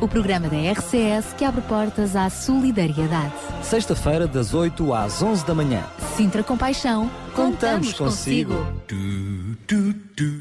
o 0.00 0.06
programa 0.06 0.48
da 0.48 0.56
RCS 0.56 1.32
que 1.36 1.44
abre 1.44 1.60
portas 1.62 2.14
à 2.14 2.30
solidariedade. 2.30 3.32
Sexta-feira, 3.62 4.28
das 4.28 4.54
8 4.54 4.92
às 4.94 5.20
11 5.20 5.44
da 5.44 5.54
manhã. 5.54 5.84
Sintra 6.16 6.42
Compaixão, 6.42 7.10
Contamos 7.34 7.92
consigo. 7.94 8.54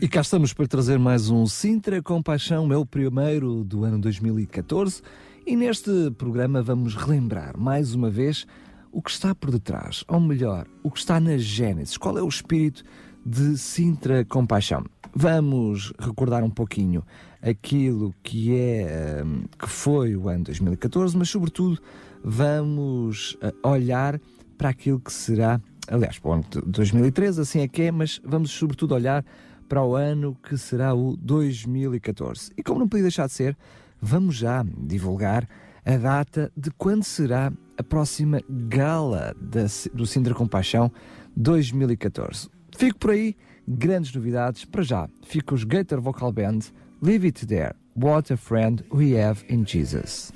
E 0.01 0.07
cá 0.07 0.21
estamos 0.21 0.53
para 0.53 0.67
trazer 0.67 0.99
mais 0.99 1.29
um 1.29 1.47
Sintra 1.47 2.01
Compaixão, 2.03 2.71
é 2.71 2.77
o 2.77 2.85
primeiro 2.85 3.63
do 3.63 3.83
ano 3.83 3.99
2014. 3.99 5.01
E 5.45 5.55
neste 5.55 6.11
programa 6.17 6.61
vamos 6.61 6.95
relembrar 6.95 7.57
mais 7.57 7.95
uma 7.95 8.09
vez 8.09 8.45
o 8.91 9.01
que 9.01 9.09
está 9.09 9.33
por 9.33 9.49
detrás, 9.49 10.03
ou 10.07 10.19
melhor, 10.19 10.67
o 10.83 10.91
que 10.91 10.99
está 10.99 11.19
na 11.19 11.37
Gênesis, 11.37 11.97
qual 11.97 12.17
é 12.17 12.21
o 12.21 12.27
espírito 12.27 12.83
de 13.25 13.57
Sintra 13.57 14.23
Compaixão. 14.23 14.85
Vamos 15.15 15.93
recordar 15.99 16.43
um 16.43 16.49
pouquinho 16.49 17.03
aquilo 17.41 18.13
que 18.23 18.55
é 18.55 19.23
hum, 19.25 19.43
que 19.57 19.69
foi 19.69 20.15
o 20.15 20.27
ano 20.29 20.45
2014, 20.45 21.17
mas 21.17 21.29
sobretudo 21.29 21.79
vamos 22.23 23.37
eh, 23.41 23.53
olhar 23.63 24.19
para 24.57 24.69
aquilo 24.69 24.99
que 24.99 25.13
será, 25.13 25.61
aliás, 25.87 26.17
para 26.19 26.29
o 26.29 26.33
ano 26.33 26.45
de 26.49 26.61
2013, 26.61 27.41
assim 27.41 27.59
é 27.61 27.67
que 27.67 27.83
é, 27.83 27.91
mas 27.91 28.19
vamos 28.23 28.51
sobretudo 28.51 28.95
olhar 28.95 29.23
para 29.67 29.83
o 29.83 29.95
ano 29.95 30.35
que 30.41 30.57
será 30.57 30.93
o 30.93 31.15
2014. 31.17 32.51
E 32.57 32.63
como 32.63 32.79
não 32.79 32.87
podia 32.87 33.03
deixar 33.03 33.27
de 33.27 33.33
ser, 33.33 33.57
vamos 34.01 34.35
já 34.35 34.65
divulgar 34.77 35.47
a 35.85 35.97
data 35.97 36.51
de 36.55 36.71
quando 36.71 37.03
será 37.03 37.51
a 37.77 37.83
próxima 37.83 38.41
gala 38.49 39.35
da, 39.39 39.65
do 39.93 40.05
Sintra 40.05 40.33
Compaixão 40.33 40.91
2014. 41.35 42.49
Fico 42.75 42.99
por 42.99 43.11
aí, 43.11 43.35
grandes 43.67 44.13
novidades. 44.13 44.65
Para 44.65 44.83
já, 44.83 45.09
fica 45.23 45.53
os 45.53 45.63
Gator 45.63 46.01
Vocal 46.01 46.31
Band, 46.31 46.59
Leave 46.99 47.25
It 47.25 47.35
There, 47.47 47.75
What 47.93 48.31
a 48.31 48.37
Friend 48.37 48.83
We 48.91 49.11
Have 49.11 49.43
in 49.47 49.65
Jesus. 49.65 50.31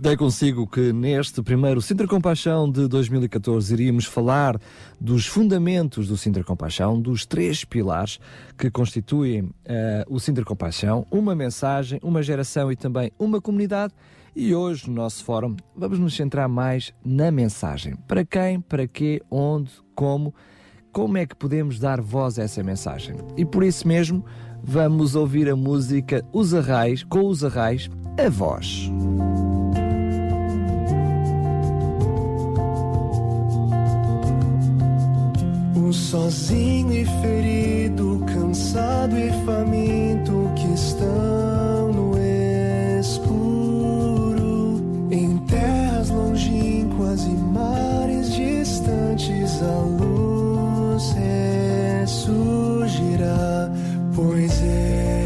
Partilhei 0.00 0.16
consigo 0.16 0.66
que 0.66 0.94
neste 0.94 1.42
primeiro 1.42 1.82
Sintra 1.82 2.08
Compaixão 2.08 2.70
de 2.70 2.88
2014 2.88 3.74
iríamos 3.74 4.06
falar 4.06 4.58
dos 4.98 5.26
fundamentos 5.26 6.08
do 6.08 6.16
Sintra 6.16 6.42
Compaixão, 6.42 6.98
dos 6.98 7.26
três 7.26 7.66
pilares 7.66 8.18
que 8.56 8.70
constituem 8.70 9.42
uh, 9.42 9.52
o 10.08 10.18
Sintra 10.18 10.42
Compaixão, 10.42 11.06
uma 11.10 11.34
mensagem, 11.34 12.00
uma 12.02 12.22
geração 12.22 12.72
e 12.72 12.76
também 12.76 13.12
uma 13.18 13.42
comunidade. 13.42 13.92
E 14.34 14.54
hoje, 14.54 14.88
no 14.88 14.94
nosso 14.94 15.22
fórum, 15.22 15.54
vamos 15.76 15.98
nos 15.98 16.16
centrar 16.16 16.48
mais 16.48 16.94
na 17.04 17.30
mensagem. 17.30 17.94
Para 18.08 18.24
quem, 18.24 18.58
para 18.58 18.88
quê, 18.88 19.20
onde, 19.30 19.70
como, 19.94 20.34
como 20.90 21.18
é 21.18 21.26
que 21.26 21.36
podemos 21.36 21.78
dar 21.78 22.00
voz 22.00 22.38
a 22.38 22.44
essa 22.44 22.62
mensagem. 22.62 23.16
E 23.36 23.44
por 23.44 23.62
isso 23.62 23.86
mesmo, 23.86 24.24
vamos 24.64 25.14
ouvir 25.14 25.46
a 25.50 25.54
música 25.54 26.24
Os 26.32 26.54
Arrais, 26.54 27.04
com 27.04 27.26
os 27.26 27.44
Arrais, 27.44 27.90
a 28.18 28.30
voz. 28.30 28.90
O 35.82 35.92
sozinho 35.92 36.92
e 36.92 37.04
ferido, 37.04 38.22
cansado 38.26 39.18
e 39.18 39.30
faminto 39.44 40.52
que 40.54 40.74
estão 40.74 41.92
no 41.92 42.16
escuro, 43.00 44.80
em 45.10 45.38
terras 45.46 46.10
longínquas 46.10 47.24
e 47.24 47.30
mares 47.30 48.32
distantes, 48.32 49.62
a 49.62 49.78
luz 49.80 51.12
ressurgirá, 52.02 53.68
pois 54.14 54.62
ele 54.62 55.19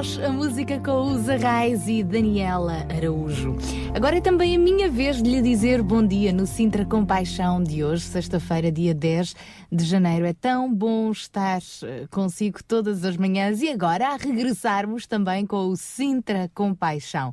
A 0.00 0.02
voz, 0.02 0.18
a 0.18 0.32
música 0.32 0.80
com 0.80 1.12
os 1.12 1.28
Arrais 1.28 1.86
e 1.86 2.02
Daniela 2.02 2.86
Araújo. 2.88 3.54
Agora 3.94 4.16
é 4.16 4.20
também 4.22 4.56
a 4.56 4.58
minha 4.58 4.88
vez 4.88 5.22
de 5.22 5.28
lhe 5.28 5.42
dizer 5.42 5.82
bom 5.82 6.02
dia 6.02 6.32
no 6.32 6.46
Sintra 6.46 6.86
Compaixão 6.86 7.62
de 7.62 7.84
hoje, 7.84 8.04
sexta-feira, 8.04 8.72
dia 8.72 8.94
10 8.94 9.36
de 9.70 9.84
janeiro. 9.84 10.24
É 10.24 10.32
tão 10.32 10.72
bom 10.72 11.10
estar 11.10 11.60
eh, 11.82 12.06
consigo 12.10 12.64
todas 12.64 13.04
as 13.04 13.18
manhãs 13.18 13.60
e 13.60 13.68
agora 13.68 14.08
a 14.08 14.16
regressarmos 14.16 15.06
também 15.06 15.44
com 15.44 15.68
o 15.68 15.76
Sintra 15.76 16.50
Compaixão. 16.54 17.30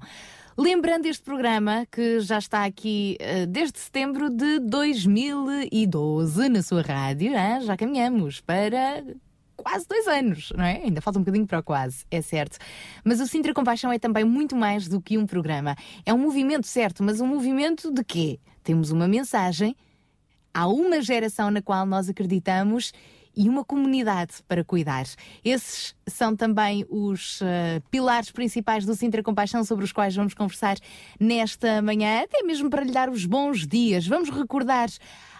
Lembrando 0.57 1.05
este 1.05 1.23
programa 1.23 1.87
que 1.89 2.19
já 2.19 2.37
está 2.37 2.65
aqui 2.65 3.17
uh, 3.21 3.47
desde 3.47 3.79
setembro 3.79 4.29
de 4.29 4.59
2012 4.59 6.49
na 6.49 6.61
sua 6.61 6.81
rádio, 6.81 7.31
hein? 7.31 7.61
já 7.61 7.77
caminhamos 7.77 8.41
para 8.41 9.05
quase 9.57 9.87
dois 9.87 10.07
anos, 10.07 10.51
não 10.55 10.63
é? 10.63 10.83
Ainda 10.83 11.01
falta 11.01 11.19
um 11.19 11.23
bocadinho 11.23 11.45
para 11.45 11.59
o 11.59 11.63
quase, 11.63 12.05
é 12.09 12.21
certo. 12.21 12.57
Mas 13.03 13.19
o 13.19 13.27
Sintra 13.27 13.53
Compaixão 13.53 13.91
é 13.91 13.99
também 13.99 14.23
muito 14.23 14.55
mais 14.55 14.87
do 14.87 15.01
que 15.01 15.17
um 15.17 15.25
programa. 15.25 15.75
É 16.05 16.13
um 16.13 16.17
movimento, 16.17 16.67
certo, 16.67 17.03
mas 17.03 17.19
um 17.19 17.27
movimento 17.27 17.91
de 17.91 18.03
quê? 18.03 18.39
Temos 18.63 18.91
uma 18.91 19.07
mensagem, 19.07 19.75
há 20.53 20.67
uma 20.67 21.01
geração 21.01 21.49
na 21.51 21.61
qual 21.61 21.85
nós 21.85 22.09
acreditamos 22.09 22.93
e 23.37 23.47
uma 23.47 23.63
comunidade 23.63 24.33
para 24.47 24.63
cuidar. 24.63 25.05
Esses 25.45 25.95
são 26.07 26.35
também 26.35 26.83
os 26.89 27.39
uh, 27.41 27.45
pilares 27.91 28.31
principais 28.31 28.83
do 28.83 28.95
Sintra 28.95 29.21
Compaixão 29.21 29.63
sobre 29.63 29.85
os 29.85 29.91
quais 29.91 30.15
vamos 30.15 30.33
conversar 30.33 30.75
nesta 31.19 31.79
manhã, 31.83 32.23
até 32.23 32.41
mesmo 32.41 32.67
para 32.67 32.83
lhe 32.83 32.91
dar 32.91 33.09
os 33.09 33.27
bons 33.27 33.67
dias. 33.67 34.07
Vamos 34.07 34.31
recordar 34.31 34.89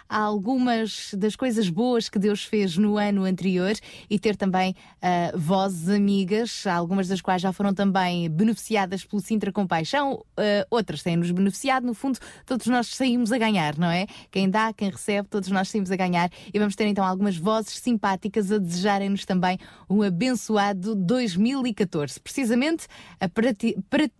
algumas 0.08 1.12
das 1.14 1.36
coisas 1.36 1.68
boas 1.68 2.08
que 2.08 2.18
Deus 2.18 2.44
fez 2.44 2.76
no 2.78 2.96
ano 2.96 3.24
anterior 3.24 3.74
e 4.08 4.18
ter 4.18 4.36
também 4.36 4.74
uh, 5.02 5.38
vozes 5.38 5.88
amigas, 5.88 6.66
algumas 6.66 7.08
das 7.08 7.20
quais 7.20 7.42
já 7.42 7.52
foram 7.52 7.74
também 7.74 8.30
beneficiadas 8.30 9.04
pelo 9.04 9.20
Sintra 9.20 9.52
Compaixão, 9.52 10.14
uh, 10.14 10.66
outras 10.70 11.02
têm-nos 11.02 11.30
beneficiado. 11.30 11.84
No 11.84 11.92
fundo, 11.92 12.18
todos 12.46 12.66
nós 12.68 12.94
saímos 12.94 13.32
a 13.32 13.38
ganhar, 13.38 13.76
não 13.76 13.90
é? 13.90 14.06
Quem 14.30 14.48
dá, 14.48 14.72
quem 14.72 14.88
recebe, 14.88 15.28
todos 15.28 15.50
nós 15.50 15.68
saímos 15.68 15.90
a 15.90 15.96
ganhar 15.96 16.30
e 16.52 16.58
vamos 16.58 16.74
ter 16.74 16.86
então 16.86 17.04
algumas 17.04 17.36
vozes 17.36 17.78
simpáticas 17.78 18.50
a 18.50 18.58
desejarem-nos 18.58 19.26
também 19.26 19.58
um 19.90 20.02
abençoado 20.02 20.94
2014. 20.94 22.18
Precisamente 22.20 22.86
a 23.20 23.28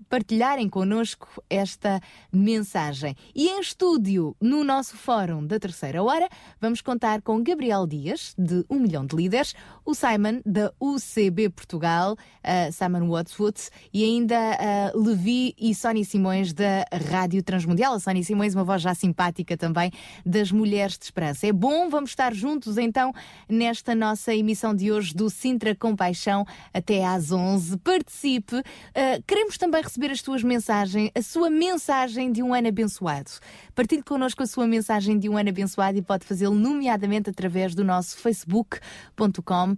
partilharem 0.08 0.68
connosco 0.68 1.42
esta 1.48 2.00
mensagem. 2.30 3.16
E 3.34 3.48
em 3.48 3.60
estúdio, 3.60 4.36
no 4.40 4.62
nosso 4.62 4.96
fórum 4.96 5.46
da 5.46 5.58
terceira 5.58 5.77
terceira 5.78 6.02
hora, 6.02 6.28
vamos 6.60 6.80
contar 6.80 7.22
com 7.22 7.40
Gabriel 7.40 7.86
Dias, 7.86 8.34
de 8.36 8.64
1 8.68 8.80
milhão 8.80 9.06
de 9.06 9.14
líderes, 9.14 9.54
o 9.88 9.94
Simon, 9.94 10.42
da 10.44 10.70
UCB 10.78 11.48
Portugal, 11.48 12.12
uh, 12.12 12.70
Simon 12.70 13.08
Wadsworth, 13.08 13.70
e 13.90 14.04
ainda 14.04 14.36
uh, 14.36 15.00
Levi 15.00 15.54
e 15.58 15.74
Sónia 15.74 16.04
Simões, 16.04 16.52
da 16.52 16.84
Rádio 17.10 17.42
Transmundial. 17.42 17.94
A 17.94 17.98
Sónia 17.98 18.22
Simões, 18.22 18.54
uma 18.54 18.64
voz 18.64 18.82
já 18.82 18.94
simpática 18.94 19.56
também, 19.56 19.90
das 20.26 20.52
Mulheres 20.52 20.98
de 20.98 21.06
Esperança. 21.06 21.46
É 21.46 21.52
bom, 21.54 21.88
vamos 21.88 22.10
estar 22.10 22.34
juntos 22.34 22.76
então 22.76 23.14
nesta 23.48 23.94
nossa 23.94 24.34
emissão 24.34 24.74
de 24.74 24.92
hoje 24.92 25.14
do 25.14 25.30
Sintra 25.30 25.74
Compaixão 25.74 26.44
até 26.74 27.06
às 27.06 27.32
11. 27.32 27.78
Participe. 27.78 28.56
Uh, 28.56 29.22
queremos 29.26 29.56
também 29.56 29.80
receber 29.80 30.10
as 30.10 30.20
suas 30.20 30.42
mensagens, 30.42 31.10
a 31.14 31.22
sua 31.22 31.48
mensagem 31.48 32.30
de 32.30 32.42
um 32.42 32.52
ano 32.52 32.68
abençoado. 32.68 33.30
Partilhe 33.74 34.02
connosco 34.02 34.42
a 34.42 34.46
sua 34.46 34.66
mensagem 34.66 35.18
de 35.18 35.30
um 35.30 35.38
ano 35.38 35.48
abençoado 35.48 35.96
e 35.96 36.02
pode 36.02 36.26
fazê-lo 36.26 36.54
nomeadamente 36.54 37.30
através 37.30 37.74
do 37.74 37.82
nosso 37.82 38.18
facebook.com 38.18 39.77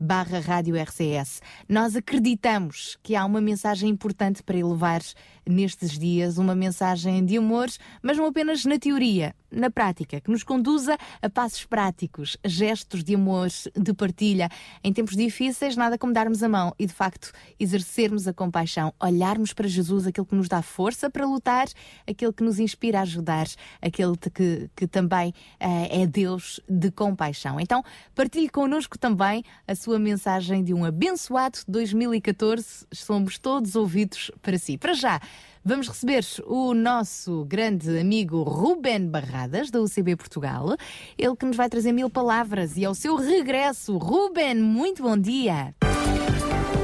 barra 0.00 0.40
Rádio 0.40 0.80
RCS. 0.80 1.42
Nós 1.68 1.94
acreditamos 1.94 2.96
que 3.02 3.14
há 3.14 3.24
uma 3.24 3.40
mensagem 3.40 3.90
importante 3.90 4.42
para 4.42 4.56
elevar 4.56 5.02
nestes 5.46 5.98
dias, 5.98 6.38
uma 6.38 6.54
mensagem 6.54 7.24
de 7.24 7.36
amor, 7.36 7.68
mas 8.02 8.16
não 8.16 8.26
apenas 8.26 8.64
na 8.64 8.78
teoria, 8.78 9.34
na 9.50 9.70
prática, 9.70 10.20
que 10.20 10.30
nos 10.30 10.44
conduza 10.44 10.96
a 11.20 11.28
passos 11.28 11.64
práticos, 11.64 12.36
gestos 12.44 13.02
de 13.02 13.14
amor, 13.14 13.48
de 13.76 13.92
partilha. 13.92 14.48
Em 14.82 14.92
tempos 14.92 15.16
difíceis, 15.16 15.76
nada 15.76 15.98
como 15.98 16.12
darmos 16.12 16.42
a 16.42 16.48
mão 16.48 16.74
e, 16.78 16.86
de 16.86 16.92
facto, 16.92 17.32
exercermos 17.58 18.28
a 18.28 18.32
compaixão, 18.32 18.94
olharmos 19.00 19.52
para 19.52 19.66
Jesus, 19.66 20.06
aquele 20.06 20.26
que 20.26 20.34
nos 20.34 20.48
dá 20.48 20.62
força 20.62 21.10
para 21.10 21.26
lutar, 21.26 21.66
aquele 22.06 22.32
que 22.32 22.44
nos 22.44 22.58
inspira 22.58 23.00
a 23.00 23.02
ajudar, 23.02 23.46
aquele 23.82 24.16
que, 24.16 24.70
que 24.76 24.86
também 24.86 25.30
uh, 25.30 25.88
é 25.90 26.06
Deus 26.06 26.60
de 26.68 26.90
compaixão. 26.90 27.58
Então, 27.58 27.82
partilhe 28.14 28.48
connosco 28.48 28.96
também 28.98 29.44
a 29.66 29.74
sua 29.74 29.89
mensagem 29.98 30.62
de 30.62 30.72
um 30.72 30.84
abençoado 30.84 31.58
2014. 31.66 32.86
Somos 32.92 33.38
todos 33.38 33.74
ouvidos 33.76 34.30
para 34.42 34.58
si. 34.58 34.78
Para 34.78 34.94
já, 34.94 35.20
Vamos 35.62 35.88
receber 35.88 36.24
o 36.46 36.72
nosso 36.72 37.44
grande 37.44 37.98
amigo 37.98 38.42
Ruben 38.42 39.08
Barradas, 39.08 39.70
da 39.70 39.78
UCB 39.78 40.16
Portugal. 40.16 40.74
Ele 41.18 41.36
que 41.36 41.44
nos 41.44 41.54
vai 41.54 41.68
trazer 41.68 41.92
mil 41.92 42.08
palavras 42.08 42.78
e 42.78 42.84
ao 42.86 42.94
seu 42.94 43.14
regresso. 43.14 43.98
Ruben, 43.98 44.54
muito 44.54 45.02
bom 45.02 45.18
dia. 45.18 45.74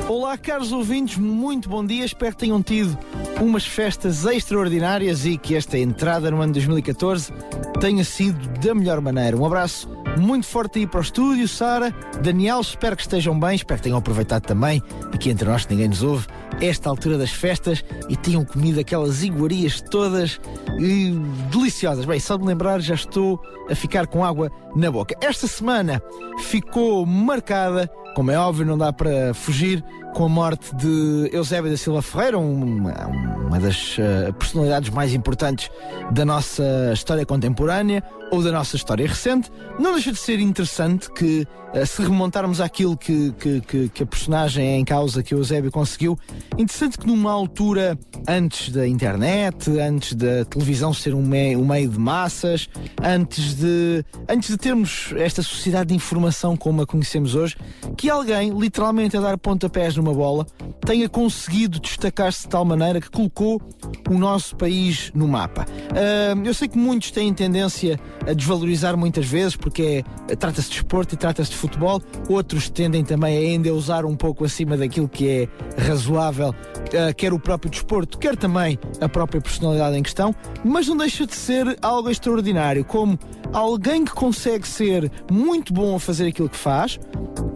Olá, 0.08 0.36
caros 0.36 0.72
ouvintes, 0.72 1.16
muito 1.16 1.70
bom 1.70 1.84
dia. 1.84 2.04
Espero 2.04 2.32
que 2.32 2.40
tenham 2.40 2.62
tido 2.62 2.98
umas 3.40 3.66
festas 3.66 4.26
extraordinárias 4.26 5.24
e 5.24 5.38
que 5.38 5.54
esta 5.54 5.78
entrada 5.78 6.30
no 6.30 6.42
ano 6.42 6.52
2014 6.52 7.32
tenha 7.80 8.04
sido 8.04 8.46
da 8.60 8.74
melhor 8.74 9.00
maneira. 9.00 9.36
Um 9.36 9.46
abraço 9.46 9.88
muito 10.16 10.46
forte 10.46 10.78
aí 10.78 10.86
para 10.86 10.98
o 10.98 11.02
estúdio, 11.02 11.46
Sara, 11.46 11.94
Daniel, 12.22 12.60
espero 12.60 12.96
que 12.96 13.02
estejam 13.02 13.38
bem, 13.38 13.56
espero 13.56 13.78
que 13.78 13.84
tenham 13.84 13.98
aproveitado 13.98 14.42
também, 14.42 14.82
aqui 15.12 15.30
entre 15.30 15.48
nós 15.48 15.64
que 15.64 15.74
ninguém 15.74 15.88
nos 15.88 16.02
ouve, 16.02 16.26
esta 16.60 16.88
altura 16.88 17.18
das 17.18 17.30
festas 17.30 17.84
e 18.08 18.16
tenham 18.16 18.44
comido 18.44 18.80
aquelas 18.80 19.22
iguarias 19.22 19.80
todas 19.80 20.40
e, 20.78 21.10
deliciosas. 21.50 22.04
Bem, 22.04 22.18
só 22.18 22.36
de 22.36 22.44
lembrar, 22.44 22.80
já 22.80 22.94
estou 22.94 23.40
a 23.70 23.74
ficar 23.74 24.06
com 24.06 24.24
água 24.24 24.50
na 24.76 24.90
boca. 24.90 25.16
Esta 25.20 25.46
semana 25.46 26.02
ficou 26.40 27.04
marcada, 27.06 27.90
como 28.14 28.30
é 28.30 28.38
óbvio, 28.38 28.66
não 28.66 28.78
dá 28.78 28.92
para 28.92 29.32
fugir, 29.34 29.82
com 30.16 30.24
a 30.24 30.28
morte 30.30 30.74
de 30.74 31.28
Eusébio 31.30 31.70
da 31.70 31.76
Silva 31.76 32.00
Ferreira, 32.00 32.38
uma, 32.38 33.06
uma 33.46 33.60
das 33.60 33.98
uh, 33.98 34.32
personalidades 34.38 34.88
mais 34.88 35.12
importantes 35.12 35.70
da 36.10 36.24
nossa 36.24 36.64
história 36.94 37.26
contemporânea 37.26 38.02
ou 38.32 38.42
da 38.42 38.50
nossa 38.50 38.76
história 38.76 39.06
recente. 39.06 39.52
Não 39.78 39.92
deixa 39.92 40.10
de 40.10 40.18
ser 40.18 40.40
interessante 40.40 41.12
que, 41.12 41.46
uh, 41.74 41.84
se 41.84 42.00
remontarmos 42.00 42.62
àquilo 42.62 42.96
que, 42.96 43.30
que, 43.32 43.60
que, 43.60 43.88
que, 43.90 44.02
a 44.02 44.06
personagem 44.06 44.80
em 44.80 44.86
causa, 44.86 45.22
que 45.22 45.34
Eusébio 45.34 45.70
conseguiu, 45.70 46.18
interessante 46.56 46.96
que 46.96 47.06
numa 47.06 47.30
altura 47.30 47.98
antes 48.26 48.70
da 48.70 48.88
internet, 48.88 49.70
antes 49.78 50.14
da 50.14 50.46
televisão 50.46 50.94
ser 50.94 51.14
um 51.14 51.22
meio, 51.22 51.60
um 51.60 51.66
meio 51.66 51.90
de 51.90 51.98
massas, 51.98 52.70
antes 53.04 53.54
de, 53.54 54.02
antes 54.26 54.48
de 54.48 54.56
termos 54.66 55.14
esta 55.16 55.44
sociedade 55.44 55.90
de 55.90 55.94
informação 55.94 56.56
como 56.56 56.82
a 56.82 56.86
conhecemos 56.86 57.36
hoje, 57.36 57.56
que 57.96 58.10
alguém, 58.10 58.50
literalmente 58.50 59.16
a 59.16 59.20
dar 59.20 59.38
pontapés 59.38 59.94
no 59.94 60.02
uma 60.02 60.12
bola, 60.12 60.44
tenha 60.84 61.08
conseguido 61.08 61.78
destacar-se 61.78 62.42
de 62.42 62.48
tal 62.48 62.64
maneira 62.64 63.00
que 63.00 63.08
colocou 63.08 63.62
o 64.10 64.18
nosso 64.18 64.56
país 64.56 65.12
no 65.14 65.28
mapa. 65.28 65.64
Uh, 65.92 66.44
eu 66.44 66.52
sei 66.52 66.66
que 66.66 66.76
muitos 66.76 67.12
têm 67.12 67.32
tendência 67.32 67.96
a 68.26 68.32
desvalorizar 68.32 68.96
muitas 68.96 69.24
vezes, 69.26 69.54
porque 69.54 70.04
é, 70.28 70.34
trata-se 70.34 70.68
de 70.68 70.76
esporte 70.78 71.14
e 71.14 71.16
trata-se 71.16 71.52
de 71.52 71.56
futebol, 71.56 72.02
outros 72.28 72.68
tendem 72.68 73.04
também 73.04 73.36
a 73.36 73.40
ainda 73.40 73.72
usar 73.72 74.04
um 74.04 74.16
pouco 74.16 74.44
acima 74.44 74.76
daquilo 74.76 75.08
que 75.08 75.28
é 75.28 75.48
razoável, 75.80 76.48
uh, 76.50 77.14
quer 77.16 77.32
o 77.32 77.38
próprio 77.38 77.70
desporto, 77.70 78.18
quer 78.18 78.36
também 78.36 78.76
a 79.00 79.08
própria 79.08 79.40
personalidade 79.40 79.96
em 79.96 80.02
questão, 80.02 80.34
mas 80.64 80.88
não 80.88 80.96
deixa 80.96 81.24
de 81.24 81.36
ser 81.36 81.78
algo 81.80 82.10
extraordinário, 82.10 82.84
como 82.84 83.16
alguém 83.52 84.04
que 84.04 84.12
consegue 84.12 84.66
ser 84.66 85.10
muito 85.30 85.72
bom 85.72 85.96
a 85.96 86.00
fazer 86.00 86.28
aquilo 86.28 86.48
que 86.48 86.56
faz, 86.56 86.98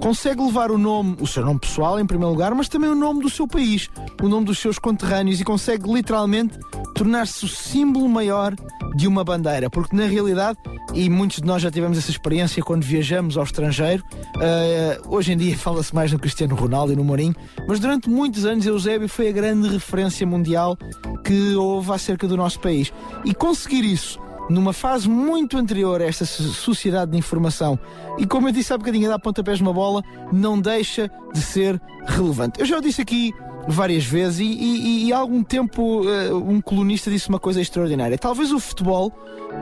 consegue 0.00 0.42
levar 0.42 0.70
o 0.70 0.78
nome, 0.78 1.16
o 1.20 1.26
seu 1.26 1.44
nome 1.44 1.60
pessoal 1.60 2.00
em 2.00 2.06
primeiro 2.06 2.32
lugar, 2.32 2.54
mas 2.54 2.68
também 2.68 2.88
o 2.90 2.94
nome 2.94 3.20
do 3.20 3.30
seu 3.30 3.46
país, 3.46 3.88
o 4.22 4.28
nome 4.28 4.46
dos 4.46 4.58
seus 4.58 4.78
conterrâneos 4.78 5.40
e 5.40 5.44
consegue 5.44 5.92
literalmente 5.92 6.58
tornar-se 6.94 7.44
o 7.44 7.48
símbolo 7.48 8.08
maior 8.08 8.54
de 8.96 9.06
uma 9.06 9.22
bandeira, 9.22 9.70
porque 9.70 9.94
na 9.94 10.06
realidade, 10.06 10.58
e 10.94 11.08
muitos 11.08 11.38
de 11.38 11.46
nós 11.46 11.62
já 11.62 11.70
tivemos 11.70 11.96
essa 11.96 12.10
experiência 12.10 12.62
quando 12.62 12.82
viajamos 12.82 13.36
ao 13.36 13.44
estrangeiro, 13.44 14.02
uh, 14.36 15.14
hoje 15.14 15.32
em 15.32 15.36
dia 15.36 15.56
fala-se 15.58 15.94
mais 15.94 16.12
no 16.12 16.18
Cristiano 16.18 16.54
Ronaldo 16.54 16.92
e 16.92 16.96
no 16.96 17.04
Mourinho, 17.04 17.34
mas 17.68 17.78
durante 17.78 18.08
muitos 18.08 18.44
anos 18.44 18.66
Eusébio 18.66 19.08
foi 19.08 19.28
a 19.28 19.32
grande 19.32 19.68
referência 19.68 20.26
mundial 20.26 20.76
que 21.24 21.54
houve 21.54 21.92
acerca 21.92 22.26
do 22.26 22.36
nosso 22.36 22.58
país. 22.60 22.92
E 23.24 23.34
conseguir 23.34 23.84
isso 23.84 24.18
numa 24.50 24.72
fase 24.72 25.08
muito 25.08 25.56
anterior 25.56 26.02
a 26.02 26.04
esta 26.04 26.24
sociedade 26.24 27.12
de 27.12 27.18
informação 27.18 27.78
e, 28.18 28.26
como 28.26 28.48
eu 28.48 28.52
disse 28.52 28.72
há 28.72 28.78
bocadinho, 28.78 29.08
dar 29.08 29.18
pontapés 29.18 29.60
numa 29.60 29.72
bola, 29.72 30.02
não 30.32 30.60
deixa 30.60 31.10
de 31.32 31.40
ser 31.40 31.80
relevante. 32.06 32.60
Eu 32.60 32.66
já 32.66 32.80
disse 32.80 33.00
aqui 33.00 33.32
várias 33.70 34.04
vezes 34.04 34.40
e, 34.40 34.44
e, 34.44 35.06
e 35.06 35.12
há 35.12 35.18
algum 35.18 35.42
tempo 35.42 36.02
uh, 36.02 36.36
um 36.36 36.60
colunista 36.60 37.10
disse 37.10 37.28
uma 37.28 37.38
coisa 37.38 37.60
extraordinária. 37.60 38.18
Talvez 38.18 38.52
o 38.52 38.58
futebol, 38.58 39.12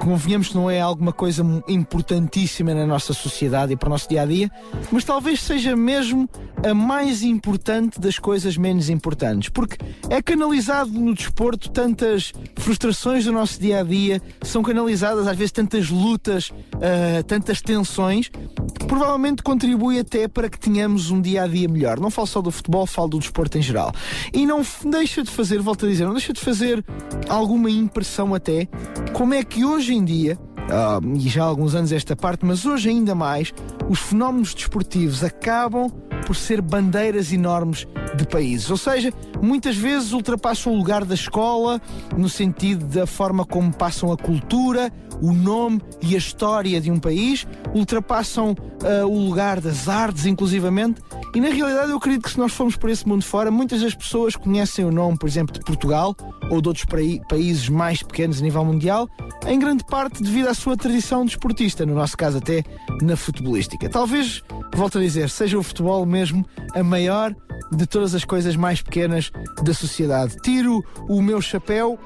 convenhamos 0.01 0.49
que 0.49 0.55
não 0.55 0.71
é 0.71 0.81
alguma 0.81 1.13
coisa 1.13 1.45
importantíssima 1.69 2.75
na 2.75 2.87
nossa 2.87 3.13
sociedade 3.13 3.73
e 3.73 3.77
para 3.77 3.89
o 3.89 3.91
nosso 3.91 4.09
dia 4.09 4.23
a 4.23 4.27
dia, 4.27 4.51
mas 4.91 5.05
talvez 5.05 5.41
seja 5.41 5.75
mesmo 5.77 6.29
a 6.65 6.75
mais 6.75 7.23
importante 7.23 8.01
das 8.01 8.19
coisas 8.19 8.57
menos 8.57 8.89
importantes, 8.89 9.49
porque 9.49 9.77
é 10.11 10.21
canalizado 10.21 10.91
no 10.91 11.15
desporto 11.15 11.71
tantas 11.71 12.33
frustrações 12.57 13.25
do 13.25 13.33
nosso 13.33 13.61
dia 13.61 13.81
a 13.81 13.83
dia, 13.83 14.21
são 14.43 14.63
canalizadas 14.63 15.27
às 15.27 15.37
vezes 15.37 15.53
tantas 15.53 15.89
lutas, 15.89 16.51
uh, 16.51 17.23
tantas 17.27 17.61
tensões, 17.61 18.29
que 18.29 18.87
provavelmente 18.87 19.43
contribui 19.43 19.99
até 19.99 20.29
para 20.29 20.49
que 20.49 20.59
tenhamos 20.59 21.11
um 21.11 21.21
dia 21.21 21.43
a 21.43 21.47
dia 21.47 21.69
melhor. 21.69 22.01
Não 22.01 22.11
falo 22.11 22.27
só 22.27 22.41
do 22.41 22.51
futebol, 22.51 22.87
falo 22.87 23.09
do 23.09 23.19
desporto 23.19 23.59
em 23.59 23.63
geral. 23.63 23.93
E 24.33 24.47
não 24.47 24.63
deixa 24.85 25.23
de 25.23 25.31
fazer, 25.31 25.61
volto 25.61 25.87
a 25.87 25.89
dizer, 25.89 26.05
não 26.05 26.13
deixa 26.13 26.33
de 26.33 26.41
fazer 26.41 26.85
alguma 27.29 27.71
impressão 27.71 28.35
até 28.35 28.69
como 29.13 29.35
é 29.35 29.43
que 29.43 29.65
hoje 29.65 29.95
em 29.95 30.05
dia 30.05 30.39
uh, 30.69 31.17
e 31.17 31.29
já 31.29 31.43
há 31.43 31.47
alguns 31.47 31.75
anos 31.75 31.93
esta 31.93 32.15
parte, 32.15 32.45
mas 32.45 32.65
hoje 32.65 32.91
ainda 32.91 33.15
mais, 33.15 33.53
os 33.89 33.99
fenómenos 33.99 34.55
desportivos 34.55 35.25
acabam 35.25 35.91
por 36.29 36.37
ser 36.37 36.61
bandeiras 36.61 37.33
enormes 37.33 37.87
de 38.15 38.27
países. 38.27 38.71
Ou 38.71 38.77
seja, 38.77 39.11
muitas 39.41 39.75
vezes 39.75 40.13
ultrapassam 40.13 40.75
o 40.75 40.77
lugar 40.77 41.03
da 41.07 41.15
escola 41.15 41.81
no 42.15 42.29
sentido 42.29 42.85
da 42.85 43.07
forma 43.07 43.47
como 43.47 43.73
passam 43.73 44.13
a 44.13 44.17
cultura, 44.17 44.93
o 45.23 45.33
nome 45.33 45.81
e 46.03 46.15
a 46.15 46.19
história 46.19 46.83
de 46.83 46.91
um 46.91 46.99
país, 46.99 47.47
ultrapassam 47.75 48.51
uh, 48.53 49.07
o 49.07 49.27
lugar 49.27 49.59
das 49.59 49.89
artes, 49.89 50.27
inclusivamente. 50.27 51.01
E 51.35 51.41
na 51.41 51.49
realidade, 51.49 51.91
eu 51.91 51.97
acredito 51.97 52.25
que 52.25 52.31
se 52.31 52.39
nós 52.39 52.53
formos 52.53 52.77
por 52.77 52.91
esse 52.91 53.09
mundo 53.09 53.25
fora, 53.25 53.51
muitas 53.51 53.81
das 53.81 53.95
pessoas 53.95 54.37
conhecem 54.37 54.85
o 54.85 54.91
nome, 54.91 55.19
por 55.19 55.29
exemplo, 55.29 55.55
de 55.55 55.61
Portugal 55.61 56.15
ou 56.51 56.61
de 56.61 56.69
outros 56.69 56.87
países 57.29 57.69
mais 57.69 58.03
pequenos 58.03 58.41
a 58.41 58.43
nível 58.43 58.65
mundial, 58.65 59.09
em 59.47 59.59
grande 59.59 59.85
parte 59.85 60.23
devido 60.23 60.49
à 60.49 60.55
sua 60.55 60.77
tradição 60.77 61.25
desportista, 61.25 61.85
no 61.85 61.95
nosso 61.95 62.17
caso, 62.17 62.39
até 62.39 62.65
na 63.03 63.17
futebolística. 63.17 63.89
Talvez, 63.89 64.43
volto 64.75 64.99
a 64.99 65.01
dizer, 65.01 65.29
seja 65.29 65.59
o 65.59 65.63
futebol 65.63 66.05
mesmo 66.19 66.45
a 66.75 66.83
maior 66.83 67.35
de 67.71 67.87
todas 67.87 68.13
as 68.15 68.25
coisas 68.25 68.57
mais 68.57 68.83
pequenas 68.83 69.31
da 69.63 69.73
sociedade. 69.73 70.37
Tiro 70.43 70.85
o 71.09 71.23
meu 71.23 71.41
chapéu 71.41 71.99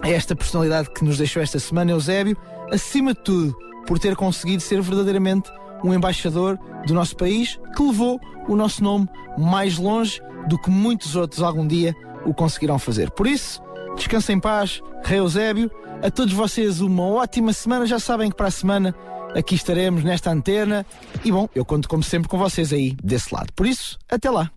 a 0.00 0.08
esta 0.08 0.34
personalidade 0.34 0.90
que 0.90 1.04
nos 1.04 1.18
deixou 1.18 1.42
esta 1.42 1.58
semana, 1.58 1.90
Eusébio, 1.90 2.36
acima 2.70 3.12
de 3.12 3.20
tudo, 3.20 3.54
por 3.86 3.98
ter 3.98 4.16
conseguido 4.16 4.62
ser 4.62 4.80
verdadeiramente 4.80 5.50
um 5.84 5.92
embaixador 5.92 6.58
do 6.86 6.94
nosso 6.94 7.14
país 7.14 7.60
que 7.76 7.82
levou 7.82 8.18
o 8.48 8.56
nosso 8.56 8.82
nome 8.82 9.06
mais 9.36 9.76
longe 9.76 10.22
do 10.48 10.58
que 10.58 10.70
muitos 10.70 11.14
outros 11.14 11.42
algum 11.42 11.66
dia 11.66 11.94
o 12.24 12.32
conseguirão 12.32 12.78
fazer. 12.78 13.10
Por 13.10 13.26
isso, 13.26 13.60
descansem 13.96 14.36
em 14.36 14.40
paz, 14.40 14.80
Rei 15.04 15.18
Eusébio. 15.18 15.70
A 16.02 16.10
todos 16.10 16.32
vocês 16.32 16.80
uma 16.80 17.04
ótima 17.04 17.52
semana. 17.52 17.86
Já 17.86 18.00
sabem 18.00 18.30
que 18.30 18.36
para 18.36 18.48
a 18.48 18.50
semana 18.50 18.94
aqui 19.34 19.54
estaremos 19.54 20.04
nesta 20.04 20.30
antena. 20.30 20.86
E 21.24 21.30
bom, 21.30 21.48
eu 21.54 21.64
conto 21.64 21.88
como 21.88 22.02
sempre 22.02 22.28
com 22.28 22.38
vocês 22.38 22.72
aí 22.72 22.96
desse 23.02 23.34
lado. 23.34 23.52
Por 23.54 23.66
isso, 23.66 23.98
até 24.08 24.30
lá. 24.30 24.50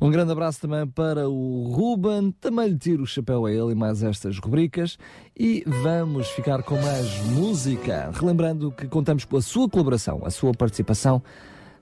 Um 0.00 0.10
grande 0.10 0.32
abraço 0.32 0.62
também 0.62 0.86
para 0.86 1.28
o 1.28 1.64
Ruben, 1.74 2.32
também 2.40 2.68
lhe 2.68 2.78
tiro 2.78 3.02
o 3.02 3.06
chapéu 3.06 3.44
a 3.44 3.52
ele 3.52 3.72
e 3.72 3.74
mais 3.74 4.02
estas 4.02 4.38
rubricas. 4.38 4.96
E 5.38 5.62
vamos 5.66 6.28
ficar 6.28 6.62
com 6.62 6.80
mais 6.80 7.20
música, 7.26 8.10
relembrando 8.14 8.72
que 8.72 8.88
contamos 8.88 9.26
com 9.26 9.36
a 9.36 9.42
sua 9.42 9.68
colaboração, 9.68 10.22
a 10.24 10.30
sua 10.30 10.52
participação 10.54 11.22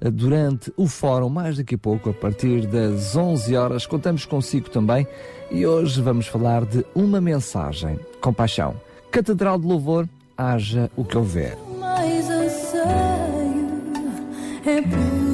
eh, 0.00 0.10
durante 0.10 0.72
o 0.76 0.88
fórum, 0.88 1.28
mais 1.28 1.58
daqui 1.58 1.76
a 1.76 1.78
pouco, 1.78 2.10
a 2.10 2.12
partir 2.12 2.66
das 2.66 3.14
11 3.14 3.56
horas. 3.56 3.86
Contamos 3.86 4.24
consigo 4.24 4.68
também 4.68 5.06
e 5.48 5.64
hoje 5.64 6.02
vamos 6.02 6.26
falar 6.26 6.64
de 6.64 6.84
uma 6.96 7.20
mensagem, 7.20 8.00
compaixão. 8.20 8.74
Catedral 9.12 9.60
de 9.60 9.66
Louvor, 9.66 10.08
haja 10.36 10.90
o 10.96 11.04
que 11.04 11.16
houver. 11.16 11.67
Mais 11.78 12.28
anseio 12.28 13.68
é 14.66 14.82
poder 14.82 15.27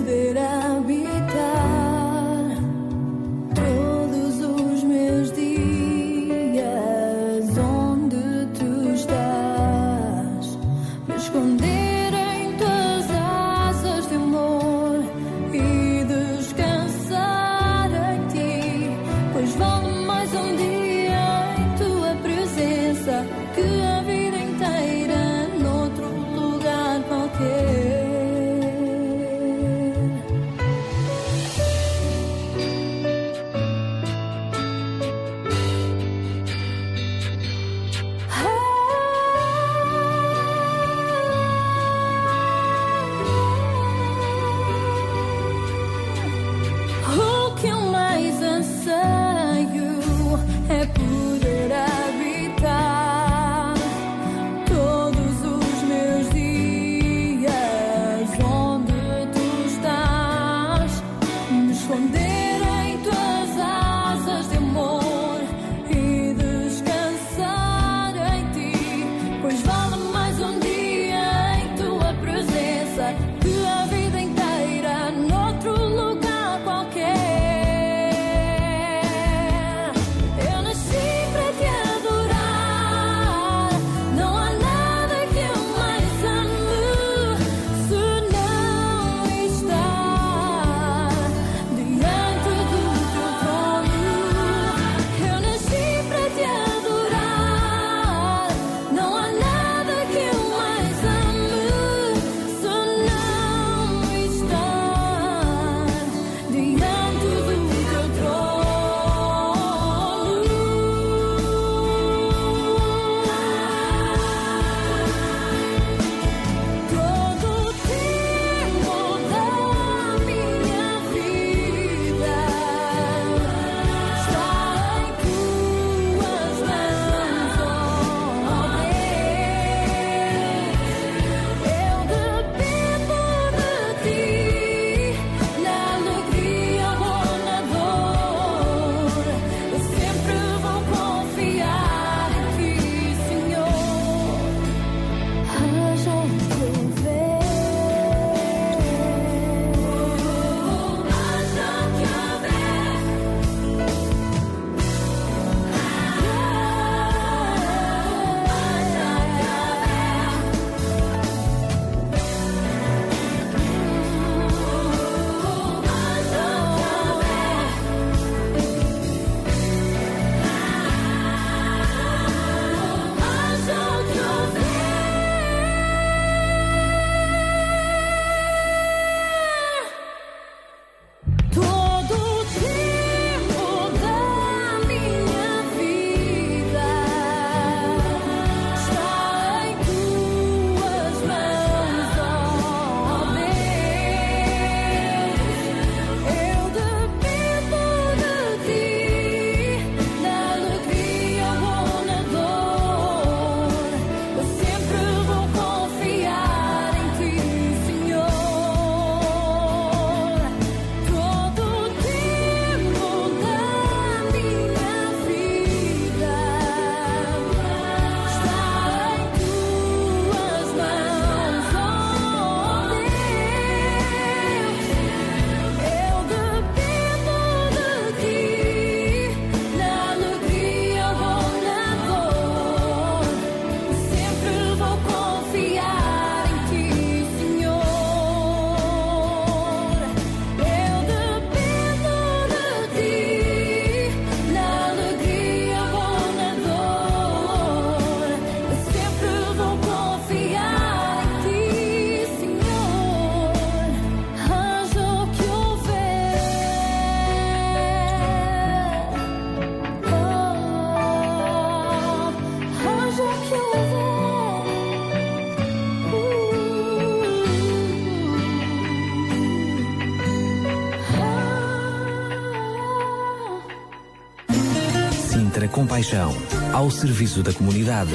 Compaixão, 275.95 276.35
ao 276.73 276.91
serviço 276.91 277.41
da 277.41 277.53
comunidade. 277.53 278.11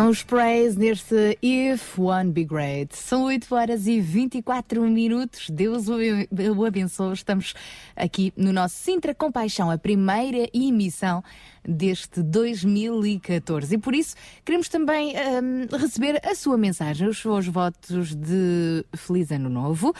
São 0.00 0.08
os 0.08 0.22
praise 0.22 0.78
neste 0.78 1.38
If 1.42 1.98
One 1.98 2.32
Be 2.32 2.42
Great. 2.42 2.96
São 2.96 3.24
8 3.24 3.54
horas 3.54 3.86
e 3.86 4.00
24 4.00 4.80
minutos. 4.88 5.50
Deus 5.50 5.88
o 5.90 6.64
abençoe. 6.64 7.12
Estamos 7.12 7.52
aqui 7.94 8.32
no 8.34 8.50
nosso 8.50 8.76
Sintra 8.76 9.14
Compaixão, 9.14 9.70
a 9.70 9.76
primeira 9.76 10.48
emissão 10.54 11.22
deste 11.62 12.22
2014. 12.22 13.74
E 13.74 13.76
por 13.76 13.94
isso 13.94 14.16
queremos 14.42 14.70
também 14.70 15.12
um, 15.16 15.76
receber 15.76 16.18
a 16.24 16.34
sua 16.34 16.56
mensagem, 16.56 17.06
os 17.06 17.18
seus 17.18 17.46
votos 17.46 18.14
de 18.14 18.82
Feliz 18.96 19.30
Ano 19.30 19.50
Novo, 19.50 19.94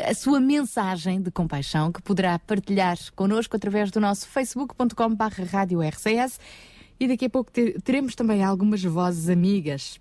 a 0.00 0.14
sua 0.14 0.40
mensagem 0.40 1.22
de 1.22 1.30
compaixão 1.30 1.92
que 1.92 2.02
poderá 2.02 2.40
partilhar 2.40 2.98
connosco 3.14 3.54
através 3.54 3.92
do 3.92 4.00
nosso 4.00 4.26
RCS 5.80 6.40
e 6.98 7.08
daqui 7.08 7.26
a 7.26 7.30
pouco 7.30 7.50
teremos 7.82 8.14
também 8.14 8.42
algumas 8.42 8.82
vozes 8.82 9.28
amigas 9.28 10.00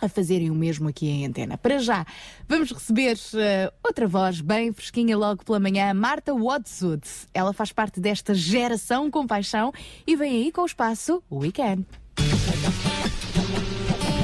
a 0.00 0.08
fazerem 0.08 0.50
o 0.50 0.54
mesmo 0.54 0.88
aqui 0.88 1.08
em 1.08 1.26
antena. 1.26 1.58
Para 1.58 1.78
já, 1.78 2.06
vamos 2.48 2.70
receber 2.70 3.16
uh, 3.16 3.74
outra 3.84 4.06
voz 4.06 4.40
bem 4.40 4.72
fresquinha 4.72 5.16
logo 5.16 5.44
pela 5.44 5.58
manhã, 5.58 5.92
Marta 5.92 6.32
Watsud. 6.34 7.02
Ela 7.34 7.52
faz 7.52 7.72
parte 7.72 8.00
desta 8.00 8.34
geração 8.34 9.10
com 9.10 9.26
paixão 9.26 9.72
e 10.06 10.16
vem 10.16 10.44
aí 10.44 10.52
com 10.52 10.62
o 10.62 10.66
espaço 10.66 11.22
Weekend. 11.30 11.84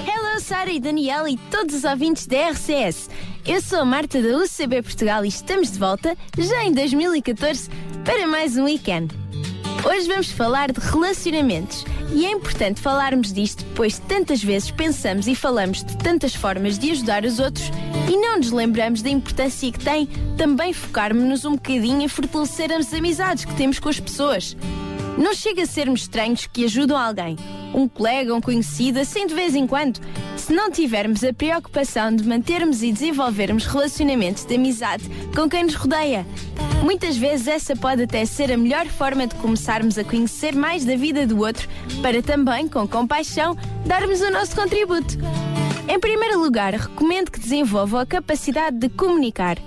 Hello, 0.07 0.41
Sara 0.41 0.71
e 0.71 0.81
Daniela 0.81 1.29
e 1.31 1.37
todos 1.51 1.75
os 1.75 1.85
ouvintes 1.85 2.27
da 2.27 2.51
RCS. 2.51 3.11
Eu 3.47 3.61
sou 3.61 3.81
a 3.81 3.85
Marta 3.85 4.23
da 4.23 4.39
UCB 4.39 4.83
Portugal 4.83 5.25
e 5.25 5.29
estamos 5.29 5.73
de 5.73 5.79
volta, 5.79 6.17
já 6.39 6.65
em 6.65 6.73
2014, 6.73 7.69
para 8.05 8.27
mais 8.27 8.57
um 8.57 8.65
Weekend. 8.65 9.15
Hoje 9.87 10.09
vamos 10.09 10.31
falar 10.31 10.73
de 10.73 10.81
relacionamentos 10.81 11.85
e 12.11 12.25
é 12.25 12.31
importante 12.31 12.81
falarmos 12.81 13.31
disto, 13.31 13.67
pois 13.75 13.99
tantas 13.99 14.43
vezes 14.43 14.71
pensamos 14.71 15.29
e 15.29 15.35
falamos 15.35 15.85
de 15.85 15.99
tantas 15.99 16.35
formas 16.35 16.79
de 16.79 16.91
ajudar 16.91 17.23
os 17.23 17.39
outros 17.39 17.71
e 18.11 18.17
não 18.17 18.39
nos 18.39 18.51
lembramos 18.51 19.03
da 19.03 19.11
importância 19.11 19.71
que 19.71 19.79
tem 19.79 20.07
também 20.39 20.73
focarmos-nos 20.73 21.45
um 21.45 21.53
bocadinho 21.53 22.01
em 22.01 22.09
fortalecer 22.09 22.73
as 22.73 22.95
amizades 22.95 23.45
que 23.45 23.55
temos 23.57 23.79
com 23.79 23.91
as 23.91 24.01
pessoas. 24.01 24.57
Não 25.17 25.33
chega 25.33 25.63
a 25.63 25.67
sermos 25.67 26.03
estranhos 26.03 26.49
que 26.53 26.65
ajudam 26.65 26.99
alguém, 26.99 27.37
um 27.73 27.87
colega, 27.87 28.35
um 28.35 28.41
conhecido, 28.41 28.99
assim 28.99 29.27
de 29.27 29.35
vez 29.35 29.55
em 29.55 29.65
quando, 29.65 30.01
se 30.37 30.53
não 30.53 30.71
tivermos 30.71 31.23
a 31.23 31.33
preocupação 31.33 32.15
de 32.15 32.27
mantermos 32.27 32.83
e 32.83 32.93
desenvolvermos 32.93 33.65
relacionamentos 33.65 34.45
de 34.45 34.57
amizade 34.57 35.09
com 35.35 35.49
quem 35.49 35.65
nos 35.65 35.77
rodeia. 35.77 36.27
Muitas 36.83 37.17
vezes 37.17 37.47
essa 37.47 37.77
pode 37.77 38.03
até 38.03 38.25
ser 38.25 38.51
a 38.51 38.57
melhor 38.57 38.87
forma 38.87 39.27
de 39.27 39.37
começarmos 39.37 39.97
a 39.99 40.05
conhecer 40.05 40.55
mais 40.55 40.85
da 40.85 40.97
vida 40.97 41.25
do 41.27 41.39
outro, 41.39 41.69
para 42.03 42.21
também, 42.21 42.67
com 42.67 42.87
compaixão, 42.87 43.57
darmos 43.87 44.21
o 44.21 44.31
nosso 44.31 44.57
contributo. 44.57 45.17
Em 45.89 46.01
primeiro 46.01 46.41
lugar, 46.41 46.75
recomendo 46.75 47.31
que 47.31 47.39
desenvolvam 47.39 48.01
a 48.01 48.07
capacidade 48.07 48.79
de 48.79 48.89
comunicar 48.89 49.59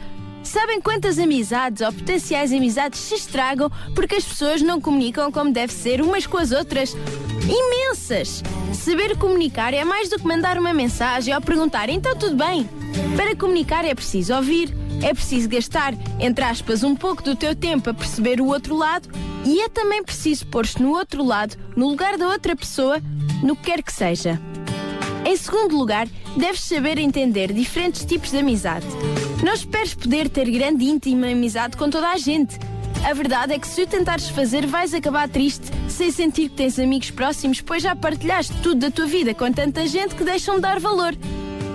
Sabem 0.47 0.79
quantas 0.79 1.19
amizades 1.19 1.85
ou 1.85 1.91
potenciais 1.91 2.53
amizades 2.53 3.01
se 3.01 3.15
estragam 3.15 3.69
porque 3.93 4.15
as 4.15 4.23
pessoas 4.23 4.61
não 4.61 4.79
comunicam 4.79 5.29
como 5.29 5.51
deve 5.51 5.73
ser 5.73 6.01
umas 6.01 6.25
com 6.25 6.37
as 6.37 6.53
outras? 6.53 6.95
Imensas! 7.43 8.41
Saber 8.73 9.17
comunicar 9.17 9.73
é 9.73 9.83
mais 9.83 10.07
do 10.07 10.17
que 10.17 10.25
mandar 10.25 10.57
uma 10.57 10.73
mensagem 10.73 11.35
ou 11.35 11.41
perguntar 11.41 11.89
então 11.89 12.15
tudo 12.15 12.37
bem. 12.37 12.67
Para 13.17 13.35
comunicar 13.35 13.83
é 13.83 13.93
preciso 13.93 14.33
ouvir, 14.35 14.73
é 15.03 15.13
preciso 15.13 15.49
gastar, 15.49 15.93
entre 16.17 16.45
aspas, 16.45 16.81
um 16.81 16.95
pouco 16.95 17.21
do 17.21 17.35
teu 17.35 17.53
tempo 17.53 17.89
a 17.89 17.93
perceber 17.93 18.39
o 18.39 18.47
outro 18.47 18.73
lado 18.73 19.09
e 19.45 19.59
é 19.59 19.67
também 19.67 20.01
preciso 20.01 20.47
pôr-te 20.47 20.81
no 20.81 20.91
outro 20.91 21.25
lado, 21.25 21.57
no 21.75 21.89
lugar 21.89 22.17
da 22.17 22.25
outra 22.29 22.55
pessoa, 22.55 23.01
no 23.43 23.53
que 23.53 23.63
quer 23.63 23.83
que 23.83 23.91
seja. 23.91 24.39
Em 25.27 25.35
segundo 25.35 25.77
lugar, 25.77 26.07
deves 26.37 26.61
saber 26.61 26.97
entender 26.97 27.51
diferentes 27.51 28.05
tipos 28.05 28.31
de 28.31 28.37
amizade. 28.37 28.85
Não 29.43 29.51
esperes 29.51 29.93
poder 29.93 30.29
ter 30.29 30.49
grande 30.49 30.85
e 30.85 30.89
íntima 30.89 31.27
amizade 31.27 31.75
com 31.75 31.89
toda 31.89 32.07
a 32.07 32.17
gente. 32.17 32.57
A 33.03 33.13
verdade 33.13 33.51
é 33.51 33.59
que 33.59 33.67
se 33.67 33.81
o 33.81 33.85
tentares 33.85 34.29
fazer, 34.29 34.65
vais 34.65 34.93
acabar 34.93 35.27
triste, 35.27 35.67
sem 35.89 36.11
sentir 36.11 36.47
que 36.47 36.55
tens 36.55 36.79
amigos 36.79 37.11
próximos, 37.11 37.59
pois 37.59 37.83
já 37.83 37.93
partilhaste 37.93 38.53
tudo 38.63 38.79
da 38.79 38.89
tua 38.89 39.05
vida 39.05 39.33
com 39.33 39.51
tanta 39.51 39.85
gente 39.85 40.15
que 40.15 40.23
deixam 40.23 40.55
de 40.55 40.61
dar 40.61 40.79
valor. 40.79 41.13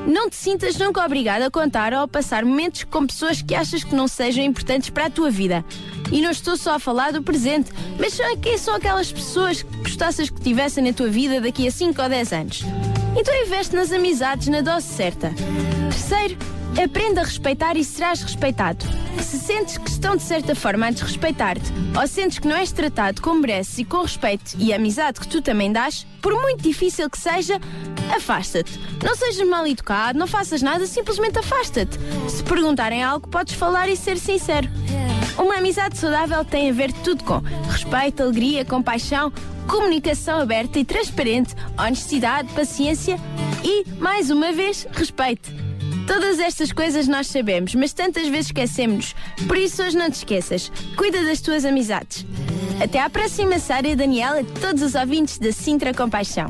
Não 0.07 0.31
te 0.31 0.37
sintas 0.37 0.79
nunca 0.79 1.05
obrigado 1.05 1.43
a 1.43 1.51
contar 1.51 1.93
ou 1.93 2.01
a 2.01 2.09
passar 2.09 2.47
momentos 2.47 2.85
com 2.85 3.07
pessoas 3.07 3.43
que 3.43 3.55
achas 3.55 3.85
que 3.85 3.95
não 3.95 4.09
sejam 4.09 4.43
importantes 4.43 4.89
para 4.89 5.07
a 5.07 5.11
tua 5.11 5.31
vida. 5.31 5.63
E 6.11 6.23
não 6.23 6.31
estou 6.31 6.57
só 6.57 6.77
a 6.77 6.79
falar 6.79 7.13
do 7.13 7.23
presente, 7.23 7.71
mas 7.99 8.15
são, 8.15 8.35
quem 8.39 8.57
são 8.57 8.75
aquelas 8.75 9.13
pessoas 9.13 9.63
que 9.63 9.77
gostasses 9.77 10.31
que 10.31 10.41
tivessem 10.41 10.83
na 10.83 10.95
tua 10.95 11.09
vida 11.09 11.39
daqui 11.39 11.69
a 11.69 11.71
5 11.71 12.01
ou 12.01 12.09
10 12.09 12.33
anos. 12.33 12.63
Então 13.17 13.35
investe 13.35 13.77
nas 13.77 13.93
amizades 13.93 14.49
na 14.49 14.61
dose 14.61 14.87
certa. 14.87 15.33
Terceiro, 15.91 16.37
aprenda 16.83 17.21
a 17.21 17.25
respeitar 17.25 17.77
e 17.77 17.85
serás 17.85 18.23
respeitado. 18.23 18.85
Se 19.21 19.39
sentes 19.39 19.77
que 19.77 19.89
estão 19.89 20.17
de 20.17 20.23
certa 20.23 20.55
forma 20.55 20.87
a 20.87 20.91
desrespeitar-te, 20.91 21.73
ou 21.99 22.07
sentes 22.07 22.39
que 22.39 22.49
não 22.49 22.57
és 22.57 22.73
tratado 22.73 23.21
como 23.21 23.41
mereces 23.41 23.79
e 23.79 23.85
com 23.85 24.03
respeito 24.03 24.57
e 24.59 24.73
amizade 24.73 25.21
que 25.21 25.29
tu 25.29 25.43
também 25.43 25.71
dás, 25.71 26.07
por 26.21 26.33
muito 26.41 26.63
difícil 26.63 27.09
que 27.11 27.19
seja, 27.19 27.61
afasta-te. 28.17 28.81
Não 29.05 29.15
sejas 29.15 29.47
mal 29.47 29.67
educado, 29.67 30.19
não 30.19 30.27
faças 30.27 30.63
nada, 30.63 30.87
simplesmente 30.87 31.39
afasta-te. 31.39 31.99
Se 32.29 32.43
perguntarem 32.43 33.03
algo, 33.03 33.29
podes 33.29 33.55
falar 33.55 33.89
e 33.89 33.97
ser 33.97 34.19
sincero. 34.19 34.69
Uma 35.39 35.57
amizade 35.57 35.99
saudável 35.99 36.45
tem 36.45 36.71
a 36.71 36.73
ver 36.73 36.93
tudo 36.93 37.25
com 37.25 37.39
respeito, 37.71 38.23
alegria, 38.23 38.65
compaixão, 38.65 39.33
comunicação 39.67 40.41
aberta 40.41 40.79
e 40.79 40.85
transparente, 40.85 41.55
honestidade, 41.79 42.53
paciência 42.53 43.19
e, 43.65 43.85
mais 43.99 44.31
uma 44.31 44.53
vez, 44.53 44.87
respeito. 44.93 45.51
Todas 46.07 46.39
estas 46.39 46.73
coisas 46.73 47.07
nós 47.07 47.29
sabemos, 47.29 47.75
mas 47.75 47.93
tantas 47.93 48.29
vezes 48.29 48.47
esquecemos. 48.47 49.15
Por 49.47 49.57
isso 49.57 49.83
hoje 49.83 49.97
não 49.97 50.11
te 50.11 50.17
esqueças. 50.17 50.71
Cuida 50.97 51.25
das 51.25 51.41
tuas 51.41 51.65
amizades. 51.65 52.27
Até 52.83 53.01
à 53.01 53.09
próxima, 53.09 53.59
Sara 53.59 53.89
e 53.89 53.97
Daniela 53.97 54.43
todos 54.61 54.83
os 54.83 54.95
ouvintes 54.95 55.39
da 55.39 55.53
Sintra 55.53 55.95
Compaixão. 55.95 56.49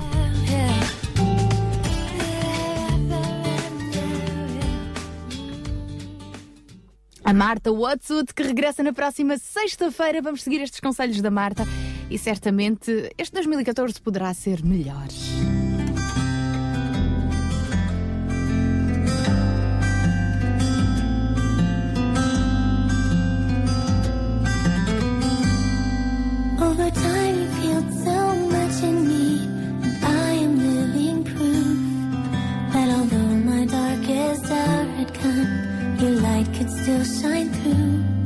A 7.25 7.33
Marta 7.33 7.71
Watson, 7.71 8.25
que 8.35 8.43
regressa 8.43 8.83
na 8.83 8.93
próxima 8.93 9.39
sexta-feira. 9.39 10.21
Vamos 10.21 10.43
seguir 10.43 10.61
estes 10.61 10.81
conselhos 10.81 11.21
da 11.21 11.31
Marta 11.31 11.65
e 12.11 12.19
certamente 12.19 13.11
este 13.17 13.35
2014 13.35 14.01
poderá 14.01 14.35
ser 14.35 14.65
melhor. 14.65 15.07
Over 26.61 26.91
time 26.91 27.39
you 27.39 27.49
feel 27.61 27.83
so 28.05 28.35
much 28.51 28.83
in 28.83 29.09
me 29.09 29.12
still 36.83 37.05
shine 37.05 37.49
through 37.49 38.22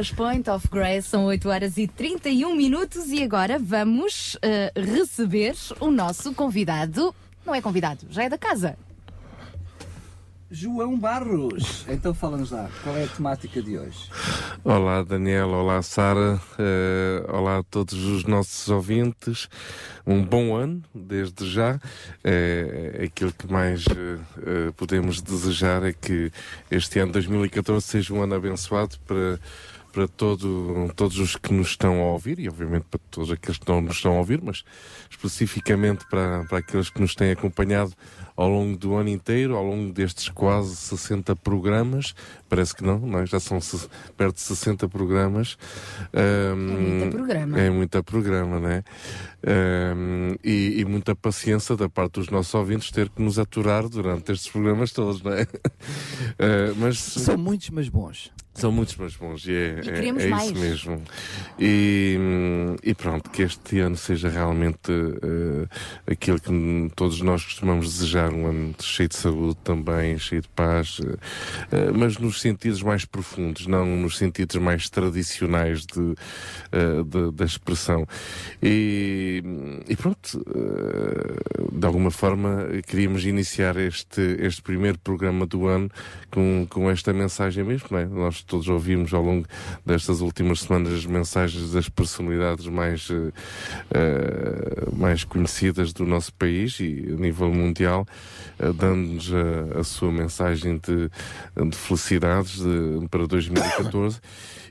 as 0.00 0.10
Point 0.10 0.48
of 0.48 0.66
Grace, 0.68 1.10
são 1.10 1.26
8 1.26 1.46
horas 1.46 1.76
e 1.76 1.86
31 1.86 2.56
minutos 2.56 3.08
e 3.08 3.22
agora 3.22 3.58
vamos 3.58 4.34
uh, 4.36 4.40
receber 4.74 5.54
o 5.78 5.90
nosso 5.90 6.32
convidado. 6.32 7.14
Não 7.44 7.54
é 7.54 7.60
convidado, 7.60 8.06
já 8.08 8.22
é 8.22 8.28
da 8.30 8.38
casa. 8.38 8.78
João 10.50 10.98
Barros. 10.98 11.84
Então 11.86 12.14
fala-nos 12.14 12.50
lá, 12.50 12.70
qual 12.82 12.96
é 12.96 13.04
a 13.04 13.08
temática 13.08 13.60
de 13.62 13.78
hoje? 13.78 14.10
Olá 14.64 15.02
Daniel, 15.02 15.50
olá 15.50 15.82
Sara, 15.82 16.40
uh, 16.58 17.32
olá 17.36 17.58
a 17.58 17.62
todos 17.62 17.94
os 17.94 18.24
nossos 18.24 18.68
ouvintes. 18.70 19.48
Um 20.06 20.24
bom 20.24 20.56
ano, 20.56 20.82
desde 20.94 21.48
já. 21.48 21.76
Uh, 22.24 23.04
aquilo 23.04 23.32
que 23.32 23.52
mais 23.52 23.84
uh, 23.86 24.72
podemos 24.78 25.20
desejar 25.20 25.84
é 25.84 25.92
que 25.92 26.32
este 26.70 26.98
ano 26.98 27.12
2014 27.12 27.86
seja 27.86 28.14
um 28.14 28.22
ano 28.22 28.34
abençoado 28.34 28.96
para 29.06 29.38
para 29.92 30.08
todo, 30.08 30.90
todos 30.96 31.18
os 31.18 31.36
que 31.36 31.52
nos 31.52 31.68
estão 31.68 32.00
a 32.00 32.12
ouvir 32.12 32.38
e 32.38 32.48
obviamente 32.48 32.84
para 32.90 33.00
todos 33.10 33.30
aqueles 33.30 33.58
que 33.58 33.68
não 33.68 33.80
nos 33.80 33.96
estão 33.96 34.14
a 34.14 34.18
ouvir, 34.18 34.40
mas 34.42 34.64
especificamente 35.10 36.04
para, 36.08 36.44
para 36.44 36.58
aqueles 36.58 36.90
que 36.90 37.00
nos 37.00 37.14
têm 37.14 37.32
acompanhado 37.32 37.92
ao 38.36 38.48
longo 38.48 38.76
do 38.76 38.94
ano 38.94 39.10
inteiro, 39.10 39.54
ao 39.54 39.62
longo 39.62 39.92
destes 39.92 40.30
quase 40.30 40.74
60 40.74 41.36
programas. 41.36 42.14
Parece 42.48 42.74
que 42.74 42.82
não, 42.82 42.98
não 42.98 43.18
é? 43.18 43.26
já 43.26 43.38
são 43.38 43.58
perto 44.16 44.36
de 44.36 44.40
60 44.40 44.88
programas. 44.88 45.58
Um, 46.14 46.70
é 46.70 46.78
muita 46.78 47.16
programa. 47.16 47.60
É 47.60 47.70
muita 47.70 48.02
programa, 48.02 48.60
né? 48.60 48.84
Um, 49.46 50.36
e, 50.42 50.80
e, 50.80 50.84
muita 50.86 51.14
paciência 51.14 51.76
da 51.76 51.88
parte 51.88 52.14
dos 52.14 52.30
nossos 52.30 52.54
ouvintes 52.54 52.90
ter 52.90 53.10
que 53.10 53.20
nos 53.20 53.38
aturar 53.38 53.88
durante 53.88 54.32
estes 54.32 54.50
programas 54.50 54.92
todos, 54.92 55.22
não 55.22 55.32
é? 55.32 55.42
Uh, 55.42 56.76
mas, 56.80 56.98
São 56.98 57.36
muitos, 57.36 57.68
mas 57.70 57.88
bons. 57.88 58.32
São 58.60 58.70
muitos, 58.70 58.94
mas 58.96 59.16
bons, 59.16 59.46
e 59.46 59.52
é, 59.52 59.80
e 59.82 59.88
é, 59.88 60.08
é 60.08 60.44
isso 60.44 60.54
mesmo. 60.54 61.02
E, 61.58 62.18
e, 62.82 62.94
pronto, 62.94 63.30
que 63.30 63.42
este 63.42 63.80
ano 63.80 63.96
seja 63.96 64.28
realmente 64.28 64.92
uh, 64.92 65.68
aquilo 66.06 66.38
que 66.38 66.50
todos 66.94 67.22
nós 67.22 67.42
costumamos 67.42 67.86
desejar, 67.86 68.30
um 68.32 68.46
ano 68.46 68.74
cheio 68.80 69.08
de 69.08 69.16
saúde 69.16 69.56
também, 69.64 70.18
cheio 70.18 70.42
de 70.42 70.48
paz, 70.48 70.98
uh, 70.98 71.04
uh, 71.14 71.18
mas 71.98 72.18
nos 72.18 72.40
sentidos 72.40 72.82
mais 72.82 73.06
profundos, 73.06 73.66
não 73.66 73.86
nos 73.86 74.18
sentidos 74.18 74.56
mais 74.56 74.90
tradicionais 74.90 75.86
de, 75.86 76.14
de 77.06 77.30
da 77.32 77.44
expressão. 77.44 78.06
E, 78.62 79.42
e 79.88 79.96
pronto, 79.96 80.44
de 81.72 81.86
alguma 81.86 82.10
forma 82.10 82.66
queríamos 82.86 83.24
iniciar 83.24 83.76
este, 83.76 84.20
este 84.40 84.60
primeiro 84.62 84.98
programa 84.98 85.46
do 85.46 85.66
ano 85.66 85.90
com, 86.30 86.66
com 86.68 86.90
esta 86.90 87.12
mensagem 87.12 87.64
mesmo, 87.64 87.88
não 87.90 87.98
é? 87.98 88.06
Nós 88.06 88.42
todos 88.50 88.66
ouvimos 88.66 89.14
ao 89.14 89.22
longo 89.22 89.46
destas 89.86 90.20
últimas 90.20 90.62
semanas 90.62 90.92
as 90.92 91.06
mensagens 91.06 91.70
das 91.70 91.88
personalidades 91.88 92.66
mais, 92.66 93.08
uh, 93.08 93.32
mais 94.92 95.22
conhecidas 95.22 95.92
do 95.92 96.04
nosso 96.04 96.34
país 96.34 96.80
e 96.80 97.06
a 97.12 97.20
nível 97.20 97.54
mundial, 97.54 98.04
uh, 98.58 98.72
dando-nos 98.72 99.32
a, 99.32 99.78
a, 99.78 99.84
sua 99.84 100.10
mensagem 100.10 100.78
de, 100.78 101.08
de 101.70 101.76
felicidades 101.76 102.58
de, 102.58 103.06
para 103.08 103.24
2014. 103.24 104.20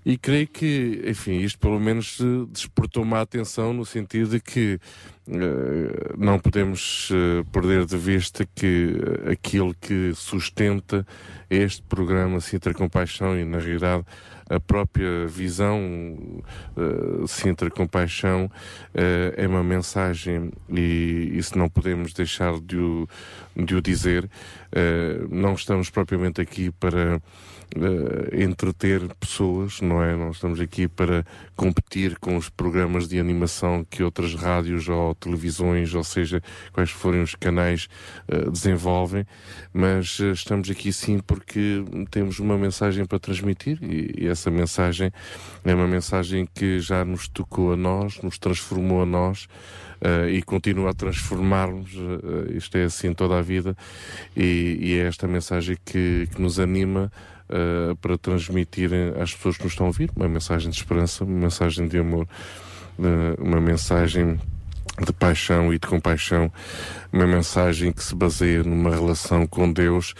E 0.06 0.18
creio 0.18 0.48
que, 0.48 1.02
enfim, 1.08 1.40
isto 1.40 1.60
pelo 1.60 1.80
menos 1.80 2.18
despertou-me 2.52 3.14
a 3.14 3.22
atenção 3.22 3.72
no 3.74 3.86
sentido 3.86 4.32
de 4.32 4.40
que 4.40 4.80
não 6.18 6.40
podemos 6.40 7.12
uh, 7.12 7.46
perder 7.52 7.86
de 7.86 7.98
vista 7.98 8.48
que 8.56 8.96
aquilo 9.32 9.76
que 9.76 10.12
sustenta 10.16 11.06
este 11.50 11.84
programa 11.84 12.40
Sintra 12.40 12.74
Compaixão 12.74 13.38
e, 13.38 13.46
na 13.46 13.60
realidade, 13.60 14.04
a 14.50 14.60
própria 14.60 15.28
visão 15.28 16.42
uh, 16.76 17.28
Sintra 17.28 17.70
Compaixão 17.70 18.46
uh, 18.46 19.34
é 19.38 19.48
uma 19.48 19.64
mensagem 19.64 20.52
e 20.68 21.32
isso 21.34 21.56
não 21.58 21.70
podemos 21.70 22.12
deixar 22.12 22.60
de 22.60 22.78
o, 22.78 23.08
de 23.56 23.76
o 23.76 23.82
dizer. 23.82 24.30
Não 25.30 25.54
estamos 25.54 25.90
propriamente 25.90 26.40
aqui 26.40 26.72
para 26.72 27.20
uh, 27.76 28.42
entreter 28.42 29.02
pessoas, 29.20 29.82
não 29.82 30.02
é? 30.02 30.16
Nós 30.16 30.36
estamos 30.36 30.60
aqui 30.60 30.88
para 30.88 31.26
competir 31.56 32.18
com 32.20 32.38
os 32.38 32.50
programas 32.50 33.08
de 33.08 33.20
animação 33.20 33.86
que 33.90 34.04
outras 34.04 34.34
rádios 34.34 34.88
ou 34.88 35.14
televisões, 35.16 35.94
ou 35.94 36.04
seja, 36.04 36.42
quais 36.72 36.90
forem 36.90 37.22
os 37.22 37.36
canais, 37.36 37.88
uh, 38.28 38.50
desenvolvem, 38.52 39.26
mas 39.74 40.20
uh, 40.20 40.32
estamos 40.32 40.70
aqui 40.70 40.92
sim 40.94 41.20
porque 41.20 41.84
temos 42.10 42.40
uma 42.40 42.58
mensagem 42.58 43.06
para 43.06 43.20
transmitir 43.20 43.78
e, 43.82 44.24
e, 44.24 44.28
essa 44.28 44.50
mensagem 44.50 45.12
é 45.64 45.76
uma 45.76 45.88
mensagem 45.88 46.48
que 46.54 46.80
já 46.80 47.04
nos 47.04 47.28
tocou 47.28 47.74
a 47.74 47.78
nós, 47.78 48.22
nos 48.22 48.38
transformou 48.38 49.02
a 49.02 49.06
nós. 49.06 49.48
Uh, 50.02 50.30
e 50.30 50.42
continua 50.42 50.92
a 50.92 50.94
transformar-nos, 50.94 51.94
uh, 51.94 52.56
isto 52.56 52.78
é 52.78 52.86
assim 52.86 53.14
toda 53.14 53.38
a 53.38 53.42
vida, 53.42 53.76
e, 54.34 54.78
e 54.80 54.94
é 54.94 55.06
esta 55.06 55.28
mensagem 55.28 55.76
que, 55.84 56.26
que 56.34 56.42
nos 56.42 56.58
anima 56.58 57.12
uh, 57.50 57.96
para 57.98 58.18
transmitir 58.18 58.92
às 59.22 59.34
pessoas 59.34 59.58
que 59.58 59.64
nos 59.64 59.74
estão 59.74 59.86
a 59.86 59.90
ouvir. 59.90 60.12
Uma 60.16 60.28
mensagem 60.28 60.70
de 60.70 60.78
esperança, 60.78 61.24
uma 61.24 61.40
mensagem 61.40 61.88
de 61.88 61.98
amor, 61.98 62.28
uh, 62.98 63.44
uma 63.44 63.60
mensagem 63.60 64.40
de 64.98 65.14
paixão 65.14 65.74
e 65.74 65.80
de 65.80 65.88
compaixão, 65.88 66.52
uma 67.12 67.26
mensagem 67.26 67.92
que 67.92 68.04
se 68.04 68.14
baseia 68.16 68.64
numa 68.64 68.92
relação 68.92 69.48
com 69.48 69.72
Deus. 69.72 70.14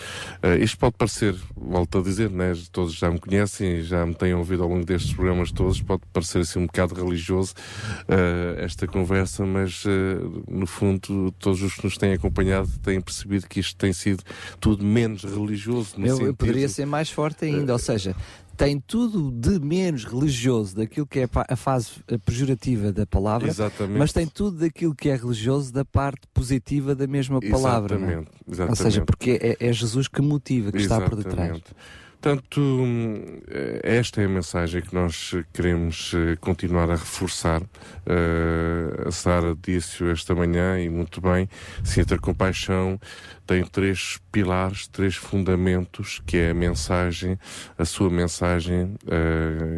Uh, 0.44 0.62
isto 0.62 0.78
pode 0.78 0.96
parecer, 0.98 1.36
volto 1.56 2.00
a 2.00 2.02
dizer, 2.02 2.30
né, 2.30 2.54
todos 2.72 2.94
já 2.94 3.10
me 3.10 3.20
conhecem, 3.20 3.82
já 3.82 4.06
me 4.06 4.14
têm 4.14 4.34
ouvido 4.34 4.64
ao 4.64 4.70
longo 4.70 4.86
destes 4.86 5.14
programas 5.14 5.52
todos, 5.52 5.82
pode 5.82 6.02
parecer 6.14 6.40
assim 6.40 6.60
um 6.60 6.66
bocado 6.66 6.96
religioso 6.96 7.54
uh, 8.04 8.60
esta 8.60 8.88
conversa, 8.88 9.46
mas 9.46 9.84
uh, 9.86 10.44
no 10.48 10.66
fundo 10.66 11.32
todos 11.40 11.62
os 11.62 11.76
que 11.76 11.84
nos 11.84 11.98
têm 11.98 12.14
acompanhado 12.14 12.70
têm 12.84 13.02
percebido 13.02 13.48
que 13.48 13.60
isto 13.60 13.76
tem 13.76 13.94
sido 13.94 14.24
tudo 14.60 14.84
menos 14.84 15.24
religioso. 15.24 15.96
eu, 15.98 16.08
sentido... 16.08 16.28
eu 16.28 16.34
poderia 16.34 16.70
ser 16.70 16.86
mais 16.86 17.10
forte 17.10 17.46
ainda, 17.46 17.74
ou 17.74 17.80
seja, 17.80 18.16
tem 18.60 18.78
tudo 18.78 19.32
de 19.32 19.58
menos 19.58 20.04
religioso 20.04 20.76
daquilo 20.76 21.08
que 21.08 21.20
é 21.22 21.30
a 21.48 21.56
fase 21.56 21.92
pejorativa 22.26 22.92
da 22.92 23.06
palavra, 23.06 23.48
exatamente. 23.48 23.98
mas 23.98 24.12
tem 24.12 24.28
tudo 24.28 24.58
daquilo 24.58 24.94
que 24.94 25.08
é 25.08 25.16
religioso 25.16 25.72
da 25.72 25.86
parte 25.86 26.28
positiva 26.34 26.94
da 26.94 27.08
mesma 27.08 27.40
palavra. 27.40 27.96
Exatamente, 27.96 28.28
é? 28.28 28.52
exatamente. 28.52 28.70
Ou 28.70 28.76
seja, 28.76 29.06
porque 29.06 29.40
é, 29.42 29.56
é, 29.62 29.72
Jesus 29.72 30.10
que 30.10 30.22
motiva, 30.22 30.74
que 30.74 30.78
exatamente. 30.80 31.06
está 31.06 31.16
por 31.16 31.24
detrás. 31.24 31.62
Portanto, 32.22 32.60
eh, 33.48 33.80
esta 33.82 34.22
é 34.22 34.26
a 34.26 34.30
mensagem 34.30 34.82
que 34.82 34.94
nós 34.94 35.34
queremos 35.54 36.14
eh, 36.14 36.36
continuar 36.36 36.90
a 36.90 36.96
reforçar. 36.96 37.62
Uh, 37.62 39.08
a 39.08 39.12
Sara 39.12 39.56
disse 39.56 40.04
esta 40.04 40.36
manhã, 40.36 40.78
e 40.78 40.90
muito 40.90 41.22
bem, 41.22 41.48
Sintra 41.82 42.20
Compaixão 42.20 43.00
tem 43.48 43.64
três 43.64 44.20
pilares, 44.34 44.86
três 44.88 45.16
fundamentos, 45.16 46.22
que 46.26 46.36
é 46.36 46.50
a 46.50 46.54
mensagem, 46.54 47.40
a 47.78 47.86
sua 47.86 48.10
mensagem 48.10 48.96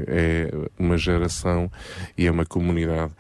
é 0.08 0.52
uma 0.80 0.98
geração 0.98 1.72
e 2.18 2.28
é 2.28 2.32
uma 2.32 2.46
comunidade. 2.46 3.14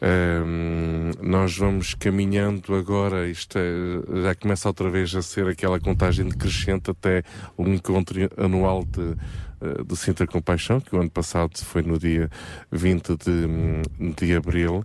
Uh, 0.00 1.12
nós 1.20 1.56
vamos 1.58 1.92
caminhando 1.92 2.74
agora, 2.74 3.28
isto 3.28 3.58
é, 3.58 4.22
já 4.22 4.34
começa 4.34 4.66
outra 4.66 4.88
vez 4.88 5.14
a 5.14 5.20
ser 5.20 5.46
aquela 5.46 5.78
contagem 5.78 6.26
decrescente 6.26 6.90
até 6.90 7.22
o 7.56 7.68
encontro 7.68 8.18
anual 8.38 8.82
de 8.84 9.14
eh, 9.62 9.84
do 9.84 9.94
Sintra 9.94 10.26
Compaixão, 10.26 10.80
que 10.80 10.96
o 10.96 11.00
ano 11.00 11.10
passado 11.10 11.58
foi 11.58 11.82
no 11.82 11.98
dia 11.98 12.30
20 12.72 13.14
de, 13.16 14.14
de 14.14 14.34
abril, 14.34 14.82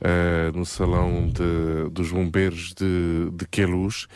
uh, 0.00 0.56
no 0.56 0.64
Salão 0.64 1.26
de, 1.26 1.90
dos 1.90 2.12
Bombeiros 2.12 2.72
de, 2.72 3.30
de 3.32 3.46
Queluz. 3.48 4.06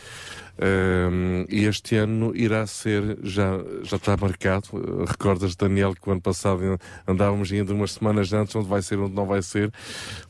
Um, 0.59 1.45
e 1.49 1.65
este 1.65 1.95
ano 1.95 2.35
irá 2.35 2.65
ser, 2.65 3.17
já, 3.23 3.59
já 3.83 3.97
está 3.97 4.17
marcado. 4.17 4.67
Recordas, 5.07 5.55
Daniel, 5.55 5.93
que 5.93 6.09
o 6.09 6.11
ano 6.11 6.21
passado 6.21 6.79
andávamos 7.07 7.51
ainda 7.51 7.73
umas 7.73 7.93
semanas 7.93 8.33
antes, 8.33 8.55
onde 8.55 8.67
vai 8.67 8.81
ser, 8.81 8.97
onde 8.97 9.13
não 9.13 9.25
vai 9.25 9.41
ser. 9.41 9.71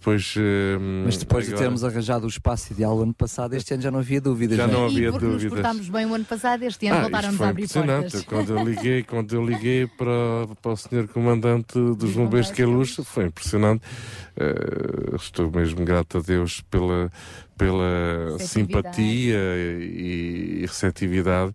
Pois, 0.01 0.35
um, 0.37 1.03
Mas 1.05 1.17
depois 1.17 1.45
agora... 1.45 1.57
de 1.57 1.63
termos 1.63 1.83
arranjado 1.83 2.25
o 2.25 2.29
espaço 2.29 2.73
ideal 2.73 2.97
o 2.97 3.03
ano 3.03 3.13
passado, 3.13 3.53
este 3.53 3.73
ano 3.73 3.83
já 3.83 3.91
não 3.91 3.99
havia 3.99 4.19
dúvidas. 4.19 4.57
Já 4.57 4.67
não, 4.67 4.81
não 4.81 4.85
havia 4.87 5.07
e 5.07 5.11
porque 5.11 5.25
dúvidas. 5.25 5.43
nos 5.43 5.53
portámos 5.53 5.89
bem 5.89 6.05
o 6.05 6.13
ano 6.13 6.25
passado, 6.25 6.63
este 6.63 6.87
ano 6.87 6.97
ah, 6.97 7.01
voltaram-nos 7.03 7.41
a 7.41 7.49
abrir 7.49 7.67
portas. 7.69 8.23
Quando 8.23 8.57
eu 8.57 8.63
liguei, 8.63 9.03
quando 9.03 9.33
eu 9.33 9.45
liguei 9.45 9.87
para, 9.87 10.55
para 10.61 10.71
o 10.71 10.77
senhor 10.77 11.07
comandante 11.07 11.73
dos 11.73 12.11
bombeiros 12.13 12.47
de 12.47 12.53
Queluz, 12.53 12.95
foi 13.05 13.25
impressionante. 13.25 13.83
Uh, 14.35 15.15
estou 15.15 15.49
mesmo 15.51 15.83
grato 15.83 16.19
a 16.19 16.21
Deus 16.21 16.61
pela, 16.69 17.11
pela 17.57 18.37
simpatia 18.39 19.37
e, 19.37 20.59
e 20.59 20.65
receptividade 20.65 21.53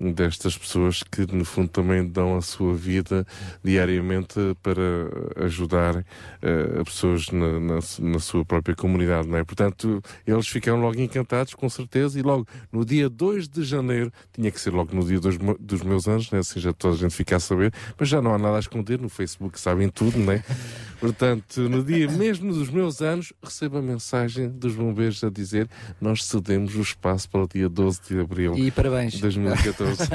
destas 0.00 0.56
pessoas 0.56 1.02
que, 1.02 1.26
no 1.34 1.44
fundo, 1.44 1.68
também 1.68 2.06
dão 2.06 2.36
a 2.36 2.42
sua 2.42 2.74
vida 2.74 3.26
diariamente 3.64 4.38
para 4.62 5.44
ajudar 5.44 5.96
uh, 5.96 6.84
pessoas 6.84 7.28
na, 7.30 7.58
na, 7.58 7.78
na, 7.98 8.18
sua 8.20 8.44
própria 8.44 8.76
comunidade, 8.76 9.26
não 9.26 9.36
é? 9.36 9.44
Portanto, 9.44 10.00
eles 10.26 10.46
ficaram 10.46 10.80
logo 10.80 11.00
encantados, 11.00 11.54
com 11.54 11.68
certeza, 11.68 12.18
e 12.18 12.22
logo 12.22 12.46
no 12.70 12.84
dia 12.84 13.08
2 13.08 13.48
de 13.48 13.64
janeiro, 13.64 14.12
tinha 14.32 14.50
que 14.50 14.60
ser 14.60 14.70
logo 14.70 14.94
no 14.94 15.04
dia 15.04 15.18
dos, 15.18 15.36
dos 15.58 15.82
meus 15.82 16.06
anos, 16.06 16.30
né? 16.30 16.38
assim 16.38 16.60
já 16.60 16.72
toda 16.72 16.94
a 16.94 16.98
gente 16.98 17.14
fica 17.14 17.36
a 17.36 17.40
saber, 17.40 17.72
mas 17.98 18.08
já 18.08 18.22
não 18.22 18.32
há 18.32 18.38
nada 18.38 18.56
a 18.56 18.60
esconder, 18.60 19.00
no 19.00 19.08
Facebook 19.08 19.58
sabem 19.58 19.88
tudo, 19.88 20.16
não 20.18 20.32
é? 20.32 20.44
Portanto, 21.00 21.68
no 21.68 21.82
dia 21.82 22.10
mesmo 22.10 22.52
dos 22.52 22.70
meus 22.70 23.00
anos, 23.00 23.32
recebo 23.42 23.78
a 23.78 23.82
mensagem 23.82 24.48
dos 24.48 24.74
bombeiros 24.74 25.22
a 25.22 25.30
dizer 25.30 25.68
nós 26.00 26.24
cedemos 26.24 26.74
o 26.74 26.80
espaço 26.80 27.28
para 27.30 27.44
o 27.44 27.48
dia 27.48 27.68
12 27.68 28.00
de 28.08 28.20
abril 28.20 28.54
e 28.56 28.70
parabéns. 28.70 29.14
de 29.14 29.22
2014. 29.22 30.08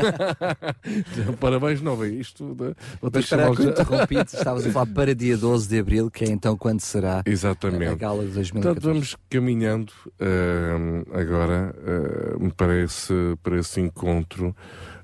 parabéns, 1.40 1.82
não 1.82 1.96
bem 1.96 2.20
isto. 2.20 2.56
Mas 3.02 3.30
para 3.30 3.54
já... 3.54 3.64
interrompido, 3.64 4.26
estavas 4.34 4.66
a 4.66 4.72
falar 4.72 4.86
para 4.94 5.16
dia 5.16 5.38
12 5.38 5.68
de 5.68 5.80
abril, 5.80 6.12
que 6.12 6.26
é 6.26 6.30
então 6.30 6.58
quando 6.58 6.82
será 6.82 7.24
Exatamente. 7.26 7.92
a 7.92 7.96
gala 7.96 8.26
de 8.26 8.32
2014. 8.32 8.62
Portanto, 8.62 8.84
vamos 8.84 9.16
caminhando 9.30 9.94
uh, 10.06 11.18
agora, 11.18 11.74
uh, 11.78 12.44
me 12.44 12.52
parece, 12.52 13.14
para 13.42 13.58
esse 13.60 13.80
encontro 13.80 14.56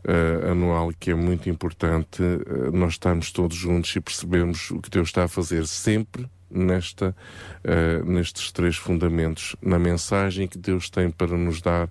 uh, 0.06 0.52
anual 0.52 0.92
que 1.00 1.12
é 1.12 1.16
muito 1.16 1.50
importante 1.50 2.22
uh, 2.22 2.72
nós 2.72 2.94
estarmos 2.94 3.32
todos 3.32 3.56
juntos 3.56 3.96
e 3.96 4.02
percebermos 4.02 4.72
o 4.72 4.80
que 4.80 4.90
Deus 4.90 5.10
está 5.10 5.26
a 5.26 5.28
fazer 5.28 5.66
sempre 5.68 6.30
nesta, 6.50 7.16
uh, 7.64 8.06
nestes 8.06 8.52
três 8.52 8.76
fundamentos, 8.76 9.56
na 9.62 9.80
mensagem 9.80 10.48
que 10.48 10.58
Deus 10.58 10.90
tem 10.90 11.10
para 11.10 11.38
nos 11.38 11.62
dar, 11.62 11.90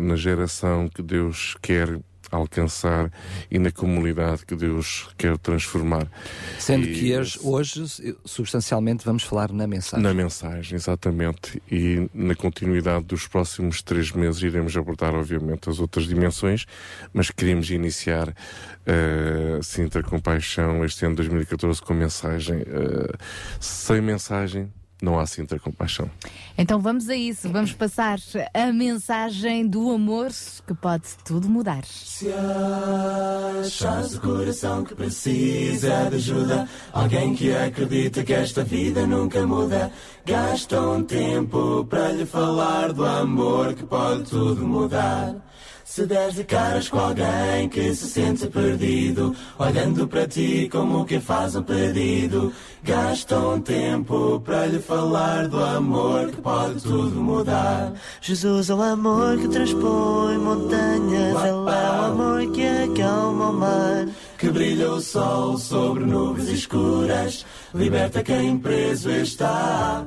na 0.00 0.16
geração 0.16 0.88
que 0.88 1.02
Deus 1.02 1.54
quer 1.60 2.00
alcançar 2.30 3.10
e 3.50 3.58
na 3.58 3.70
comunidade 3.70 4.44
que 4.46 4.54
Deus 4.54 5.08
quer 5.16 5.36
transformar. 5.38 6.06
Sendo 6.58 6.86
e, 6.86 6.94
que 6.94 7.16
hoje, 7.16 7.38
hoje, 7.42 8.16
substancialmente, 8.24 9.04
vamos 9.04 9.22
falar 9.22 9.52
na 9.52 9.66
mensagem. 9.66 10.02
Na 10.02 10.14
mensagem, 10.14 10.76
exatamente. 10.76 11.62
E 11.70 12.08
na 12.14 12.34
continuidade 12.34 13.04
dos 13.04 13.26
próximos 13.26 13.82
três 13.82 14.12
meses 14.12 14.42
iremos 14.42 14.76
abordar, 14.76 15.14
obviamente, 15.14 15.68
as 15.68 15.80
outras 15.80 16.06
dimensões, 16.06 16.66
mas 17.12 17.30
queríamos 17.30 17.70
iniciar 17.70 18.28
uh, 18.28 19.62
Sintra 19.62 20.02
Compaixão 20.02 20.84
este 20.84 21.04
ano 21.04 21.16
de 21.16 21.22
2014 21.22 21.82
com 21.82 21.94
mensagem. 21.94 22.58
Uh, 22.58 23.16
sem 23.58 24.00
mensagem, 24.00 24.70
não 25.04 25.18
há 25.18 25.26
Sintra 25.26 25.58
compaixão. 25.58 26.10
Então 26.56 26.80
vamos 26.80 27.08
a 27.08 27.16
isso, 27.16 27.48
vamos 27.48 27.72
passar 27.72 28.18
a 28.52 28.72
mensagem 28.72 29.66
do 29.66 29.90
amor 29.90 30.30
que 30.66 30.74
pode 30.74 31.04
tudo 31.24 31.48
mudar. 31.48 31.84
Se 31.84 32.28
achas 32.32 34.14
o 34.14 34.20
coração 34.20 34.84
que 34.84 34.94
precisa 34.94 36.08
de 36.10 36.16
ajuda, 36.16 36.68
alguém 36.92 37.34
que 37.34 37.54
acredita 37.54 38.22
que 38.22 38.32
esta 38.32 38.62
vida 38.64 39.06
nunca 39.06 39.46
muda, 39.46 39.92
gasta 40.24 40.80
um 40.80 41.02
tempo 41.02 41.84
para 41.86 42.12
lhe 42.12 42.26
falar 42.26 42.92
do 42.92 43.04
amor 43.04 43.74
que 43.74 43.84
pode 43.84 44.24
tudo 44.24 44.66
mudar. 44.66 45.49
Se 45.90 46.06
deres 46.06 46.36
de 46.36 46.44
caras 46.44 46.88
com 46.88 47.00
alguém 47.00 47.68
que 47.68 47.92
se 47.96 48.06
sente 48.06 48.46
perdido, 48.46 49.34
olhando 49.58 50.06
para 50.06 50.24
ti 50.24 50.68
como 50.70 51.04
quem 51.04 51.20
faz 51.20 51.56
um 51.56 51.64
pedido, 51.64 52.52
gasta 52.80 53.36
um 53.36 53.60
tempo 53.60 54.38
para 54.38 54.66
lhe 54.66 54.78
falar 54.78 55.48
do 55.48 55.60
amor 55.60 56.30
que 56.30 56.40
pode 56.40 56.80
tudo 56.80 57.20
mudar. 57.20 57.92
Jesus 58.20 58.70
é 58.70 58.74
o 58.74 58.80
amor 58.80 59.36
que 59.38 59.48
transpõe 59.48 60.38
montanhas, 60.38 61.42
Ele 61.42 61.48
é 61.48 61.52
o 61.52 61.68
amor 61.68 62.52
que 62.52 62.62
acalma 62.62 63.50
o 63.50 63.52
mar. 63.52 64.06
Que 64.38 64.48
brilha 64.48 64.92
o 64.92 65.00
sol 65.00 65.58
sobre 65.58 66.04
nuvens 66.04 66.50
escuras, 66.50 67.44
liberta 67.74 68.22
quem 68.22 68.56
preso 68.56 69.10
está. 69.10 70.06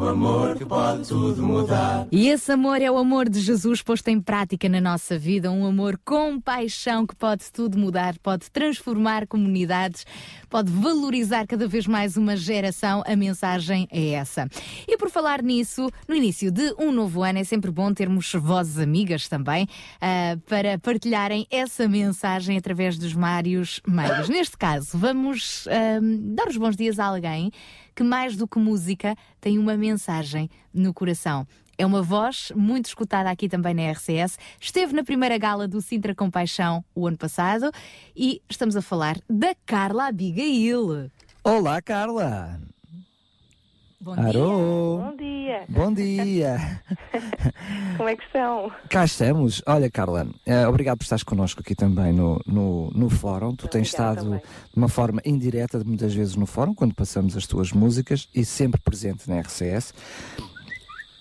o 0.00 0.08
amor 0.08 0.56
que 0.56 0.64
pode 0.64 1.06
tudo 1.06 1.42
mudar. 1.42 2.06
E 2.10 2.28
esse 2.28 2.50
amor 2.50 2.80
é 2.80 2.90
o 2.90 2.96
amor 2.96 3.28
de 3.28 3.38
Jesus 3.38 3.82
posto 3.82 4.08
em 4.08 4.18
prática 4.18 4.66
na 4.66 4.80
nossa 4.80 5.18
vida, 5.18 5.50
um 5.50 5.66
amor 5.66 6.00
com 6.02 6.40
paixão 6.40 7.06
que 7.06 7.14
pode 7.14 7.52
tudo 7.52 7.78
mudar, 7.78 8.18
pode 8.22 8.50
transformar 8.50 9.26
comunidades, 9.26 10.06
pode 10.48 10.72
valorizar 10.72 11.46
cada 11.46 11.68
vez 11.68 11.86
mais 11.86 12.16
uma 12.16 12.34
geração. 12.34 13.02
A 13.06 13.14
mensagem 13.14 13.86
é 13.90 14.12
essa. 14.12 14.48
E 14.88 14.96
por 14.96 15.10
falar 15.10 15.42
nisso, 15.42 15.90
no 16.08 16.14
início 16.14 16.50
de 16.50 16.74
um 16.78 16.90
novo 16.90 17.22
ano 17.22 17.38
é 17.38 17.44
sempre 17.44 17.70
bom 17.70 17.92
termos 17.92 18.32
vozes 18.32 18.78
amigas 18.78 19.28
também 19.28 19.64
uh, 19.64 20.40
para 20.48 20.78
partilharem 20.78 21.46
essa 21.50 21.86
mensagem 21.86 22.56
através 22.56 22.96
dos 22.96 23.12
vários 23.12 23.82
meios. 23.86 24.30
Neste 24.30 24.56
caso, 24.56 24.96
vamos 24.96 25.66
uh, 25.66 25.70
dar 26.34 26.48
os 26.48 26.56
bons 26.56 26.74
dias 26.74 26.98
a 26.98 27.04
alguém 27.04 27.52
que 28.00 28.04
mais 28.04 28.34
do 28.34 28.48
que 28.48 28.58
música 28.58 29.14
tem 29.42 29.58
uma 29.58 29.76
mensagem 29.76 30.48
no 30.72 30.94
coração. 30.94 31.46
É 31.76 31.84
uma 31.84 32.00
voz 32.00 32.50
muito 32.56 32.86
escutada 32.86 33.28
aqui 33.28 33.46
também 33.46 33.74
na 33.74 33.90
RCS. 33.92 34.38
Esteve 34.58 34.94
na 34.94 35.04
primeira 35.04 35.36
gala 35.36 35.68
do 35.68 35.82
Sintra 35.82 36.14
Compaixão 36.14 36.82
o 36.94 37.06
ano 37.06 37.18
passado 37.18 37.70
e 38.16 38.40
estamos 38.48 38.74
a 38.74 38.80
falar 38.80 39.18
da 39.28 39.54
Carla 39.66 40.06
Abigail. 40.06 41.10
Olá, 41.44 41.82
Carla! 41.82 42.58
Bom 44.02 44.14
Arô. 44.14 45.12
dia. 45.18 45.66
Bom 45.68 45.92
dia. 45.92 46.24
Bom 46.24 46.38
dia. 46.56 46.82
Como 47.98 48.08
é 48.08 48.16
que 48.16 48.24
estão? 48.24 48.72
Cá 48.88 49.04
estamos. 49.04 49.62
Olha, 49.66 49.90
Carla, 49.90 50.24
uh, 50.24 50.68
obrigado 50.70 50.96
por 50.96 51.02
estares 51.02 51.22
connosco 51.22 51.60
aqui 51.60 51.74
também 51.74 52.10
no, 52.10 52.40
no, 52.46 52.90
no 52.92 53.10
fórum. 53.10 53.54
Tu 53.54 53.68
tens 53.68 53.88
estado 53.88 54.22
também. 54.22 54.38
de 54.38 54.76
uma 54.76 54.88
forma 54.88 55.20
indireta, 55.22 55.84
muitas 55.84 56.14
vezes 56.14 56.34
no 56.34 56.46
fórum, 56.46 56.74
quando 56.74 56.94
passamos 56.94 57.36
as 57.36 57.46
tuas 57.46 57.72
músicas 57.72 58.26
e 58.34 58.42
sempre 58.42 58.80
presente 58.80 59.28
na 59.28 59.38
RCS. 59.40 59.92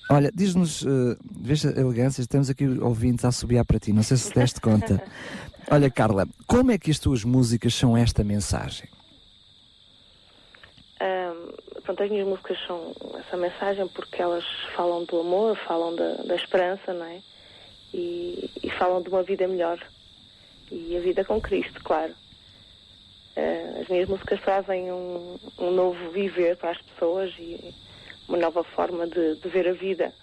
Olha, 0.10 0.32
diz-nos, 0.34 0.82
uh, 0.84 1.18
veja 1.38 1.74
a 1.76 1.82
elegância, 1.82 2.22
estamos 2.22 2.50
aqui 2.50 2.66
ouvintes 2.66 3.26
a 3.26 3.32
subir 3.34 3.64
para 3.66 3.78
ti, 3.78 3.92
não 3.92 4.04
sei 4.04 4.16
se 4.16 4.34
deste 4.34 4.62
conta. 4.62 5.04
Olha, 5.70 5.92
Carla, 5.92 6.26
como 6.48 6.72
é 6.72 6.78
que 6.78 6.90
as 6.90 6.98
tuas 6.98 7.26
músicas 7.26 7.76
são 7.76 7.98
esta 7.98 8.24
mensagem? 8.24 8.88
Pronto, 11.90 12.04
as 12.04 12.12
minhas 12.12 12.28
músicas 12.28 12.60
são 12.68 12.94
essa 13.18 13.36
mensagem 13.36 13.88
porque 13.88 14.22
elas 14.22 14.46
falam 14.76 15.06
do 15.06 15.22
amor, 15.22 15.58
falam 15.66 15.96
da, 15.96 16.18
da 16.22 16.36
esperança, 16.36 16.94
não 16.94 17.04
é? 17.04 17.20
E, 17.92 18.48
e, 18.62 18.70
falam 18.70 19.02
de 19.02 19.10
uma 19.10 19.24
vida 19.24 19.48
melhor. 19.48 19.80
E 20.72 20.96
a 20.96 21.00
vida 21.00 21.26
com 21.26 21.42
Cristo, 21.42 21.84
claro. 21.84 22.14
Uh, 23.36 23.82
as 23.82 23.88
minhas 23.88 24.08
músicas 24.08 24.40
trazem 24.42 24.92
um, 24.92 25.40
um, 25.58 25.72
novo 25.72 26.12
viver 26.12 26.58
para 26.58 26.70
as 26.70 26.78
pessoas 26.80 27.34
e 27.40 27.74
uma 28.28 28.38
nova 28.38 28.64
forma 28.64 29.08
de, 29.08 29.38
de, 29.38 29.50
ver 29.50 29.68
a 29.68 29.74
vida. 29.74 30.14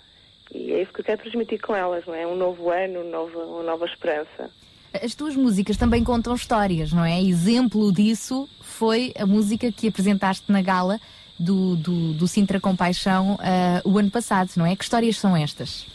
E 0.54 0.72
é 0.72 0.82
isso 0.82 0.92
que 0.92 1.00
eu 1.00 1.04
quero 1.04 1.22
transmitir 1.22 1.60
com 1.60 1.74
elas, 1.74 2.06
não 2.06 2.14
é? 2.14 2.24
Um 2.24 2.36
novo 2.36 2.70
ano, 2.70 3.00
um 3.00 3.54
uma 3.54 3.64
nova 3.64 3.86
esperança. 3.86 4.52
As 5.02 5.16
tuas 5.16 5.34
músicas 5.34 5.76
também 5.76 6.04
contam 6.04 6.32
histórias, 6.32 6.92
não 6.92 7.04
é? 7.04 7.20
Exemplo 7.20 7.92
disso 7.92 8.48
foi 8.60 9.12
a 9.18 9.26
música 9.26 9.72
que 9.72 9.88
apresentaste 9.88 10.44
na 10.52 10.62
gala 10.62 11.00
do, 11.38 11.76
do, 11.76 12.12
do 12.14 12.28
Sintra 12.28 12.60
Compaixão 12.60 13.34
uh, 13.34 13.88
o 13.88 13.98
ano 13.98 14.10
passado, 14.10 14.50
não 14.56 14.66
é? 14.66 14.74
Que 14.74 14.84
histórias 14.84 15.18
são 15.18 15.36
estas? 15.36 15.86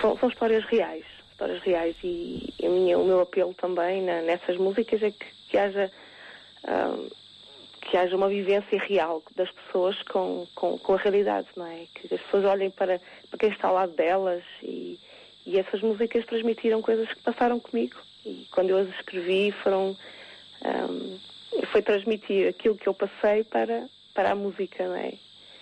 São, 0.00 0.16
são 0.18 0.28
histórias 0.28 0.64
reais, 0.64 1.04
histórias 1.30 1.62
reais 1.62 1.94
e 2.02 2.52
minha, 2.62 2.98
o 2.98 3.04
meu 3.04 3.20
apelo 3.20 3.54
também 3.54 4.02
na, 4.02 4.22
nessas 4.22 4.56
músicas 4.56 5.02
é 5.02 5.10
que, 5.10 5.26
que 5.48 5.58
haja 5.58 5.90
que 7.82 7.96
haja 7.96 8.16
uma 8.16 8.28
vivência 8.28 8.78
real 8.78 9.22
das 9.36 9.50
pessoas 9.50 10.00
com, 10.04 10.46
com, 10.54 10.78
com, 10.78 10.94
a 10.94 10.96
realidade, 10.96 11.48
não 11.56 11.66
é? 11.66 11.86
Que 11.94 12.14
as 12.14 12.20
pessoas 12.22 12.44
olhem 12.44 12.70
para, 12.70 13.00
para 13.28 13.38
quem 13.38 13.50
está 13.50 13.68
ao 13.68 13.74
lado 13.74 13.92
delas 13.92 14.42
e, 14.62 14.98
e 15.44 15.58
essas 15.58 15.82
músicas 15.82 16.24
transmitiram 16.24 16.80
coisas 16.80 17.08
que 17.08 17.20
passaram 17.20 17.58
comigo 17.58 17.96
e 18.24 18.46
quando 18.52 18.70
eu 18.70 18.78
as 18.78 18.88
escrevi 18.88 19.50
foram 19.62 19.96
um, 20.64 21.18
foi 21.70 21.82
transmitir 21.82 22.48
aquilo 22.48 22.76
que 22.76 22.88
eu 22.88 22.94
passei 22.94 23.44
para 23.44 23.88
para 24.14 24.32
a 24.32 24.34
música, 24.34 24.86
não 24.86 24.96
é? 24.96 25.14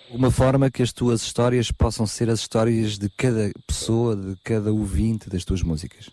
Uma 0.09 0.29
forma 0.29 0.69
que 0.69 0.83
as 0.83 0.91
tuas 0.91 1.21
histórias 1.21 1.71
possam 1.71 2.05
ser 2.05 2.29
as 2.29 2.39
histórias 2.39 2.97
de 2.97 3.09
cada 3.09 3.49
pessoa, 3.65 4.13
de 4.15 4.35
cada 4.43 4.71
ouvinte 4.71 5.29
das 5.29 5.45
tuas 5.45 5.63
músicas. 5.63 6.09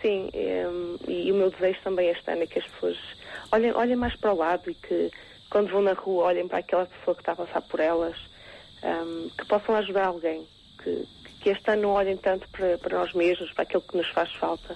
Sim, 0.00 0.30
um, 0.32 0.96
e, 1.06 1.30
o 1.30 1.34
meu 1.34 1.50
desejo 1.50 1.78
também 1.84 2.08
este 2.08 2.30
ano 2.30 2.44
é 2.44 2.46
que 2.46 2.58
as 2.58 2.66
pessoas 2.66 2.96
olhem, 3.52 3.72
olhem 3.72 3.96
mais 3.96 4.16
para 4.16 4.32
o 4.32 4.36
lado 4.36 4.70
e 4.70 4.74
que 4.74 5.10
quando 5.50 5.70
vão 5.70 5.82
na 5.82 5.92
rua 5.92 6.24
olhem 6.24 6.48
para 6.48 6.58
aquela 6.58 6.86
pessoa 6.86 7.14
que 7.14 7.20
está 7.20 7.32
a 7.32 7.36
passar 7.36 7.60
por 7.62 7.80
elas, 7.80 8.16
um, 8.82 9.28
que 9.28 9.44
possam 9.46 9.74
ajudar 9.76 10.06
alguém, 10.06 10.46
que, 10.82 11.06
que 11.40 11.50
este 11.50 11.70
ano 11.70 11.82
não 11.82 11.90
olhem 11.90 12.16
tanto 12.16 12.48
para, 12.48 12.78
para 12.78 12.98
nós 12.98 13.12
mesmos, 13.12 13.52
para 13.52 13.64
aquilo 13.64 13.82
que 13.82 13.96
nos 13.96 14.08
faz 14.08 14.32
falta, 14.36 14.74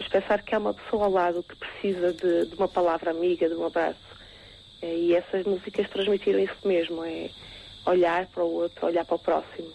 mas 0.00 0.08
pensar 0.08 0.42
que 0.42 0.52
há 0.52 0.58
uma 0.58 0.74
pessoa 0.74 1.04
ao 1.04 1.12
lado 1.12 1.44
que 1.44 1.54
precisa 1.54 2.12
de, 2.12 2.46
de 2.46 2.54
uma 2.56 2.68
palavra 2.68 3.12
amiga, 3.12 3.48
de 3.48 3.54
um 3.54 3.66
abraço 3.66 3.98
é, 3.98 4.03
e 4.84 5.14
essas 5.14 5.44
músicas 5.44 5.88
transmitiram 5.88 6.38
isso 6.38 6.56
mesmo, 6.64 7.04
é 7.04 7.30
olhar 7.86 8.26
para 8.26 8.42
o 8.42 8.52
outro, 8.52 8.86
olhar 8.86 9.04
para 9.04 9.16
o 9.16 9.18
próximo. 9.18 9.72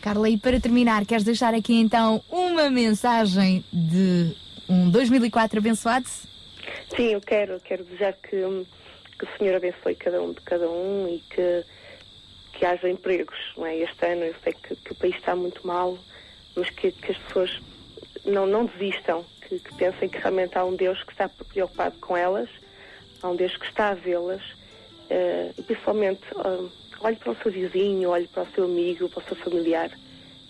Carla, 0.00 0.28
e 0.28 0.38
para 0.38 0.60
terminar, 0.60 1.04
queres 1.04 1.24
deixar 1.24 1.54
aqui 1.54 1.74
então 1.74 2.22
uma 2.30 2.70
mensagem 2.70 3.64
de 3.72 4.34
um 4.68 4.90
2004 4.90 5.58
abençoado? 5.58 6.06
Sim, 6.94 7.12
eu 7.12 7.20
quero, 7.20 7.58
quero 7.60 7.84
desejar 7.84 8.12
que, 8.12 8.36
que 9.18 9.24
o 9.24 9.38
Senhor 9.38 9.56
abençoe 9.56 9.94
cada 9.94 10.22
um 10.22 10.32
de 10.32 10.40
cada 10.42 10.68
um 10.68 11.08
e 11.08 11.18
que, 11.30 11.64
que 12.52 12.64
haja 12.64 12.88
empregos. 12.88 13.36
Não 13.56 13.66
é? 13.66 13.76
Este 13.78 14.06
ano 14.06 14.24
eu 14.24 14.34
sei 14.44 14.52
que, 14.52 14.76
que 14.76 14.92
o 14.92 14.94
país 14.94 15.16
está 15.16 15.34
muito 15.34 15.66
mal, 15.66 15.98
mas 16.54 16.70
que, 16.70 16.92
que 16.92 17.12
as 17.12 17.18
pessoas 17.18 17.60
não, 18.24 18.46
não 18.46 18.66
desistam, 18.66 19.24
que, 19.42 19.58
que 19.58 19.74
pensem 19.74 20.08
que 20.08 20.18
realmente 20.18 20.56
há 20.56 20.64
um 20.64 20.76
Deus 20.76 21.02
que 21.02 21.12
está 21.12 21.28
preocupado 21.28 21.96
com 21.98 22.16
elas 22.16 22.48
Deus 23.34 23.56
que 23.56 23.66
está 23.66 23.88
a 23.88 23.94
vê-las 23.94 24.42
uh, 25.10 25.62
principalmente 25.62 26.22
uh, 26.34 26.70
olhe 27.00 27.16
para 27.16 27.32
o 27.32 27.36
seu 27.36 27.50
vizinho, 27.50 28.10
olhe 28.10 28.26
para 28.28 28.42
o 28.42 28.52
seu 28.52 28.64
amigo, 28.64 29.08
para 29.08 29.22
o 29.22 29.26
seu 29.26 29.36
familiar. 29.36 29.90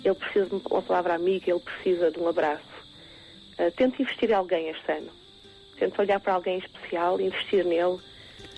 Ele 0.05 0.15
precisa 0.15 0.47
de 0.47 0.55
uma 0.55 0.83
palavra 0.83 1.15
amiga, 1.15 1.51
ele 1.51 1.61
precisa 1.61 2.11
de 2.11 2.19
um 2.19 2.29
abraço. 2.29 2.65
Uh, 3.59 3.71
tente 3.77 4.03
investir 4.03 4.31
em 4.31 4.35
alguém 4.35 4.69
este 4.69 4.93
ano. 4.93 5.11
Tente 5.79 6.01
olhar 6.01 6.21
para 6.21 6.35
alguém 6.35 6.59
especial, 6.59 7.21
investir 7.21 7.65
nele, 7.65 7.99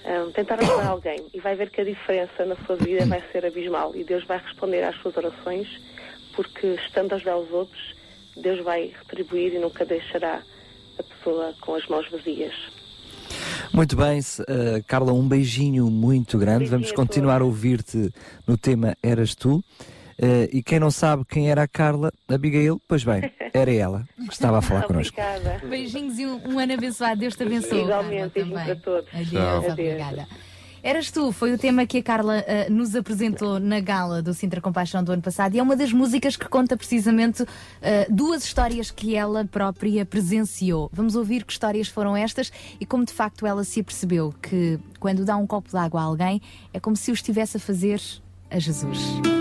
um, 0.04 0.30
tentar 0.32 0.60
ajudar 0.60 0.86
alguém 0.86 1.26
e 1.34 1.40
vai 1.40 1.56
ver 1.56 1.68
que 1.70 1.80
a 1.80 1.84
diferença 1.84 2.44
na 2.44 2.54
sua 2.64 2.76
vida 2.76 3.04
vai 3.06 3.20
ser 3.32 3.44
abismal 3.44 3.94
e 3.96 4.04
Deus 4.04 4.24
vai 4.24 4.38
responder 4.38 4.84
às 4.84 4.94
suas 5.00 5.16
orações 5.16 5.68
porque 6.34 6.68
estando 6.68 7.12
a 7.12 7.16
ajudar 7.16 7.36
os 7.36 7.50
outros, 7.50 7.96
Deus 8.36 8.60
vai 8.62 8.94
retribuir 8.96 9.54
e 9.54 9.58
nunca 9.58 9.84
deixará 9.84 10.40
a 10.96 11.02
pessoa 11.02 11.52
com 11.60 11.74
as 11.74 11.84
mãos 11.88 12.08
vazias. 12.08 12.77
Muito 13.78 13.94
bem, 13.94 14.18
uh, 14.18 14.82
Carla, 14.88 15.12
um 15.12 15.28
beijinho 15.28 15.88
muito 15.88 16.36
grande. 16.36 16.64
Beijinho 16.64 16.80
Vamos 16.80 16.90
continuar 16.90 17.42
a 17.42 17.44
ouvir-te 17.44 18.12
no 18.44 18.58
tema 18.58 18.96
Eras 19.00 19.36
Tu. 19.36 19.54
Uh, 19.58 19.62
e 20.52 20.64
quem 20.64 20.80
não 20.80 20.90
sabe 20.90 21.24
quem 21.24 21.48
era 21.48 21.62
a 21.62 21.68
Carla, 21.68 22.10
Abigail, 22.28 22.82
pois 22.88 23.04
bem, 23.04 23.30
era 23.54 23.72
ela 23.72 24.04
que 24.16 24.32
estava 24.32 24.58
a 24.58 24.62
falar 24.62 24.82
connosco. 24.82 25.16
Obrigada. 25.20 25.64
Beijinhos 25.64 26.18
e 26.18 26.26
um, 26.26 26.54
um, 26.54 26.58
ano 26.58 26.72
abençoado. 26.72 27.20
Deus 27.20 27.36
te 27.36 27.44
abençoe. 27.44 27.82
Igualmente, 27.82 28.34
beijinhos 28.34 28.62
para 28.64 28.74
todos. 28.74 29.14
Adeus, 29.14 29.72
obrigada. 29.72 30.26
Eras 30.82 31.10
tu, 31.10 31.32
foi 31.32 31.52
o 31.52 31.58
tema 31.58 31.86
que 31.86 31.98
a 31.98 32.02
Carla 32.02 32.44
uh, 32.44 32.72
nos 32.72 32.94
apresentou 32.94 33.58
na 33.58 33.80
gala 33.80 34.22
do 34.22 34.32
Sintra 34.32 34.60
Compaixão 34.60 35.02
do 35.02 35.12
ano 35.12 35.22
passado 35.22 35.54
e 35.54 35.58
é 35.58 35.62
uma 35.62 35.74
das 35.74 35.92
músicas 35.92 36.36
que 36.36 36.48
conta 36.48 36.76
precisamente 36.76 37.42
uh, 37.42 37.46
duas 38.08 38.44
histórias 38.44 38.90
que 38.90 39.16
ela 39.16 39.44
própria 39.44 40.06
presenciou. 40.06 40.88
Vamos 40.92 41.16
ouvir 41.16 41.44
que 41.44 41.52
histórias 41.52 41.88
foram 41.88 42.16
estas 42.16 42.52
e 42.80 42.86
como 42.86 43.04
de 43.04 43.12
facto 43.12 43.46
ela 43.46 43.64
se 43.64 43.80
apercebeu 43.80 44.32
que 44.40 44.78
quando 45.00 45.24
dá 45.24 45.36
um 45.36 45.46
copo 45.46 45.68
de 45.68 45.76
água 45.76 46.00
a 46.00 46.04
alguém 46.04 46.40
é 46.72 46.78
como 46.78 46.96
se 46.96 47.10
o 47.10 47.14
estivesse 47.14 47.56
a 47.56 47.60
fazer 47.60 48.00
a 48.50 48.58
Jesus. 48.58 49.37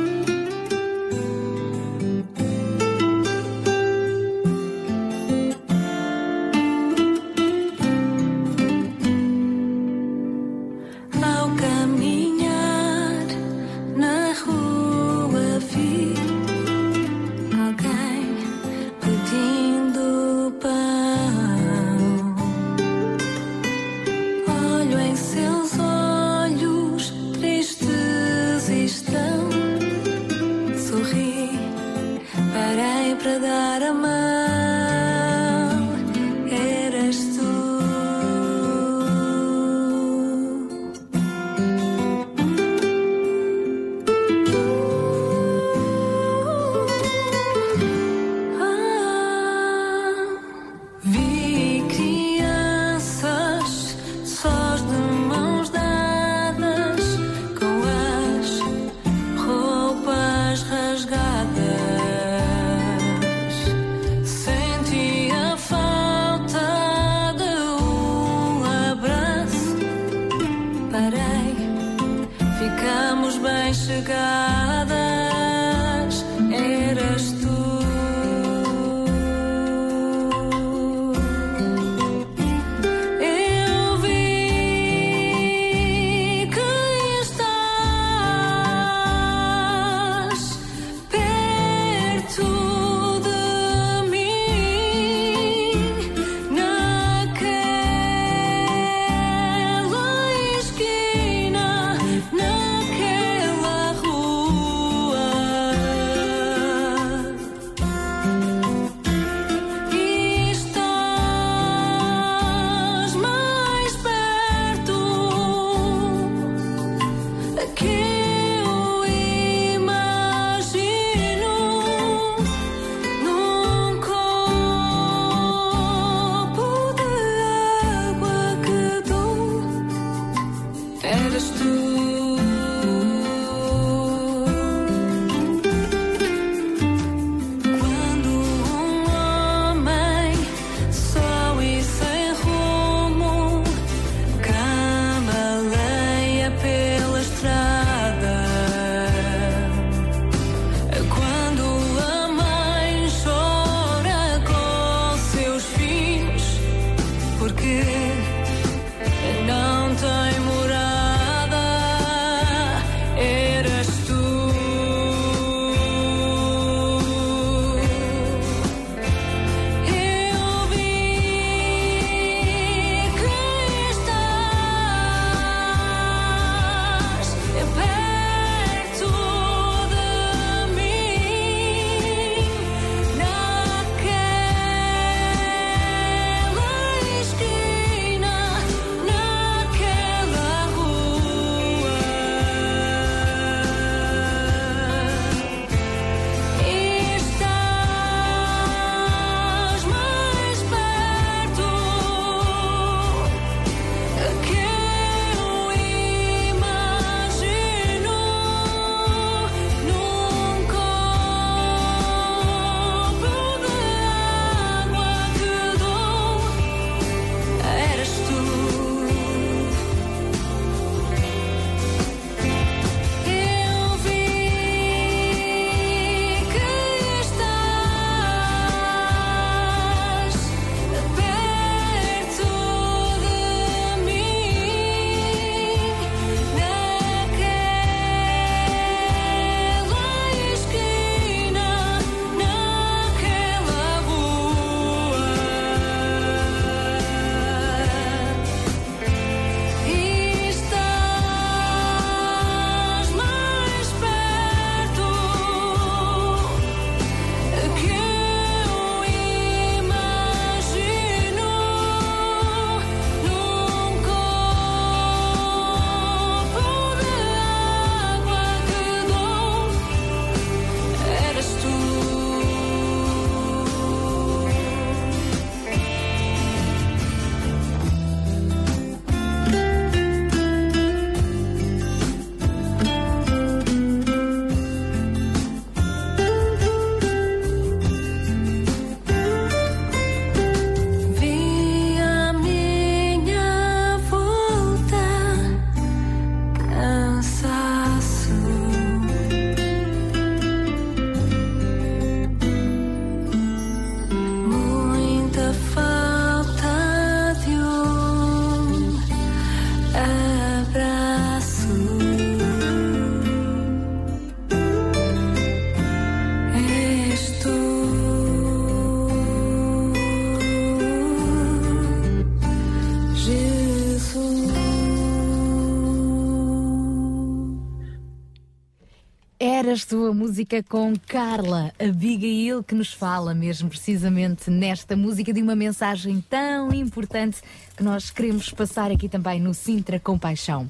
Eras 329.68 329.84
tu 329.84 330.06
a 330.08 330.14
música 330.14 330.64
com 330.64 330.94
Carla 331.08 331.74
Abigail, 331.78 332.64
que 332.64 332.74
nos 332.74 332.94
fala 332.94 333.36
mesmo 333.36 333.68
precisamente 333.68 334.50
nesta 334.50 334.96
música 334.96 335.34
de 335.34 335.42
uma 335.42 335.58
mensagem 335.58 336.24
tão 336.30 336.74
importante 336.74 337.42
que 337.76 337.84
nós 337.84 338.10
queremos 338.10 338.50
passar 338.50 338.90
aqui 338.90 339.10
também 339.10 339.42
no 339.42 339.54
Sintra 339.54 340.00
Compaixão. 340.00 340.68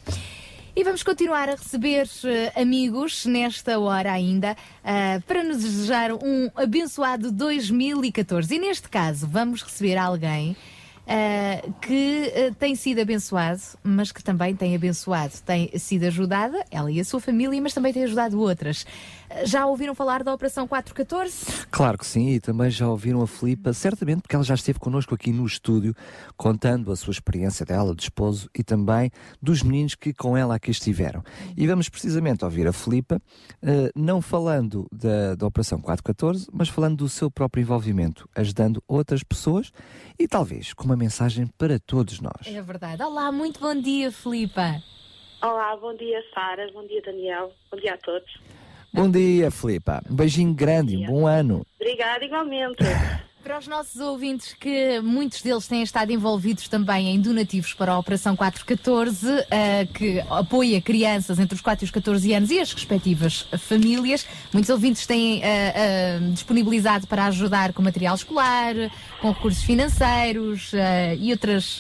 E 0.76 0.84
vamos 0.84 1.04
continuar 1.04 1.48
a 1.48 1.52
receber 1.52 2.08
uh, 2.08 2.60
amigos 2.60 3.28
nesta 3.28 3.78
hora 3.78 4.12
ainda 4.12 4.54
uh, 4.54 5.22
para 5.28 5.44
nos 5.44 5.62
desejar 5.62 6.12
um 6.14 6.50
abençoado 6.56 7.32
2014. 7.32 8.56
E 8.56 8.58
neste 8.58 8.90
caso, 8.90 9.28
vamos 9.28 9.62
receber 9.62 9.96
alguém 9.96 10.58
uh, 11.08 11.74
que 11.82 12.34
uh, 12.36 12.56
tem 12.56 12.76
sido 12.76 13.02
abençoado, 13.02 13.62
mas 13.84 14.12
que 14.12 14.24
também 14.24 14.56
tem 14.56 14.76
abençoado, 14.76 15.34
tem 15.46 15.72
sido 15.78 16.06
ajudada, 16.06 16.64
ela 16.70 16.92
e 16.92 17.00
a 17.00 17.06
sua 17.06 17.20
família, 17.20 17.62
mas 17.62 17.74
também 17.74 17.94
tem 17.94 18.04
ajudado 18.04 18.40
outras. 18.40 18.86
Já 19.44 19.66
ouviram 19.66 19.94
falar 19.94 20.24
da 20.24 20.34
Operação 20.34 20.68
414? 20.68 21.68
Claro 21.70 21.98
que 21.98 22.06
sim, 22.06 22.30
e 22.30 22.40
também 22.40 22.70
já 22.70 22.88
ouviram 22.88 23.22
a 23.22 23.28
Filipa, 23.28 23.74
certamente 23.74 24.22
porque 24.22 24.36
ela 24.36 24.44
já 24.44 24.56
esteve 24.56 24.80
connosco 24.80 25.14
aqui 25.14 25.32
no 25.32 25.46
estúdio, 25.46 25.94
contando 26.36 26.92
a 26.92 26.96
sua 26.96 27.12
experiência 27.12 27.66
dela, 27.66 27.94
do 27.94 28.00
esposo 28.00 28.50
e 28.58 28.64
também 28.64 29.12
dos 29.42 29.62
meninos 29.62 29.96
que 29.96 30.14
com 30.14 30.38
ela 30.38 30.56
aqui 30.56 30.72
estiveram. 30.72 31.24
E 31.56 31.68
vamos 31.68 31.90
precisamente 31.90 32.46
ouvir 32.46 32.68
a 32.68 32.74
Filipa, 32.74 33.18
uh, 33.18 33.92
não 33.96 34.22
falando 34.22 34.88
da, 34.92 35.36
da 35.36 35.46
Operação 35.46 35.80
414, 35.82 36.48
mas 36.52 36.70
falando 36.70 36.98
do 36.98 37.10
seu 37.10 37.30
próprio 37.30 37.62
envolvimento, 37.62 38.30
ajudando 38.36 38.82
outras 38.88 39.24
pessoas 39.24 39.72
e 40.18 40.28
talvez 40.28 40.74
com 40.74 40.86
uma 40.86 40.96
mensagem 40.96 41.48
para 41.58 41.80
todos 41.80 42.22
nós. 42.22 42.48
É 42.48 42.62
verdade. 42.62 43.04
Olá, 43.04 43.32
muito 43.32 43.60
bom 43.60 43.76
dia, 43.76 44.12
Filipa. 44.12 44.82
Olá, 45.42 45.76
bom 45.78 45.96
dia, 45.96 46.24
Sara. 46.34 46.72
Bom 46.72 46.86
dia, 46.88 47.02
Daniel. 47.02 47.52
Bom 47.70 47.78
dia 47.78 47.94
a 47.94 47.98
todos. 47.98 48.47
Bom 48.94 49.10
dia, 49.10 49.52
Filipa. 49.52 50.02
Um 50.10 50.16
beijinho 50.16 50.54
grande, 50.54 50.98
um 50.98 51.06
bom 51.06 51.28
ano. 51.28 51.66
Obrigada, 51.80 52.26
igualmente. 52.26 52.84
Para 53.48 53.60
os 53.60 53.68
nossos 53.70 54.02
ouvintes, 54.02 54.54
que 54.60 55.00
muitos 55.00 55.42
deles 55.42 55.66
têm 55.70 55.82
estado 55.82 56.12
envolvidos 56.12 56.68
também 56.68 57.16
em 57.16 57.22
donativos 57.22 57.74
para 57.74 57.94
a 57.94 57.98
Operação 57.98 58.36
414, 58.36 59.26
uh, 59.26 59.44
que 59.94 60.20
apoia 60.30 60.82
crianças 60.82 61.40
entre 61.40 61.56
os 61.56 61.62
4 61.62 61.82
e 61.82 61.86
os 61.86 61.92
14 61.92 62.34
anos 62.34 62.52
e 62.52 62.60
as 62.60 62.74
respectivas 62.74 63.48
famílias. 63.58 64.28
Muitos 64.52 64.70
ouvintes 64.70 65.08
têm 65.08 65.38
uh, 65.38 65.40
uh, 65.40 66.32
disponibilizado 66.34 67.08
para 67.08 67.24
ajudar 67.28 67.72
com 67.72 67.82
material 67.82 68.16
escolar, 68.16 68.76
com 69.22 69.32
recursos 69.32 69.64
financeiros 69.64 70.74
e, 71.18 71.32
outras, 71.32 71.80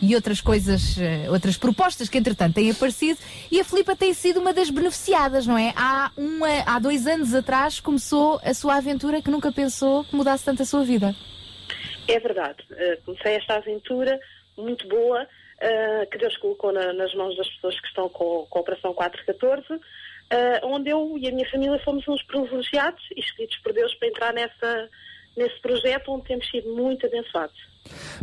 e 0.00 0.14
outras 0.14 0.40
coisas, 0.40 0.96
outras 1.30 1.58
propostas 1.58 2.08
que 2.08 2.16
entretanto 2.16 2.54
têm 2.54 2.70
aparecido. 2.70 3.18
E 3.50 3.60
a 3.60 3.64
Filipa 3.64 3.94
tem 3.94 4.14
sido 4.14 4.40
uma 4.40 4.54
das 4.54 4.70
beneficiadas, 4.70 5.46
não 5.46 5.58
é? 5.58 5.74
Há, 5.76 6.10
uma, 6.16 6.48
há 6.64 6.78
dois 6.78 7.06
anos 7.06 7.34
atrás 7.34 7.80
começou 7.80 8.40
a 8.42 8.54
sua 8.54 8.76
aventura 8.76 9.20
que 9.20 9.30
nunca 9.30 9.52
pensou 9.52 10.04
que 10.04 10.16
mudasse 10.16 10.44
tanto 10.44 10.62
a 10.62 10.66
sua 10.66 10.82
vida 10.82 11.01
vida. 11.02 11.16
É 12.08 12.20
verdade. 12.20 12.62
Uh, 12.70 13.02
comecei 13.04 13.36
esta 13.36 13.56
aventura 13.56 14.20
muito 14.56 14.86
boa 14.88 15.22
uh, 15.22 16.10
que 16.10 16.18
Deus 16.18 16.36
colocou 16.36 16.72
na, 16.72 16.92
nas 16.92 17.14
mãos 17.14 17.36
das 17.36 17.48
pessoas 17.48 17.80
que 17.80 17.86
estão 17.86 18.08
com, 18.08 18.46
com 18.48 18.58
a 18.58 18.62
Operação 18.62 18.94
414, 18.94 19.74
uh, 19.74 19.80
onde 20.64 20.90
eu 20.90 21.16
e 21.18 21.28
a 21.28 21.32
minha 21.32 21.48
família 21.50 21.78
fomos 21.84 22.06
uns 22.06 22.22
privilegiados 22.22 23.02
e 23.16 23.20
escolhidos 23.20 23.56
por 23.58 23.72
Deus 23.72 23.94
para 23.94 24.08
entrar 24.08 24.32
nessa, 24.32 24.88
nesse 25.36 25.60
projeto 25.60 26.12
onde 26.12 26.24
temos 26.26 26.48
sido 26.50 26.74
muito 26.74 27.06
abençoados. 27.06 27.56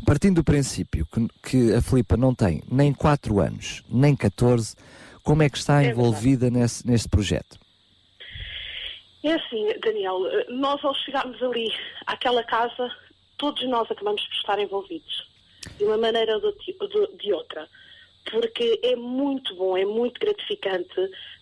Partindo 0.05 0.35
do 0.35 0.43
princípio 0.43 1.05
que, 1.05 1.27
que 1.43 1.73
a 1.73 1.81
Filipa 1.81 2.15
não 2.15 2.33
tem 2.33 2.61
nem 2.71 2.93
4 2.93 3.39
anos, 3.39 3.83
nem 3.89 4.15
14, 4.15 4.75
como 5.23 5.43
é 5.43 5.49
que 5.49 5.57
está 5.57 5.83
é 5.83 5.87
envolvida 5.87 6.49
nesse, 6.49 6.87
nesse 6.87 7.09
projeto? 7.09 7.59
É 9.23 9.33
assim, 9.33 9.67
Daniel, 9.83 10.21
nós 10.49 10.83
ao 10.83 10.95
chegarmos 10.95 11.41
ali 11.43 11.73
àquela 12.05 12.43
casa, 12.43 12.89
todos 13.37 13.67
nós 13.67 13.89
acabamos 13.91 14.23
por 14.25 14.35
estar 14.35 14.59
envolvidos, 14.59 15.27
de 15.77 15.83
uma 15.83 15.97
maneira 15.97 16.37
ou 16.37 16.51
de, 16.51 17.17
de 17.17 17.33
outra. 17.33 17.67
Porque 18.31 18.79
é 18.83 18.95
muito 18.95 19.55
bom, 19.55 19.75
é 19.75 19.85
muito 19.85 20.19
gratificante 20.19 20.93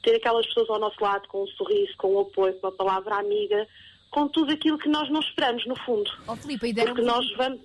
ter 0.03 0.15
aquelas 0.15 0.45
pessoas 0.47 0.69
ao 0.69 0.80
nosso 0.80 1.01
lado 1.03 1.28
com 1.28 1.43
um 1.43 1.47
sorriso, 1.47 1.93
com 1.97 2.15
um 2.15 2.19
apoio, 2.21 2.53
com 2.55 2.67
uma 2.67 2.75
palavra 2.75 3.15
amiga, 3.15 3.67
com 4.09 4.28
tudo 4.28 4.53
aquilo 4.53 4.78
que 4.78 4.88
nós 4.88 5.09
não 5.09 5.19
esperamos, 5.19 5.65
no 5.65 5.75
fundo. 5.75 6.09
Oh, 6.28 6.36
Filipe, 6.36 6.67
e 6.67 6.73
deram 6.73 6.93
Porque 6.93 7.05
nós 7.05 7.30
vamos 7.36 7.61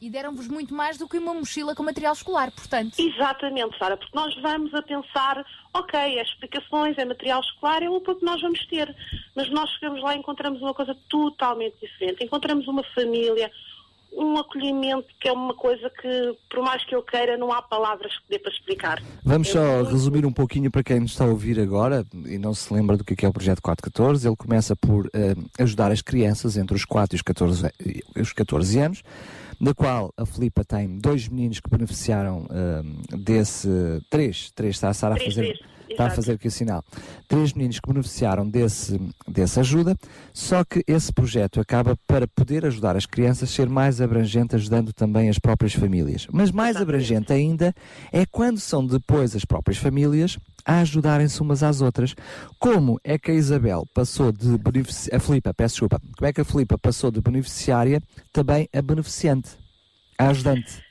e 0.00 0.10
deram-vos 0.10 0.48
muito 0.48 0.74
mais 0.74 0.96
do 0.96 1.08
que 1.08 1.18
uma 1.18 1.34
mochila 1.34 1.74
com 1.74 1.82
material 1.82 2.12
escolar, 2.12 2.50
portanto. 2.50 2.98
Exatamente, 2.98 3.76
Sara, 3.78 3.96
porque 3.96 4.16
nós 4.16 4.34
vamos 4.40 4.72
a 4.74 4.82
pensar, 4.82 5.44
ok, 5.74 5.98
é 5.98 6.22
explicações, 6.22 6.96
é 6.98 7.04
material 7.04 7.40
escolar, 7.40 7.82
é 7.82 7.90
o 7.90 8.00
que 8.00 8.24
nós 8.24 8.40
vamos 8.40 8.64
ter. 8.66 8.94
Mas 9.34 9.50
nós 9.50 9.68
chegamos 9.70 10.02
lá 10.02 10.14
e 10.14 10.18
encontramos 10.18 10.60
uma 10.60 10.74
coisa 10.74 10.96
totalmente 11.08 11.76
diferente. 11.80 12.24
Encontramos 12.24 12.66
uma 12.68 12.82
família, 12.94 13.50
um 14.12 14.38
acolhimento 14.38 15.06
que 15.20 15.28
é 15.28 15.32
uma 15.32 15.54
coisa 15.54 15.90
que, 15.90 16.36
por 16.50 16.62
mais 16.62 16.84
que 16.84 16.94
eu 16.94 17.02
queira, 17.02 17.36
não 17.36 17.52
há 17.52 17.60
palavras 17.60 18.16
que 18.18 18.24
dê 18.30 18.38
para 18.38 18.52
explicar. 18.52 19.02
Vamos 19.24 19.48
é 19.48 19.52
só 19.52 19.82
resumir 19.82 20.24
um 20.24 20.32
pouquinho 20.32 20.70
para 20.70 20.82
quem 20.82 21.00
nos 21.00 21.12
está 21.12 21.24
a 21.24 21.28
ouvir 21.28 21.60
agora 21.60 22.06
e 22.26 22.38
não 22.38 22.54
se 22.54 22.72
lembra 22.72 22.96
do 22.96 23.04
que 23.04 23.24
é 23.24 23.28
o 23.28 23.32
Projeto 23.32 23.60
414. 23.60 24.26
Ele 24.26 24.36
começa 24.36 24.74
por 24.76 25.06
uh, 25.06 25.10
ajudar 25.58 25.90
as 25.90 26.02
crianças 26.02 26.56
entre 26.56 26.74
os 26.74 26.84
4 26.84 27.14
e 27.14 27.16
os 27.16 27.22
14, 27.22 27.70
os 28.16 28.32
14 28.32 28.78
anos 28.78 29.02
na 29.60 29.74
qual 29.74 30.12
a 30.16 30.24
Filipa 30.24 30.64
tem 30.64 30.98
dois 30.98 31.28
meninos 31.28 31.60
que 31.60 31.68
beneficiaram 31.70 32.46
uh, 32.46 33.16
desse. 33.16 33.68
Três, 34.10 34.50
três, 34.52 34.76
está 34.76 34.88
a 34.88 34.94
Sara 34.94 35.14
a 35.16 35.18
fazer. 35.18 35.54
Três. 35.54 35.77
Está 35.88 36.06
a 36.06 36.10
fazer 36.10 36.32
aqui 36.32 36.48
o 36.48 36.50
sinal. 36.50 36.84
Três 37.26 37.52
meninos 37.52 37.80
que 37.80 37.88
beneficiaram 37.88 38.48
desse, 38.48 39.00
dessa 39.26 39.60
ajuda, 39.60 39.96
só 40.32 40.62
que 40.64 40.84
esse 40.86 41.12
projeto 41.12 41.60
acaba 41.60 41.96
para 42.06 42.26
poder 42.28 42.66
ajudar 42.66 42.96
as 42.96 43.06
crianças 43.06 43.50
a 43.50 43.52
ser 43.52 43.68
mais 43.68 44.00
abrangente, 44.00 44.54
ajudando 44.54 44.92
também 44.92 45.28
as 45.28 45.38
próprias 45.38 45.74
famílias. 45.74 46.26
Mas 46.30 46.50
mais 46.50 46.76
abrangente 46.76 47.32
ainda 47.32 47.74
é 48.12 48.24
quando 48.26 48.60
são 48.60 48.86
depois 48.86 49.34
as 49.34 49.44
próprias 49.44 49.78
famílias 49.78 50.38
a 50.64 50.80
ajudarem-se 50.80 51.40
umas 51.40 51.62
às 51.62 51.80
outras. 51.80 52.14
Como 52.58 53.00
é 53.02 53.18
que 53.18 53.30
a 53.30 53.34
Isabel 53.34 53.86
passou 53.94 54.30
de 54.30 54.58
beneficiária, 54.58 55.16
a 55.16 55.20
Filipa, 55.20 55.54
peço 55.54 55.74
desculpa, 55.74 56.00
como 56.16 56.28
é 56.28 56.32
que 56.32 56.40
a 56.42 56.44
Filipa 56.44 56.76
passou 56.78 57.10
de 57.10 57.20
beneficiária 57.20 58.02
também 58.32 58.68
a 58.72 58.82
beneficiante, 58.82 59.50
a 60.18 60.28
ajudante? 60.28 60.82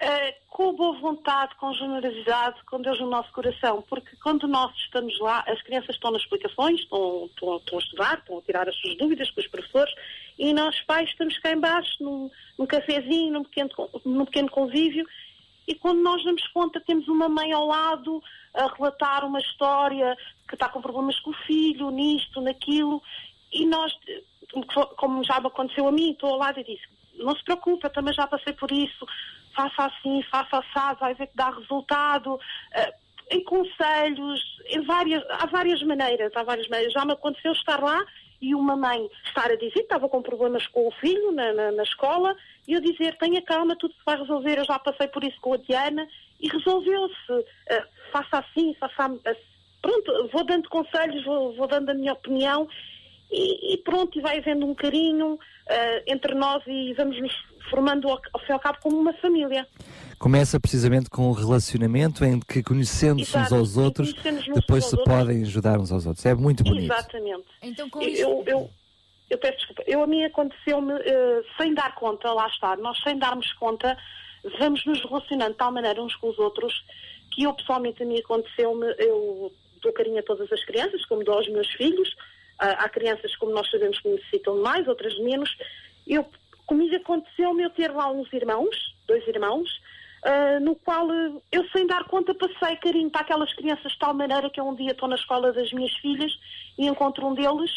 Uh, 0.00 0.45
com 0.56 0.72
boa 0.72 0.98
vontade, 0.98 1.54
com 1.56 1.70
generosidade, 1.74 2.56
com 2.64 2.80
Deus 2.80 2.98
no 2.98 3.10
nosso 3.10 3.30
coração, 3.30 3.84
porque 3.86 4.16
quando 4.16 4.48
nós 4.48 4.74
estamos 4.74 5.20
lá, 5.20 5.44
as 5.46 5.60
crianças 5.60 5.94
estão 5.96 6.10
nas 6.10 6.22
explicações, 6.22 6.80
estão, 6.80 7.26
estão, 7.26 7.56
estão 7.58 7.78
a 7.78 7.82
estudar, 7.82 8.18
estão 8.18 8.38
a 8.38 8.40
tirar 8.40 8.66
as 8.66 8.74
suas 8.76 8.96
dúvidas 8.96 9.30
com 9.30 9.40
os 9.42 9.46
professores, 9.48 9.94
e 10.38 10.54
nós 10.54 10.80
pais 10.80 11.10
estamos 11.10 11.38
cá 11.40 11.52
embaixo, 11.52 12.02
num, 12.02 12.30
num 12.58 12.64
cafezinho, 12.64 13.34
num 13.34 13.42
pequeno, 13.42 13.70
num 14.02 14.24
pequeno 14.24 14.48
convívio, 14.48 15.06
e 15.68 15.74
quando 15.74 16.00
nós 16.00 16.24
damos 16.24 16.48
conta, 16.48 16.80
temos 16.80 17.06
uma 17.06 17.28
mãe 17.28 17.52
ao 17.52 17.66
lado 17.66 18.22
a 18.54 18.66
relatar 18.66 19.26
uma 19.26 19.40
história 19.40 20.16
que 20.48 20.54
está 20.54 20.70
com 20.70 20.80
problemas 20.80 21.20
com 21.20 21.32
o 21.32 21.44
filho, 21.46 21.90
nisto, 21.90 22.40
naquilo, 22.40 23.02
e 23.52 23.66
nós, 23.66 23.92
como 24.96 25.22
já 25.22 25.36
aconteceu 25.36 25.86
a 25.86 25.92
mim, 25.92 26.12
estou 26.12 26.30
ao 26.30 26.38
lado 26.38 26.60
e 26.60 26.64
disse, 26.64 26.96
não 27.18 27.36
se 27.36 27.44
preocupe, 27.44 27.84
eu 27.84 27.90
também 27.90 28.14
já 28.14 28.26
passei 28.26 28.54
por 28.54 28.70
isso, 28.72 29.06
faça 29.56 29.86
assim, 29.86 30.22
faça 30.30 30.58
assado, 30.58 31.00
vai 31.00 31.14
ver 31.14 31.26
que 31.26 31.36
dá 31.36 31.50
resultado. 31.50 32.34
Uh, 32.34 33.06
em 33.30 33.42
conselhos, 33.42 34.40
em 34.68 34.82
várias, 34.82 35.24
há 35.28 35.46
várias 35.46 35.82
maneiras, 35.82 36.30
há 36.36 36.44
várias 36.44 36.68
maneiras. 36.68 36.92
Já 36.92 37.04
me 37.04 37.12
aconteceu 37.12 37.52
estar 37.52 37.82
lá 37.82 38.04
e 38.40 38.54
uma 38.54 38.76
mãe 38.76 39.10
estar 39.24 39.50
a 39.50 39.56
dizer, 39.56 39.80
estava 39.80 40.08
com 40.08 40.22
problemas 40.22 40.66
com 40.68 40.86
o 40.86 40.92
filho 40.92 41.32
na, 41.32 41.52
na, 41.52 41.72
na 41.72 41.82
escola, 41.82 42.36
e 42.68 42.74
eu 42.74 42.80
dizer, 42.80 43.16
tenha 43.16 43.42
calma, 43.42 43.76
tudo 43.76 43.94
se 43.94 44.00
vai 44.04 44.16
resolver, 44.16 44.58
eu 44.58 44.64
já 44.64 44.78
passei 44.78 45.08
por 45.08 45.24
isso 45.24 45.40
com 45.40 45.54
a 45.54 45.56
Diana, 45.56 46.06
e 46.38 46.48
resolveu-se. 46.48 47.32
Uh, 47.32 47.86
faça 48.12 48.38
assim, 48.38 48.74
faça... 48.74 49.08
Uh, 49.08 49.56
pronto, 49.80 50.28
vou 50.32 50.44
dando 50.44 50.68
conselhos, 50.68 51.24
vou, 51.24 51.54
vou 51.54 51.66
dando 51.66 51.90
a 51.90 51.94
minha 51.94 52.12
opinião, 52.12 52.68
e, 53.30 53.74
e, 53.74 53.78
pronto, 53.78 54.18
e 54.18 54.22
vai 54.22 54.38
havendo 54.38 54.66
um 54.66 54.74
carinho 54.74 55.34
uh, 55.34 55.38
entre 56.06 56.34
nós 56.34 56.62
e 56.66 56.92
vamos 56.94 57.20
nos 57.20 57.32
formando 57.68 58.08
ao, 58.08 58.20
ao 58.32 58.40
fim 58.40 58.50
e 58.50 58.52
ao 58.52 58.60
cabo 58.60 58.78
como 58.80 58.98
uma 58.98 59.12
família. 59.14 59.66
Começa 60.18 60.58
precisamente 60.58 61.10
com 61.10 61.28
um 61.28 61.32
relacionamento 61.32 62.24
em 62.24 62.40
que 62.40 62.62
conhecendo-se 62.62 63.36
uns 63.36 63.52
aos 63.52 63.76
outros, 63.76 64.12
depois 64.54 64.84
se 64.84 64.96
outros. 64.96 65.14
podem 65.14 65.42
ajudar 65.42 65.78
uns 65.78 65.92
aos 65.92 66.06
outros. 66.06 66.24
É 66.24 66.34
muito 66.34 66.64
bonito. 66.64 66.92
Exatamente. 66.92 67.44
Então, 67.62 67.90
com 67.90 68.00
isso... 68.00 68.22
eu, 68.22 68.44
eu, 68.46 68.70
eu 69.28 69.38
peço 69.38 69.58
desculpa. 69.58 69.82
Eu, 69.86 70.02
a 70.02 70.06
mim 70.06 70.24
aconteceu-me 70.24 70.92
uh, 70.92 71.44
sem 71.60 71.74
dar 71.74 71.94
conta, 71.96 72.32
lá 72.32 72.46
está, 72.46 72.76
nós 72.76 72.98
sem 73.02 73.18
darmos 73.18 73.52
conta, 73.54 73.96
vamos 74.58 74.84
nos 74.86 75.02
relacionando 75.04 75.50
de 75.50 75.58
tal 75.58 75.72
maneira 75.72 76.00
uns 76.00 76.14
com 76.16 76.28
os 76.28 76.38
outros 76.38 76.72
que 77.32 77.42
eu 77.42 77.52
pessoalmente 77.52 78.02
a 78.02 78.06
mim 78.06 78.18
aconteceu-me, 78.18 78.86
eu 78.98 79.52
dou 79.82 79.92
carinho 79.92 80.18
a 80.18 80.22
todas 80.22 80.50
as 80.50 80.64
crianças, 80.64 81.04
como 81.06 81.24
dou 81.24 81.34
aos 81.34 81.48
meus 81.48 81.68
filhos. 81.72 82.14
Há 82.58 82.88
crianças, 82.88 83.36
como 83.36 83.52
nós 83.52 83.70
sabemos, 83.70 84.00
que 84.00 84.08
necessitam 84.08 84.56
mais, 84.62 84.88
outras 84.88 85.18
menos. 85.18 85.54
Eu 86.06 86.26
Comigo 86.66 86.96
aconteceu-me 86.96 87.62
eu 87.62 87.70
ter 87.70 87.92
lá 87.92 88.10
uns 88.10 88.30
irmãos, 88.32 88.76
dois 89.06 89.26
irmãos, 89.28 89.70
uh, 90.24 90.60
no 90.60 90.74
qual 90.74 91.06
uh, 91.06 91.40
eu, 91.52 91.64
sem 91.68 91.86
dar 91.86 92.02
conta, 92.04 92.34
passei 92.34 92.76
carinho 92.76 93.08
para 93.08 93.20
aquelas 93.20 93.54
crianças 93.54 93.92
de 93.92 93.98
tal 93.98 94.12
maneira 94.12 94.50
que 94.50 94.58
eu 94.60 94.66
um 94.66 94.74
dia 94.74 94.90
estou 94.90 95.08
na 95.08 95.14
escola 95.14 95.52
das 95.52 95.72
minhas 95.72 95.92
filhas 95.98 96.32
e 96.76 96.86
encontro 96.86 97.24
um 97.24 97.34
deles 97.34 97.70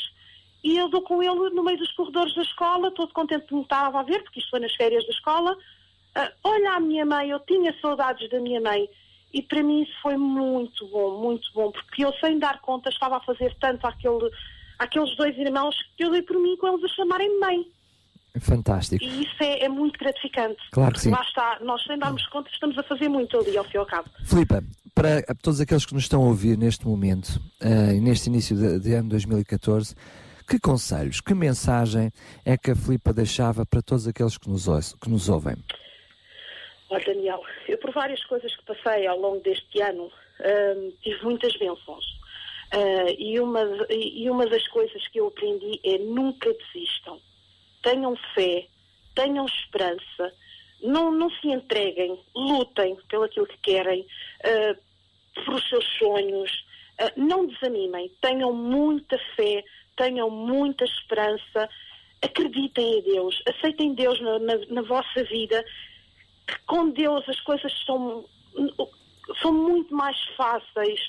e 0.63 0.75
eu 0.75 0.89
dou 0.89 1.03
com 1.03 1.21
ele 1.21 1.51
no 1.51 1.63
meio 1.63 1.77
dos 1.77 1.91
corredores 1.93 2.33
da 2.33 2.41
escola, 2.41 2.91
todo 2.91 3.13
contente 3.13 3.47
de 3.47 3.53
me 3.53 3.61
estar 3.61 3.95
a 3.95 4.03
ver, 4.03 4.23
porque 4.23 4.39
isto 4.39 4.49
foi 4.49 4.59
nas 4.59 4.73
férias 4.73 5.05
da 5.05 5.11
escola. 5.11 5.53
Uh, 5.53 6.31
olha 6.43 6.71
a 6.73 6.79
minha 6.79 7.05
mãe, 7.05 7.29
eu 7.29 7.39
tinha 7.41 7.73
saudades 7.79 8.27
da 8.29 8.39
minha 8.39 8.59
mãe. 8.59 8.89
E 9.31 9.43
para 9.43 9.61
mim 9.61 9.83
isso 9.83 9.93
foi 10.01 10.17
muito 10.17 10.87
bom, 10.87 11.21
muito 11.21 11.47
bom, 11.53 11.71
porque 11.71 12.03
eu, 12.03 12.11
sem 12.13 12.39
dar 12.39 12.59
conta, 12.61 12.89
estava 12.89 13.17
a 13.17 13.21
fazer 13.21 13.55
tanto 13.59 13.85
àquele, 13.85 14.31
àqueles 14.79 15.15
dois 15.17 15.37
irmãos 15.37 15.75
que 15.95 16.05
eu 16.05 16.11
dei 16.11 16.21
por 16.21 16.37
mim 16.37 16.55
com 16.57 16.67
eles 16.67 16.83
a 16.83 16.95
chamarem 16.95 17.39
mãe. 17.39 17.65
Fantástico. 18.39 19.03
E 19.03 19.23
isso 19.23 19.35
é, 19.41 19.65
é, 19.65 19.69
muito 19.69 19.97
gratificante. 19.99 20.59
Claro 20.71 20.93
que 20.93 21.01
sim. 21.01 21.11
Lá 21.11 21.21
está, 21.21 21.59
nós 21.61 21.83
sem 21.83 21.97
darmos 21.97 22.25
conta 22.27 22.49
estamos 22.51 22.77
a 22.77 22.83
fazer 22.83 23.09
muito 23.09 23.37
ali 23.37 23.57
ao 23.57 23.63
fim 23.63 23.75
e 23.75 23.77
ao 23.77 23.85
cabo. 23.85 24.09
Filipa, 24.23 24.63
para 24.93 25.23
todos 25.41 25.59
aqueles 25.59 25.85
que 25.85 25.93
nos 25.93 26.03
estão 26.03 26.23
a 26.23 26.27
ouvir 26.27 26.57
neste 26.57 26.85
momento 26.87 27.41
uh, 27.61 28.01
neste 28.01 28.29
início 28.29 28.55
de, 28.55 28.79
de, 28.79 28.93
ano 28.93 29.09
2014, 29.09 29.95
que 30.47 30.59
conselhos, 30.59 31.21
que 31.21 31.33
mensagem 31.33 32.11
é 32.45 32.57
que 32.57 32.71
a 32.71 32.75
Filipa 32.75 33.11
deixava 33.13 33.65
para 33.65 33.81
todos 33.81 34.07
aqueles 34.07 34.37
que 34.37 34.49
nos, 34.49 34.65
que 34.93 35.09
nos 35.09 35.27
ouvem? 35.27 35.55
Olha, 36.89 37.05
Daniel, 37.05 37.41
eu 37.67 37.77
por 37.77 37.91
várias 37.91 38.23
coisas 38.25 38.55
que 38.55 38.65
passei 38.65 39.05
ao 39.07 39.19
longo 39.19 39.39
deste 39.41 39.81
ano 39.81 40.05
uh, 40.05 40.91
tive 41.01 41.23
muitas 41.23 41.55
bênçãos. 41.57 42.18
Uh, 42.73 43.09
e, 43.17 43.39
uma, 43.39 43.61
e 43.89 44.29
uma 44.29 44.45
das 44.45 44.67
coisas 44.67 45.07
que 45.07 45.19
eu 45.19 45.27
aprendi 45.27 45.79
é 45.83 45.97
nunca 45.97 46.53
desistam. 46.53 47.19
Tenham 47.81 48.15
fé, 48.35 48.67
tenham 49.15 49.45
esperança, 49.45 50.33
não, 50.81 51.11
não 51.11 51.29
se 51.31 51.47
entreguem, 51.47 52.19
lutem 52.35 52.95
pelo 53.09 53.23
aquilo 53.23 53.47
que 53.47 53.57
querem, 53.57 54.01
uh, 54.01 55.43
por 55.43 55.55
os 55.55 55.67
seus 55.67 55.85
sonhos, 55.97 56.51
uh, 57.01 57.11
não 57.19 57.47
desanimem, 57.47 58.11
tenham 58.21 58.53
muita 58.53 59.17
fé, 59.35 59.63
tenham 59.97 60.29
muita 60.29 60.85
esperança, 60.85 61.69
acreditem 62.21 62.99
em 62.99 63.01
Deus, 63.01 63.41
aceitem 63.47 63.93
Deus 63.93 64.19
na, 64.21 64.39
na, 64.39 64.57
na 64.69 64.81
vossa 64.83 65.23
vida, 65.23 65.65
que 66.47 66.59
com 66.65 66.89
Deus 66.89 67.27
as 67.27 67.39
coisas 67.41 67.73
são, 67.85 68.25
são 69.41 69.53
muito 69.53 69.93
mais 69.93 70.17
fáceis, 70.35 70.99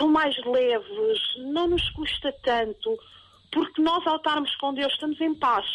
são 0.00 0.08
mais 0.08 0.36
leves, 0.44 1.20
não 1.38 1.68
nos 1.68 1.88
custa 1.90 2.32
tanto, 2.42 2.98
porque 3.52 3.82
nós 3.82 4.04
ao 4.06 4.16
estarmos 4.16 4.54
com 4.56 4.72
Deus 4.72 4.92
estamos 4.92 5.20
em 5.20 5.34
paz 5.34 5.66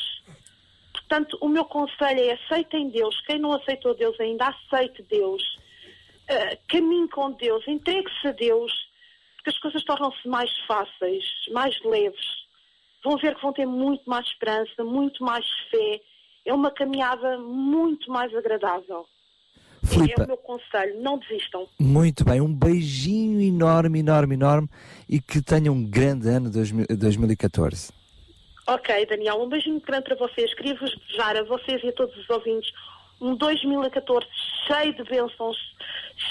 Portanto, 1.07 1.38
o 1.39 1.47
meu 1.47 1.65
conselho 1.65 2.19
é 2.19 2.32
aceitem 2.32 2.89
Deus. 2.89 3.19
Quem 3.21 3.38
não 3.38 3.53
aceitou 3.53 3.93
Deus 3.93 4.19
ainda, 4.19 4.47
aceite 4.47 5.03
Deus. 5.03 5.43
Uh, 6.30 6.57
caminhe 6.67 7.07
com 7.09 7.32
Deus, 7.32 7.67
entregue-se 7.67 8.28
a 8.28 8.32
Deus, 8.32 8.71
porque 9.36 9.51
as 9.51 9.59
coisas 9.59 9.84
tornam-se 9.84 10.28
mais 10.28 10.49
fáceis, 10.65 11.23
mais 11.51 11.80
leves. 11.84 12.26
Vão 13.03 13.17
ver 13.17 13.36
que 13.36 13.41
vão 13.41 13.53
ter 13.53 13.67
muito 13.67 14.09
mais 14.09 14.26
esperança, 14.26 14.84
muito 14.84 15.23
mais 15.23 15.45
fé. 15.69 16.01
É 16.43 16.53
uma 16.53 16.71
caminhada 16.71 17.38
muito 17.38 18.09
mais 18.09 18.34
agradável. 18.34 19.07
Filipa. 19.86 20.22
É 20.22 20.26
o 20.26 20.28
meu 20.28 20.38
conselho, 20.38 21.02
não 21.02 21.18
desistam. 21.20 21.68
Muito 21.80 22.24
bem, 22.26 22.42
um 22.42 22.54
beijinho 22.54 23.42
enorme, 23.42 24.00
enorme, 24.00 24.36
enorme 24.36 24.70
e 25.08 25.20
que 25.20 25.42
tenha 25.42 25.72
um 25.72 25.84
grande 25.84 26.28
ano 26.30 26.50
2014. 26.50 27.92
Ok, 28.68 29.06
Daniel, 29.06 29.42
um 29.42 29.50
beijinho 29.50 29.80
grande 29.80 30.06
para 30.06 30.16
vocês. 30.16 30.54
Queria-vos 30.56 30.96
desejar 31.08 31.38
a 31.38 31.44
vocês 31.44 31.84
e 31.84 31.90
a 31.90 31.94
todos 31.94 32.16
os 32.18 32.30
ouvintes 32.30 32.72
um 33.22 33.36
2014 33.36 34.28
cheio 34.68 34.94
de 34.94 35.04
bênçãos, 35.04 35.58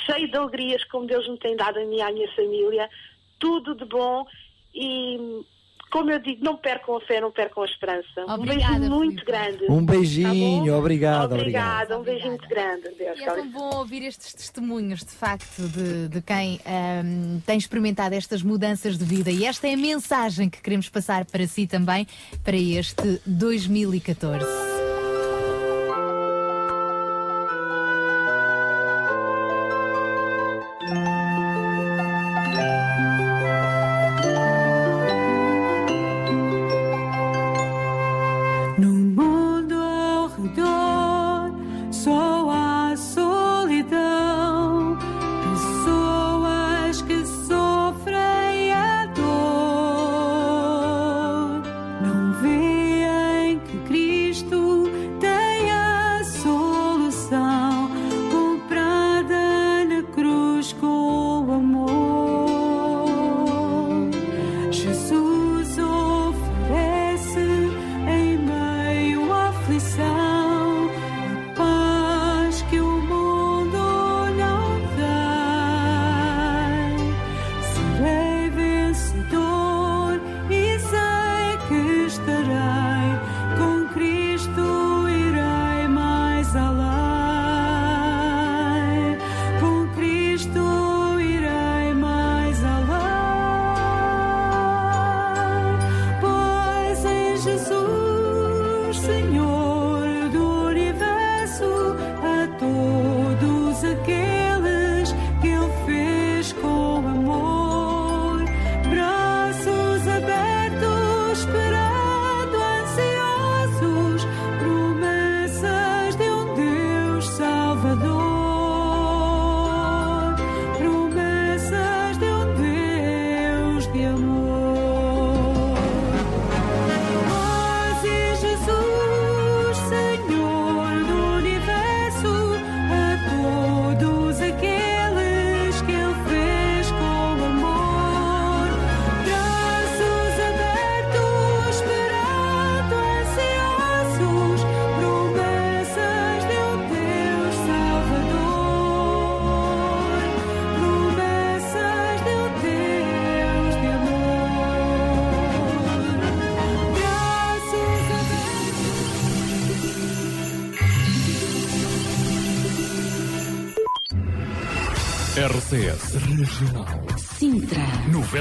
cheio 0.06 0.30
de 0.30 0.36
alegrias, 0.36 0.84
como 0.84 1.06
Deus 1.06 1.28
me 1.28 1.38
tem 1.38 1.56
dado 1.56 1.78
a 1.78 1.84
mim 1.84 1.96
e 1.96 2.02
à 2.02 2.12
minha 2.12 2.30
família. 2.34 2.90
Tudo 3.38 3.74
de 3.74 3.84
bom 3.84 4.26
e 4.74 5.44
como 5.94 6.10
eu 6.10 6.18
digo, 6.18 6.44
não 6.44 6.56
percam 6.56 6.96
a 6.96 7.00
fé, 7.02 7.20
não 7.20 7.30
percam 7.30 7.62
a 7.62 7.66
esperança. 7.66 8.24
Obrigada, 8.26 8.34
um 8.34 8.80
beijinho 8.80 8.90
muito 8.90 9.10
Filipe. 9.12 9.24
grande. 9.30 9.64
Um 9.70 9.86
beijinho, 9.86 10.72
Tá 10.72 10.78
obrigado. 10.78 11.32
Obrigada, 11.34 11.98
um 12.00 12.02
beijinho 12.02 12.30
muito 12.30 12.48
grande. 12.48 12.82
Deus, 12.98 13.16
E 13.16 13.22
é 13.22 13.30
tão 13.30 13.48
bom 13.48 13.76
ouvir 13.76 14.02
estes 14.02 14.34
testemunhos, 14.34 15.04
de 15.04 15.12
facto, 15.12 15.62
de, 15.68 16.08
de 16.08 16.20
quem 16.20 16.58
ahm, 16.66 17.38
tem 17.46 17.56
experimentado 17.56 18.12
estas 18.12 18.42
mudanças 18.42 18.98
de 18.98 19.04
vida. 19.04 19.30
E 19.30 19.46
esta 19.46 19.68
é 19.68 19.74
a 19.74 19.76
mensagem 19.76 20.50
que 20.50 20.60
queremos 20.60 20.88
passar 20.88 21.24
para 21.26 21.46
si 21.46 21.64
também, 21.64 22.08
para 22.42 22.56
este 22.56 23.20
2014. 23.24 24.83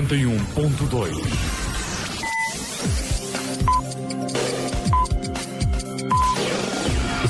91.2 0.04 1.16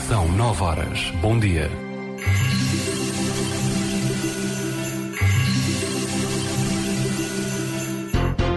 São 0.07 0.32
9 0.32 0.63
horas. 0.63 1.11
Bom 1.21 1.39
dia. 1.39 1.69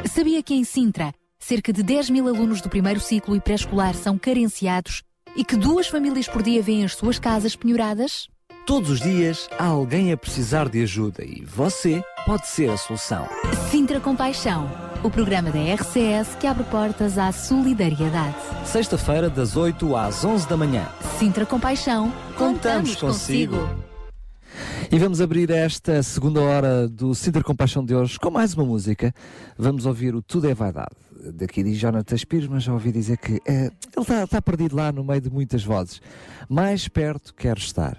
Sabia 0.07 0.43
que 0.43 0.55
em 0.55 0.65
Sintra, 0.65 1.13
cerca 1.39 1.71
de 1.71 1.83
10 1.83 2.09
mil 2.09 2.27
alunos 2.27 2.63
do 2.63 2.71
primeiro 2.71 3.01
ciclo 3.01 3.37
e 3.37 3.41
pré-escolar 3.41 3.95
são 3.95 4.17
carenciados 4.17 5.03
e 5.37 5.45
que 5.45 5.57
duas 5.57 5.89
famílias 5.89 6.27
por 6.27 6.43
dia 6.43 6.63
vêm 6.63 6.85
as 6.85 6.95
suas 6.95 7.19
casas 7.19 7.55
penhoradas? 7.55 8.29
Todos 8.65 8.89
os 8.89 9.01
dias 9.01 9.49
há 9.59 9.67
alguém 9.67 10.11
a 10.11 10.17
precisar 10.17 10.71
de 10.71 10.83
ajuda 10.83 11.23
e 11.23 11.45
você 11.45 12.03
pode 12.27 12.49
ser 12.49 12.69
a 12.71 12.77
solução. 12.77 13.29
Sintra 13.71 14.01
Compaixão, 14.01 14.69
o 15.05 15.09
programa 15.09 15.49
da 15.53 15.61
RCS 15.61 16.35
que 16.41 16.47
abre 16.49 16.65
portas 16.65 17.17
à 17.17 17.31
solidariedade. 17.31 18.35
Sexta-feira, 18.65 19.31
das 19.31 19.57
8 19.57 19.95
às 19.95 20.25
11 20.25 20.49
da 20.49 20.57
manhã. 20.57 20.89
Sintra 21.21 21.47
Compaixão, 21.47 22.13
Contamos 22.37 22.97
consigo. 22.97 23.57
E 24.91 24.99
vamos 24.99 25.21
abrir 25.21 25.51
esta 25.51 26.03
segunda 26.03 26.41
hora 26.41 26.89
do 26.89 27.15
Sinter 27.15 27.45
Compaixão 27.45 27.85
de 27.85 27.95
hoje 27.95 28.19
com 28.19 28.31
mais 28.31 28.55
uma 28.55 28.65
música. 28.65 29.15
Vamos 29.57 29.87
ouvir 29.87 30.13
o 30.15 30.21
Tudo 30.21 30.49
é 30.49 30.55
Vaidade. 30.55 30.97
Daqui 31.33 31.63
diz 31.63 31.79
Jonathan 31.79 32.17
Pires, 32.29 32.49
mas 32.49 32.65
já 32.65 32.73
ouvi 32.73 32.91
dizer 32.91 33.19
que 33.19 33.41
eh, 33.47 33.67
ele 33.67 34.03
está 34.03 34.25
está 34.25 34.43
perdido 34.43 34.75
lá 34.77 34.91
no 34.91 35.05
meio 35.05 35.21
de 35.21 35.31
muitas 35.31 35.65
vozes. 35.65 36.01
Mais 36.49 36.89
perto 36.89 37.33
quero 37.35 37.59
estar. 37.59 37.99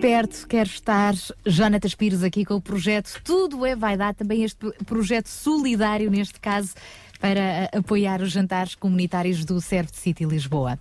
Perto 0.00 0.46
quero 0.46 0.68
estar. 0.68 1.14
Jonatas 1.44 1.94
Pires 1.94 2.22
aqui 2.22 2.44
com 2.44 2.54
o 2.54 2.60
projeto 2.60 3.20
Tudo 3.24 3.66
é 3.66 3.74
Vai 3.74 3.96
Dar, 3.96 4.14
também 4.14 4.44
este 4.44 4.70
projeto 4.86 5.28
solidário, 5.28 6.10
neste 6.10 6.38
caso, 6.38 6.74
para 7.20 7.40
eh, 7.40 7.70
apoiar 7.76 8.22
os 8.22 8.30
jantares 8.30 8.74
comunitários 8.74 9.44
do 9.44 9.60
Serve 9.60 9.90
City 9.92 10.24
Lisboa. 10.24 10.78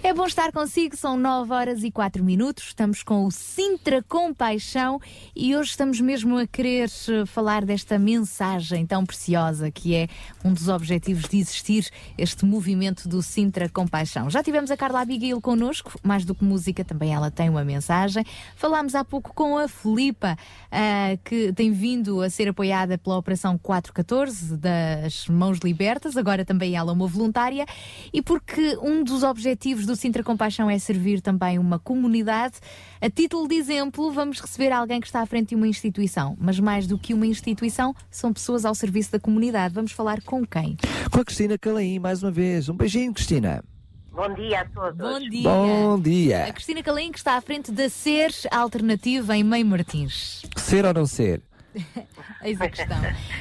É 0.00 0.14
bom 0.14 0.26
estar 0.26 0.52
consigo, 0.52 0.96
são 0.96 1.16
9 1.16 1.52
horas 1.52 1.82
e 1.82 1.90
4 1.90 2.22
minutos, 2.22 2.68
estamos 2.68 3.02
com 3.02 3.26
o 3.26 3.32
Sintra 3.32 4.00
Compaixão 4.00 5.00
e 5.34 5.56
hoje 5.56 5.70
estamos 5.70 6.00
mesmo 6.00 6.38
a 6.38 6.46
querer 6.46 6.88
eh, 7.08 7.26
falar 7.26 7.64
desta 7.64 7.98
mensagem 7.98 8.86
tão 8.86 9.04
preciosa 9.04 9.72
que 9.72 9.96
é 9.96 10.08
um 10.44 10.52
dos 10.52 10.68
objetivos 10.68 11.28
de 11.28 11.38
existir 11.38 11.90
este 12.16 12.44
movimento 12.44 13.08
do 13.08 13.20
Sintra 13.20 13.68
Compaixão. 13.68 14.30
Já 14.30 14.40
tivemos 14.40 14.70
a 14.70 14.76
Carla 14.76 15.00
Abigail 15.00 15.40
connosco, 15.40 15.98
mais 16.00 16.24
do 16.24 16.32
que 16.32 16.44
música, 16.44 16.84
também 16.84 17.12
ela 17.12 17.28
tem 17.28 17.50
uma 17.50 17.64
mensagem. 17.64 18.24
Falámos 18.54 18.94
há 18.94 19.04
pouco 19.04 19.34
com 19.34 19.58
a 19.58 19.66
Filipa, 19.66 20.38
ah, 20.70 21.18
que 21.24 21.52
tem 21.52 21.72
vindo 21.72 22.22
a 22.22 22.30
ser 22.30 22.48
apoiada 22.48 22.96
pela 22.96 23.16
Operação 23.16 23.58
414 23.58 24.56
das 24.56 25.26
Mãos 25.26 25.58
Libertas, 25.58 26.16
agora 26.16 26.44
também 26.44 26.76
ela 26.76 26.92
uma 26.92 27.08
voluntária, 27.08 27.66
e 28.12 28.22
porque 28.22 28.78
um 28.80 29.02
dos 29.02 29.24
objetivos 29.24 29.87
do 29.88 29.96
Sintra 29.96 30.22
Compaixão 30.22 30.70
é 30.70 30.78
servir 30.78 31.20
também 31.20 31.58
uma 31.58 31.78
comunidade. 31.78 32.56
A 33.00 33.08
título 33.10 33.48
de 33.48 33.54
exemplo, 33.54 34.12
vamos 34.12 34.40
receber 34.40 34.70
alguém 34.70 35.00
que 35.00 35.06
está 35.06 35.20
à 35.20 35.26
frente 35.26 35.48
de 35.48 35.54
uma 35.56 35.66
instituição, 35.66 36.36
mas 36.38 36.60
mais 36.60 36.86
do 36.86 36.98
que 36.98 37.14
uma 37.14 37.26
instituição, 37.26 37.94
são 38.10 38.32
pessoas 38.32 38.64
ao 38.64 38.74
serviço 38.74 39.12
da 39.12 39.18
comunidade. 39.18 39.74
Vamos 39.74 39.92
falar 39.92 40.22
com 40.22 40.46
quem? 40.46 40.76
Com 41.10 41.20
a 41.20 41.24
Cristina 41.24 41.58
Calaim, 41.58 41.98
mais 41.98 42.22
uma 42.22 42.30
vez. 42.30 42.68
Um 42.68 42.74
beijinho, 42.74 43.12
Cristina. 43.12 43.64
Bom 44.12 44.34
dia 44.34 44.60
a 44.60 44.64
todos. 44.64 44.98
Bom 44.98 45.20
dia. 45.20 45.42
Bom 45.48 46.00
dia. 46.00 46.44
A 46.44 46.52
Cristina 46.52 46.82
Calim, 46.82 47.12
que 47.12 47.18
está 47.18 47.36
à 47.36 47.40
frente 47.40 47.70
da 47.70 47.88
SER 47.88 48.30
Alternativa 48.50 49.36
em 49.36 49.44
Meio 49.44 49.64
Martins. 49.64 50.42
Ser 50.56 50.84
ou 50.84 50.92
não 50.92 51.06
ser? 51.06 51.40
Eis 52.42 52.60
a 52.60 52.68
questão. 52.68 52.96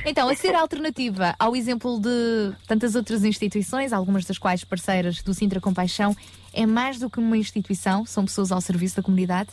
Então, 0.05 0.29
a 0.29 0.35
SER 0.35 0.55
Alternativa, 0.55 1.35
ao 1.39 1.55
exemplo 1.55 1.99
de 1.99 2.55
tantas 2.67 2.95
outras 2.95 3.23
instituições, 3.23 3.93
algumas 3.93 4.25
das 4.25 4.37
quais 4.37 4.63
parceiras 4.63 5.21
do 5.21 5.33
Sintra 5.33 5.59
Compaixão, 5.59 6.15
é 6.53 6.65
mais 6.65 6.99
do 6.99 7.09
que 7.09 7.19
uma 7.19 7.37
instituição, 7.37 8.05
são 8.05 8.25
pessoas 8.25 8.51
ao 8.51 8.61
serviço 8.61 8.97
da 8.97 9.03
comunidade? 9.03 9.51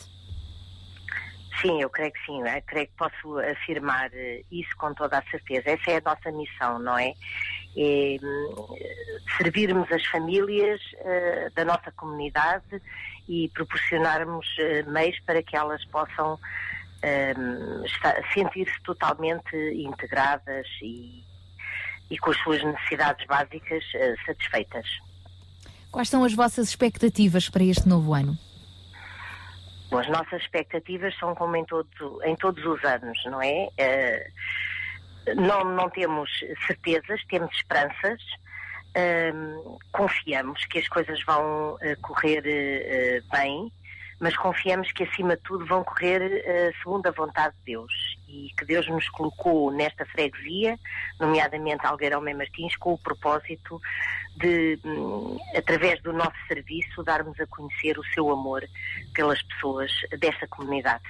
Sim, 1.61 1.81
eu 1.81 1.89
creio 1.89 2.11
que 2.11 2.25
sim. 2.25 2.41
Eu 2.41 2.61
creio 2.65 2.87
que 2.87 2.93
posso 2.97 3.39
afirmar 3.39 4.09
eh, 4.13 4.43
isso 4.51 4.75
com 4.77 4.93
toda 4.93 5.17
a 5.17 5.23
certeza. 5.23 5.69
Essa 5.69 5.91
é 5.91 5.97
a 5.97 6.01
nossa 6.01 6.31
missão, 6.31 6.79
não 6.79 6.97
é? 6.97 7.13
É 7.77 8.17
hum, 8.21 8.75
servirmos 9.37 9.89
as 9.91 10.05
famílias 10.07 10.81
eh, 10.99 11.49
da 11.55 11.63
nossa 11.65 11.91
comunidade 11.91 12.81
e 13.27 13.49
proporcionarmos 13.49 14.45
eh, 14.59 14.83
meios 14.83 15.19
para 15.25 15.41
que 15.41 15.55
elas 15.55 15.83
possam 15.85 16.39
hum, 17.37 17.83
estar- 17.85 18.21
sentir-se 18.33 18.81
totalmente 18.83 19.55
integradas 19.55 20.67
e, 20.81 21.23
e 22.09 22.17
com 22.17 22.31
as 22.31 22.37
suas 22.37 22.63
necessidades 22.63 23.25
básicas 23.27 23.83
eh, 23.95 24.15
satisfeitas. 24.25 24.87
Quais 25.91 26.09
são 26.09 26.23
as 26.23 26.33
vossas 26.33 26.67
expectativas 26.69 27.49
para 27.49 27.63
este 27.63 27.87
novo 27.87 28.13
ano? 28.13 28.37
Bom, 29.89 29.99
as 29.99 30.09
nossas 30.09 30.41
expectativas 30.41 31.15
são 31.17 31.35
como 31.35 31.55
em, 31.55 31.65
todo- 31.65 31.89
em 32.23 32.35
todos 32.35 32.65
os 32.65 32.83
anos, 32.83 33.17
não 33.25 33.41
é? 33.41 33.69
Eh, 33.77 34.27
não, 35.35 35.63
não 35.63 35.89
temos 35.89 36.29
certezas, 36.67 37.23
temos 37.29 37.55
esperanças, 37.55 38.21
Ahm, 38.97 39.75
confiamos 39.91 40.63
que 40.67 40.79
as 40.79 40.87
coisas 40.87 41.21
vão 41.25 41.77
eh, 41.81 41.97
correr 41.97 42.41
eh, 42.45 43.21
bem, 43.29 43.69
mas 44.19 44.35
confiamos 44.37 44.91
que 44.91 45.03
acima 45.03 45.35
de 45.35 45.41
tudo 45.43 45.65
vão 45.65 45.83
correr 45.83 46.21
eh, 46.21 46.71
segundo 46.81 47.07
a 47.07 47.11
vontade 47.11 47.53
de 47.57 47.73
Deus 47.73 48.17
e 48.27 48.49
que 48.57 48.65
Deus 48.65 48.87
nos 48.87 49.07
colocou 49.09 49.71
nesta 49.71 50.05
freguesia, 50.05 50.79
nomeadamente 51.19 51.85
Algueirão 51.85 52.21
Mem 52.21 52.33
Martins, 52.33 52.75
com 52.77 52.93
o 52.93 52.97
propósito 52.97 53.81
de, 54.37 54.79
hum, 54.85 55.37
através 55.55 56.01
do 56.01 56.13
nosso 56.13 56.37
serviço, 56.47 57.03
darmos 57.03 57.39
a 57.39 57.47
conhecer 57.47 57.97
o 57.99 58.03
seu 58.13 58.31
amor 58.31 58.63
pelas 59.13 59.41
pessoas 59.43 59.91
desta 60.19 60.47
comunidade. 60.47 61.03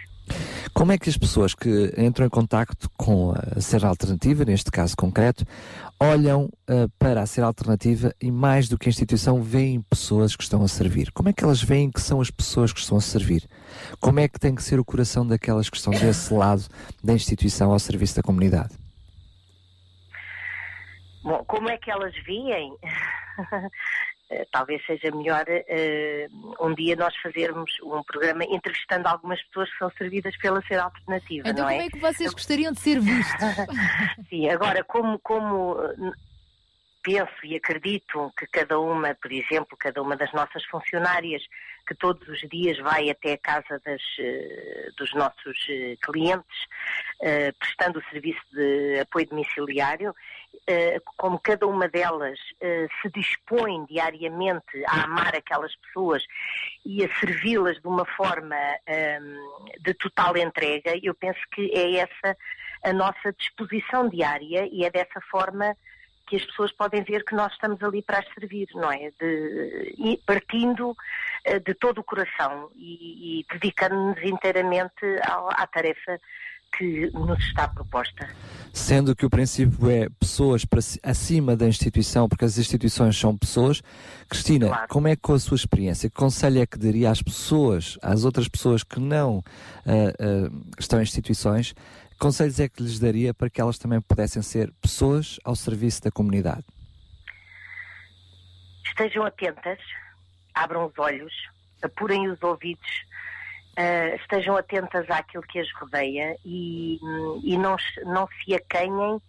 Como 0.73 0.91
é 0.91 0.97
que 0.97 1.09
as 1.09 1.17
pessoas 1.17 1.53
que 1.53 1.93
entram 1.97 2.25
em 2.25 2.29
contacto 2.29 2.89
com 2.97 3.33
a 3.33 3.61
Ser 3.61 3.85
Alternativa, 3.85 4.43
neste 4.45 4.71
caso 4.71 4.95
concreto, 4.95 5.45
olham 5.99 6.49
ah, 6.67 6.87
para 6.99 7.21
a 7.21 7.25
Ser 7.25 7.41
Alternativa 7.41 8.13
e 8.21 8.31
mais 8.31 8.67
do 8.67 8.77
que 8.77 8.89
a 8.89 8.91
instituição, 8.91 9.41
veem 9.41 9.81
pessoas 9.81 10.35
que 10.35 10.43
estão 10.43 10.63
a 10.63 10.67
servir? 10.67 11.11
Como 11.11 11.29
é 11.29 11.33
que 11.33 11.43
elas 11.43 11.61
veem 11.61 11.91
que 11.91 12.01
são 12.01 12.19
as 12.19 12.31
pessoas 12.31 12.73
que 12.73 12.79
estão 12.79 12.97
a 12.97 13.01
servir? 13.01 13.47
Como 13.99 14.19
é 14.19 14.27
que 14.27 14.39
tem 14.39 14.53
que 14.53 14.63
ser 14.63 14.79
o 14.79 14.85
coração 14.85 15.25
daquelas 15.25 15.69
que 15.69 15.77
estão 15.77 15.93
desse 15.93 16.33
lado 16.33 16.63
da 17.03 17.13
instituição 17.13 17.71
ao 17.71 17.79
serviço 17.79 18.15
da 18.15 18.23
comunidade? 18.23 18.75
Bom, 21.23 21.43
como 21.45 21.69
é 21.69 21.77
que 21.77 21.89
elas 21.89 22.13
veem? 22.25 22.75
Eh, 24.35 24.45
Talvez 24.51 24.85
seja 24.85 25.09
melhor 25.11 25.45
eh, 25.47 26.27
um 26.59 26.73
dia 26.73 26.95
nós 26.95 27.15
fazermos 27.17 27.71
um 27.83 28.03
programa 28.03 28.43
entrevistando 28.43 29.07
algumas 29.07 29.41
pessoas 29.43 29.71
que 29.71 29.77
são 29.77 29.89
servidas 29.97 30.35
pela 30.37 30.61
Ser 30.63 30.79
Alternativa, 30.79 31.49
Então, 31.49 31.63
não 31.63 31.71
como 31.71 31.81
é? 31.81 31.85
é 31.85 31.89
que 31.89 31.99
vocês 31.99 32.33
gostariam 32.33 32.73
de 32.73 32.79
ser 32.79 32.99
vistos? 32.99 33.35
Sim, 34.29 34.49
agora, 34.49 34.83
como, 34.83 35.17
como 35.19 35.77
eh, 35.81 36.11
penso 37.01 37.45
e 37.45 37.55
acredito 37.55 38.33
que 38.37 38.47
cada 38.47 38.79
uma, 38.79 39.13
por 39.15 39.31
exemplo, 39.31 39.77
cada 39.77 40.01
uma 40.01 40.15
das 40.17 40.31
nossas 40.33 40.63
funcionárias, 40.65 41.41
que 41.85 41.95
todos 41.95 42.27
os 42.27 42.39
dias 42.49 42.77
vai 42.79 43.09
até 43.09 43.33
a 43.33 43.37
casa 43.37 43.81
das, 43.85 44.01
eh, 44.19 44.89
dos 44.97 45.13
nossos 45.13 45.67
eh, 45.69 45.95
clientes, 46.01 46.67
eh, 47.21 47.51
prestando 47.53 47.99
o 47.99 48.09
serviço 48.09 48.41
de 48.51 48.99
apoio 48.99 49.27
domiciliário, 49.27 50.15
como 51.17 51.37
cada 51.37 51.67
uma 51.67 51.87
delas 51.87 52.39
se 52.59 53.09
dispõe 53.13 53.85
diariamente 53.85 54.83
a 54.87 55.03
amar 55.03 55.35
aquelas 55.35 55.75
pessoas 55.75 56.23
e 56.83 57.05
a 57.05 57.19
servi-las 57.19 57.79
de 57.79 57.87
uma 57.87 58.05
forma 58.05 58.55
ehm, 58.87 59.37
de 59.81 59.93
total 59.93 60.35
entrega, 60.37 60.97
eu 61.03 61.13
penso 61.13 61.39
que 61.51 61.69
é 61.71 61.97
essa 61.97 62.35
a 62.83 62.93
nossa 62.93 63.33
disposição 63.37 64.09
diária 64.09 64.67
e 64.71 64.85
é 64.85 64.89
dessa 64.89 65.21
forma 65.29 65.75
que 66.27 66.35
as 66.35 66.45
pessoas 66.45 66.71
podem 66.71 67.03
ver 67.03 67.23
que 67.23 67.35
nós 67.35 67.51
estamos 67.53 67.81
ali 67.83 68.01
para 68.01 68.19
as 68.19 68.25
servir, 68.33 68.67
não 68.73 68.91
é? 68.91 69.11
De, 69.19 70.19
partindo 70.25 70.95
eh, 71.43 71.59
de 71.59 71.73
todo 71.75 71.99
o 71.99 72.03
coração 72.03 72.69
e, 72.75 73.41
e 73.41 73.45
dedicando-nos 73.51 74.21
inteiramente 74.23 75.05
ao- 75.27 75.49
à 75.51 75.67
tarefa 75.67 76.19
que 76.77 77.09
nos 77.13 77.39
está 77.47 77.69
proposta. 77.69 78.27
Sendo 78.73 79.15
que 79.15 79.25
o 79.25 79.29
princípio 79.29 79.89
é 79.89 80.09
pessoas 80.19 80.65
para 80.65 80.81
ci- 80.81 80.99
acima 81.01 81.55
da 81.55 81.67
instituição, 81.67 82.27
porque 82.27 82.43
as 82.43 82.57
instituições 82.57 83.17
são 83.17 83.37
pessoas. 83.37 83.81
Cristina, 84.29 84.85
como 84.89 85.07
é 85.07 85.15
que 85.15 85.21
com 85.21 85.33
a 85.33 85.39
sua 85.39 85.55
experiência, 85.55 86.09
que 86.09 86.15
conselho 86.17 86.59
é 86.59 86.65
que 86.65 86.77
daria 86.77 87.09
às 87.09 87.21
pessoas, 87.21 87.97
às 88.01 88.25
outras 88.25 88.49
pessoas 88.49 88.83
que 88.83 88.99
não 88.99 89.41
ah, 89.85 89.91
ah, 90.19 90.49
estão 90.77 90.99
em 90.99 91.03
instituições, 91.03 91.73
conselhos 92.19 92.59
é 92.59 92.69
que 92.69 92.81
lhes 92.81 92.99
daria 92.99 93.33
para 93.33 93.49
que 93.49 93.59
elas 93.59 93.77
também 93.77 94.01
pudessem 94.01 94.41
ser 94.41 94.71
pessoas 94.81 95.39
ao 95.43 95.55
serviço 95.55 96.01
da 96.03 96.11
comunidade? 96.11 96.65
estejam 98.95 99.25
atentas, 99.25 99.79
abram 100.53 100.85
os 100.85 100.97
olhos, 100.97 101.33
apurem 101.81 102.29
os 102.29 102.41
ouvidos, 102.41 102.89
ah, 103.77 104.15
estejam 104.15 104.55
atentas 104.55 105.09
àquilo 105.09 105.43
que 105.43 105.59
as 105.59 105.71
rodeia 105.73 106.37
e, 106.45 106.97
e 107.43 107.57
não, 107.57 107.75
não 108.05 108.27
se 108.27 108.55
acanhem 108.55 109.21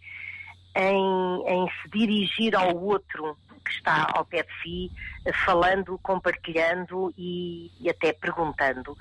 em, 0.76 1.48
em 1.48 1.66
se 1.68 1.90
dirigir 1.90 2.54
ao 2.54 2.76
outro 2.76 3.36
que 3.66 3.72
está 3.72 4.06
ao 4.14 4.24
pé 4.24 4.44
de 4.44 4.62
si, 4.62 4.92
eh, 5.24 5.32
falando, 5.44 5.98
compartilhando 5.98 7.12
e, 7.18 7.72
e 7.80 7.90
até 7.90 8.12
perguntando 8.12 8.96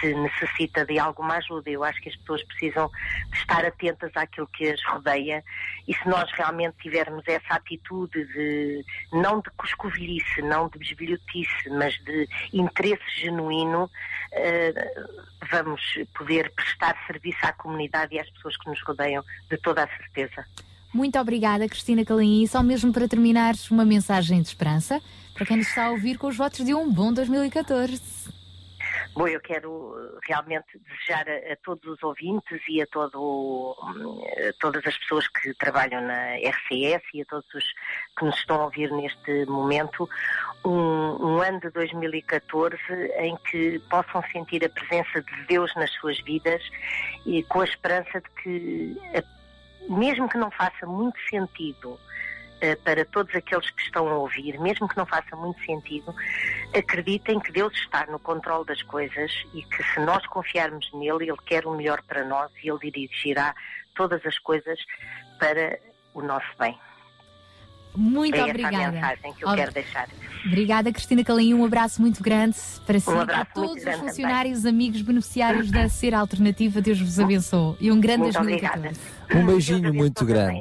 se 0.00 0.12
necessita 0.14 0.84
de 0.84 0.98
alguma 0.98 1.36
ajuda. 1.36 1.70
Eu 1.70 1.84
acho 1.84 2.00
que 2.00 2.08
as 2.08 2.16
pessoas 2.16 2.42
precisam 2.44 2.90
de 3.30 3.38
estar 3.38 3.64
atentas 3.64 4.10
àquilo 4.16 4.48
que 4.48 4.68
as 4.68 4.82
rodeia 4.84 5.44
e 5.86 5.94
se 5.94 6.08
nós 6.08 6.30
realmente 6.32 6.76
tivermos 6.78 7.22
essa 7.26 7.54
atitude 7.54 8.24
de 8.32 8.84
não 9.12 9.40
de 9.40 9.50
coscovilhice, 9.50 10.42
não 10.42 10.68
de 10.68 10.78
besbilhotice, 10.78 11.70
mas 11.70 11.94
de 12.04 12.28
interesse 12.52 13.04
genuíno, 13.16 13.90
eh, 14.32 14.72
vamos 15.50 15.80
poder 16.16 16.50
prestar 16.52 16.96
serviço 17.06 17.38
à 17.42 17.52
comunidade 17.52 18.14
e 18.14 18.18
às 18.18 18.28
pessoas 18.30 18.56
que 18.56 18.68
nos 18.68 18.82
rodeiam, 18.82 19.24
de 19.48 19.56
toda 19.58 19.84
a 19.84 19.88
certeza. 19.88 20.44
Muito 20.92 21.18
obrigada, 21.18 21.68
Cristina 21.68 22.04
Calim. 22.04 22.42
E 22.42 22.48
só 22.48 22.62
mesmo 22.62 22.92
para 22.92 23.06
terminar, 23.06 23.54
uma 23.70 23.84
mensagem 23.84 24.42
de 24.42 24.48
esperança 24.48 25.00
para 25.34 25.46
quem 25.46 25.56
nos 25.56 25.68
está 25.68 25.86
a 25.86 25.90
ouvir 25.90 26.18
com 26.18 26.26
os 26.26 26.36
votos 26.36 26.64
de 26.64 26.74
um 26.74 26.92
bom 26.92 27.12
2014. 27.12 28.40
Bom, 29.14 29.26
eu 29.26 29.40
quero 29.40 30.18
realmente 30.26 30.78
desejar 30.78 31.28
a, 31.28 31.52
a 31.52 31.56
todos 31.64 31.84
os 31.84 32.02
ouvintes 32.02 32.60
e 32.68 32.80
a 32.80 32.86
todo, 32.86 33.76
hum, 33.82 34.22
a 34.48 34.52
todas 34.60 34.84
as 34.86 34.96
pessoas 34.98 35.26
que 35.28 35.52
trabalham 35.54 36.00
na 36.02 36.36
RCS 36.36 37.02
e 37.14 37.22
a 37.22 37.24
todos 37.24 37.54
os 37.54 37.64
que 38.16 38.24
nos 38.24 38.36
estão 38.36 38.60
a 38.60 38.64
ouvir 38.64 38.90
neste 38.92 39.46
momento 39.46 40.08
um, 40.64 40.70
um 40.70 41.42
ano 41.42 41.60
de 41.60 41.70
2014 41.70 42.76
em 43.18 43.36
que 43.50 43.78
possam 43.90 44.22
sentir 44.32 44.64
a 44.64 44.68
presença 44.68 45.22
de 45.22 45.46
Deus 45.46 45.74
nas 45.74 45.90
suas 45.92 46.20
vidas 46.20 46.62
e 47.26 47.42
com 47.44 47.60
a 47.60 47.64
esperança 47.64 48.20
de 48.20 48.30
que, 48.42 48.96
mesmo 49.88 50.28
que 50.28 50.38
não 50.38 50.50
faça 50.50 50.86
muito 50.86 51.18
sentido 51.28 51.98
eh, 52.60 52.76
para 52.76 53.04
todos 53.04 53.34
aqueles 53.34 53.70
que 53.70 53.82
estão 53.82 54.08
a 54.08 54.14
ouvir, 54.18 54.58
mesmo 54.60 54.88
que 54.88 54.96
não 54.96 55.06
faça 55.06 55.34
muito 55.36 55.60
sentido, 55.64 56.14
acreditem 56.76 57.40
que 57.40 57.50
Deus 57.52 57.72
está 57.74 58.06
no 58.06 58.18
controle 58.18 58.66
das 58.66 58.82
coisas 58.82 59.32
e 59.54 59.62
que 59.62 59.82
se 59.82 60.00
nós 60.00 60.24
confiarmos 60.26 60.90
nele, 60.92 61.28
Ele 61.30 61.38
quer 61.46 61.66
o 61.66 61.74
melhor 61.74 62.02
para 62.02 62.24
nós 62.24 62.50
e 62.62 62.68
Ele 62.70 62.90
dirigirá 62.90 63.54
todas 63.94 64.24
as 64.26 64.38
coisas 64.38 64.78
para 65.38 65.78
o 66.14 66.22
nosso 66.22 66.46
bem. 66.58 66.78
Muito 67.94 68.36
é 68.36 68.44
obrigada. 68.44 68.76
essa 68.76 68.88
a 68.88 68.92
mensagem 68.92 69.34
que 69.34 69.44
eu 69.44 69.48
Ob- 69.48 69.56
quero 69.56 69.72
deixar. 69.72 70.08
Obrigada, 70.46 70.92
Cristina 70.92 71.22
Calinho. 71.24 71.58
Um 71.58 71.64
abraço 71.64 72.00
muito 72.00 72.22
grande 72.22 72.56
para 72.86 72.98
si 72.98 73.10
e 73.10 73.26
para 73.26 73.44
todos 73.44 73.84
os 73.84 73.94
funcionários, 73.96 74.64
amigos, 74.64 75.02
beneficiários 75.02 75.70
da 75.70 75.88
Ser 75.88 76.14
Alternativa. 76.14 76.80
Deus 76.80 77.00
vos 77.00 77.18
abençoe. 77.18 77.76
E 77.80 77.92
um 77.92 78.00
grande 78.00 78.22
Muito 78.22 78.34
2014. 78.34 79.00
Um 79.34 79.46
beijinho 79.46 79.94
muito 79.94 80.24
grande. 80.24 80.60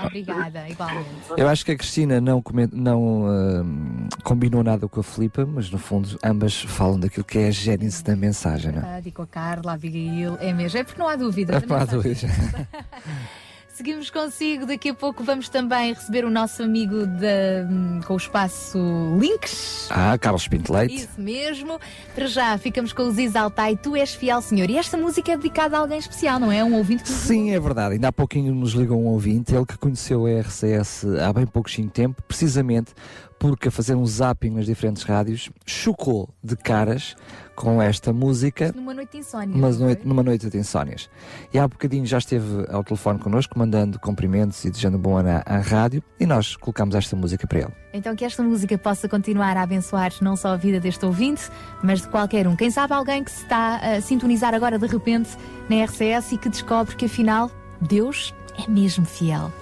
Obrigada, 0.00 0.68
igualmente. 0.68 1.08
Eu 1.36 1.48
acho 1.48 1.64
que 1.64 1.72
a 1.72 1.76
Cristina 1.76 2.20
não, 2.20 2.42
não 2.72 3.26
ah, 3.26 4.18
combinou 4.22 4.62
nada 4.62 4.86
com 4.86 5.00
a 5.00 5.02
Filipa, 5.02 5.44
mas 5.44 5.70
no 5.70 5.78
fundo 5.78 6.16
ambas 6.22 6.62
falam 6.62 7.00
daquilo 7.00 7.24
que 7.24 7.38
é 7.38 7.48
a 7.48 7.50
gênese 7.50 8.04
da 8.04 8.14
mensagem, 8.14 8.70
não 8.70 8.78
é? 8.78 8.82
Verdade, 8.82 9.08
e 9.08 9.12
com 9.12 9.22
a 9.22 9.26
Carla, 9.26 9.72
a 9.72 9.74
Abigail, 9.74 10.36
é 10.40 10.52
mesmo. 10.52 10.78
É 10.78 10.84
porque 10.84 11.00
não 11.00 11.08
há 11.08 11.16
dúvida. 11.16 11.52
Não 11.52 11.76
há 11.76 11.86
também 11.86 12.14
dúvida. 12.14 12.28
Seguimos 13.78 14.10
consigo, 14.10 14.66
daqui 14.66 14.88
a 14.88 14.94
pouco 14.94 15.22
vamos 15.22 15.48
também 15.48 15.92
receber 15.94 16.24
o 16.24 16.30
nosso 16.30 16.64
amigo 16.64 17.06
da- 17.06 18.02
com 18.04 18.14
o 18.14 18.16
espaço 18.16 18.76
Links. 19.20 19.86
Ah, 19.88 20.18
Carlos 20.18 20.48
Pinto 20.48 20.72
Leite. 20.72 20.96
Isso 20.96 21.08
mesmo. 21.20 21.78
Para 22.12 22.26
já, 22.26 22.58
ficamos 22.58 22.92
com 22.92 23.02
os 23.04 23.16
Exaltai, 23.16 23.76
Tu 23.76 23.94
és 23.94 24.12
fiel, 24.16 24.42
Senhor. 24.42 24.68
E 24.68 24.76
esta 24.76 24.96
música 24.96 25.30
é 25.30 25.36
dedicada 25.36 25.76
a 25.76 25.80
alguém 25.80 25.98
especial, 26.00 26.40
não 26.40 26.50
é? 26.50 26.64
Um 26.64 26.74
ouvinte 26.74 27.04
que 27.04 27.08
Sim, 27.08 27.50
é 27.52 27.60
verdade. 27.60 27.94
Ainda 27.94 28.08
há 28.08 28.12
pouquinho 28.12 28.52
nos 28.52 28.72
ligou 28.72 29.00
um 29.00 29.06
ouvinte, 29.06 29.54
ele 29.54 29.64
que 29.64 29.78
conheceu 29.78 30.26
a 30.26 30.30
RCS 30.40 31.04
há 31.24 31.32
bem 31.32 31.46
pouquinho 31.46 31.88
tempo, 31.88 32.20
precisamente 32.26 32.92
porque 33.38 33.68
a 33.68 33.70
fazer 33.70 33.94
um 33.94 34.04
zapping 34.04 34.50
nas 34.50 34.66
diferentes 34.66 35.04
rádios, 35.04 35.50
chocou 35.64 36.28
de 36.42 36.56
caras 36.56 37.14
com 37.58 37.82
esta 37.82 38.12
música. 38.12 38.72
numa 38.74 38.94
noite 38.94 39.10
de 39.12 39.18
insónia. 39.18 39.56
Mas 39.56 39.78
noite, 39.80 40.06
numa 40.06 40.22
noite 40.22 40.48
de 40.48 40.56
insónias. 40.56 41.10
E 41.52 41.58
há 41.58 41.66
bocadinho 41.66 42.06
já 42.06 42.18
esteve 42.18 42.64
ao 42.70 42.84
telefone 42.84 43.18
connosco, 43.18 43.58
mandando 43.58 43.98
cumprimentos 43.98 44.64
e 44.64 44.70
desejando 44.70 44.96
bom 44.96 45.16
ano 45.16 45.30
à, 45.30 45.42
à 45.44 45.58
rádio, 45.58 46.02
e 46.20 46.24
nós 46.24 46.54
colocamos 46.54 46.94
esta 46.94 47.16
música 47.16 47.46
para 47.48 47.58
ele. 47.58 47.72
Então 47.92 48.14
que 48.14 48.24
esta 48.24 48.44
música 48.44 48.78
possa 48.78 49.08
continuar 49.08 49.56
a 49.56 49.62
abençoar 49.62 50.12
não 50.22 50.36
só 50.36 50.50
a 50.50 50.56
vida 50.56 50.78
deste 50.78 51.04
ouvinte, 51.04 51.50
mas 51.82 52.00
de 52.02 52.08
qualquer 52.08 52.46
um. 52.46 52.54
Quem 52.54 52.70
sabe 52.70 52.94
alguém 52.94 53.24
que 53.24 53.30
se 53.32 53.42
está 53.42 53.76
a 53.76 54.00
sintonizar 54.00 54.54
agora 54.54 54.78
de 54.78 54.86
repente 54.86 55.30
na 55.68 55.84
RCS 55.84 56.32
e 56.32 56.38
que 56.38 56.48
descobre 56.48 56.94
que 56.94 57.06
afinal 57.06 57.50
Deus 57.80 58.32
é 58.56 58.70
mesmo 58.70 59.04
fiel. 59.04 59.52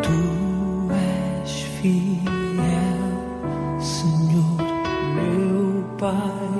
Tu 0.00 0.92
és 1.42 1.62
fiel, 1.80 2.23
meu 6.00 6.53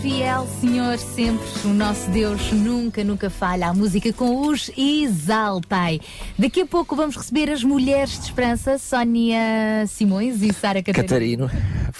fiel, 0.00 0.46
Senhor, 0.60 0.98
sempre. 0.98 1.46
O 1.64 1.68
nosso 1.68 2.10
Deus 2.10 2.52
nunca, 2.52 3.04
nunca 3.04 3.28
falha. 3.28 3.68
A 3.68 3.74
música 3.74 4.12
com 4.12 4.46
os 4.46 4.70
Exaltai. 4.76 6.00
Daqui 6.38 6.62
a 6.62 6.66
pouco 6.66 6.96
vamos 6.96 7.16
receber 7.16 7.50
as 7.50 7.62
mulheres 7.62 8.18
de 8.18 8.24
esperança, 8.24 8.78
Sónia 8.78 9.86
Simões 9.86 10.42
e 10.42 10.52
Sara 10.52 10.82
Catarina. 10.82 11.48
Catarino, 11.48 11.50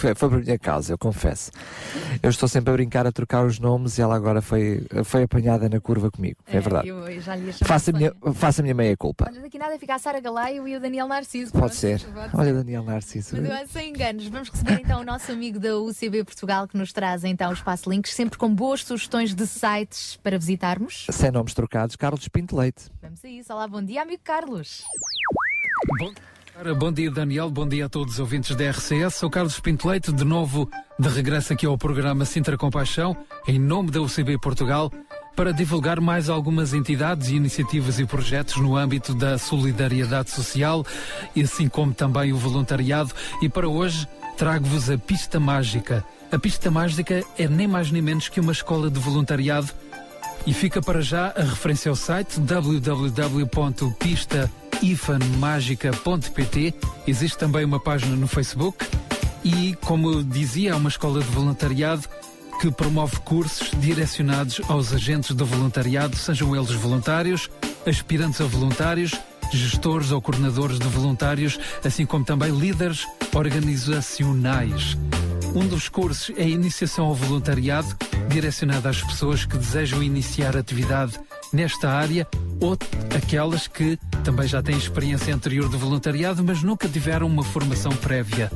foi, 0.01 0.15
foi 0.15 0.29
por 0.31 0.43
minha 0.43 0.59
causa, 0.59 0.93
eu 0.93 0.99
confesso. 0.99 1.51
Eu 2.23 2.31
estou 2.31 2.49
sempre 2.49 2.71
a 2.71 2.73
brincar, 2.73 3.07
a 3.07 3.13
trocar 3.13 3.45
os 3.45 3.59
nomes 3.59 3.99
e 3.99 4.03
ela 4.03 4.17
agora 4.17 4.41
foi, 4.41 4.83
foi 5.05 5.25
apanhada 5.25 5.69
na 5.69 5.81
curva 5.81 6.11
comigo. 6.11 6.39
É, 6.47 6.59
verdade. 6.59 6.89
Eu, 6.89 7.07
eu 7.07 7.21
já 7.21 7.37
lhe 7.37 7.51
a, 7.51 7.93
minha, 7.93 8.13
a 8.23 8.63
minha 8.63 8.75
meia 8.75 8.97
culpa. 8.97 9.27
Olha, 9.29 9.41
daqui 9.43 9.59
nada 9.59 9.79
fica 9.79 9.95
a 9.95 9.99
Sara 9.99 10.21
Galaio 10.21 10.67
e 10.67 10.77
o 10.77 10.81
Daniel 10.81 11.07
Narciso. 11.07 11.53
Pode 11.53 11.65
Pronto, 11.65 11.75
ser. 11.75 12.01
pode 12.01 12.37
Olha, 12.37 12.55
Daniel 12.55 12.83
Narciso. 12.83 13.37
Mas 13.43 13.71
sem 13.71 13.91
enganos. 13.91 14.27
Vamos 14.29 14.49
receber 14.49 14.81
então 14.81 15.01
o 15.01 15.05
nosso 15.05 15.31
amigo 15.31 15.59
da 15.59 15.77
UCB 15.77 16.25
Portugal 16.25 16.67
que 16.67 16.77
nos 16.77 16.93
traz 16.93 17.23
então 17.25 17.51
o 17.51 17.55
espaço 17.55 17.91
links, 17.91 18.15
sempre 18.15 18.39
com 18.39 18.53
boas 18.55 18.83
sugestões 18.83 19.35
de 19.35 19.47
sites 19.47 20.17
para 20.23 20.39
visitarmos. 20.39 21.07
Sem 21.11 21.31
nomes 21.31 21.53
trocados, 21.53 21.97
Carlos 21.97 22.27
Pinto 22.29 22.57
Leite. 22.57 22.91
Vamos 23.03 23.25
a 23.25 23.29
isso. 23.29 23.53
Olá, 23.53 23.69
bom 23.69 23.83
dia, 23.83 24.03
amigo 24.03 24.23
Carlos. 24.25 24.83
Bom, 25.99 26.07
ora, 26.07 26.15
bom 26.77 26.93
dia, 26.93 27.11
Daniel. 27.11 27.51
Bom 27.51 27.67
dia 27.67 27.87
a 27.87 27.89
todos 27.89 28.15
os 28.15 28.21
ouvintes 28.21 28.55
da 28.55 28.71
RCS. 28.71 29.15
Sou 29.15 29.31
Carlos 29.31 29.59
Pinto 29.59 29.89
Leite, 29.89 30.13
de 30.13 30.25
novo 30.25 30.71
de 30.99 31.09
regresso 31.09 31.55
aqui 31.55 31.65
ao 31.65 31.79
programa 31.79 32.27
Sintra 32.27 32.59
Compaixão, 32.59 33.17
em 33.49 33.59
nome 33.59 33.91
da 33.91 34.03
UCB 34.03 34.39
Portugal, 34.39 34.93
para 35.35 35.55
divulgar 35.55 36.01
mais 36.01 36.29
algumas 36.29 36.75
entidades, 36.75 37.31
iniciativas 37.31 37.99
e 37.99 38.05
projetos 38.05 38.57
no 38.57 38.77
âmbito 38.77 39.15
da 39.15 39.39
solidariedade 39.39 40.31
social, 40.31 40.85
e 41.35 41.41
assim 41.41 41.67
como 41.67 41.95
também 41.95 42.31
o 42.31 42.37
voluntariado. 42.37 43.11
E 43.41 43.49
para 43.49 43.67
hoje 43.67 44.07
trago-vos 44.37 44.91
a 44.91 44.99
Pista 44.99 45.41
Mágica. 45.41 46.05
A 46.31 46.39
Pista 46.39 46.71
Mágica 46.71 47.25
é 47.39 47.49
nem 47.49 47.67
mais 47.67 47.91
nem 47.91 48.03
menos 48.03 48.29
que 48.29 48.39
uma 48.39 48.53
escola 48.53 48.91
de 48.91 49.01
voluntariado 49.01 49.71
e 50.47 50.53
fica 50.53 50.83
para 50.83 51.01
já 51.01 51.33
a 51.35 51.41
referência 51.41 51.89
ao 51.89 51.97
site 51.97 52.39
www.pistaifanmagica.pt. 54.81 56.75
Existe 57.07 57.39
também 57.39 57.65
uma 57.65 57.79
página 57.79 58.17
no 58.17 58.27
Facebook 58.27 58.85
e, 59.45 59.77
como 59.83 60.25
dizia, 60.25 60.71
é 60.71 60.75
uma 60.75 60.89
escola 60.89 61.21
de 61.21 61.29
voluntariado 61.29 62.09
que 62.61 62.71
promove 62.71 63.19
cursos 63.21 63.71
direcionados 63.79 64.61
aos 64.69 64.93
agentes 64.93 65.35
do 65.35 65.47
voluntariado, 65.47 66.15
sejam 66.17 66.55
eles 66.55 66.73
voluntários, 66.73 67.49
aspirantes 67.87 68.41
a 68.41 68.45
voluntários, 68.45 69.15
gestores 69.51 70.13
ou 70.13 70.21
coordenadores 70.21 70.79
de 70.79 70.87
voluntários, 70.89 71.59
assim 71.83 72.05
como 72.05 72.25
também 72.25 72.51
líderes 72.51 73.07
organizacionais. 73.35 74.99
Um 75.55 75.67
dos 75.67 75.89
cursos 75.89 76.35
é 76.37 76.43
a 76.43 76.49
Iniciação 76.49 77.07
ao 77.07 77.15
Voluntariado, 77.15 77.97
direcionado 78.29 78.89
às 78.89 79.03
pessoas 79.03 79.45
que 79.45 79.57
desejam 79.57 80.03
iniciar 80.03 80.57
atividade 80.57 81.19
nesta 81.53 81.91
área 81.91 82.27
ou 82.61 82.77
aquelas 83.17 83.67
que 83.67 83.99
também 84.25 84.47
já 84.47 84.63
têm 84.63 84.77
experiência 84.77 85.35
anterior 85.35 85.69
de 85.69 85.77
voluntariado, 85.77 86.45
mas 86.45 86.63
nunca 86.63 86.89
tiveram 86.89 87.27
uma 87.27 87.43
formação 87.43 87.93
prévia. 87.93 88.51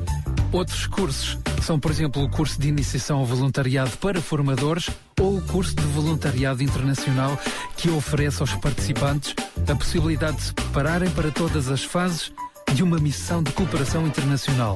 Outros 0.51 0.87
cursos 0.87 1.37
são, 1.61 1.79
por 1.79 1.91
exemplo, 1.91 2.23
o 2.23 2.29
curso 2.29 2.59
de 2.61 2.69
iniciação 2.69 3.19
ao 3.19 3.25
voluntariado 3.25 3.91
para 3.97 4.21
formadores 4.21 4.89
ou 5.19 5.37
o 5.37 5.41
curso 5.41 5.75
de 5.75 5.83
voluntariado 5.87 6.63
internacional 6.63 7.37
que 7.75 7.89
oferece 7.89 8.41
aos 8.41 8.53
participantes 8.53 9.33
a 9.67 9.75
possibilidade 9.75 10.37
de 10.37 10.43
se 10.43 10.53
prepararem 10.53 11.09
para 11.09 11.31
todas 11.31 11.69
as 11.69 11.83
fases 11.83 12.31
de 12.73 12.83
uma 12.83 12.97
missão 12.97 13.41
de 13.41 13.51
cooperação 13.51 14.05
internacional. 14.05 14.75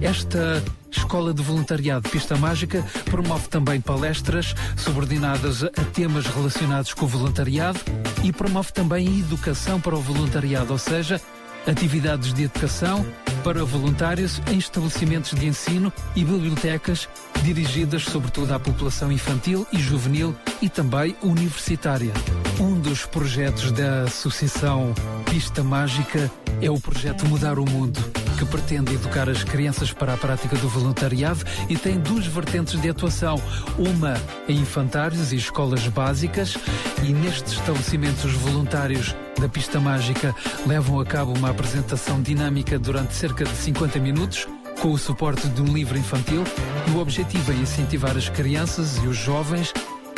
Esta 0.00 0.62
Escola 0.90 1.34
de 1.34 1.42
Voluntariado 1.42 2.08
Pista 2.08 2.36
Mágica 2.36 2.84
promove 3.10 3.48
também 3.48 3.80
palestras 3.80 4.54
subordinadas 4.76 5.64
a 5.64 5.84
temas 5.92 6.26
relacionados 6.26 6.94
com 6.94 7.04
o 7.04 7.08
voluntariado 7.08 7.80
e 8.22 8.32
promove 8.32 8.72
também 8.72 9.20
educação 9.20 9.80
para 9.80 9.96
o 9.96 10.00
voluntariado, 10.00 10.72
ou 10.72 10.78
seja, 10.78 11.20
atividades 11.66 12.32
de 12.32 12.44
educação 12.44 13.04
para 13.42 13.64
voluntários 13.64 14.40
em 14.50 14.58
estabelecimentos 14.58 15.38
de 15.38 15.46
ensino 15.46 15.92
e 16.16 16.24
bibliotecas 16.24 17.08
dirigidas 17.42 18.04
sobretudo 18.04 18.54
à 18.54 18.58
população 18.58 19.12
infantil 19.12 19.66
e 19.70 19.78
juvenil 19.78 20.34
e 20.62 20.68
também 20.68 21.14
universitária. 21.22 22.12
Um 22.58 22.80
dos 22.80 23.04
projetos 23.04 23.70
da 23.72 24.02
Associação 24.02 24.94
Pista 25.30 25.62
Mágica 25.62 26.30
é 26.62 26.70
o 26.70 26.80
projeto 26.80 27.26
Mudar 27.26 27.58
o 27.58 27.68
Mundo, 27.68 28.00
que 28.34 28.44
pretende 28.44 28.94
educar 28.94 29.28
as 29.28 29.44
crianças 29.44 29.92
para 29.92 30.14
a 30.14 30.16
prática 30.16 30.56
do 30.56 30.68
voluntariado 30.68 31.44
e 31.68 31.76
tem 31.76 31.98
duas 31.98 32.26
vertentes 32.26 32.80
de 32.80 32.88
atuação. 32.88 33.40
Uma 33.78 34.14
em 34.48 34.58
infantários 34.58 35.32
e 35.32 35.36
escolas 35.36 35.86
básicas, 35.88 36.56
e 37.02 37.12
nestes 37.12 37.54
estabelecimentos 37.54 38.24
os 38.24 38.32
voluntários 38.32 39.14
da 39.38 39.48
Pista 39.48 39.80
Mágica 39.80 40.34
levam 40.66 41.00
a 41.00 41.04
cabo 41.04 41.32
uma 41.32 41.50
apresentação 41.50 42.20
dinâmica 42.20 42.78
durante 42.78 43.14
cerca 43.14 43.44
de 43.44 43.56
50 43.56 43.98
minutos 43.98 44.46
com 44.80 44.92
o 44.92 44.98
suporte 44.98 45.48
de 45.48 45.62
um 45.62 45.72
livro 45.72 45.96
infantil 45.96 46.44
e 46.88 46.90
o 46.90 46.98
objetivo 46.98 47.52
é 47.52 47.54
incentivar 47.54 48.16
as 48.16 48.28
crianças 48.28 48.96
e 48.98 49.06
os 49.06 49.16
jovens 49.16 49.72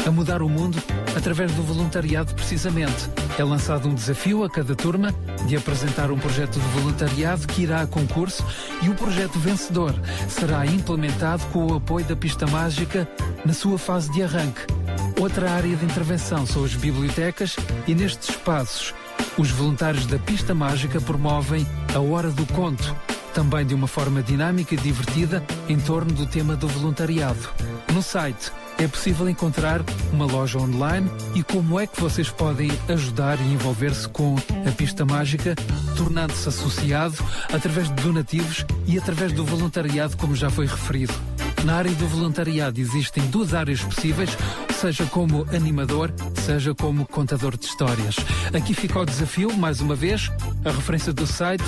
a 0.07 0.11
mudar 0.11 0.41
o 0.41 0.49
mundo 0.49 0.81
através 1.16 1.53
do 1.53 1.62
voluntariado 1.62 2.33
precisamente. 2.35 3.11
É 3.37 3.45
lançado 3.45 3.89
um 3.89 3.95
desafio 3.95 4.45
a 4.45 4.49
cada 4.49 4.74
turma 4.74 5.12
de 5.47 5.57
apresentar 5.57 6.11
um 6.11 6.19
projeto 6.19 6.59
de 6.59 6.66
voluntariado 6.69 7.47
que 7.47 7.62
irá 7.62 7.83
a 7.83 7.87
concurso 7.87 8.45
e 8.83 8.89
o 8.89 8.95
projeto 8.95 9.39
vencedor 9.39 9.95
será 10.28 10.65
implementado 10.65 11.45
com 11.47 11.66
o 11.66 11.74
apoio 11.74 12.07
da 12.07 12.16
Pista 12.16 12.47
Mágica 12.47 13.09
na 13.45 13.53
sua 13.53 13.78
fase 13.78 14.11
de 14.12 14.23
arranque. 14.23 14.62
Outra 15.20 15.51
área 15.51 15.74
de 15.74 15.85
intervenção 15.85 16.47
são 16.47 16.65
as 16.65 16.74
bibliotecas 16.74 17.57
e 17.87 17.95
nestes 17.95 18.31
espaços 18.31 18.95
os 19.37 19.51
voluntários 19.51 20.07
da 20.07 20.19
Pista 20.19 20.55
Mágica 20.55 21.01
promovem 21.01 21.66
a 21.95 21.99
Hora 21.99 22.31
do 22.31 22.47
Conto, 22.55 22.95
também 23.35 23.66
de 23.66 23.74
uma 23.74 23.87
forma 23.87 24.23
dinâmica 24.23 24.74
e 24.74 24.78
divertida 24.78 25.43
em 25.69 25.78
torno 25.78 26.12
do 26.12 26.27
tema 26.27 26.55
do 26.55 26.69
voluntariado. 26.69 27.49
No 27.93 28.03
site 28.03 28.53
é 28.78 28.86
possível 28.86 29.28
encontrar 29.28 29.81
uma 30.12 30.27
loja 30.27 30.59
online 30.59 31.11
e 31.35 31.43
como 31.43 31.81
é 31.81 31.86
que 31.86 32.01
vocês 32.01 32.28
podem 32.28 32.70
ajudar 32.89 33.39
e 33.40 33.53
envolver-se 33.53 34.09
com 34.09 34.36
a 34.66 34.73
Pista 34.73 35.05
Mágica, 35.05 35.55
tornando-se 35.97 36.48
associado 36.48 37.16
através 37.53 37.89
de 37.89 38.03
donativos 38.03 38.65
e 38.86 38.98
através 38.98 39.32
do 39.32 39.44
voluntariado, 39.44 40.16
como 40.16 40.35
já 40.35 40.51
foi 40.51 40.66
referido. 40.66 41.15
Na 41.67 41.77
área 41.79 41.91
do 41.91 42.07
voluntariado 42.07 42.81
existem 42.81 43.27
duas 43.27 43.53
áreas 43.53 43.83
possíveis, 43.83 44.31
seja 44.73 45.05
como 45.07 45.45
animador, 45.53 46.15
seja 46.45 46.73
como 46.73 47.05
contador 47.05 47.59
de 47.59 47.67
histórias. 47.67 48.15
Aqui 48.55 48.73
fica 48.73 49.01
o 49.01 49.05
desafio, 49.05 49.53
mais 49.53 49.81
uma 49.81 49.97
vez, 49.97 50.31
a 50.65 50.71
referência 50.71 51.13
do 51.13 51.27
site 51.27 51.65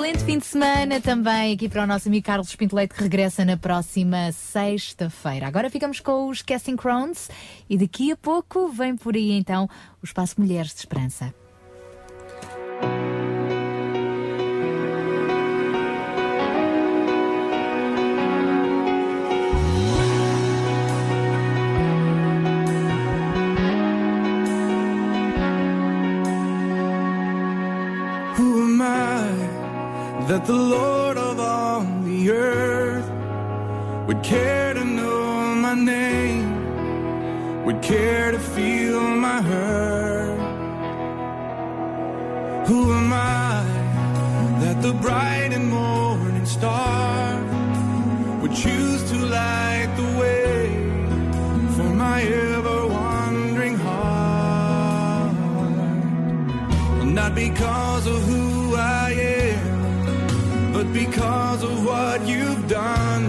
Excelente 0.02 0.26
fim 0.26 0.40
de 0.40 0.46
semana 0.48 1.00
também 1.00 1.54
aqui 1.54 1.70
para 1.70 1.84
o 1.84 1.86
nosso 1.86 2.08
amigo 2.08 2.26
Carlos 2.26 2.56
Pinto 2.56 2.76
Leite 2.76 2.96
que 2.96 3.04
regressa 3.04 3.46
na 3.46 3.56
próxima 3.56 4.32
sexta-feira. 4.32 5.46
Agora 5.46 5.70
ficamos 5.70 6.00
com 6.00 6.28
os 6.28 6.42
Casting 6.42 6.76
Crowns 6.76 7.30
e 7.70 7.78
daqui 7.78 8.12
a 8.12 8.18
pouco 8.18 8.68
vem 8.70 8.96
por 8.96 9.14
aí 9.14 9.32
então 9.34 9.70
o 10.02 10.06
Espaço 10.06 10.42
Mulheres 10.42 10.74
de 10.74 10.80
Esperança. 10.80 11.32
That 30.32 30.46
the 30.46 30.54
Lord 30.78 31.18
of 31.18 31.42
all 31.42 31.84
the 32.06 32.32
earth 32.32 33.10
would 34.08 34.24
care 34.24 34.74
to 34.74 34.86
know 34.86 35.54
my 35.56 35.74
name, 35.74 37.66
would 37.66 37.82
care 37.82 38.32
to 38.32 38.40
feel 38.40 39.02
my 39.02 39.42
hurt? 39.42 40.40
Who 42.70 42.94
am 42.94 43.12
I 43.12 43.66
that 44.62 44.82
the 44.82 44.94
bright 44.94 45.52
and 45.52 45.68
morning 45.70 46.46
star 46.46 47.44
would 48.42 48.56
choose 48.56 49.02
to 49.12 49.18
light 49.38 49.90
the 50.02 50.10
way 50.22 50.60
for 51.76 51.90
my 52.06 52.22
ever 52.22 52.88
wandering 52.88 53.76
heart? 53.80 55.36
Not 57.20 57.36
because 57.36 58.08
of 58.08 58.20
who 58.30 58.41
but 60.84 60.94
because 60.94 61.62
of 61.62 61.86
what 61.86 62.28
you've 62.28 62.68
done. 62.68 63.24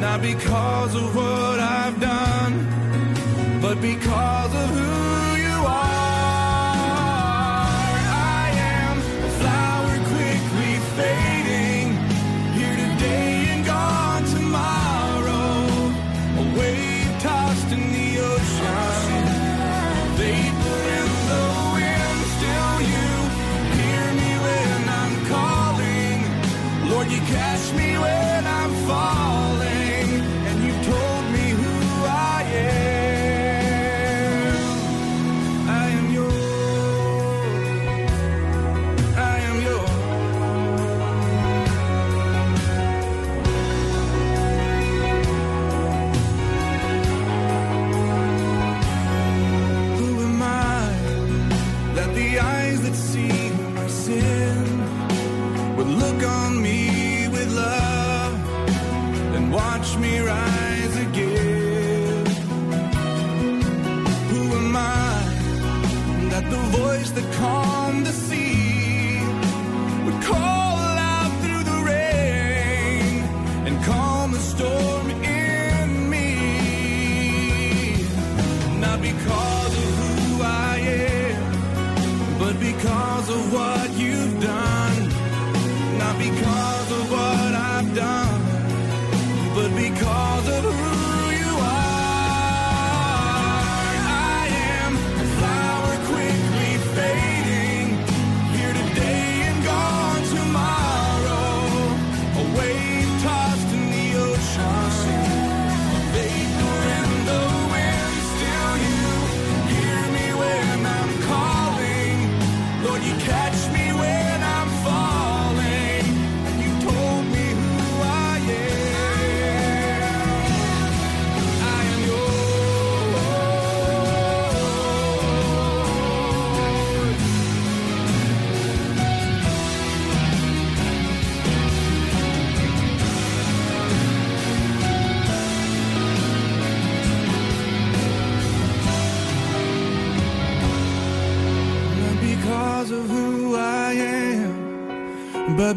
Not 0.00 0.20
because 0.20 0.94
of 0.94 1.16
what 1.16 1.58
I've 1.58 1.98
done, 1.98 3.60
but 3.62 3.80
because 3.80 4.54
of 4.54 4.68
who 4.76 5.21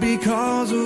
because 0.06 0.85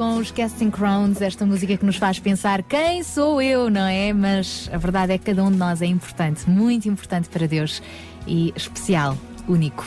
com 0.00 0.16
os 0.16 0.30
Casting 0.30 0.70
Crowns, 0.70 1.20
esta 1.20 1.44
música 1.44 1.76
que 1.76 1.84
nos 1.84 1.96
faz 1.96 2.18
pensar 2.18 2.62
quem 2.62 3.02
sou 3.02 3.42
eu, 3.42 3.68
não 3.68 3.86
é? 3.86 4.14
Mas 4.14 4.66
a 4.72 4.78
verdade 4.78 5.12
é 5.12 5.18
que 5.18 5.26
cada 5.26 5.44
um 5.44 5.50
de 5.50 5.58
nós 5.58 5.82
é 5.82 5.84
importante, 5.84 6.48
muito 6.48 6.88
importante 6.88 7.28
para 7.28 7.46
Deus 7.46 7.82
e 8.26 8.50
especial, 8.56 9.14
único. 9.46 9.84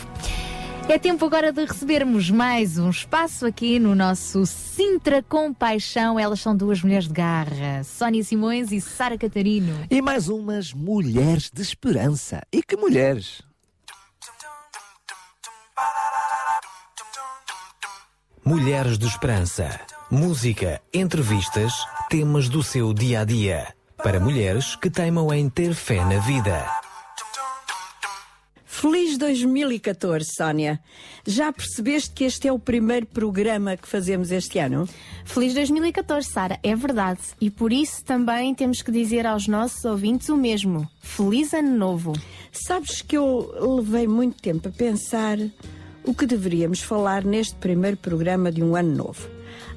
É 0.88 1.00
tempo 1.00 1.24
agora 1.24 1.50
de 1.50 1.64
recebermos 1.64 2.30
mais 2.30 2.78
um 2.78 2.90
espaço 2.90 3.44
aqui 3.44 3.80
no 3.80 3.92
nosso 3.96 4.46
Sintra 4.46 5.20
Compaixão. 5.20 6.16
Elas 6.16 6.38
são 6.38 6.56
duas 6.56 6.80
mulheres 6.80 7.08
de 7.08 7.12
garra, 7.12 7.82
Sónia 7.82 8.22
Simões 8.22 8.70
e 8.70 8.80
Sara 8.80 9.18
Catarino. 9.18 9.74
E 9.90 10.00
mais 10.00 10.28
umas 10.28 10.72
mulheres 10.72 11.50
de 11.52 11.60
esperança. 11.60 12.40
E 12.52 12.62
que 12.62 12.76
mulheres! 12.76 13.42
Mulheres 18.46 18.98
de 18.98 19.06
Esperança. 19.06 19.93
Música, 20.10 20.82
entrevistas, 20.92 21.72
temas 22.10 22.48
do 22.50 22.62
seu 22.62 22.92
dia 22.92 23.20
a 23.20 23.24
dia. 23.24 23.74
Para 23.96 24.20
mulheres 24.20 24.76
que 24.76 24.90
teimam 24.90 25.32
em 25.32 25.48
ter 25.48 25.72
fé 25.72 26.04
na 26.04 26.18
vida. 26.18 26.62
Feliz 28.66 29.16
2014, 29.16 30.28
Sónia. 30.36 30.78
Já 31.26 31.50
percebeste 31.50 32.10
que 32.10 32.24
este 32.24 32.46
é 32.46 32.52
o 32.52 32.58
primeiro 32.58 33.06
programa 33.06 33.78
que 33.78 33.88
fazemos 33.88 34.30
este 34.30 34.58
ano? 34.58 34.86
Feliz 35.24 35.54
2014, 35.54 36.28
Sara, 36.28 36.58
é 36.62 36.76
verdade. 36.76 37.20
E 37.40 37.50
por 37.50 37.72
isso 37.72 38.04
também 38.04 38.54
temos 38.54 38.82
que 38.82 38.92
dizer 38.92 39.26
aos 39.26 39.48
nossos 39.48 39.86
ouvintes 39.86 40.28
o 40.28 40.36
mesmo. 40.36 40.86
Feliz 41.00 41.54
Ano 41.54 41.74
Novo. 41.78 42.12
Sabes 42.52 43.00
que 43.00 43.16
eu 43.16 43.54
levei 43.76 44.06
muito 44.06 44.40
tempo 44.42 44.68
a 44.68 44.70
pensar 44.70 45.38
o 46.04 46.14
que 46.14 46.26
deveríamos 46.26 46.80
falar 46.80 47.24
neste 47.24 47.54
primeiro 47.54 47.96
programa 47.96 48.52
de 48.52 48.62
um 48.62 48.76
ano 48.76 48.94
novo. 48.94 49.33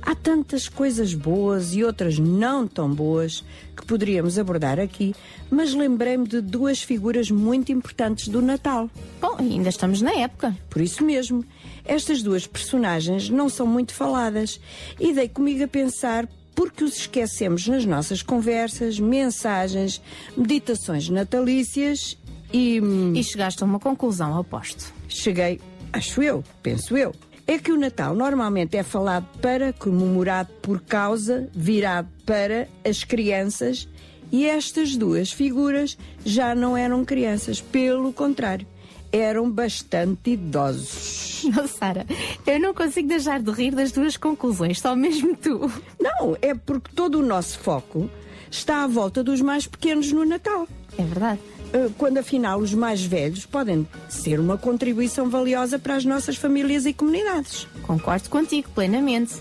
Há 0.07 0.15
tantas 0.15 0.69
coisas 0.69 1.13
boas 1.13 1.73
e 1.73 1.84
outras 1.84 2.17
não 2.17 2.65
tão 2.65 2.89
boas 2.89 3.43
que 3.75 3.85
poderíamos 3.85 4.39
abordar 4.39 4.79
aqui, 4.79 5.13
mas 5.51 5.73
lembrei-me 5.73 6.25
de 6.25 6.39
duas 6.39 6.81
figuras 6.81 7.29
muito 7.29 7.73
importantes 7.73 8.29
do 8.29 8.41
Natal. 8.41 8.89
Bom, 9.19 9.35
ainda 9.38 9.67
estamos 9.67 10.01
na 10.01 10.13
época. 10.13 10.55
Por 10.69 10.81
isso 10.81 11.03
mesmo, 11.03 11.43
estas 11.84 12.23
duas 12.23 12.47
personagens 12.47 13.29
não 13.29 13.49
são 13.49 13.67
muito 13.67 13.93
faladas 13.93 14.61
e 14.97 15.11
dei 15.11 15.27
comigo 15.27 15.65
a 15.65 15.67
pensar 15.67 16.25
porque 16.55 16.85
os 16.85 16.99
esquecemos 16.99 17.67
nas 17.67 17.84
nossas 17.84 18.21
conversas, 18.21 18.97
mensagens, 19.01 20.01
meditações 20.38 21.09
natalícias 21.09 22.17
e. 22.53 22.79
E 23.13 23.21
chegaste 23.25 23.61
a 23.61 23.65
uma 23.65 23.77
conclusão, 23.77 24.38
aposto. 24.38 24.93
Cheguei, 25.09 25.59
acho 25.91 26.23
eu, 26.23 26.41
penso 26.63 26.95
eu. 26.95 27.13
É 27.48 27.57
que 27.57 27.72
o 27.72 27.78
Natal 27.78 28.14
normalmente 28.14 28.76
é 28.76 28.84
falado 28.84 29.26
para, 29.41 29.72
comemorado 29.72 30.49
por 30.61 30.82
causa, 30.82 31.49
virado 31.53 32.10
para 32.26 32.68
as 32.86 33.06
crianças 33.06 33.88
e 34.32 34.45
estas 34.45 34.98
duas 34.98 35.32
figuras 35.32 35.98
já 36.26 36.53
não 36.53 36.76
eram 36.76 37.06
crianças, 37.06 37.61
pelo 37.61 38.11
contrário, 38.11 38.68
eram 39.11 39.49
bastante 39.49 40.32
idosos. 40.32 41.44
Não, 41.56 41.68
Sara, 41.68 42.06
eu 42.45 42.60
não 42.60 42.74
consigo 42.74 43.07
deixar 43.07 43.40
de 43.41 43.52
rir 43.52 43.74
das 43.74 43.91
duas 43.91 44.18
conclusões, 44.18 44.82
só 44.82 44.95
mesmo 44.95 45.36
tu. 45.38 45.72
Não, 45.99 46.36
é 46.41 46.53
porque 46.53 46.90
todo 46.94 47.19
o 47.19 47.26
nosso 47.26 47.60
foco 47.60 48.10
está 48.52 48.84
à 48.84 48.88
volta 48.88 49.24
dos 49.24 49.40
mais 49.40 49.65
pequenos 49.68 50.11
no 50.11 50.26
Natal. 50.26 50.68
É 50.98 51.03
verdade. 51.03 51.40
Uh, 51.73 51.91
Quando 51.98 52.18
afinal 52.18 52.60
os 52.60 52.73
mais 52.73 53.03
velhos 53.03 53.45
podem 53.45 53.88
ser 54.10 54.39
uma 54.39 54.57
contribuição 54.57 55.30
valiosa 55.30 55.77
para 55.77 55.95
as 55.95 56.06
nossas 56.06 56.38
famílias 56.38 56.85
e 56.85 56.94
comunidades. 56.94 57.68
Concordo 57.84 58.30
contigo 58.30 58.69
plenamente. 58.73 59.35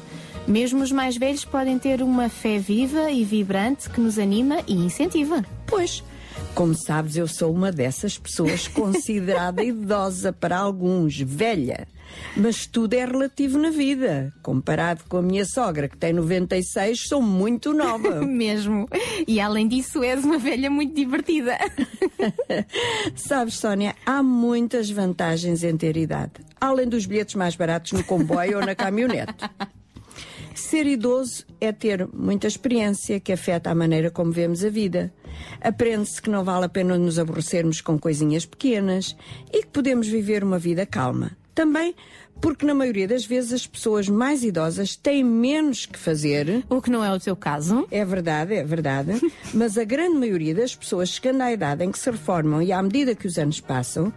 Mesmo 0.47 0.83
os 0.83 0.93
mais 0.93 1.17
velhos 1.17 1.45
podem 1.45 1.79
ter 1.79 2.03
uma 2.03 2.29
fé 2.29 2.59
viva 2.59 3.11
e 3.11 3.25
vibrante 3.25 3.91
que 3.91 4.01
nos 4.01 4.19
anima 4.19 4.59
e 4.67 4.75
incentiva. 4.75 5.45
Pois, 5.67 6.05
como 6.57 6.75
sabes, 6.75 7.19
eu 7.19 7.29
sou 7.29 7.53
uma 7.53 7.71
dessas 7.71 8.17
pessoas 8.17 8.67
considerada 8.73 9.63
idosa 9.63 10.33
para 10.33 10.57
alguns, 10.57 11.21
velha. 11.21 11.87
Mas 12.35 12.67
tudo 12.67 12.95
é 12.95 13.05
relativo 13.05 13.59
na 13.59 13.69
vida. 13.69 14.33
Comparado 14.43 15.05
com 15.07 15.19
a 15.19 15.23
minha 15.23 15.45
sogra, 15.45 15.87
que 15.87 15.99
tem 15.99 16.15
96, 16.15 17.09
sou 17.09 17.21
muito 17.21 17.75
nova. 17.75 18.23
Mesmo. 18.25 18.89
E 19.29 19.39
além 19.39 19.69
disso, 19.69 20.03
és 20.03 20.25
uma 20.25 20.39
velha 20.39 20.71
muito 20.71 20.95
divertida. 20.95 21.59
Sabes, 23.15 23.59
Sónia, 23.59 23.95
há 24.07 24.23
muitas 24.23 24.89
vantagens 24.89 25.63
em 25.63 25.77
ter 25.77 25.99
idade. 25.99 26.33
Além 26.59 26.89
dos 26.89 27.05
bilhetes 27.05 27.35
mais 27.35 27.55
baratos 27.55 27.93
no 27.93 28.03
comboio 28.03 28.61
ou 28.61 28.65
na 28.65 28.75
caminhonete. 28.75 29.35
Ser 30.57 30.87
idoso 30.87 31.45
é 31.61 31.71
ter 31.71 32.09
muita 32.15 32.47
experiência 32.47 33.21
que 33.21 33.31
afeta 33.31 33.71
a 33.71 33.75
maneira 33.75 34.11
como 34.11 34.33
vemos 34.33 34.65
a 34.65 34.71
vida. 34.71 35.13
Aprende-se 35.61 36.21
que 36.21 36.31
não 36.31 36.43
vale 36.43 36.65
a 36.65 36.69
pena 36.69 36.97
nos 36.97 37.19
aborrecermos 37.19 37.83
com 37.83 37.99
coisinhas 37.99 38.47
pequenas 38.47 39.15
e 39.53 39.61
que 39.61 39.69
podemos 39.69 40.09
viver 40.09 40.43
uma 40.43 40.59
vida 40.59 40.87
calma. 40.87 41.37
Também 41.55 41.95
porque, 42.41 42.65
na 42.65 42.75
maioria 42.75 43.07
das 43.07 43.27
vezes, 43.27 43.53
as 43.53 43.67
pessoas 43.67 44.09
mais 44.09 44.43
idosas 44.43 44.97
têm 44.97 45.23
menos 45.23 45.85
que 45.85 45.99
fazer. 45.99 46.65
O 46.71 46.81
que 46.81 46.91
não 46.91 47.05
é 47.05 47.13
o 47.13 47.21
teu 47.21 47.37
caso. 47.37 47.87
É 47.91 48.03
verdade, 48.03 48.55
é 48.55 48.65
verdade. 48.65 49.21
Mas 49.53 49.77
a 49.77 49.85
grande 49.85 50.19
maioria 50.19 50.55
das 50.55 50.75
pessoas, 50.75 51.11
chegando 51.11 51.43
à 51.43 51.53
idade 51.53 51.85
em 51.85 51.93
que 51.93 51.99
se 51.99 52.11
reformam 52.11 52.63
e 52.63 52.73
à 52.73 52.83
medida 52.83 53.15
que 53.15 53.27
os 53.27 53.39
anos 53.39 53.61
passam, 53.61 54.11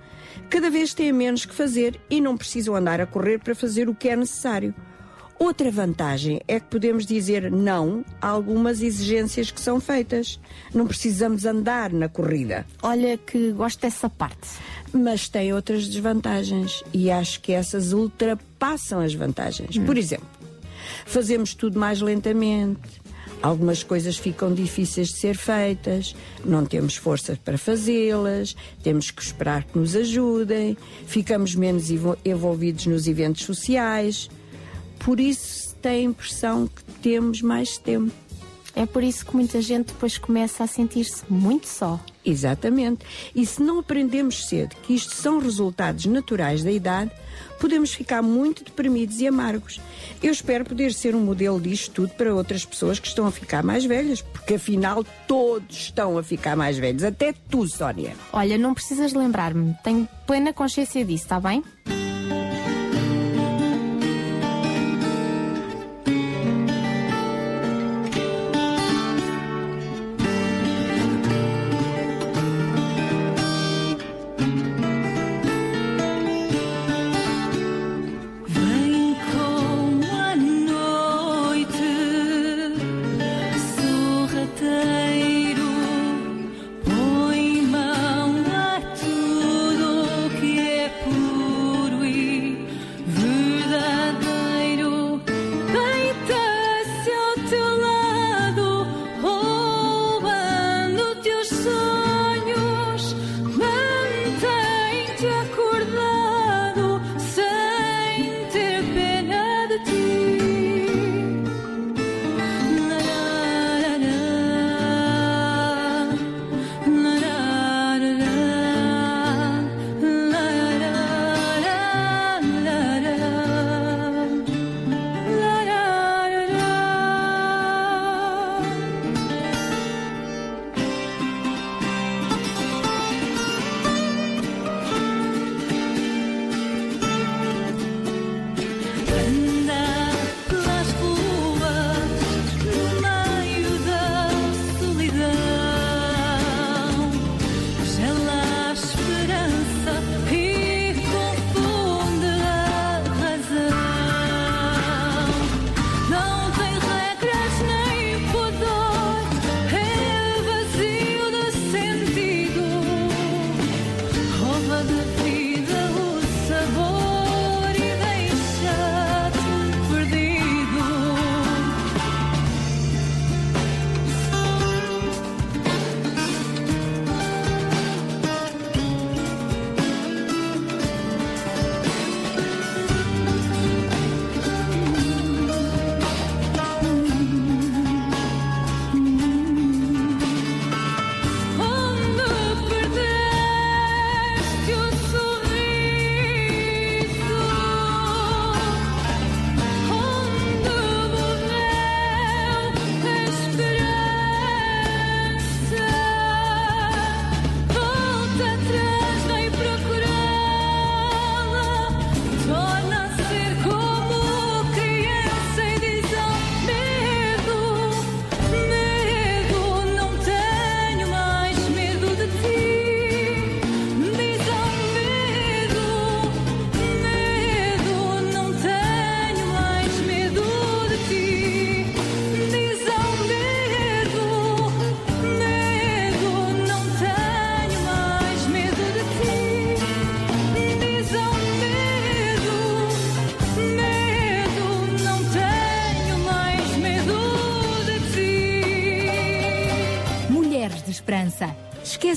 cada 0.50 0.70
vez 0.70 0.94
têm 0.94 1.12
menos 1.12 1.46
que 1.46 1.54
fazer 1.54 2.00
e 2.10 2.22
não 2.22 2.38
precisam 2.38 2.76
andar 2.76 3.02
a 3.02 3.06
correr 3.06 3.40
para 3.40 3.54
fazer 3.54 3.90
o 3.90 3.96
que 3.96 4.08
é 4.08 4.16
necessário. 4.16 4.74
Outra 5.40 5.72
vantagem 5.72 6.42
é 6.50 6.60
que 6.60 6.68
podemos 6.68 7.06
dizer 7.06 7.50
não 7.50 8.04
a 8.22 8.28
algumas 8.28 8.82
exigências 8.82 9.50
que 9.50 9.62
são 9.62 9.80
feitas. 9.80 10.38
Não 10.74 10.86
precisamos 10.86 11.46
andar 11.46 11.94
na 11.94 12.10
corrida. 12.10 12.66
Olha 12.84 13.18
que 13.18 13.54
gosto 13.54 13.80
dessa 13.80 14.10
parte. 14.10 14.50
Mas 14.92 15.30
tem 15.30 15.54
outras 15.54 15.88
desvantagens 15.88 16.84
e 16.94 17.10
acho 17.10 17.40
que 17.40 17.54
essas 17.54 17.94
ultrapassam 17.94 19.00
as 19.00 19.14
vantagens. 19.14 19.78
Por 19.78 19.98
exemplo, 19.98 20.28
fazemos 21.06 21.54
tudo 21.54 21.80
mais 21.80 22.02
lentamente. 22.02 23.00
Algumas 23.42 23.82
coisas 23.82 24.18
ficam 24.18 24.54
difíceis 24.54 25.08
de 25.08 25.20
ser 25.20 25.38
feitas, 25.38 26.14
não 26.44 26.66
temos 26.66 26.98
forças 26.98 27.38
para 27.38 27.58
fazê-las, 27.58 28.54
temos 28.84 29.12
que 29.12 29.22
esperar 29.22 29.64
que 29.64 29.80
nos 29.80 29.96
ajudem, 29.96 30.78
ficamos 31.08 31.56
menos 31.56 31.86
envolvidos 32.26 32.86
nos 32.88 33.08
eventos 33.08 33.46
sociais. 33.46 34.30
Por 35.00 35.20
isso 35.20 35.76
tem 35.82 35.92
a 35.92 36.10
impressão 36.10 36.68
que 36.68 36.84
temos 37.02 37.42
mais 37.42 37.78
tempo. 37.78 38.14
É 38.76 38.86
por 38.86 39.04
isso 39.04 39.26
que 39.26 39.36
muita 39.36 39.62
gente 39.62 39.88
depois 39.88 40.18
começa 40.18 40.64
a 40.64 40.68
sentir-se 40.68 41.24
muito 41.30 41.68
só. 41.68 42.00
Exatamente. 42.24 43.06
E 43.34 43.46
se 43.46 43.62
não 43.62 43.80
aprendemos 43.80 44.48
cedo 44.48 44.76
que 44.84 44.94
isto 44.94 45.14
são 45.16 45.40
resultados 45.40 46.06
naturais 46.06 46.64
da 46.64 46.72
idade, 46.72 47.12
podemos 47.60 47.94
ficar 47.94 48.22
muito 48.22 48.64
deprimidos 48.64 49.20
e 49.20 49.28
amargos. 49.28 49.82
Eu 50.22 50.32
espero 50.32 50.64
poder 50.64 50.94
ser 50.94 51.16
um 51.16 51.20
modelo 51.20 51.60
disto 51.60 51.92
tudo 51.92 52.12
para 52.12 52.34
outras 52.34 52.64
pessoas 52.64 53.00
que 53.00 53.08
estão 53.08 53.26
a 53.26 53.32
ficar 53.32 53.64
mais 53.64 53.84
velhas, 53.84 54.22
porque 54.22 54.56
afinal 54.56 55.04
todos 55.28 55.76
estão 55.76 56.18
a 56.18 56.24
ficar 56.24 56.56
mais 56.56 56.78
velhos, 56.78 57.04
até 57.04 57.34
tu, 57.34 57.68
Sónia. 57.68 58.16
Olha, 58.32 58.58
não 58.58 58.74
precisas 58.74 59.14
lembrar-me. 59.14 59.76
Tenho 59.84 60.08
plena 60.28 60.54
consciência 60.54 61.04
disso, 61.04 61.24
está 61.24 61.40
bem? 61.40 61.64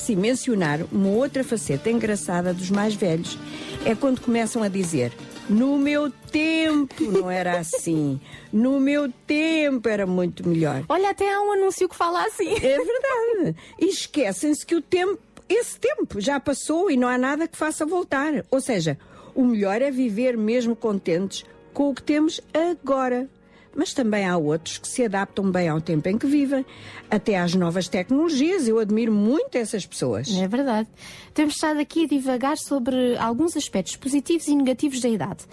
Esqueci 0.02 0.16
mencionar 0.16 0.80
uma 0.90 1.10
outra 1.10 1.44
faceta 1.44 1.88
engraçada 1.88 2.52
dos 2.52 2.70
mais 2.70 2.92
velhos. 2.92 3.38
É 3.84 3.94
quando 3.94 4.20
começam 4.20 4.60
a 4.60 4.66
dizer: 4.66 5.12
No 5.48 5.78
meu 5.78 6.10
tempo 6.10 7.04
não 7.04 7.30
era 7.30 7.60
assim. 7.60 8.20
No 8.52 8.80
meu 8.80 9.08
tempo 9.24 9.88
era 9.88 10.04
muito 10.04 10.48
melhor. 10.48 10.82
Olha, 10.88 11.10
até 11.10 11.32
há 11.32 11.40
um 11.40 11.52
anúncio 11.52 11.88
que 11.88 11.94
fala 11.94 12.26
assim. 12.26 12.52
É 12.52 12.78
verdade. 12.78 13.56
E 13.78 13.90
esquecem-se 13.90 14.66
que 14.66 14.74
o 14.74 14.82
tempo, 14.82 15.20
esse 15.48 15.78
tempo 15.78 16.20
já 16.20 16.40
passou 16.40 16.90
e 16.90 16.96
não 16.96 17.06
há 17.06 17.16
nada 17.16 17.46
que 17.46 17.56
faça 17.56 17.86
voltar. 17.86 18.44
Ou 18.50 18.60
seja, 18.60 18.98
o 19.36 19.44
melhor 19.44 19.80
é 19.80 19.92
viver 19.92 20.36
mesmo 20.36 20.74
contentes 20.74 21.44
com 21.72 21.90
o 21.90 21.94
que 21.94 22.02
temos 22.02 22.40
agora. 22.52 23.28
Mas 23.74 23.94
também 23.94 24.26
há 24.26 24.36
outros 24.36 24.78
que 24.78 24.86
se 24.86 25.04
adaptam 25.04 25.50
bem 25.50 25.68
ao 25.68 25.80
tempo 25.80 26.08
em 26.08 26.18
que 26.18 26.26
vivem, 26.26 26.64
até 27.10 27.38
às 27.38 27.54
novas 27.54 27.88
tecnologias. 27.88 28.68
Eu 28.68 28.78
admiro 28.78 29.12
muito 29.12 29.56
essas 29.56 29.86
pessoas. 29.86 30.28
É 30.30 30.46
verdade. 30.46 30.88
Temos 31.32 31.54
estado 31.54 31.80
aqui 31.80 32.04
a 32.04 32.08
divagar 32.08 32.58
sobre 32.58 33.16
alguns 33.16 33.56
aspectos 33.56 33.96
positivos 33.96 34.46
e 34.46 34.54
negativos 34.54 35.00
da 35.00 35.08
idade. 35.08 35.44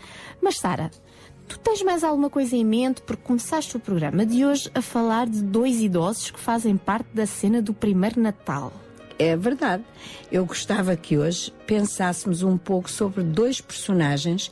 Mas, 0.41 0.57
Sara, 0.57 0.91
tu 1.47 1.57
tens 1.59 1.81
mais 1.81 2.03
alguma 2.03 2.29
coisa 2.29 2.55
em 2.55 2.65
mente 2.65 3.01
porque 3.01 3.23
começaste 3.23 3.77
o 3.77 3.79
programa 3.79 4.25
de 4.25 4.45
hoje 4.45 4.69
a 4.73 4.81
falar 4.81 5.27
de 5.27 5.41
dois 5.41 5.79
idosos 5.81 6.29
que 6.29 6.39
fazem 6.39 6.75
parte 6.75 7.07
da 7.13 7.25
cena 7.25 7.61
do 7.61 7.73
primeiro 7.73 8.21
Natal. 8.21 8.73
É 9.21 9.35
verdade. 9.35 9.83
Eu 10.31 10.45
gostava 10.45 10.95
que 10.95 11.17
hoje 11.17 11.53
pensássemos 11.67 12.41
um 12.41 12.57
pouco 12.57 12.89
sobre 12.89 13.21
dois 13.21 13.59
personagens 13.59 14.47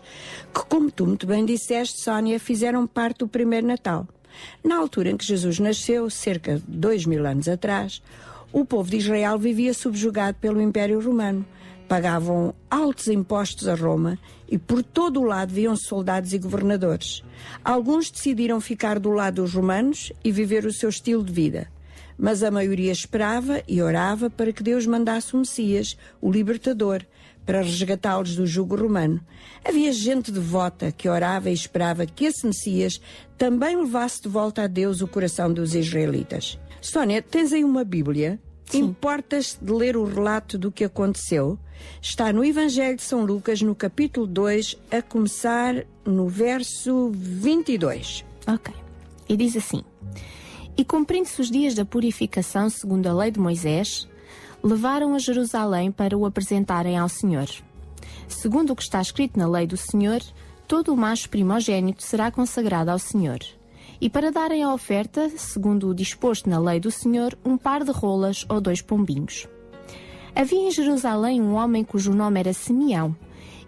que, 0.54 0.66
como 0.68 0.92
tu 0.92 1.08
muito 1.08 1.26
bem 1.26 1.46
disseste, 1.46 2.02
Sónia, 2.02 2.38
fizeram 2.38 2.86
parte 2.86 3.20
do 3.20 3.30
primeiro 3.30 3.66
Natal. 3.66 4.06
Na 4.62 4.78
altura 4.78 5.10
em 5.10 5.16
que 5.16 5.26
Jesus 5.26 5.58
nasceu, 5.58 6.10
cerca 6.10 6.58
de 6.58 6.64
dois 6.68 7.06
mil 7.06 7.26
anos 7.26 7.48
atrás, 7.48 8.04
o 8.52 8.66
povo 8.66 8.90
de 8.90 8.98
Israel 8.98 9.40
vivia 9.40 9.74
subjugado 9.74 10.38
pelo 10.42 10.62
Império 10.62 11.00
Romano. 11.00 11.46
Pagavam 11.88 12.54
altos 12.70 13.08
impostos 13.08 13.70
a 13.70 13.74
Roma 13.74 14.20
e 14.50 14.58
por 14.58 14.84
todo 14.84 15.22
o 15.22 15.24
lado 15.24 15.54
viam 15.54 15.78
soldados 15.78 16.34
e 16.34 16.38
governadores. 16.38 17.24
Alguns 17.64 18.12
decidiram 18.12 18.60
ficar 18.60 19.00
do 19.00 19.12
lado 19.12 19.42
dos 19.42 19.54
romanos 19.54 20.12
e 20.26 20.30
viver 20.30 20.66
o 20.66 20.74
seu 20.74 20.90
estilo 20.90 21.24
de 21.24 21.32
vida 21.32 21.77
mas 22.18 22.42
a 22.44 22.52
maioria 22.52 22.92
esperava 22.92 23.62
e 23.68 23.82
orava 23.82 24.30
para 24.30 24.52
que 24.52 24.64
Deus 24.64 24.86
mandasse 24.86 25.36
o 25.36 25.40
Messias, 25.40 25.98
o 26.20 26.32
libertador, 26.32 27.04
para 27.46 27.62
resgatá-los 27.62 28.36
do 28.36 28.46
jugo 28.46 28.76
romano. 28.76 29.22
Havia 29.64 29.92
gente 29.94 30.32
devota 30.32 30.92
que 30.92 31.08
orava 31.08 31.50
e 31.50 31.54
esperava 31.54 32.06
que 32.06 32.26
esse 32.26 32.46
Messias 32.46 33.00
também 33.38 33.78
levasse 33.78 34.22
de 34.22 34.28
volta 34.28 34.64
a 34.64 34.68
Deus 34.68 35.02
o 35.02 35.08
coração 35.08 35.54
dos 35.54 35.74
israelitas. 35.74 36.60
Sónia, 36.82 37.22
tens 37.22 37.54
aí 37.54 37.64
uma 37.64 37.86
Bíblia? 37.86 38.40
Importas 38.74 39.58
de 39.62 39.72
ler 39.72 39.96
o 39.96 40.04
relato 40.04 40.58
do 40.58 40.70
que 40.72 40.84
aconteceu? 40.84 41.58
Está 42.02 42.34
no 42.34 42.44
Evangelho 42.44 42.98
de 42.98 43.04
São 43.04 43.24
Lucas, 43.24 43.62
no 43.62 43.74
capítulo 43.74 44.28
2, 44.28 44.78
a 44.92 45.02
começar 45.02 45.86
no 46.06 46.28
verso 46.28 47.10
22. 47.14 48.26
Ok. 48.46 48.74
E 49.30 49.38
diz 49.38 49.56
assim: 49.56 49.84
e 50.78 50.86
cumprindo-se 50.86 51.42
os 51.42 51.50
dias 51.50 51.74
da 51.74 51.84
purificação 51.84 52.70
segundo 52.70 53.08
a 53.08 53.14
lei 53.14 53.32
de 53.32 53.40
Moisés, 53.40 54.08
levaram 54.64 55.16
a 55.16 55.20
Jerusalém 55.20 55.92
para 55.92 56.18
o 56.18 56.26
apresentarem 56.26 56.98
ao 56.98 57.10
Senhor. 57.10 57.48
Segundo 58.28 58.72
o 58.72 58.76
que 58.76 58.84
está 58.84 59.02
escrito 59.02 59.40
na 59.40 59.48
lei 59.48 59.66
do 59.66 59.78
Senhor, 59.78 60.22
todo 60.68 60.94
o 60.94 60.98
macho 60.98 61.30
primogênito 61.30 62.04
será 62.04 62.30
consagrado 62.30 62.92
ao 62.92 63.00
Senhor. 63.00 63.40
E 64.00 64.10
para 64.10 64.32
darem 64.32 64.64
a 64.64 64.74
oferta, 64.74 65.32
segundo 65.38 65.90
o 65.90 65.96
disposto 65.96 66.48
na 66.48 66.60
lei 66.60 66.80
do 66.80 66.92
Senhor, 66.92 67.38
um 67.44 67.58
par 67.58 67.84
de 67.84 67.92
rolas 67.92 68.46
ou 68.48 68.62
dois 68.62 68.82
pombinhos. 68.82 69.48
Havia 70.36 70.68
em 70.68 70.72
Jerusalém 70.72 71.42
um 71.42 71.56
homem 71.56 71.84
cujo 71.84 72.14
nome 72.14 72.40
era 72.40 72.54
Simeão, 72.54 73.16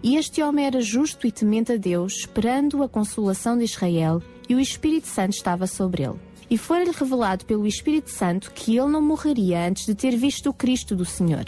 e 0.02 0.16
este 0.16 0.40
homem 0.40 0.66
era 0.66 0.80
justo 0.80 1.26
e 1.26 1.32
temente 1.32 1.72
a 1.72 1.76
Deus, 1.76 2.18
esperando 2.20 2.82
a 2.82 2.88
consolação 2.88 3.58
de 3.58 3.64
Israel, 3.64 4.22
e 4.48 4.54
o 4.54 4.60
Espírito 4.60 5.08
Santo 5.08 5.32
estava 5.32 5.66
sobre 5.66 6.04
ele. 6.04 6.29
E 6.50 6.58
foi-lhe 6.58 6.90
revelado 6.90 7.44
pelo 7.44 7.66
Espírito 7.66 8.10
Santo 8.10 8.50
que 8.50 8.76
ele 8.76 8.88
não 8.88 9.00
morreria 9.00 9.68
antes 9.68 9.86
de 9.86 9.94
ter 9.94 10.16
visto 10.16 10.50
o 10.50 10.52
Cristo 10.52 10.96
do 10.96 11.04
Senhor. 11.04 11.44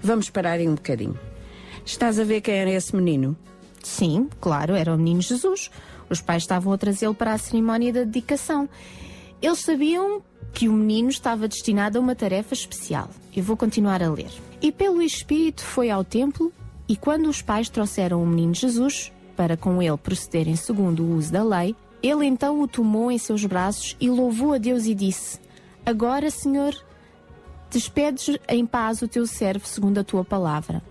Vamos 0.00 0.30
parar 0.30 0.52
aí 0.52 0.68
um 0.68 0.76
bocadinho. 0.76 1.18
Estás 1.84 2.20
a 2.20 2.24
ver 2.24 2.40
quem 2.40 2.54
era 2.54 2.70
esse 2.70 2.94
menino? 2.94 3.36
Sim, 3.82 4.28
claro, 4.40 4.74
era 4.74 4.94
o 4.94 4.96
menino 4.96 5.20
Jesus. 5.20 5.70
Os 6.08 6.20
pais 6.20 6.44
estavam 6.44 6.72
a 6.72 6.78
trazê-lo 6.78 7.14
para 7.14 7.32
a 7.32 7.38
cerimónia 7.38 7.92
da 7.92 8.04
dedicação. 8.04 8.68
Eles 9.42 9.58
sabiam 9.60 10.22
que 10.52 10.68
o 10.68 10.72
menino 10.72 11.08
estava 11.08 11.48
destinado 11.48 11.98
a 11.98 12.00
uma 12.00 12.14
tarefa 12.14 12.54
especial. 12.54 13.10
Eu 13.34 13.42
vou 13.42 13.56
continuar 13.56 14.02
a 14.02 14.10
ler. 14.10 14.30
E 14.60 14.72
pelo 14.72 15.02
Espírito 15.02 15.62
foi 15.62 15.90
ao 15.90 16.04
templo, 16.04 16.52
e 16.88 16.96
quando 16.96 17.28
os 17.28 17.42
pais 17.42 17.68
trouxeram 17.68 18.22
o 18.22 18.26
menino 18.26 18.54
Jesus, 18.54 19.12
para 19.36 19.56
com 19.56 19.80
ele 19.82 19.96
procederem 19.96 20.56
segundo 20.56 21.04
o 21.04 21.16
uso 21.16 21.32
da 21.32 21.44
lei, 21.44 21.76
ele 22.02 22.26
então 22.26 22.60
o 22.60 22.68
tomou 22.68 23.10
em 23.10 23.18
seus 23.18 23.44
braços 23.44 23.96
e 24.00 24.08
louvou 24.08 24.52
a 24.52 24.58
Deus 24.58 24.86
e 24.86 24.94
disse: 24.94 25.38
Agora, 25.84 26.30
Senhor, 26.30 26.74
despedes 27.70 28.38
em 28.48 28.64
paz 28.64 29.02
o 29.02 29.08
teu 29.08 29.26
servo 29.26 29.66
segundo 29.66 29.98
a 29.98 30.04
tua 30.04 30.24
palavra. 30.24 30.82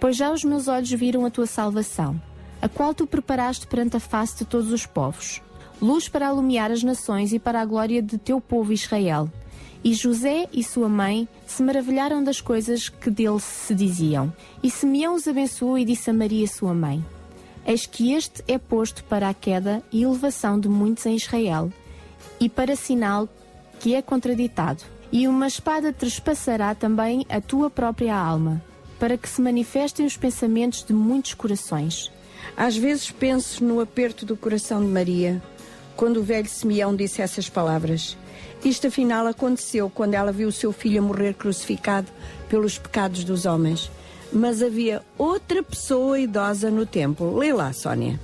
Pois 0.00 0.16
já 0.16 0.30
os 0.30 0.44
meus 0.44 0.68
olhos 0.68 0.90
viram 0.90 1.24
a 1.24 1.30
tua 1.30 1.46
salvação, 1.46 2.20
a 2.60 2.68
qual 2.68 2.94
tu 2.94 3.06
preparaste 3.06 3.66
perante 3.66 3.96
a 3.96 4.00
face 4.00 4.38
de 4.38 4.44
todos 4.44 4.70
os 4.70 4.84
povos, 4.84 5.40
luz 5.80 6.08
para 6.08 6.28
alumiar 6.28 6.70
as 6.70 6.82
nações 6.82 7.32
e 7.32 7.38
para 7.38 7.60
a 7.60 7.64
glória 7.64 8.02
de 8.02 8.18
teu 8.18 8.40
povo 8.40 8.72
Israel. 8.72 9.30
E 9.82 9.92
José 9.92 10.48
e 10.52 10.64
sua 10.64 10.88
mãe 10.88 11.28
se 11.46 11.62
maravilharam 11.62 12.24
das 12.24 12.40
coisas 12.40 12.88
que 12.88 13.10
dele 13.10 13.38
se 13.38 13.74
diziam. 13.74 14.32
E 14.62 14.70
Simeão 14.70 15.14
os 15.14 15.28
abençoou 15.28 15.76
e 15.78 15.84
disse 15.84 16.08
a 16.08 16.12
Maria, 16.14 16.46
sua 16.46 16.72
mãe: 16.72 17.04
Eis 17.66 17.86
que 17.86 18.12
este 18.12 18.44
é 18.46 18.58
posto 18.58 19.02
para 19.04 19.28
a 19.28 19.34
queda 19.34 19.82
e 19.90 20.02
elevação 20.02 20.60
de 20.60 20.68
muitos 20.68 21.06
em 21.06 21.16
Israel, 21.16 21.72
e 22.38 22.46
para 22.48 22.76
sinal 22.76 23.26
que 23.80 23.94
é 23.94 24.02
contraditado. 24.02 24.82
E 25.10 25.26
uma 25.26 25.46
espada 25.46 25.92
trespassará 25.92 26.74
também 26.74 27.24
a 27.28 27.40
tua 27.40 27.70
própria 27.70 28.14
alma, 28.14 28.62
para 28.98 29.16
que 29.16 29.28
se 29.28 29.40
manifestem 29.40 30.04
os 30.04 30.16
pensamentos 30.16 30.84
de 30.84 30.92
muitos 30.92 31.32
corações. 31.32 32.10
Às 32.54 32.76
vezes 32.76 33.10
penso 33.10 33.64
no 33.64 33.80
aperto 33.80 34.26
do 34.26 34.36
coração 34.36 34.80
de 34.80 34.88
Maria, 34.88 35.42
quando 35.96 36.18
o 36.18 36.22
velho 36.22 36.48
Simeão 36.48 36.94
disse 36.94 37.22
essas 37.22 37.48
palavras. 37.48 38.16
Isto 38.62 38.88
afinal 38.88 39.26
aconteceu 39.26 39.88
quando 39.88 40.14
ela 40.14 40.32
viu 40.32 40.48
o 40.48 40.52
seu 40.52 40.72
filho 40.72 41.02
morrer 41.02 41.34
crucificado 41.34 42.08
pelos 42.48 42.76
pecados 42.76 43.24
dos 43.24 43.46
homens 43.46 43.90
mas 44.34 44.60
havia 44.60 45.02
outra 45.16 45.62
pessoa 45.62 46.18
idosa 46.18 46.70
no 46.70 46.84
templo. 46.84 47.36
Lê 47.36 47.52
lá, 47.52 47.72
Sónia. 47.72 48.20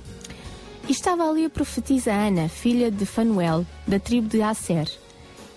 Estava 0.89 1.29
ali 1.29 1.45
a 1.45 1.49
profetisa 1.49 2.11
Ana, 2.11 2.49
filha 2.49 2.91
de 2.91 3.05
Fanuel, 3.05 3.65
da 3.87 3.97
tribo 3.97 4.27
de 4.27 4.41
Asser. 4.41 4.91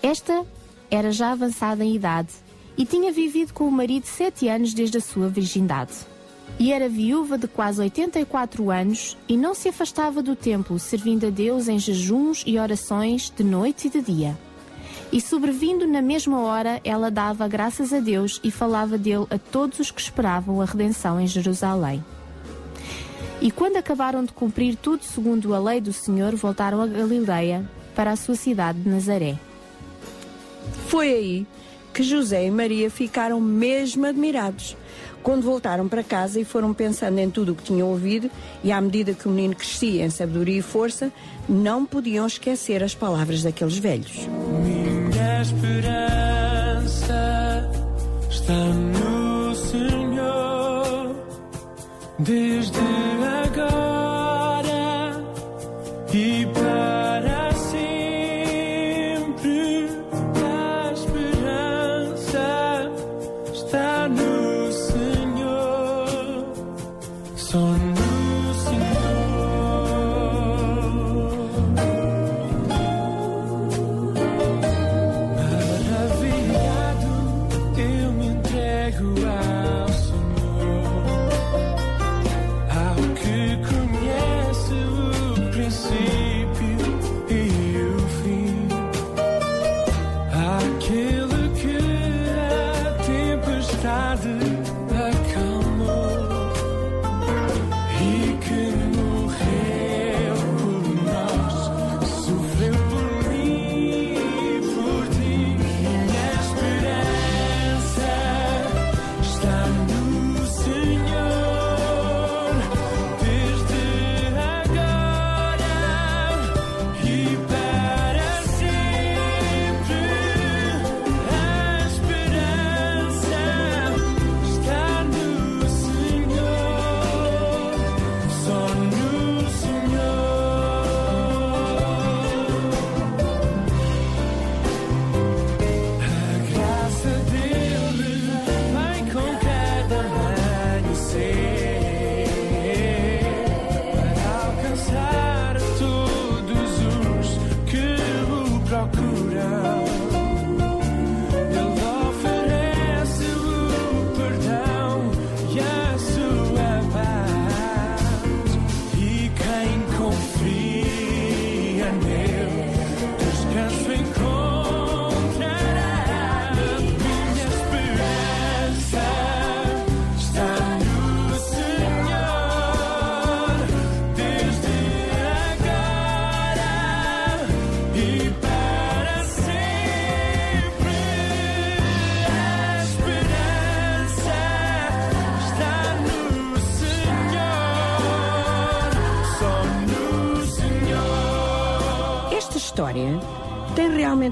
Esta 0.01 0.45
era 0.89 1.11
já 1.11 1.31
avançada 1.31 1.83
em 1.83 1.93
idade 1.93 2.29
e 2.77 2.85
tinha 2.85 3.11
vivido 3.11 3.53
com 3.53 3.67
o 3.67 3.71
marido 3.71 4.05
sete 4.05 4.47
anos 4.47 4.73
desde 4.73 4.97
a 4.97 5.01
sua 5.01 5.27
virgindade. 5.27 5.93
E 6.57 6.71
era 6.71 6.87
viúva 6.87 7.37
de 7.37 7.47
quase 7.47 7.81
84 7.81 8.71
anos 8.71 9.17
e 9.27 9.35
não 9.35 9.53
se 9.53 9.67
afastava 9.67 10.23
do 10.23 10.35
templo, 10.35 10.79
servindo 10.79 11.27
a 11.27 11.29
Deus 11.29 11.67
em 11.67 11.77
jejuns 11.77 12.43
e 12.45 12.57
orações 12.57 13.29
de 13.35 13.43
noite 13.43 13.87
e 13.87 13.89
de 13.89 14.01
dia. 14.01 14.37
E 15.15 15.21
sobrevindo 15.21 15.87
na 15.87 16.01
mesma 16.01 16.41
hora, 16.41 16.81
ela 16.83 17.09
dava 17.09 17.47
graças 17.47 17.93
a 17.93 18.01
Deus 18.01 18.41
e 18.43 18.51
falava 18.51 18.97
dele 18.97 19.25
a 19.29 19.37
todos 19.37 19.79
os 19.79 19.89
que 19.89 20.01
esperavam 20.01 20.59
a 20.59 20.65
redenção 20.65 21.21
em 21.21 21.25
Jerusalém. 21.25 22.03
E 23.39 23.49
quando 23.49 23.77
acabaram 23.77 24.25
de 24.25 24.33
cumprir 24.33 24.75
tudo 24.75 25.05
segundo 25.05 25.55
a 25.55 25.59
lei 25.59 25.79
do 25.79 25.93
Senhor, 25.93 26.35
voltaram 26.35 26.81
a 26.81 26.85
Galileia, 26.85 27.63
para 27.95 28.11
a 28.11 28.17
sua 28.17 28.35
cidade 28.35 28.81
de 28.81 28.89
Nazaré. 28.89 29.39
Foi 30.89 31.07
aí 31.07 31.47
que 31.93 32.03
José 32.03 32.45
e 32.45 32.51
Maria 32.51 32.91
ficaram 32.91 33.39
mesmo 33.39 34.05
admirados. 34.05 34.75
Quando 35.23 35.43
voltaram 35.43 35.87
para 35.87 36.03
casa 36.03 36.41
e 36.41 36.43
foram 36.43 36.73
pensando 36.73 37.19
em 37.19 37.29
tudo 37.29 37.53
o 37.53 37.55
que 37.55 37.63
tinham 37.63 37.87
ouvido, 37.87 38.29
e 38.61 38.69
à 38.69 38.81
medida 38.81 39.13
que 39.13 39.29
o 39.29 39.31
menino 39.31 39.55
crescia 39.55 40.05
em 40.05 40.09
sabedoria 40.09 40.59
e 40.59 40.61
força, 40.61 41.09
não 41.47 41.85
podiam 41.85 42.27
esquecer 42.27 42.83
as 42.83 42.93
palavras 42.93 43.43
daqueles 43.43 43.77
velhos. 43.77 44.27
Minha 45.25 45.41
esperança 45.41 47.17
está 48.29 48.53
no 48.53 49.55
Senhor, 49.55 51.15
desde 52.19 52.77
agora 53.43 55.19
e 56.13 56.45
para 56.45 57.54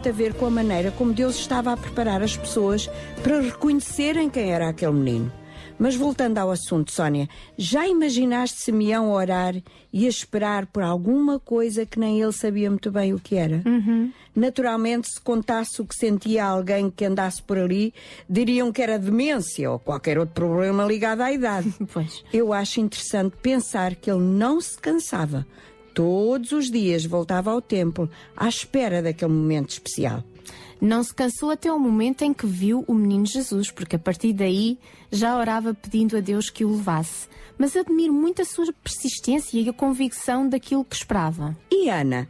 realmente 0.04 0.10
a 0.10 0.12
ver 0.12 0.34
com 0.34 0.46
a 0.46 0.50
maneira 0.50 0.92
como 0.92 1.14
Deus 1.14 1.36
estava 1.36 1.72
a 1.72 1.78
preparar 1.78 2.22
as 2.22 2.36
pessoas 2.36 2.90
para 3.22 3.40
reconhecerem 3.40 4.30
quem 4.30 4.52
era 4.52 4.68
aquele 4.68 4.92
menino. 4.92 5.32
Mas 5.80 5.96
voltando 5.96 6.38
ao 6.38 6.52
assunto, 6.52 6.92
Sónia, 6.92 7.28
já 7.58 7.88
imaginaste 7.88 8.62
Simeão 8.62 9.12
orar 9.12 9.56
e 9.92 10.06
esperar 10.06 10.68
por 10.68 10.84
alguma 10.84 11.40
coisa 11.40 11.86
que 11.86 12.00
nem 12.00 12.22
ele 12.22 12.32
sabia 12.32 12.70
muito 12.70 12.92
bem 12.92 13.14
o 13.14 13.20
que 13.20 13.36
era? 13.36 13.64
Naturalmente, 14.36 15.08
se 15.10 15.20
contasse 15.20 15.82
o 15.82 15.86
que 15.86 15.96
sentia 15.96 16.46
alguém 16.46 16.92
que 16.92 17.06
andasse 17.06 17.42
por 17.42 17.58
ali, 17.58 17.94
diriam 18.30 18.72
que 18.72 18.82
era 18.82 19.00
demência 19.00 19.72
ou 19.72 19.80
qualquer 19.80 20.20
outro 20.20 20.36
problema 20.36 20.86
ligado 20.86 21.22
à 21.22 21.32
idade. 21.32 21.74
Pois. 21.92 22.24
Eu 22.34 22.54
acho 22.54 22.80
interessante 22.80 23.36
pensar 23.42 23.96
que 23.96 24.10
ele 24.10 24.22
não 24.22 24.60
se 24.60 24.78
cansava. 24.78 25.46
Todos 25.94 26.52
os 26.52 26.72
dias 26.72 27.06
voltava 27.06 27.52
ao 27.52 27.62
templo 27.62 28.10
à 28.36 28.50
espera 28.50 29.02
daquele 29.02 29.32
momento 29.32 29.70
especial. 29.70 30.24
Não 30.82 31.04
se 31.04 31.14
cansou 31.14 31.52
até 31.52 31.72
o 31.72 31.80
momento 31.80 32.24
em 32.24 32.34
que 32.34 32.46
viu 32.46 32.84
o 32.88 32.94
menino 32.94 33.26
Jesus, 33.26 33.72
porque 33.72 33.96
a 33.96 34.00
partir 34.00 34.34
daí 34.34 34.78
já 35.12 35.38
orava 35.38 35.74
pedindo 35.74 36.18
a 36.18 36.20
Deus 36.20 36.50
que 36.50 36.66
o 36.66 36.72
levasse. 36.72 37.28
Mas 37.58 37.76
admiro 37.76 38.12
muito 38.12 38.42
a 38.42 38.46
sua 38.46 38.66
persistência 38.84 39.58
e 39.58 39.70
a 39.70 39.74
convicção 39.74 40.50
daquilo 40.50 40.84
que 40.84 40.96
esperava. 40.96 41.56
E 41.72 41.90
Ana? 41.90 42.28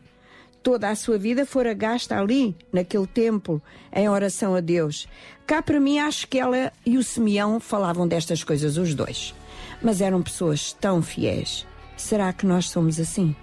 Toda 0.62 0.90
a 0.90 0.96
sua 0.96 1.18
vida 1.18 1.46
fora 1.46 1.74
gasta 1.74 2.20
ali, 2.20 2.56
naquele 2.72 3.08
templo, 3.08 3.62
em 3.92 4.08
oração 4.08 4.54
a 4.56 4.60
Deus. 4.60 5.08
Cá 5.48 5.62
para 5.62 5.80
mim, 5.80 6.00
acho 6.00 6.28
que 6.28 6.38
ela 6.38 6.72
e 6.86 6.98
o 6.98 7.04
Simeão 7.04 7.60
falavam 7.60 8.08
destas 8.08 8.44
coisas 8.44 8.78
os 8.78 8.94
dois. 8.94 9.34
Mas 9.82 10.00
eram 10.00 10.22
pessoas 10.22 10.74
tão 10.74 11.02
fiéis. 11.02 11.66
Será 11.98 12.32
que 12.32 12.46
nós 12.46 12.70
somos 12.70 13.00
assim? 13.00 13.36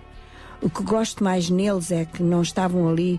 O 0.62 0.68
que 0.68 0.82
gosto 0.82 1.24
mais 1.24 1.48
neles 1.48 1.90
é 1.90 2.04
que 2.04 2.22
não 2.22 2.42
estavam 2.42 2.88
ali 2.88 3.18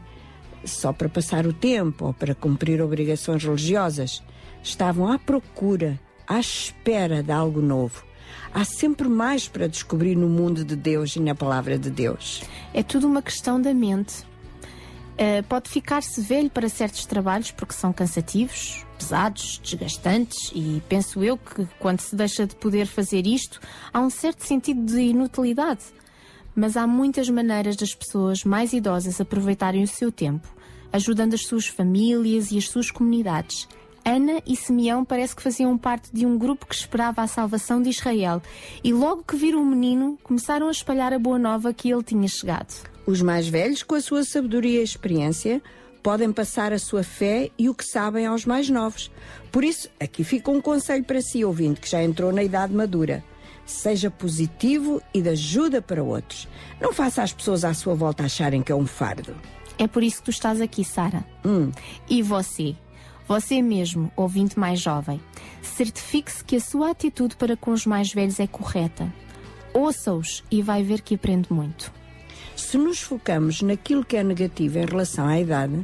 só 0.64 0.94
para 0.94 1.10
passar 1.10 1.48
o 1.48 1.54
tempo 1.54 2.06
ou 2.06 2.14
para 2.14 2.36
cumprir 2.36 2.82
obrigações 2.82 3.44
religiosas. 3.44 4.22
Estavam 4.62 5.12
à 5.12 5.18
procura, 5.18 6.00
à 6.28 6.40
espera 6.40 7.24
de 7.24 7.32
algo 7.32 7.60
novo. 7.60 8.04
Há 8.54 8.64
sempre 8.64 9.10
mais 9.10 9.48
para 9.48 9.68
descobrir 9.68 10.16
no 10.16 10.30
mundo 10.30 10.64
de 10.64 10.76
Deus 10.76 11.16
e 11.16 11.20
na 11.20 11.34
palavra 11.34 11.80
de 11.80 11.90
Deus. 11.90 12.44
É 12.74 12.84
tudo 12.84 13.08
uma 13.08 13.24
questão 13.24 13.60
da 13.60 13.74
mente. 13.74 14.24
Uh, 15.14 15.44
pode 15.50 15.70
ficar-se 15.70 16.22
velho 16.22 16.50
para 16.50 16.70
certos 16.70 17.06
trabalhos 17.06 17.52
porque 17.52 17.74
são 17.74 17.92
cansativos, 17.92 18.86
pesados, 18.98 19.60
desgastantes 19.64 20.52
e 20.54 20.82
penso 20.88 21.24
eu 21.24 21.38
que 21.38 21.68
quando 21.80 22.00
se 22.00 22.16
deixa 22.16 22.48
de 22.48 22.56
poder 22.56 22.86
fazer 22.88 23.28
isto 23.28 23.60
há 23.92 24.00
um 24.00 24.10
certo 24.10 24.46
sentido 24.46 24.86
de 24.86 25.00
inutilidade. 25.00 25.84
Mas 26.56 26.76
há 26.76 26.86
muitas 26.86 27.30
maneiras 27.30 27.76
das 27.76 27.94
pessoas 27.94 28.44
mais 28.44 28.74
idosas 28.74 29.22
aproveitarem 29.22 29.84
o 29.84 29.88
seu 29.88 30.12
tempo, 30.12 30.48
ajudando 30.92 31.34
as 31.34 31.46
suas 31.46 31.68
famílias 31.68 32.52
e 32.52 32.58
as 32.58 32.68
suas 32.70 32.92
comunidades. 32.92 33.68
Ana 34.04 34.42
e 34.48 34.56
Simeão 34.56 35.06
parece 35.06 35.36
que 35.36 35.44
faziam 35.44 35.78
parte 35.78 36.10
de 36.12 36.26
um 36.26 36.38
grupo 36.38 36.66
que 36.66 36.76
esperava 36.76 37.22
a 37.22 37.28
salvação 37.28 37.82
de 37.82 37.90
Israel 37.90 38.42
e 38.84 38.92
logo 38.92 39.24
que 39.24 39.36
viram 39.36 39.62
o 39.62 39.66
menino 39.66 40.18
começaram 40.24 40.68
a 40.68 40.72
espalhar 40.72 41.14
a 41.14 41.20
boa 41.20 41.38
nova 41.38 41.74
que 41.74 41.92
ele 41.92 42.04
tinha 42.04 42.28
chegado. 42.28 42.74
Os 43.06 43.22
mais 43.22 43.48
velhos, 43.48 43.84
com 43.84 43.96
a 43.96 44.02
sua 44.02 44.24
sabedoria 44.24 44.80
e 44.80 44.84
experiência, 44.84 45.62
podem 46.02 46.32
passar 46.32 46.74
a 46.74 46.80
sua 46.80 47.04
fé 47.04 47.52
e 47.58 47.70
o 47.70 47.76
que 47.76 47.86
sabem 47.86 48.26
aos 48.26 48.46
mais 48.46 48.70
novos. 48.70 49.12
Por 49.52 49.64
isso, 49.64 49.88
aqui 50.00 50.24
fica 50.24 50.50
um 50.50 50.62
conselho 50.62 51.04
para 51.04 51.22
si, 51.22 51.46
ouvinte, 51.46 51.82
que 51.82 51.90
já 51.90 52.02
entrou 52.02 52.32
na 52.32 52.44
idade 52.44 52.74
madura. 52.74 53.24
Seja 53.72 54.12
positivo 54.12 55.02
e 55.14 55.22
de 55.22 55.30
ajuda 55.30 55.82
para 55.82 56.04
outros. 56.04 56.48
Não 56.80 56.94
faça 56.94 57.24
as 57.24 57.32
pessoas 57.32 57.64
à 57.64 57.74
sua 57.74 57.96
volta 57.96 58.26
acharem 58.26 58.62
que 58.62 58.72
é 58.72 58.76
um 58.76 58.86
fardo. 58.86 59.34
É 59.80 59.88
por 59.88 60.04
isso 60.04 60.18
que 60.18 60.26
tu 60.26 60.32
estás 60.32 60.60
aqui, 60.62 60.84
Sara. 60.84 61.26
Hum. 61.44 61.72
E 62.08 62.22
você? 62.22 62.76
Você 63.28 63.62
mesmo, 63.62 64.12
ouvinte 64.16 64.60
mais 64.60 64.80
jovem, 64.80 65.20
certifique-se 65.64 66.44
que 66.44 66.58
a 66.58 66.60
sua 66.60 66.92
atitude 66.92 67.36
para 67.38 67.56
com 67.56 67.72
os 67.72 67.86
mais 67.86 68.14
velhos 68.14 68.40
é 68.40 68.46
correta. 68.46 69.12
Ouça-os 69.74 70.44
e 70.52 70.62
vai 70.62 70.84
ver 70.84 71.02
que 71.02 71.16
aprende 71.16 71.52
muito. 71.52 71.92
Se 72.56 72.78
nos 72.78 73.00
focamos 73.00 73.62
naquilo 73.62 74.06
que 74.06 74.18
é 74.18 74.24
negativo 74.24 74.78
em 74.78 74.86
relação 74.86 75.26
à 75.28 75.40
idade, 75.40 75.84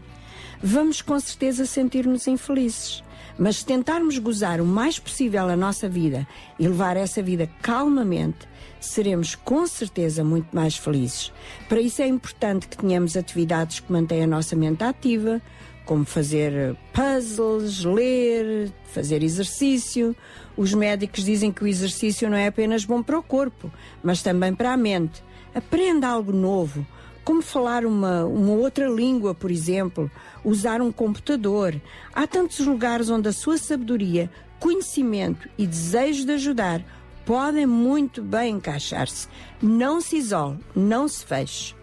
vamos 0.62 1.02
com 1.02 1.20
certeza 1.20 1.66
sentir-nos 1.66 2.28
infelizes. 2.28 3.02
Mas 3.38 3.58
se 3.58 3.66
tentarmos 3.66 4.18
gozar 4.18 4.60
o 4.60 4.66
mais 4.66 4.98
possível 4.98 5.48
a 5.48 5.56
nossa 5.56 5.88
vida 5.88 6.28
e 6.58 6.68
levar 6.68 6.98
essa 6.98 7.22
vida 7.22 7.50
calmamente, 7.62 8.48
seremos 8.80 9.36
com 9.36 9.66
certeza 9.68 10.24
muito 10.24 10.56
mais 10.56 10.76
felizes. 10.76 11.32
Para 11.70 11.82
isso 11.82 12.02
é 12.02 12.08
importante 12.08 12.68
que 12.68 12.78
tenhamos 12.78 13.16
atividades 13.16 13.80
que 13.80 13.92
mantêm 13.92 14.24
a 14.24 14.28
nossa 14.28 14.56
mente 14.56 14.84
ativa, 14.84 15.42
como 15.86 16.04
fazer 16.04 16.76
puzzles, 16.94 17.84
ler, 17.84 18.72
fazer 18.92 19.24
exercício. 19.24 20.16
Os 20.56 20.74
médicos 20.74 21.24
dizem 21.24 21.52
que 21.52 21.64
o 21.64 21.68
exercício 21.68 22.30
não 22.30 22.38
é 22.38 22.48
apenas 22.48 22.84
bom 22.84 23.02
para 23.02 23.18
o 23.18 23.24
corpo, 23.24 23.72
mas 24.04 24.22
também 24.22 24.54
para 24.54 24.74
a 24.74 24.78
mente. 24.78 25.24
Aprenda 25.56 26.08
algo 26.08 26.32
novo, 26.32 26.86
como 27.24 27.42
falar 27.42 27.86
uma, 27.86 28.26
uma 28.26 28.52
outra 28.52 28.88
língua, 28.88 29.34
por 29.34 29.50
exemplo, 29.50 30.12
usar 30.48 30.82
um 30.82 30.92
computador. 30.94 31.80
Há 32.14 32.26
tantos 32.26 32.60
lugares 32.60 33.10
onde 33.10 33.28
a 33.28 33.34
sua 33.34 33.58
sabedoria, 33.58 34.32
conhecimento 34.60 35.50
e 35.58 35.68
desejo 35.68 36.26
de 36.26 36.32
ajudar 36.32 36.82
podem 37.26 37.66
muito 37.66 38.22
bem 38.22 38.56
encaixar-se. 38.56 39.28
Não 39.62 40.00
se 40.00 40.16
isole, 40.16 40.60
não 40.74 41.06
se 41.08 41.26
feche. 41.26 41.76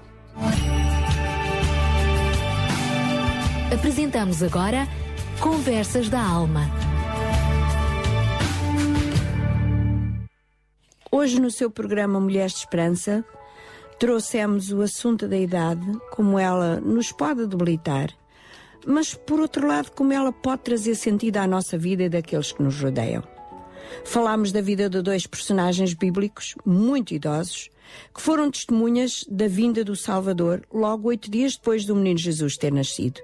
Apresentamos 3.72 4.42
agora 4.42 4.88
Conversas 5.40 6.08
da 6.08 6.22
Alma. 6.22 6.62
Hoje, 11.12 11.38
no 11.38 11.50
seu 11.50 11.70
programa 11.70 12.18
Mulheres 12.18 12.52
de 12.52 12.58
Esperança, 12.60 13.24
trouxemos 13.98 14.72
o 14.72 14.80
assunto 14.80 15.28
da 15.28 15.36
idade, 15.36 15.86
como 16.10 16.38
ela 16.38 16.80
nos 16.80 17.12
pode 17.12 17.46
debilitar. 17.46 18.08
Mas 18.86 19.14
por 19.14 19.40
outro 19.40 19.66
lado, 19.66 19.90
como 19.92 20.12
ela 20.12 20.32
pode 20.32 20.62
trazer 20.62 20.94
sentido 20.94 21.38
à 21.38 21.46
nossa 21.46 21.76
vida 21.78 22.04
e 22.04 22.08
daqueles 22.08 22.52
que 22.52 22.62
nos 22.62 22.80
rodeiam. 22.80 23.22
Falámos 24.04 24.52
da 24.52 24.60
vida 24.60 24.88
de 24.88 25.02
dois 25.02 25.26
personagens 25.26 25.94
bíblicos, 25.94 26.54
muito 26.64 27.14
idosos, 27.14 27.70
que 28.14 28.20
foram 28.20 28.50
testemunhas 28.50 29.24
da 29.28 29.46
vinda 29.46 29.84
do 29.84 29.94
Salvador 29.94 30.62
logo 30.72 31.08
oito 31.08 31.30
dias 31.30 31.56
depois 31.56 31.84
do 31.84 31.94
menino 31.94 32.18
Jesus 32.18 32.56
ter 32.56 32.72
nascido. 32.72 33.20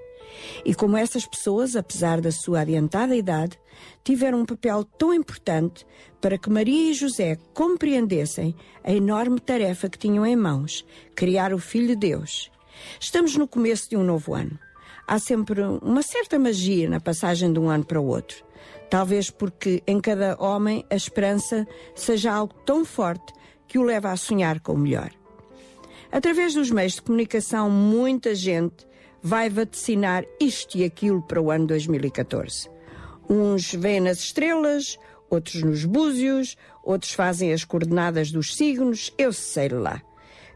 E 0.65 0.75
como 0.75 0.97
essas 0.97 1.27
pessoas, 1.27 1.75
apesar 1.75 2.21
da 2.21 2.31
sua 2.31 2.61
adiantada 2.61 3.17
idade, 3.17 3.59
tiveram 4.05 4.41
um 4.41 4.47
papel 4.47 4.85
tão 4.85 5.13
importante 5.13 5.85
para 6.21 6.39
que 6.39 6.51
Maria 6.51 6.91
e 6.91 6.95
José 6.95 7.37
compreendessem 7.53 8.55
a 8.85 8.93
enorme 8.93 9.41
tarefa 9.41 9.89
que 9.89 9.99
tinham 9.99 10.25
em 10.25 10.37
mãos, 10.37 10.85
criar 11.15 11.53
o 11.53 11.59
Filho 11.59 11.89
de 11.89 11.97
Deus. 11.97 12.51
Estamos 13.01 13.37
no 13.37 13.49
começo 13.49 13.91
de 13.91 13.97
um 13.97 14.05
novo 14.05 14.35
ano. 14.35 14.59
Há 15.11 15.19
sempre 15.19 15.61
uma 15.61 16.03
certa 16.03 16.39
magia 16.39 16.89
na 16.89 17.01
passagem 17.01 17.53
de 17.53 17.59
um 17.59 17.69
ano 17.69 17.85
para 17.85 18.01
o 18.01 18.07
outro. 18.07 18.45
Talvez 18.89 19.29
porque 19.29 19.83
em 19.85 20.01
cada 20.01 20.41
homem 20.41 20.85
a 20.89 20.95
esperança 20.95 21.67
seja 21.97 22.31
algo 22.33 22.55
tão 22.65 22.85
forte 22.85 23.33
que 23.67 23.77
o 23.77 23.83
leva 23.83 24.13
a 24.13 24.17
sonhar 24.17 24.61
com 24.61 24.75
o 24.75 24.79
melhor. 24.79 25.11
Através 26.13 26.55
dos 26.55 26.71
meios 26.71 26.93
de 26.93 27.03
comunicação, 27.03 27.69
muita 27.69 28.37
gente 28.37 28.87
vai 29.21 29.51
vaticinar 29.51 30.25
isto 30.41 30.79
e 30.79 30.85
aquilo 30.85 31.21
para 31.21 31.43
o 31.43 31.51
ano 31.51 31.67
2014. 31.67 32.71
Uns 33.29 33.75
veem 33.75 34.03
nas 34.03 34.19
estrelas, 34.21 34.97
outros 35.29 35.61
nos 35.65 35.85
búzios, 35.85 36.57
outros 36.85 37.15
fazem 37.15 37.53
as 37.53 37.65
coordenadas 37.65 38.31
dos 38.31 38.55
signos, 38.55 39.13
eu 39.19 39.33
sei 39.33 39.71
lá. 39.71 40.01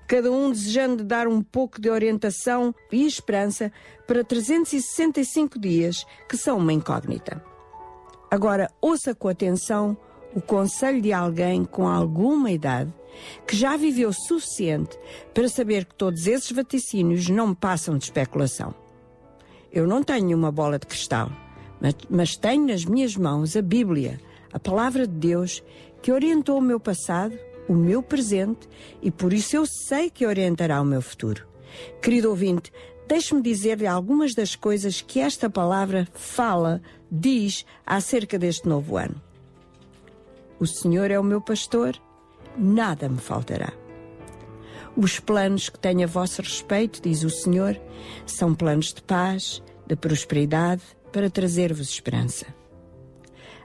Cada 0.06 0.30
um 0.30 0.50
desejando 0.50 1.02
dar 1.02 1.26
um 1.26 1.42
pouco 1.42 1.80
de 1.80 1.88
orientação 1.88 2.74
e 2.92 3.06
esperança 3.06 3.72
para 4.06 4.22
365 4.22 5.58
dias 5.58 6.06
que 6.28 6.36
são 6.36 6.58
uma 6.58 6.72
incógnita. 6.72 7.42
Agora, 8.30 8.70
ouça 8.80 9.14
com 9.14 9.28
atenção 9.28 9.96
o 10.34 10.40
conselho 10.40 11.00
de 11.00 11.12
alguém 11.12 11.64
com 11.64 11.86
alguma 11.86 12.50
idade 12.50 12.92
que 13.46 13.56
já 13.56 13.76
viveu 13.76 14.12
suficiente 14.12 14.98
para 15.32 15.48
saber 15.48 15.84
que 15.84 15.94
todos 15.94 16.26
esses 16.26 16.50
vaticínios 16.50 17.28
não 17.28 17.54
passam 17.54 17.96
de 17.96 18.04
especulação. 18.04 18.74
Eu 19.72 19.86
não 19.86 20.02
tenho 20.02 20.36
uma 20.36 20.50
bola 20.50 20.78
de 20.78 20.86
cristal, 20.86 21.30
mas, 21.80 21.94
mas 22.10 22.36
tenho 22.36 22.66
nas 22.66 22.84
minhas 22.84 23.16
mãos 23.16 23.56
a 23.56 23.62
Bíblia, 23.62 24.20
a 24.52 24.58
palavra 24.58 25.06
de 25.06 25.14
Deus, 25.14 25.62
que 26.02 26.12
orientou 26.12 26.58
o 26.58 26.62
meu 26.62 26.80
passado, 26.80 27.38
o 27.68 27.74
meu 27.74 28.02
presente 28.02 28.68
e 29.02 29.10
por 29.10 29.32
isso 29.32 29.56
eu 29.56 29.64
sei 29.66 30.10
que 30.10 30.26
orientará 30.26 30.80
o 30.80 30.84
meu 30.84 31.02
futuro. 31.02 31.46
Querido 32.00 32.30
ouvinte, 32.30 32.72
deixe-me 33.08 33.42
dizer-lhe 33.42 33.86
algumas 33.86 34.34
das 34.34 34.54
coisas 34.54 35.00
que 35.00 35.20
esta 35.20 35.50
palavra 35.50 36.08
fala, 36.14 36.80
diz 37.10 37.64
acerca 37.86 38.38
deste 38.38 38.68
novo 38.68 38.96
ano. 38.96 39.20
O 40.58 40.66
Senhor 40.66 41.10
é 41.10 41.18
o 41.18 41.24
meu 41.24 41.40
pastor, 41.40 42.00
nada 42.56 43.08
me 43.08 43.18
faltará. 43.18 43.72
Os 44.96 45.18
planos 45.18 45.68
que 45.68 45.78
tenho 45.78 46.04
a 46.04 46.06
vosso 46.06 46.40
respeito, 46.40 47.02
diz 47.02 47.24
o 47.24 47.30
Senhor, 47.30 47.80
são 48.24 48.54
planos 48.54 48.92
de 48.92 49.02
paz, 49.02 49.60
de 49.86 49.96
prosperidade, 49.96 50.82
para 51.10 51.28
trazer-vos 51.28 51.88
esperança. 51.88 52.46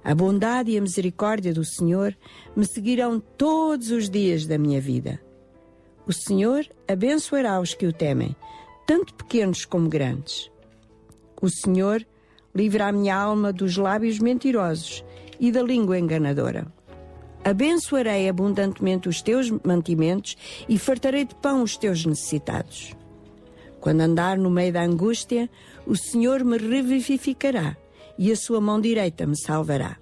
A 0.04 0.16
bondade 0.16 0.72
e 0.72 0.78
a 0.78 0.82
misericórdia 0.82 1.54
do 1.54 1.66
Senhor 1.66 2.16
me 2.56 2.66
seguirão 2.66 3.20
todos 3.20 3.92
os 3.92 4.10
dias 4.10 4.46
da 4.46 4.58
minha 4.58 4.80
vida. 4.80 5.20
O 6.08 6.14
Senhor 6.14 6.66
abençoará 6.88 7.60
os 7.60 7.74
que 7.74 7.86
o 7.86 7.94
temem, 7.94 8.36
tanto 8.88 9.14
pequenos 9.14 9.66
como 9.66 9.90
grandes. 9.90 10.50
O 11.42 11.50
Senhor 11.50 12.06
livra 12.56 12.88
a 12.88 12.92
minha 12.92 13.16
alma 13.16 13.54
dos 13.54 13.78
lábios 13.78 14.20
mentirosos 14.20 15.04
e 15.40 15.52
da 15.52 15.62
língua 15.62 16.00
enganadora. 16.00 16.66
Abençoarei 17.44 18.28
abundantemente 18.28 19.08
os 19.08 19.22
teus 19.22 19.50
mantimentos 19.64 20.36
e 20.68 20.78
fartarei 20.78 21.26
de 21.26 21.36
pão 21.36 21.64
os 21.64 21.78
teus 21.78 22.06
necessitados. 22.06 22.96
Quando 23.80 24.02
andar 24.02 24.38
no 24.38 24.50
meio 24.50 24.74
da 24.74 24.84
angústia, 24.84 25.50
o 25.86 25.96
Senhor 25.96 26.44
me 26.44 26.58
revivificará 26.58 27.78
e 28.20 28.34
a 28.34 28.36
sua 28.36 28.60
mão 28.60 28.82
direita 28.82 29.26
me 29.26 29.40
salvará. 29.40 29.98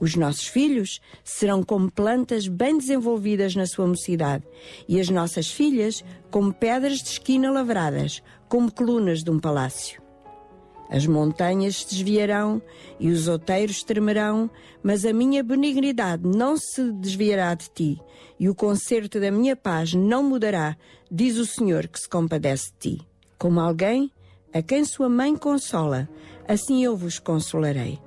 Os 0.00 0.16
nossos 0.16 0.48
filhos 0.48 1.00
serão 1.22 1.62
como 1.62 1.92
plantas 1.92 2.48
bem 2.48 2.76
desenvolvidas 2.76 3.54
na 3.54 3.66
sua 3.66 3.86
mocidade, 3.86 4.44
e 4.88 4.98
as 4.98 5.08
nossas 5.08 5.48
filhas 5.48 6.02
como 6.30 6.52
pedras 6.52 6.98
de 6.98 7.10
esquina 7.10 7.52
lavradas, 7.52 8.20
como 8.48 8.72
colunas 8.72 9.22
de 9.22 9.30
um 9.30 9.38
palácio. 9.38 10.02
As 10.90 11.06
montanhas 11.06 11.76
se 11.76 11.90
desviarão 11.90 12.60
e 12.98 13.10
os 13.10 13.28
outeiros 13.28 13.84
tremerão, 13.84 14.50
mas 14.82 15.04
a 15.04 15.12
minha 15.12 15.40
benignidade 15.40 16.26
não 16.26 16.56
se 16.56 16.90
desviará 16.94 17.54
de 17.54 17.70
ti, 17.70 18.00
e 18.40 18.48
o 18.48 18.54
concerto 18.56 19.20
da 19.20 19.30
minha 19.30 19.54
paz 19.54 19.94
não 19.94 20.24
mudará, 20.24 20.76
diz 21.08 21.36
o 21.36 21.46
Senhor 21.46 21.86
que 21.86 22.00
se 22.00 22.08
compadece 22.08 22.72
de 22.72 22.96
ti. 22.96 23.08
Como 23.38 23.60
alguém 23.60 24.10
a 24.52 24.60
quem 24.62 24.84
sua 24.84 25.08
mãe 25.08 25.36
consola, 25.36 26.08
assim 26.50 26.82
eu 26.84 26.96
vos 26.96 27.20
consolarei. 27.20 28.00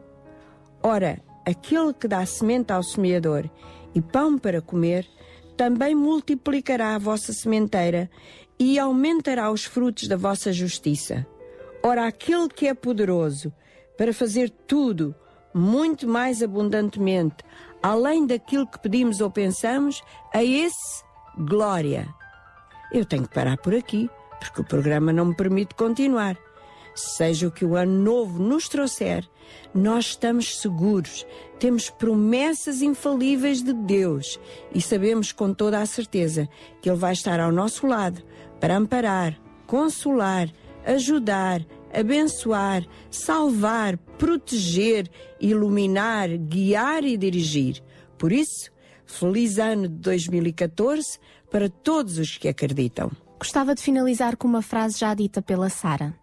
Ora, 0.82 1.22
aquele 1.46 1.94
que 1.94 2.10
dá 2.10 2.26
semente 2.26 2.74
ao 2.74 2.84
semeador 2.84 3.50
e 3.96 4.02
pão 4.02 4.38
para 4.38 4.62
comer, 4.62 5.08
também 5.56 5.96
multiplicará 5.96 6.94
a 6.94 6.98
vossa 6.98 7.32
sementeira 7.32 8.10
e 8.60 8.78
aumentará 8.78 9.50
os 9.50 9.64
frutos 9.64 10.10
da 10.10 10.18
vossa 10.18 10.52
justiça. 10.52 11.26
Ora, 11.82 12.06
aquele 12.06 12.50
que 12.50 12.68
é 12.68 12.74
poderoso 12.74 13.54
para 13.98 14.14
fazer 14.14 14.50
tudo 14.50 15.16
muito 15.54 16.06
mais 16.06 16.44
abundantemente, 16.44 17.38
além 17.82 18.28
daquilo 18.28 18.68
que 18.68 18.80
pedimos 18.80 19.22
ou 19.22 19.32
pensamos, 19.32 20.04
a 20.34 20.44
esse 20.44 21.02
glória. 21.38 22.14
Eu 22.92 23.06
tenho 23.06 23.24
que 23.24 23.34
parar 23.34 23.58
por 23.58 23.74
aqui, 23.74 24.10
porque 24.40 24.62
o 24.62 24.66
programa 24.66 25.14
não 25.14 25.28
me 25.28 25.36
permite 25.36 25.76
continuar. 25.76 26.38
Seja 26.96 27.48
o 27.48 27.52
que 27.52 27.66
o 27.66 27.76
ano 27.76 27.92
novo 27.92 28.42
nos 28.42 28.68
trouxer, 28.68 29.28
nós 29.74 30.08
estamos 30.08 30.60
seguros, 30.60 31.26
temos 31.60 31.90
promessas 31.90 32.82
infalíveis 32.82 33.64
de 33.64 33.74
Deus 33.74 34.40
e 34.74 34.82
sabemos 34.82 35.32
com 35.32 35.54
toda 35.54 35.80
a 35.80 35.86
certeza 35.86 36.48
que 36.82 36.90
Ele 36.90 36.98
vai 36.98 37.14
estar 37.14 37.40
ao 37.40 37.52
nosso 37.52 37.88
lado 37.88 38.24
para 38.60 38.78
amparar, 38.78 39.40
consolar, 39.66 40.50
ajudar, 40.86 41.66
abençoar, 41.92 42.86
salvar, 43.10 43.98
proteger, 44.18 45.10
iluminar, 45.40 46.30
guiar 46.30 47.04
e 47.04 47.18
dirigir. 47.18 47.82
Por 48.18 48.32
isso, 48.32 48.72
feliz 49.06 49.58
ano 49.58 49.88
de 49.88 49.96
2014 49.96 51.20
para 51.50 51.70
todos 51.70 52.18
os 52.18 52.38
que 52.38 52.48
acreditam. 52.48 53.12
Gostava 53.40 53.76
de 53.76 53.82
finalizar 53.82 54.38
com 54.38 54.48
uma 54.48 54.62
frase 54.62 55.00
já 55.00 55.14
dita 55.14 55.42
pela 55.42 55.70
Sara. 55.70 56.23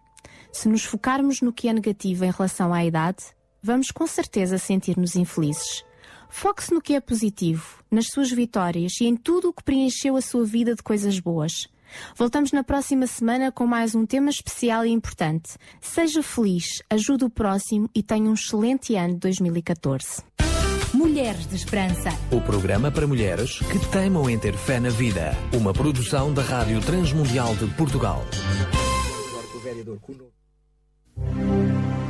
Se 0.51 0.67
nos 0.67 0.83
focarmos 0.83 1.41
no 1.41 1.53
que 1.53 1.69
é 1.69 1.73
negativo 1.73 2.25
em 2.25 2.31
relação 2.31 2.73
à 2.73 2.83
idade, 2.83 3.23
vamos 3.63 3.89
com 3.89 4.05
certeza 4.05 4.57
sentir-nos 4.57 5.15
infelizes. 5.15 5.83
Foque-se 6.29 6.73
no 6.73 6.81
que 6.81 6.93
é 6.93 7.01
positivo, 7.01 7.83
nas 7.89 8.07
suas 8.07 8.31
vitórias 8.31 8.99
e 9.01 9.05
em 9.05 9.15
tudo 9.15 9.49
o 9.49 9.53
que 9.53 9.63
preencheu 9.63 10.15
a 10.15 10.21
sua 10.21 10.45
vida 10.45 10.75
de 10.75 10.83
coisas 10.83 11.19
boas. 11.19 11.67
Voltamos 12.15 12.51
na 12.51 12.63
próxima 12.63 13.05
semana 13.05 13.51
com 13.51 13.67
mais 13.67 13.95
um 13.95 14.05
tema 14.05 14.29
especial 14.29 14.85
e 14.85 14.89
importante. 14.89 15.57
Seja 15.81 16.23
feliz, 16.23 16.81
ajude 16.89 17.25
o 17.25 17.29
próximo 17.29 17.89
e 17.93 18.01
tenha 18.01 18.29
um 18.29 18.33
excelente 18.33 18.95
ano 18.95 19.13
de 19.15 19.19
2014. 19.19 20.23
Mulheres 20.93 21.47
de 21.47 21.55
Esperança. 21.55 22.09
O 22.31 22.41
programa 22.41 22.91
para 22.91 23.07
mulheres 23.07 23.59
que 23.59 23.79
teimam 23.91 24.29
em 24.29 24.37
ter 24.37 24.55
fé 24.55 24.79
na 24.79 24.89
vida. 24.89 25.35
Uma 25.53 25.73
produção 25.73 26.33
da 26.33 26.41
Rádio 26.41 26.81
Transmundial 26.81 27.55
de 27.55 27.65
Portugal. 27.75 28.25
you 31.17 32.00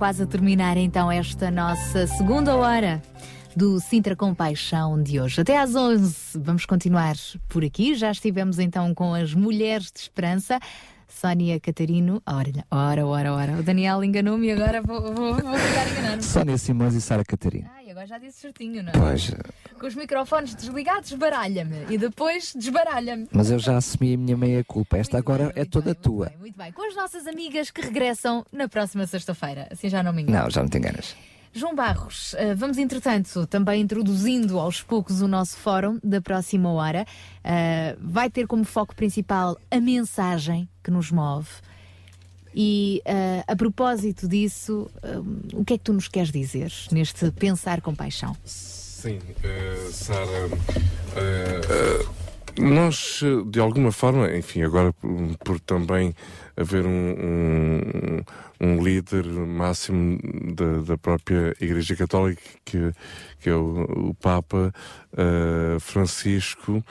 quase 0.00 0.22
a 0.22 0.26
terminar 0.26 0.78
então 0.78 1.12
esta 1.12 1.50
nossa 1.50 2.06
segunda 2.06 2.56
hora 2.56 3.02
do 3.54 3.78
Sintra 3.78 4.16
Compaixão 4.16 5.02
de 5.02 5.20
hoje. 5.20 5.42
Até 5.42 5.58
às 5.58 5.76
11 5.76 6.38
vamos 6.38 6.64
continuar 6.64 7.16
por 7.50 7.62
aqui. 7.62 7.94
Já 7.94 8.10
estivemos 8.10 8.58
então 8.58 8.94
com 8.94 9.12
as 9.12 9.34
Mulheres 9.34 9.92
de 9.92 10.00
Esperança. 10.00 10.58
Sónia 11.06 11.60
Catarino, 11.60 12.22
ora, 12.26 12.64
ora, 12.70 13.06
ora, 13.06 13.34
ora. 13.34 13.52
O 13.58 13.62
Daniel 13.62 14.02
enganou-me 14.02 14.46
e 14.46 14.52
agora 14.52 14.80
vou, 14.80 15.02
vou, 15.02 15.34
vou 15.34 15.58
ficar 15.58 15.90
enganando. 15.90 16.24
Sónia 16.24 16.56
Simões 16.56 16.94
e 16.94 17.00
Sara 17.02 17.22
Catarina. 17.22 17.70
Agora 18.00 18.08
já 18.08 18.18
disse 18.18 18.40
certinho, 18.40 18.82
não 18.82 18.88
é? 18.88 18.92
Pois, 18.92 19.30
Com 19.78 19.86
os 19.86 19.94
microfones 19.94 20.54
desligados, 20.54 21.10
desbaralha-me. 21.10 21.84
E 21.90 21.98
depois 21.98 22.54
desbaralha-me. 22.56 23.28
mas 23.30 23.50
eu 23.50 23.58
já 23.58 23.76
assumi 23.76 24.14
a 24.14 24.16
minha 24.16 24.36
meia 24.38 24.64
culpa. 24.64 24.96
Esta 24.96 25.18
agora 25.18 25.52
é 25.54 25.66
toda 25.66 25.94
tua. 25.94 26.32
Muito 26.38 26.56
bem, 26.56 26.72
com 26.72 26.88
as 26.88 26.96
nossas 26.96 27.26
amigas 27.26 27.70
que 27.70 27.82
regressam 27.82 28.42
na 28.50 28.70
próxima 28.70 29.06
sexta-feira. 29.06 29.68
Assim 29.70 29.90
já 29.90 30.02
não 30.02 30.14
me 30.14 30.22
engano. 30.22 30.44
Não, 30.44 30.50
já 30.50 30.62
não 30.62 30.68
te 30.70 30.78
enganas. 30.78 31.14
João 31.52 31.74
Barros, 31.74 32.32
eh, 32.38 32.54
vamos 32.54 32.78
entretanto 32.78 33.46
também 33.46 33.82
introduzindo 33.82 34.58
aos 34.58 34.80
poucos 34.80 35.20
o 35.20 35.28
nosso 35.28 35.58
fórum 35.58 36.00
da 36.02 36.22
próxima 36.22 36.72
hora. 36.72 37.04
Eh, 37.44 37.96
vai 38.00 38.30
ter 38.30 38.46
como 38.46 38.64
foco 38.64 38.96
principal 38.96 39.58
a 39.70 39.78
mensagem 39.78 40.66
que 40.82 40.90
nos 40.90 41.10
move. 41.10 41.50
E 42.54 43.00
eh, 43.04 43.44
a 43.46 43.54
propósito 43.54 44.26
disso, 44.26 44.90
eh, 45.02 45.18
o 45.54 45.64
que 45.64 45.74
é 45.74 45.78
que 45.78 45.84
tu 45.84 45.92
nos 45.92 46.08
queres 46.08 46.32
dizer 46.32 46.72
neste 46.90 47.30
Pensar 47.30 47.80
com 47.80 47.94
Paixão? 47.94 48.36
Sim, 48.44 49.18
eh, 49.44 49.88
Sara, 49.92 50.48
eh, 51.16 52.06
nós 52.58 53.22
de 53.46 53.60
alguma 53.60 53.92
forma, 53.92 54.36
enfim, 54.36 54.62
agora 54.62 54.92
por, 54.92 55.36
por 55.44 55.60
também 55.60 56.14
haver 56.56 56.84
um, 56.84 57.14
um, 57.18 58.22
um 58.60 58.82
líder 58.82 59.24
máximo 59.24 60.18
da, 60.54 60.82
da 60.82 60.98
própria 60.98 61.54
Igreja 61.60 61.96
Católica 61.96 62.42
que, 62.64 62.92
que 63.38 63.48
é 63.48 63.54
o, 63.54 64.10
o 64.10 64.14
Papa 64.14 64.72
uh, 65.12 65.80
Francisco, 65.80 66.84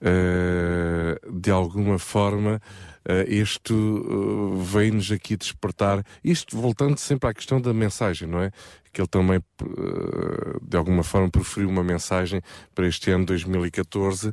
uh, 0.00 1.40
de 1.40 1.50
alguma 1.50 1.98
forma, 1.98 2.56
uh, 2.56 2.89
isto 3.28 3.74
uh, 3.74 4.62
vem-nos 4.62 5.10
aqui 5.10 5.36
despertar, 5.36 6.04
isto 6.22 6.56
voltando 6.56 6.98
sempre 6.98 7.28
à 7.28 7.34
questão 7.34 7.60
da 7.60 7.72
mensagem, 7.72 8.28
não 8.28 8.40
é? 8.40 8.50
Que 8.92 9.00
ele 9.00 9.08
também, 9.08 9.38
uh, 9.38 10.60
de 10.62 10.76
alguma 10.76 11.02
forma, 11.02 11.30
preferiu 11.30 11.68
uma 11.68 11.82
mensagem 11.82 12.42
para 12.74 12.86
este 12.86 13.10
ano 13.10 13.24
2014 13.24 14.32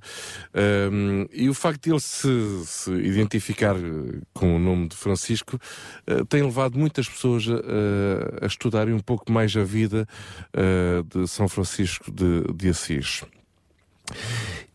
um, 0.92 1.26
e 1.32 1.48
o 1.48 1.54
facto 1.54 1.84
de 1.84 1.92
ele 1.92 2.00
se, 2.00 2.66
se 2.66 2.92
identificar 2.92 3.76
com 4.34 4.56
o 4.56 4.60
nome 4.60 4.90
de 4.90 4.96
Francisco 4.96 5.60
tem 6.30 6.42
levado 6.42 6.78
muitas 6.78 7.08
pessoas 7.08 7.46
a, 7.48 8.46
a, 8.46 8.48
estudarem 8.48 8.94
um 8.94 9.00
pouco 9.00 9.32
mais 9.32 9.56
a 9.56 9.64
vida 9.64 10.08
de 11.08 11.28
São 11.28 11.48
Francisco 11.48 12.12
de, 12.12 12.44
de 12.54 12.70
Assis. 12.70 13.24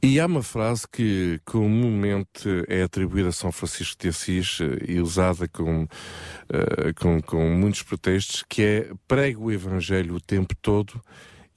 E 0.05 0.19
há 0.19 0.27
uma 0.27 0.43
frase 0.43 0.87
que 0.91 1.41
comumente 1.45 2.49
é 2.67 2.83
atribuída 2.83 3.29
a 3.29 3.33
São 3.33 3.53
Francisco 3.53 4.03
de 4.03 4.09
Assis 4.09 4.59
eh, 4.61 4.95
e 4.95 5.01
usada 5.01 5.47
com, 5.47 5.85
uh, 5.85 6.95
com, 7.01 7.23
com 7.23 7.51
muitos 7.51 7.85
pretextos, 7.85 8.45
que 8.49 8.63
é 8.63 8.91
pregue 9.07 9.39
o 9.39 9.53
Evangelho 9.53 10.17
o 10.17 10.21
tempo 10.21 10.57
todo 10.61 11.01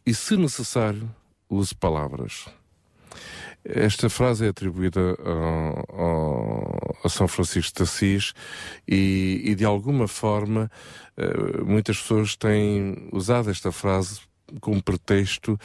e, 0.05 0.13
se 0.13 0.37
necessário, 0.37 1.09
use 1.49 1.73
palavras. 1.73 2.45
Esta 3.63 4.11
frase 4.11 4.45
é 4.45 4.49
atribuída 4.49 5.17
ao, 5.89 6.97
a 7.03 7.09
São 7.09 7.27
Francisco 7.27 7.77
de 7.77 7.81
Assis 7.81 8.33
e, 8.87 9.41
e 9.43 9.55
de 9.55 9.65
alguma 9.65 10.07
forma, 10.07 10.69
uh, 11.17 11.65
muitas 11.65 11.97
pessoas 11.97 12.35
têm 12.35 13.09
usado 13.11 13.49
esta 13.49 13.71
frase 13.71 14.19
com 14.61 14.79
pretexto 14.79 15.59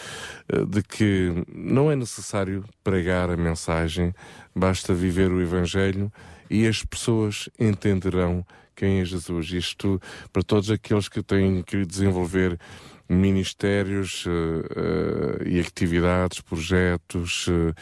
uh, 0.52 0.66
de 0.66 0.82
que 0.82 1.44
não 1.52 1.90
é 1.90 1.97
necessário 1.97 2.65
pregar 2.82 3.31
a 3.31 3.36
mensagem, 3.36 4.15
basta 4.55 4.94
viver 4.94 5.31
o 5.31 5.40
Evangelho 5.40 6.12
e 6.48 6.66
as 6.66 6.82
pessoas 6.82 7.48
entenderão 7.59 8.44
quem 8.74 9.01
é 9.01 9.05
Jesus. 9.05 9.52
Isto 9.52 10.01
para 10.32 10.43
todos 10.43 10.70
aqueles 10.70 11.09
que 11.09 11.23
têm 11.23 11.62
que 11.62 11.85
desenvolver 11.85 12.59
ministérios 13.11 14.24
uh, 14.24 14.31
uh, 14.31 15.48
e 15.48 15.59
atividades, 15.59 16.40
projetos 16.40 17.48
uh, 17.48 17.74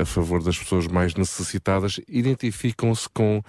a 0.00 0.04
favor 0.04 0.42
das 0.42 0.58
pessoas 0.58 0.88
mais 0.88 1.14
necessitadas, 1.14 2.00
identificam-se 2.08 3.08
com 3.08 3.40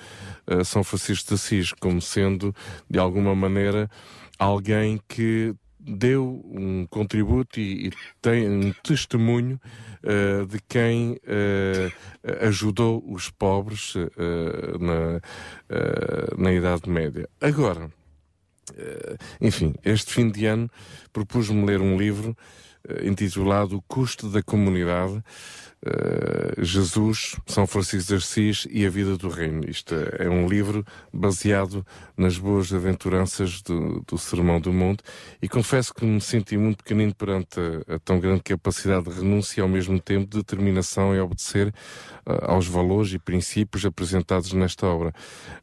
São 0.64 0.84
Francisco 0.84 1.30
de 1.30 1.34
Assis 1.34 1.74
como 1.74 2.00
sendo, 2.00 2.56
de 2.88 3.00
alguma 3.00 3.34
maneira, 3.34 3.90
alguém 4.38 5.02
que 5.08 5.56
deu 5.86 6.44
um 6.46 6.88
contributo 6.88 7.60
e, 7.60 7.88
e 7.88 7.92
tem 8.22 8.50
um 8.50 8.74
testemunho 8.84 9.60
uh, 10.04 10.46
de 10.48 10.60
quem 10.68 11.14
uh, 11.14 12.46
ajudou 12.46 13.04
os 13.08 13.30
pobres 13.30 13.96
uh, 13.96 14.10
na, 14.80 15.22
na 16.38 16.52
Idade 16.52 16.90
Média. 16.90 17.30
Agora, 17.40 17.92
enfim, 19.40 19.76
este 19.84 20.12
fim 20.12 20.30
de 20.30 20.46
ano 20.48 20.70
propus-me 21.14 21.64
ler 21.66 21.82
um 21.82 21.98
livro 21.98 22.36
intitulado 23.04 23.78
O 23.78 23.82
Custo 23.84 24.30
da 24.30 24.42
Comunidade 24.42 25.24
uh, 25.86 26.64
Jesus, 26.64 27.36
São 27.46 27.68
Francisco 27.68 28.10
de 28.10 28.16
Assis 28.16 28.68
e 28.70 28.86
a 28.86 28.90
Vida 28.90 29.18
do 29.18 29.30
Reino. 29.30 29.70
Isto 29.70 29.96
é 30.18 30.30
um 30.30 30.48
livro 30.48 30.86
baseado 31.14 31.86
nas 32.18 32.38
boas 32.38 32.74
aventuranças 32.74 33.62
do, 33.62 34.04
do 34.08 34.18
Sermão 34.18 34.60
do 34.60 34.74
Monte 34.74 35.04
e 35.42 35.48
confesso 35.48 35.94
que 35.94 36.06
me 36.06 36.20
senti 36.20 36.58
muito 36.58 36.84
pequenino 36.84 37.14
perante 37.14 37.60
a, 37.60 37.96
a 37.96 38.00
tão 38.00 38.20
grande 38.20 38.44
capacidade 38.44 39.06
de 39.06 39.20
renúncia 39.20 39.60
e 39.60 39.62
ao 39.62 39.70
mesmo 39.70 40.00
tempo 40.00 40.30
de 40.30 40.38
determinação 40.38 41.16
em 41.16 41.20
obedecer 41.20 41.68
uh, 42.26 42.52
aos 42.52 42.68
valores 42.68 43.14
e 43.14 43.20
princípios 43.20 43.86
apresentados 43.86 44.52
nesta 44.54 44.88
obra. 44.88 45.14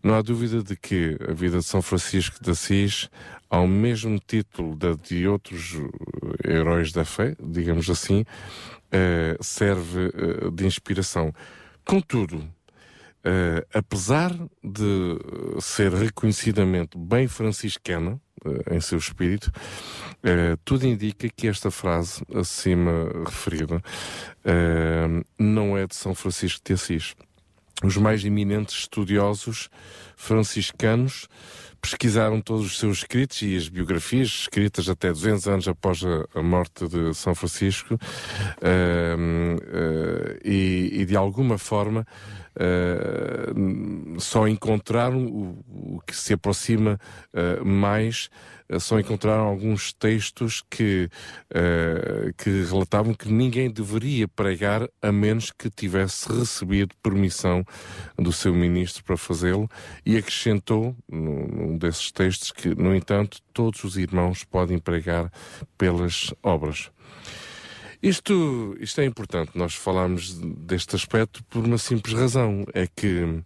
Não 0.02 0.14
há 0.14 0.22
dúvida 0.22 0.62
de 0.62 0.76
que 0.76 1.16
a 1.28 1.32
vida 1.32 1.58
de 1.58 1.64
São 1.64 1.82
Francisco 1.82 2.42
de 2.42 2.50
Assis 2.50 3.10
ao 3.52 3.66
mesmo 3.66 4.18
título 4.18 4.74
da 4.74 4.94
de 4.94 5.28
outros 5.28 5.76
heróis 6.42 6.90
da 6.90 7.04
fé, 7.04 7.36
digamos 7.38 7.90
assim, 7.90 8.24
uh, 8.92 9.42
serve 9.42 10.06
uh, 10.06 10.50
de 10.50 10.66
inspiração. 10.66 11.32
Contudo, 11.84 12.36
uh, 12.36 13.66
apesar 13.72 14.32
de 14.62 15.18
ser 15.60 15.92
reconhecidamente 15.92 16.96
bem 16.96 17.26
franciscana 17.26 18.20
em 18.68 18.80
seu 18.80 18.98
espírito, 18.98 19.52
tudo 20.64 20.84
indica 20.84 21.28
que 21.28 21.46
esta 21.46 21.70
frase 21.70 22.24
acima 22.34 23.08
referida 23.24 23.80
não 25.38 25.78
é 25.78 25.86
de 25.86 25.94
São 25.94 26.12
Francisco 26.12 26.60
de 26.64 26.72
Assis. 26.72 27.14
Os 27.84 27.96
mais 27.96 28.24
eminentes 28.24 28.74
estudiosos 28.80 29.70
franciscanos 30.16 31.28
pesquisaram 31.82 32.40
todos 32.40 32.64
os 32.64 32.78
seus 32.78 32.98
escritos 32.98 33.42
e 33.42 33.56
as 33.56 33.68
biografias 33.68 34.28
escritas 34.28 34.88
até 34.88 35.08
200 35.08 35.48
anos 35.48 35.68
após 35.68 36.00
a, 36.32 36.42
morte 36.42 36.86
de 36.86 37.12
São 37.12 37.34
Francisco 37.34 37.94
uh, 37.94 37.98
uh, 39.56 40.38
e, 40.44 41.00
e, 41.00 41.04
de 41.04 41.16
alguma 41.16 41.58
forma 41.58 42.06
uh, 42.56 44.20
só 44.20 44.46
encontraram 44.46 45.26
o, 45.26 45.96
o, 45.96 46.00
que 46.06 46.14
se 46.14 46.32
aproxima 46.32 46.98
mais 47.64 48.28
só 48.78 48.98
encontraram 48.98 49.44
alguns 49.44 49.92
textos 49.92 50.62
que, 50.70 51.08
uh, 51.50 52.32
que 52.36 52.64
relatavam 52.64 53.14
que 53.14 53.30
ninguém 53.30 53.70
deveria 53.70 54.26
pregar 54.28 54.88
a 55.00 55.12
menos 55.12 55.50
que 55.50 55.70
tivesse 55.70 56.30
recebido 56.32 56.94
permissão 57.02 57.64
do 58.16 58.32
seu 58.32 58.54
ministro 58.54 59.04
para 59.04 59.16
fazê-lo 59.16 59.68
e 60.04 60.16
acrescentou 60.16 60.96
num 61.08 61.76
desses 61.76 62.10
textos 62.10 62.52
que, 62.52 62.74
no 62.74 62.94
entanto, 62.94 63.38
todos 63.52 63.84
os 63.84 63.96
irmãos 63.96 64.44
podem 64.44 64.78
pregar 64.78 65.30
pelas 65.76 66.32
obras. 66.42 66.90
Isto, 68.02 68.76
isto 68.80 69.00
é 69.00 69.04
importante, 69.04 69.52
nós 69.54 69.76
falamos 69.76 70.34
deste 70.34 70.96
aspecto 70.96 71.44
por 71.44 71.64
uma 71.64 71.78
simples 71.78 72.12
razão, 72.14 72.64
é 72.74 72.88
que 72.88 73.22
uh, 73.22 73.44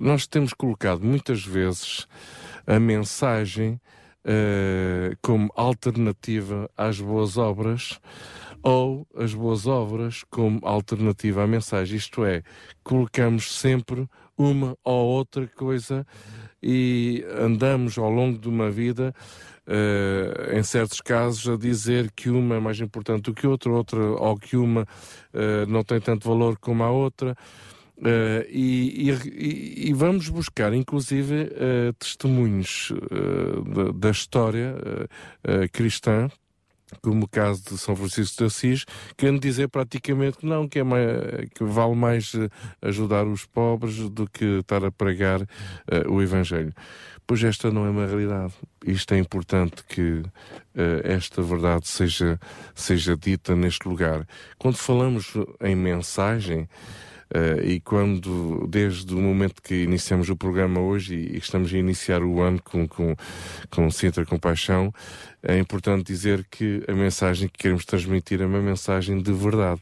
nós 0.00 0.28
temos 0.28 0.52
colocado 0.52 1.02
muitas 1.02 1.44
vezes 1.44 2.06
a 2.64 2.78
mensagem 2.78 3.80
uh, 4.24 5.16
como 5.20 5.50
alternativa 5.56 6.70
às 6.76 7.00
boas 7.00 7.36
obras 7.36 7.98
ou 8.62 9.08
as 9.16 9.34
boas 9.34 9.66
obras 9.66 10.22
como 10.30 10.60
alternativa 10.62 11.42
à 11.42 11.46
mensagem. 11.46 11.96
Isto 11.96 12.24
é, 12.24 12.44
colocamos 12.84 13.58
sempre 13.58 14.08
uma 14.38 14.78
ou 14.84 15.08
outra 15.08 15.48
coisa 15.48 16.06
e 16.62 17.24
andamos 17.40 17.98
ao 17.98 18.08
longo 18.08 18.38
de 18.38 18.48
uma 18.48 18.70
vida, 18.70 19.12
em 20.52 20.62
certos 20.62 21.00
casos, 21.00 21.48
a 21.48 21.56
dizer 21.56 22.10
que 22.12 22.28
uma 22.28 22.56
é 22.56 22.60
mais 22.60 22.80
importante 22.80 23.22
do 23.22 23.34
que 23.34 23.46
outra, 23.46 23.70
outra 23.70 24.00
ou 24.00 24.36
que 24.36 24.56
uma 24.56 24.82
uh, 24.82 25.66
não 25.68 25.84
tem 25.84 26.00
tanto 26.00 26.28
valor 26.28 26.58
como 26.58 26.82
a 26.82 26.90
outra. 26.90 27.36
Uh, 27.98 28.42
e, 28.48 29.12
e, 29.12 29.90
e, 29.90 29.92
vamos 29.92 30.28
buscar, 30.28 30.74
inclusive, 30.74 31.42
uh, 31.44 31.92
testemunhos 31.96 32.90
uh, 32.90 33.62
da, 33.62 33.92
da, 33.92 34.10
história 34.10 34.74
cristã, 35.70 36.28
como 37.00 37.26
o 37.26 37.28
caso 37.28 37.62
de 37.62 37.78
São 37.78 37.94
Francisco 37.94 38.38
de 38.38 38.44
Assis, 38.44 38.84
querendo 39.16 39.40
dizer 39.40 39.68
praticamente 39.68 40.38
que 40.38 40.46
não, 40.46 40.66
que, 40.66 40.80
é 40.80 40.82
mais, 40.82 41.06
que 41.54 41.62
vale 41.62 41.94
mais 41.94 42.32
ajudar 42.80 43.24
os 43.24 43.46
pobres 43.46 44.10
do 44.10 44.28
que 44.28 44.58
estar 44.58 44.84
a 44.84 44.90
pregar 44.90 45.46
o 46.08 46.20
Evangelho. 46.20 46.72
Pois 47.32 47.44
esta 47.44 47.70
não 47.70 47.86
é 47.86 47.88
uma 47.88 48.04
realidade. 48.04 48.52
Isto 48.84 49.14
é 49.14 49.18
importante 49.18 49.82
que 49.88 50.22
esta 51.02 51.40
verdade 51.40 51.88
seja, 51.88 52.38
seja 52.74 53.16
dita 53.16 53.56
neste 53.56 53.88
lugar. 53.88 54.28
Quando 54.58 54.76
falamos 54.76 55.32
em 55.62 55.74
mensagem, 55.74 56.68
Uh, 57.34 57.64
e 57.64 57.80
quando, 57.80 58.66
desde 58.68 59.14
o 59.14 59.18
momento 59.18 59.62
que 59.62 59.84
iniciamos 59.84 60.28
o 60.28 60.36
programa 60.36 60.80
hoje 60.80 61.14
e, 61.14 61.36
e 61.36 61.38
estamos 61.38 61.72
a 61.72 61.78
iniciar 61.78 62.22
o 62.22 62.42
ano 62.42 62.60
com, 62.62 62.86
com, 62.86 63.16
com 63.70 63.90
Sintra 63.90 64.26
Compaixão, 64.26 64.92
é 65.42 65.58
importante 65.58 66.04
dizer 66.04 66.46
que 66.50 66.84
a 66.86 66.92
mensagem 66.92 67.48
que 67.48 67.56
queremos 67.56 67.86
transmitir 67.86 68.42
é 68.42 68.44
uma 68.44 68.60
mensagem 68.60 69.22
de 69.22 69.32
verdade. 69.32 69.80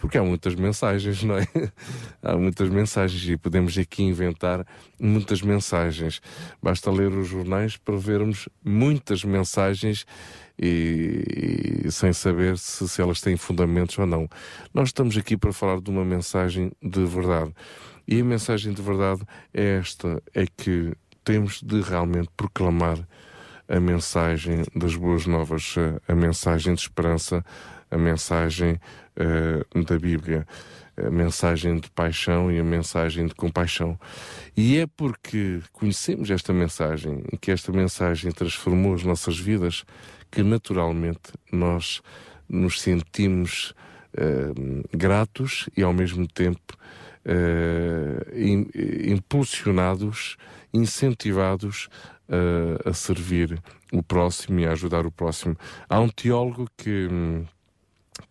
Porque 0.00 0.16
há 0.16 0.22
muitas 0.22 0.54
mensagens, 0.54 1.22
não 1.22 1.36
é? 1.36 1.46
há 2.22 2.36
muitas 2.36 2.68
mensagens 2.70 3.22
e 3.28 3.36
podemos 3.36 3.76
aqui 3.76 4.02
inventar 4.02 4.66
muitas 4.98 5.42
mensagens. 5.42 6.22
Basta 6.62 6.90
ler 6.90 7.12
os 7.12 7.28
jornais 7.28 7.76
para 7.76 7.96
vermos 7.96 8.48
muitas 8.64 9.22
mensagens 9.22 10.06
e, 10.58 11.84
e 11.84 11.92
sem 11.92 12.12
saber 12.14 12.56
se, 12.56 12.88
se 12.88 13.00
elas 13.00 13.20
têm 13.20 13.36
fundamentos 13.36 13.98
ou 13.98 14.06
não. 14.06 14.26
Nós 14.72 14.88
estamos 14.88 15.16
aqui 15.16 15.36
para 15.36 15.52
falar 15.52 15.80
de 15.80 15.90
uma 15.90 16.04
mensagem 16.04 16.72
de 16.82 17.04
verdade. 17.04 17.52
E 18.08 18.20
a 18.20 18.24
mensagem 18.24 18.72
de 18.72 18.80
verdade 18.80 19.22
é 19.52 19.78
esta: 19.78 20.22
é 20.34 20.46
que 20.46 20.92
temos 21.22 21.62
de 21.62 21.80
realmente 21.82 22.28
proclamar 22.36 22.98
a 23.68 23.78
mensagem 23.78 24.64
das 24.74 24.96
boas 24.96 25.26
novas, 25.26 25.76
a 26.08 26.14
mensagem 26.14 26.74
de 26.74 26.80
esperança, 26.80 27.44
a 27.90 27.98
mensagem 27.98 28.80
uh, 29.16 29.84
da 29.84 29.98
Bíblia, 29.98 30.46
a 30.96 31.10
mensagem 31.10 31.78
de 31.78 31.90
paixão 31.90 32.50
e 32.50 32.58
a 32.58 32.64
mensagem 32.64 33.26
de 33.26 33.34
compaixão. 33.34 33.98
E 34.56 34.78
é 34.78 34.86
porque 34.86 35.60
conhecemos 35.72 36.30
esta 36.30 36.52
mensagem 36.52 37.24
e 37.32 37.36
que 37.36 37.50
esta 37.50 37.72
mensagem 37.72 38.30
transformou 38.32 38.94
as 38.94 39.02
nossas 39.02 39.38
vidas 39.38 39.84
que 40.30 40.42
naturalmente 40.42 41.32
nós 41.50 42.02
nos 42.48 42.80
sentimos 42.80 43.74
uh, 44.14 44.88
gratos 44.96 45.68
e 45.76 45.82
ao 45.82 45.92
mesmo 45.92 46.26
tempo 46.26 46.76
uh, 47.24 49.10
impulsionados, 49.12 50.36
incentivados 50.72 51.88
uh, 52.28 52.88
a 52.88 52.92
servir 52.92 53.60
o 53.92 54.02
próximo 54.02 54.60
e 54.60 54.66
a 54.66 54.72
ajudar 54.72 55.06
o 55.06 55.10
próximo. 55.10 55.56
Há 55.88 56.00
um 56.00 56.08
teólogo 56.08 56.68
que, 56.76 57.08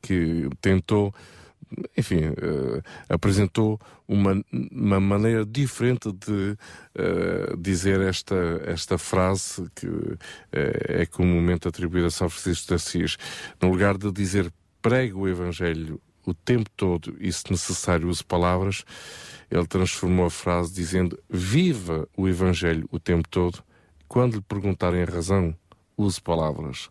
que 0.02 0.50
tentou 0.62 1.14
enfim, 1.96 2.30
uh, 2.30 2.82
apresentou 3.08 3.80
uma, 4.08 4.44
uma 4.72 5.00
maneira 5.00 5.46
diferente 5.46 6.12
de 6.12 6.58
uh, 6.96 7.58
dizer 7.58 8.02
esta, 8.02 8.36
esta 8.66 8.98
frase 8.98 9.70
que 9.76 9.88
uh, 9.88 10.18
é 10.52 11.06
comumente 11.06 11.68
atribuída 11.68 12.08
a 12.08 12.12
São 12.12 12.28
Francisco 12.28 12.70
de 12.70 12.74
Assis. 12.74 13.18
No 13.62 13.70
lugar 13.70 13.98
de 13.98 14.12
dizer 14.12 14.52
pregue 14.82 15.14
o 15.14 15.28
Evangelho 15.28 16.02
o 16.26 16.34
tempo 16.34 16.70
todo 16.76 17.16
e, 17.20 17.32
se 17.32 17.50
necessário, 17.50 18.08
use 18.08 18.24
palavras, 18.24 18.84
ele 19.50 19.66
transformou 19.66 20.26
a 20.26 20.30
frase 20.32 20.74
dizendo: 20.74 21.20
Viva 21.30 22.08
o 22.16 22.28
Evangelho 22.28 22.88
o 22.92 23.00
tempo 23.00 23.28
todo. 23.28 23.64
Quando 24.08 24.36
lhe 24.36 24.42
perguntarem 24.42 25.04
a 25.04 25.06
razão, 25.06 25.56
use 25.98 26.20
palavras. 26.20 26.90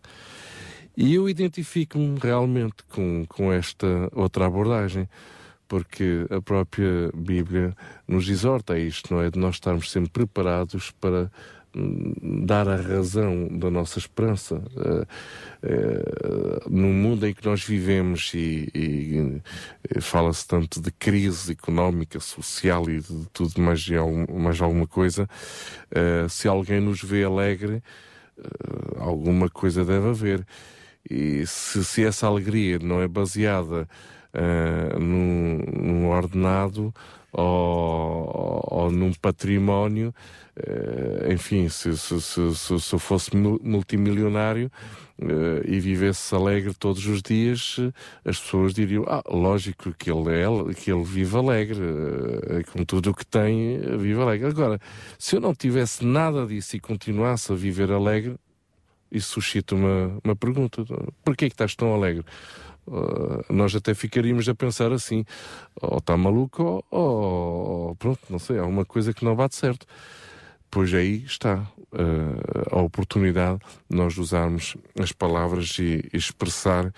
E 1.01 1.15
eu 1.15 1.29
identifico-me 1.29 2.19
realmente 2.19 2.83
com, 2.89 3.25
com 3.25 3.53
esta 3.53 3.87
outra 4.11 4.47
abordagem, 4.47 5.07
porque 5.65 6.27
a 6.29 6.41
própria 6.41 7.09
Bíblia 7.15 7.73
nos 8.05 8.27
exorta 8.27 8.73
a 8.73 8.79
isto, 8.79 9.13
não 9.13 9.21
é? 9.21 9.31
De 9.31 9.39
nós 9.39 9.55
estarmos 9.55 9.89
sempre 9.89 10.11
preparados 10.11 10.91
para 10.91 11.31
dar 12.21 12.67
a 12.67 12.75
razão 12.75 13.47
da 13.47 13.71
nossa 13.71 13.97
esperança 13.97 14.55
uh, 14.55 15.07
uh, 15.63 16.69
no 16.69 16.89
mundo 16.89 17.25
em 17.25 17.33
que 17.33 17.45
nós 17.45 17.63
vivemos 17.63 18.33
e, 18.33 18.69
e, 18.75 19.41
e 19.95 20.01
fala-se 20.01 20.45
tanto 20.45 20.81
de 20.81 20.91
crise 20.91 21.53
económica, 21.53 22.19
social 22.19 22.89
e 22.89 22.99
de 22.99 23.25
tudo 23.31 23.61
mais, 23.61 23.87
mais 24.33 24.59
alguma 24.59 24.87
coisa 24.87 25.29
uh, 25.91 26.27
se 26.27 26.45
alguém 26.45 26.81
nos 26.81 27.01
vê 27.01 27.23
alegre 27.23 27.81
alguma 28.97 29.49
coisa 29.49 29.85
deve 29.85 30.09
haver 30.09 30.45
e 31.09 31.45
se, 31.45 31.83
se 31.83 32.05
essa 32.05 32.27
alegria 32.27 32.79
não 32.79 33.01
é 33.01 33.07
baseada 33.07 33.87
num, 34.99 35.57
num 35.75 36.07
ordenado 36.09 36.93
ou, 37.31 38.61
ou 38.63 38.91
num 38.91 39.11
património 39.13 40.13
eh, 40.61 41.33
enfim, 41.33 41.69
se, 41.69 41.95
se, 41.97 42.19
se, 42.21 42.53
se, 42.53 42.93
eu 42.93 42.99
fosse 42.99 43.31
multimilionário 43.35 44.69
uh, 45.21 45.65
e 45.65 45.79
vivesse 45.79 46.35
alegre 46.35 46.73
todos 46.73 47.05
os 47.07 47.21
dias, 47.21 47.77
as 48.25 48.37
pessoas 48.39 48.73
diriam: 48.73 49.05
Ah, 49.07 49.23
lógico 49.29 49.93
que 49.93 50.11
ele, 50.11 50.29
é, 50.31 50.73
que 50.73 50.91
ele 50.91 51.03
vive 51.03 51.37
alegre, 51.37 51.79
uh, 51.79 52.71
com 52.73 52.83
tudo 52.83 53.11
o 53.11 53.13
que 53.13 53.25
tem, 53.25 53.79
vive 53.97 54.19
alegre. 54.21 54.47
Agora, 54.47 54.79
se 55.17 55.37
eu 55.37 55.39
não 55.39 55.53
tivesse 55.55 56.05
nada 56.05 56.45
disso 56.45 56.75
e 56.75 56.79
continuasse 56.79 57.53
a 57.53 57.55
viver 57.55 57.89
alegre, 57.91 58.35
isso 59.11 59.33
suscita 59.33 59.75
uma, 59.75 60.19
uma 60.23 60.35
pergunta: 60.35 60.83
porquê 61.23 61.45
é 61.45 61.49
que 61.49 61.53
estás 61.53 61.75
tão 61.75 61.93
alegre? 61.93 62.25
Uh, 62.87 63.53
nós 63.53 63.75
até 63.75 63.93
ficaríamos 63.93 64.49
a 64.49 64.55
pensar 64.55 64.91
assim: 64.91 65.25
ou 65.81 65.97
está 65.97 66.17
maluco, 66.17 66.83
ou, 66.89 67.01
ou, 67.01 67.95
pronto, 67.95 68.21
não 68.29 68.39
sei, 68.39 68.57
há 68.57 68.65
uma 68.65 68.85
coisa 68.85 69.13
que 69.13 69.23
não 69.23 69.35
bate 69.35 69.55
certo 69.55 69.85
pois 70.71 70.93
aí 70.93 71.23
está 71.25 71.55
uh, 71.57 72.75
a 72.75 72.81
oportunidade 72.81 73.59
de 73.89 73.97
nós 73.97 74.17
usarmos 74.17 74.75
as 74.99 75.11
palavras 75.11 75.77
e, 75.79 76.07
expressar 76.13 76.85
uh, 76.85 76.91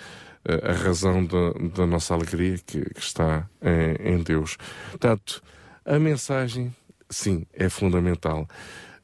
a 0.63 0.73
razão 0.73 1.25
da, 1.25 1.53
da 1.75 1.87
nossa 1.87 2.13
alegria 2.13 2.57
que, 2.57 2.81
que 2.81 2.99
está 2.99 3.47
em, 3.61 4.13
em, 4.13 4.23
Deus. 4.23 4.57
Portanto, 4.89 5.41
a 5.85 5.97
mensagem, 5.97 6.75
sim, 7.09 7.45
é 7.53 7.69
fundamental. 7.69 8.47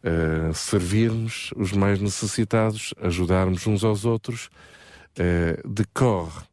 Uh, 0.08 0.54
servirmos 0.54 1.52
os 1.58 1.74
mais 1.74 2.00
necessitados, 2.00 2.94
ajudarmos 3.02 3.68
uns 3.68 3.84
aos 3.84 4.06
outros, 4.06 4.50
decorre 5.66 6.44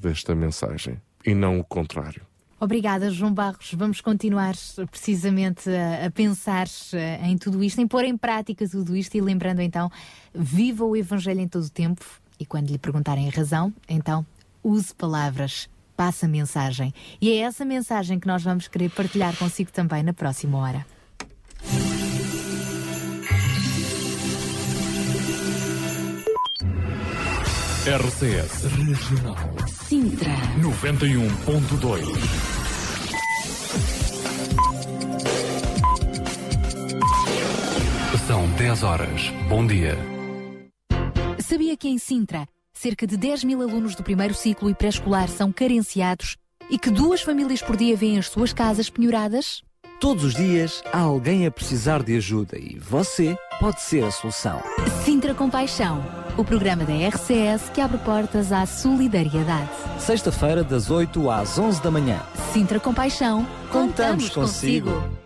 desta 0.00 0.34
mensagem 0.34 1.00
e 1.24 1.34
não 1.34 1.60
o 1.60 1.64
contrário. 1.64 2.22
Obrigada, 2.62 3.10
João 3.10 3.34
Barros. 3.34 3.74
Vamos 3.74 4.00
continuar 4.00 4.54
precisamente 4.88 5.68
a, 5.68 6.06
a, 6.06 6.10
pensar 6.12 6.68
eh, 6.92 7.18
em 7.24 7.36
tudo 7.36 7.62
isto, 7.64 7.80
em 7.80 7.88
pôr 7.88 8.04
em 8.04 8.16
prática 8.16 8.68
tudo 8.68 8.94
isto 8.94 9.16
e 9.16 9.20
lembrando 9.20 9.60
então, 9.60 9.90
viva 10.32 10.84
o 10.84 10.96
Evangelho 10.96 11.40
em 11.40 11.48
todo 11.48 11.64
o 11.64 11.70
tempo 11.70 12.04
e 12.38 12.46
quando 12.46 12.70
lhe 12.70 12.78
perguntarem 12.78 13.26
a 13.28 13.32
razão, 13.32 13.74
então 13.88 14.24
use 14.62 14.94
palavras, 14.94 15.68
passe 15.96 16.24
a 16.24 16.28
mensagem. 16.28 16.94
E 17.20 17.32
é 17.32 17.38
essa 17.38 17.64
mensagem 17.64 18.20
que 18.20 18.28
nós 18.28 18.44
vamos 18.44 18.68
querer 18.68 18.90
partilhar 18.90 19.36
consigo 19.36 19.72
também 19.72 20.04
na 20.04 20.12
próxima 20.12 20.58
hora. 20.58 20.86
RCS 27.84 28.66
Regional 28.76 29.36
Sintra 29.66 30.30
91.2 30.60 32.04
São 38.24 38.48
10 38.50 38.82
horas. 38.84 39.32
Bom 39.48 39.66
dia. 39.66 39.98
Sabia 41.40 41.76
que 41.76 41.88
em 41.88 41.98
Sintra, 41.98 42.46
cerca 42.72 43.04
de 43.04 43.16
10 43.16 43.42
mil 43.42 43.60
alunos 43.60 43.96
do 43.96 44.04
primeiro 44.04 44.32
ciclo 44.32 44.70
e 44.70 44.74
pré-escolar 44.76 45.28
são 45.28 45.50
carenciados 45.50 46.36
e 46.70 46.78
que 46.78 46.88
duas 46.88 47.20
famílias 47.20 47.62
por 47.62 47.76
dia 47.76 47.96
vêm 47.96 48.16
as 48.16 48.28
suas 48.28 48.52
casas 48.52 48.88
penhoradas? 48.88 49.60
Todos 49.98 50.22
os 50.22 50.34
dias 50.34 50.84
há 50.92 51.00
alguém 51.00 51.46
a 51.46 51.50
precisar 51.50 52.04
de 52.04 52.16
ajuda 52.16 52.56
e 52.56 52.78
você 52.78 53.36
pode 53.58 53.82
ser 53.82 54.04
a 54.04 54.10
solução. 54.12 54.62
Sintra 55.04 55.34
Compaixão, 55.34 56.21
o 56.36 56.44
programa 56.44 56.84
da 56.84 56.94
RCS 56.94 57.68
que 57.74 57.80
abre 57.80 57.98
portas 57.98 58.52
à 58.52 58.64
solidariedade. 58.64 59.70
Sexta-feira, 59.98 60.64
das 60.64 60.90
8 60.90 61.30
às 61.30 61.58
11 61.58 61.82
da 61.82 61.90
manhã. 61.90 62.20
Sintra 62.52 62.80
Compaixão, 62.80 63.46
contamos, 63.70 64.28
contamos 64.28 64.30
consigo. 64.30 64.90
consigo. 64.90 65.22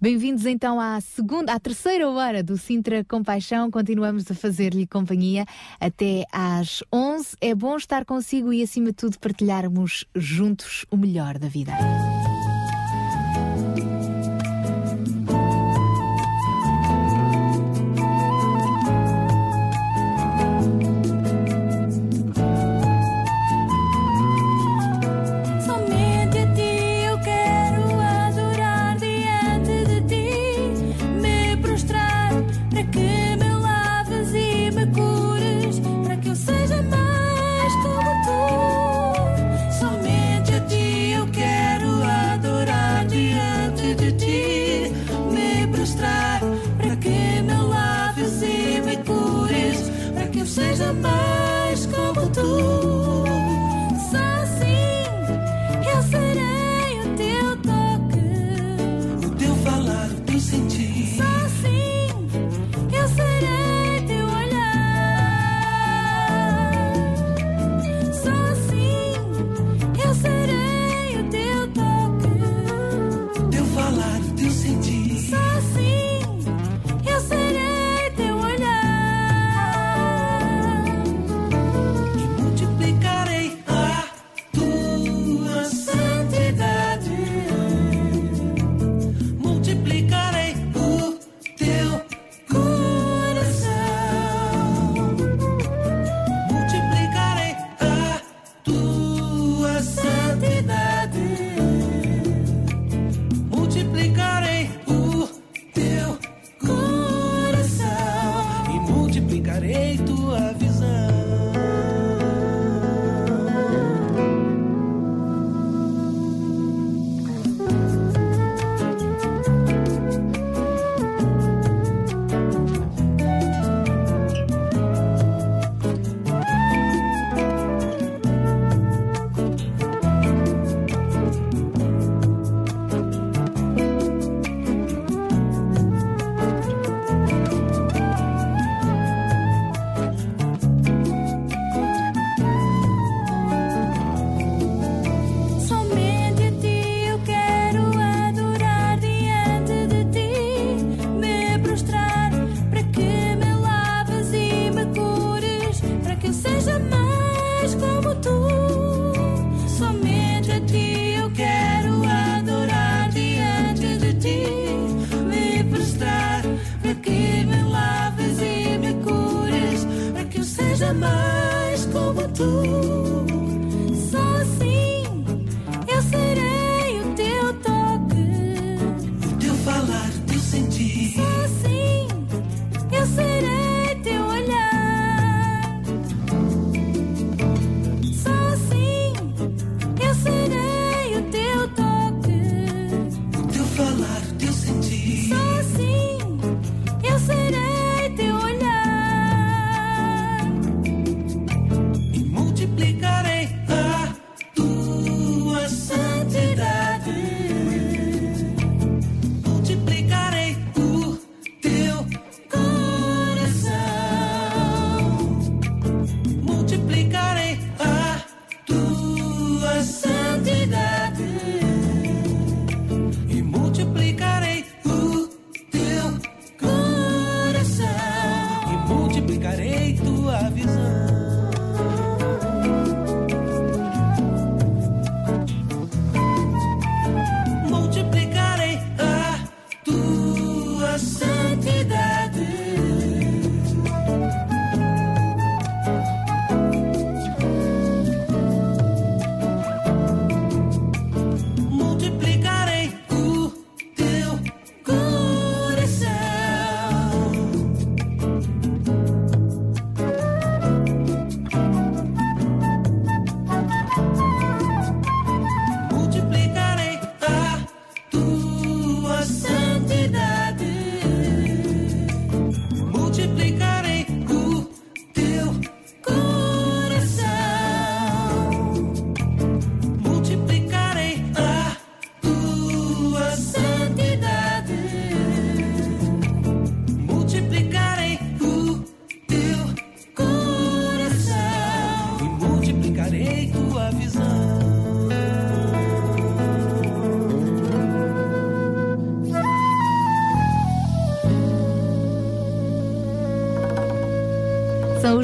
Bem-vindos 0.00 0.44
então 0.44 0.78
à 0.78 1.00
segunda, 1.00 1.54
à 1.54 1.58
terceira 1.58 2.08
hora 2.10 2.42
do 2.42 2.58
Sintra 2.58 3.02
Compaixão. 3.04 3.70
Continuamos 3.70 4.30
a 4.30 4.34
fazer-lhe 4.34 4.86
companhia 4.86 5.46
até 5.80 6.24
às 6.30 6.82
11. 6.92 7.36
É 7.40 7.54
bom 7.54 7.76
estar 7.76 8.04
consigo 8.04 8.52
e, 8.52 8.62
acima 8.62 8.88
de 8.88 8.94
tudo, 8.94 9.18
partilharmos 9.18 10.04
juntos 10.14 10.84
o 10.90 10.96
melhor 10.96 11.38
da 11.38 11.48
vida. 11.48 11.72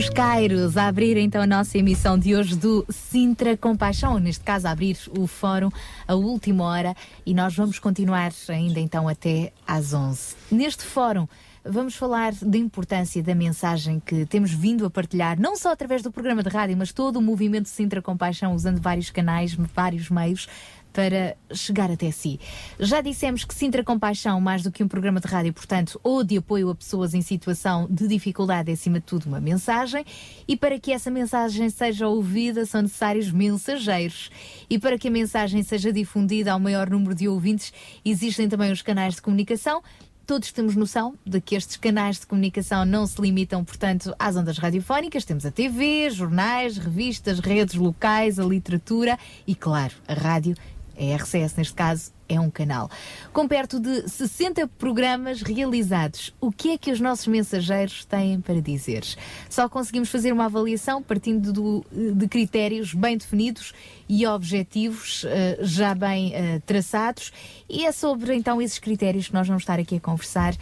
Os 0.01 0.09
Cairos 0.09 0.79
a 0.79 0.89
abrir 0.89 1.19
então 1.19 1.43
a 1.43 1.47
nossa 1.47 1.77
emissão 1.77 2.19
de 2.19 2.35
hoje 2.35 2.57
do 2.57 2.87
Sintra 2.89 3.55
Compaixão, 3.55 4.19
neste 4.19 4.43
caso 4.43 4.67
a 4.67 4.71
abrir 4.71 4.97
o 5.11 5.27
fórum 5.27 5.69
a 6.09 6.15
última 6.15 6.65
hora 6.65 6.97
e 7.27 7.35
nós 7.35 7.55
vamos 7.55 7.79
continuar 7.79 8.33
ainda 8.49 8.81
então 8.81 9.07
até 9.07 9.53
às 9.67 9.93
11. 9.93 10.37
Neste 10.51 10.85
fórum 10.85 11.29
vamos 11.63 11.95
falar 11.97 12.33
da 12.33 12.57
importância 12.57 13.23
da 13.23 13.35
mensagem 13.35 14.01
que 14.01 14.25
temos 14.25 14.51
vindo 14.51 14.87
a 14.87 14.91
partilhar, 14.91 15.39
não 15.39 15.55
só 15.55 15.71
através 15.71 16.01
do 16.01 16.11
programa 16.11 16.43
de 16.43 16.49
rádio, 16.49 16.79
mas 16.79 16.93
todo 16.93 17.19
o 17.19 17.23
movimento 17.23 17.69
Sintra 17.69 18.01
Compaixão 18.01 18.55
usando 18.55 18.81
vários 18.81 19.11
canais, 19.11 19.55
vários 19.75 20.09
meios 20.09 20.49
para 20.93 21.37
chegar 21.53 21.91
até 21.91 22.11
si. 22.11 22.39
Já 22.79 23.01
dissemos 23.01 23.45
que 23.45 23.55
Sintra 23.55 23.85
Compaixão, 23.85 24.41
mais 24.41 24.63
do 24.63 24.71
que 24.71 24.83
um 24.83 24.89
programa 24.89 25.21
de 25.21 25.27
rádio, 25.27 25.53
portanto, 25.53 26.01
ou 26.03 26.25
de 26.25 26.39
apoio 26.39 26.71
a 26.71 26.75
pessoas 26.75 27.15
em 27.15 27.23
situação 27.23 27.87
de 27.91 28.09
dificuldade, 28.09 28.71
é 28.71 28.75
acima 28.75 29.01
de 29.01 29.07
tudo 29.07 29.27
uma 29.27 29.41
mensagem, 29.41 30.05
e 30.47 30.57
para 30.57 30.79
que 30.79 30.93
essa 30.93 31.11
mensagem 31.11 31.69
seja 31.71 32.09
ouvida 32.09 32.67
são 32.67 32.83
necessários 32.83 33.31
mensageiros. 33.31 34.31
E 34.69 34.79
para 34.79 34.99
que 34.99 35.09
a 35.09 35.11
mensagem 35.11 35.63
seja 35.63 35.93
difundida 35.93 36.53
ao 36.53 36.61
maior 36.61 36.91
número 36.91 37.15
de 37.15 37.29
ouvintes, 37.29 37.73
existem 38.05 38.49
também 38.49 38.73
os 38.73 38.83
canais 38.83 39.15
de 39.15 39.23
comunicação. 39.23 39.83
Todos 40.27 40.53
temos 40.53 40.77
noção 40.77 41.19
de 41.27 41.41
que 41.41 41.57
estes 41.57 41.77
canais 41.77 42.21
de 42.21 42.27
comunicação 42.27 42.85
não 42.85 43.05
se 43.05 43.21
limitam, 43.21 43.65
portanto, 43.65 44.15
às 44.17 44.37
ondas 44.37 44.59
radiofónicas. 44.59 45.25
Temos 45.25 45.45
a 45.45 45.51
TV, 45.51 46.09
jornais, 46.09 46.77
revistas, 46.77 47.41
redes 47.41 47.75
locais, 47.75 48.39
a 48.39 48.45
literatura 48.45 49.19
e, 49.45 49.57
claro, 49.57 49.95
a 50.07 50.15
rádio 50.15 50.55
a 51.01 51.17
RCS 51.17 51.57
neste 51.57 51.73
caso, 51.75 52.13
é 52.29 52.39
um 52.39 52.51
canal. 52.51 52.89
Com 53.33 53.49
perto 53.49 53.81
de 53.81 54.09
60 54.09 54.69
programas 54.79 55.43
realizados, 55.43 56.33
o 56.41 56.53
que 56.53 56.71
é 56.73 56.79
que 56.79 56.93
os 56.93 57.01
nossos 57.01 57.27
mensageiros 57.27 58.05
têm 58.05 58.41
para 58.41 58.61
dizer? 58.61 59.03
Só 59.49 59.69
conseguimos 59.69 60.11
fazer 60.11 60.33
uma 60.33 60.45
avaliação 60.45 61.03
partindo 61.03 61.53
do- 61.53 61.85
de 62.15 62.29
critérios 62.29 62.95
bem 62.95 63.17
definidos 63.17 63.73
e 64.09 64.27
objetivos 64.27 65.25
eh, 65.27 65.59
já 65.63 65.95
bem 65.95 66.33
eh, 66.35 66.61
traçados, 66.67 67.33
e 67.69 67.85
é 67.87 67.91
sobre 67.93 68.35
então 68.35 68.61
esses 68.63 68.79
critérios 68.79 69.29
que 69.29 69.35
nós 69.35 69.47
vamos 69.49 69.63
estar 69.63 69.79
aqui 69.81 69.97
a 69.97 70.01
conversar. 70.01 70.55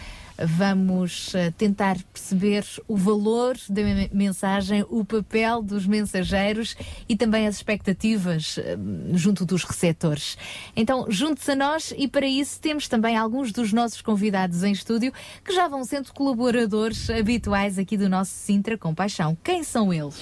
Vamos 0.46 1.34
eh, 1.34 1.50
tentar 1.50 1.96
perceber 2.12 2.64
o 2.86 2.96
valor 2.96 3.56
da 3.68 3.82
me- 3.82 4.10
mensagem, 4.12 4.84
o 4.88 5.04
papel 5.04 5.62
dos 5.62 5.86
mensageiros 5.86 6.76
e 7.08 7.16
também 7.16 7.46
as 7.46 7.56
expectativas 7.56 8.56
eh, 8.58 8.76
junto 9.14 9.44
dos 9.44 9.64
receptores. 9.64 10.36
Então, 10.76 11.06
junte-se 11.08 11.50
a 11.50 11.56
nós 11.56 11.92
e 11.96 12.06
para 12.06 12.26
isso 12.26 12.60
temos 12.60 12.86
também 12.88 13.16
alguns 13.16 13.52
dos 13.52 13.72
nossos 13.72 14.00
convidados 14.00 14.62
em 14.62 14.72
estúdio 14.72 15.12
que 15.44 15.52
já 15.52 15.66
vão 15.66 15.84
sendo 15.84 16.12
colaboradores 16.12 17.10
habituais 17.10 17.78
aqui 17.78 17.96
do 17.96 18.08
nosso 18.08 18.30
Sintra 18.32 18.78
Compaixão. 18.78 19.36
Quem 19.42 19.64
são 19.64 19.92
eles? 19.92 20.14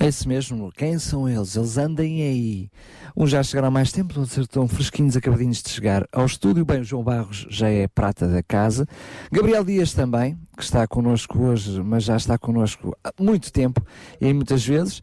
É 0.00 0.08
isso 0.08 0.28
mesmo. 0.28 0.72
Quem 0.76 0.98
são 0.98 1.28
eles? 1.28 1.54
Eles 1.56 1.78
andem 1.78 2.22
aí. 2.22 2.70
Uns 3.16 3.30
já 3.30 3.42
chegaram 3.42 3.70
mais 3.70 3.90
tempo, 3.92 4.18
outros 4.20 4.38
estão 4.38 4.66
fresquinhos, 4.68 5.16
acabadinhos 5.16 5.62
de 5.62 5.68
chegar 5.70 6.06
ao 6.12 6.26
estúdio. 6.26 6.64
Bem, 6.64 6.80
o 6.80 6.84
João 6.84 7.02
Barros 7.02 7.46
já 7.50 7.68
é 7.68 7.86
prata 7.88 8.26
da 8.28 8.42
casa. 8.42 8.86
Gabriel 9.32 9.59
Dias 9.64 9.92
também, 9.92 10.38
que 10.56 10.62
está 10.62 10.86
connosco 10.86 11.38
hoje, 11.38 11.82
mas 11.82 12.04
já 12.04 12.16
está 12.16 12.36
connosco 12.38 12.96
há 13.04 13.12
muito 13.20 13.52
tempo 13.52 13.84
e 14.20 14.32
muitas 14.32 14.64
vezes. 14.66 15.02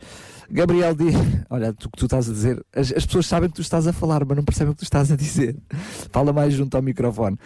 Gabriel 0.49 0.95
Dias, 0.95 1.13
olha, 1.49 1.73
tu 1.73 1.89
que 1.89 1.97
tu 1.97 2.05
estás 2.05 2.29
a 2.29 2.31
dizer, 2.33 2.65
as, 2.73 2.93
as 2.93 3.05
pessoas 3.05 3.25
sabem 3.25 3.49
que 3.49 3.55
tu 3.55 3.61
estás 3.61 3.85
a 3.85 3.91
falar, 3.91 4.23
mas 4.25 4.37
não 4.37 4.45
percebem 4.45 4.71
o 4.71 4.73
que 4.75 4.79
tu 4.79 4.83
estás 4.85 5.11
a 5.11 5.15
dizer. 5.17 5.57
Fala 6.11 6.31
mais 6.31 6.53
junto 6.53 6.75
ao 6.75 6.81
microfone. 6.81 7.37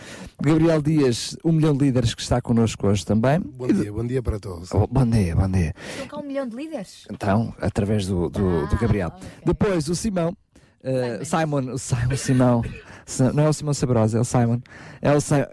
Gabriel 0.42 0.82
Dias, 0.82 1.36
um 1.44 1.52
milhão 1.52 1.76
de 1.76 1.86
líderes 1.86 2.14
que 2.14 2.22
está 2.22 2.40
connosco 2.42 2.88
hoje 2.88 3.04
também. 3.06 3.40
Bom 3.40 3.68
dia, 3.68 3.92
bom 3.92 4.06
dia 4.06 4.22
para 4.22 4.40
todos. 4.40 4.70
Oh, 4.72 4.86
bom 4.88 5.06
dia, 5.06 5.36
bom 5.36 5.50
dia. 5.50 5.74
Estão 5.94 6.08
cá 6.08 6.18
um 6.24 6.28
milhão 6.28 6.48
de 6.48 6.56
líderes? 6.56 7.06
Então, 7.12 7.54
através 7.60 8.06
do, 8.06 8.30
do, 8.30 8.68
do 8.68 8.78
Gabriel. 8.78 9.12
Depois, 9.44 9.88
o 9.88 9.96
Simão. 9.96 10.38
eh, 10.84 11.22
Simon, 11.24 11.74
o 11.74 11.80
Simon, 11.80 12.16
Simão. 12.16 12.62
Não 13.34 13.44
é 13.46 13.50
o 13.50 13.54
Simão 13.54 13.74
Sabrosa, 13.74 14.20
é 14.20 14.22
o 14.22 14.24
Simon. 14.26 14.62
É 15.02 15.12
o 15.12 15.20
Simon. 15.20 15.46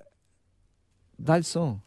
Dá-lhe 1.18 1.44
som. 1.44 1.78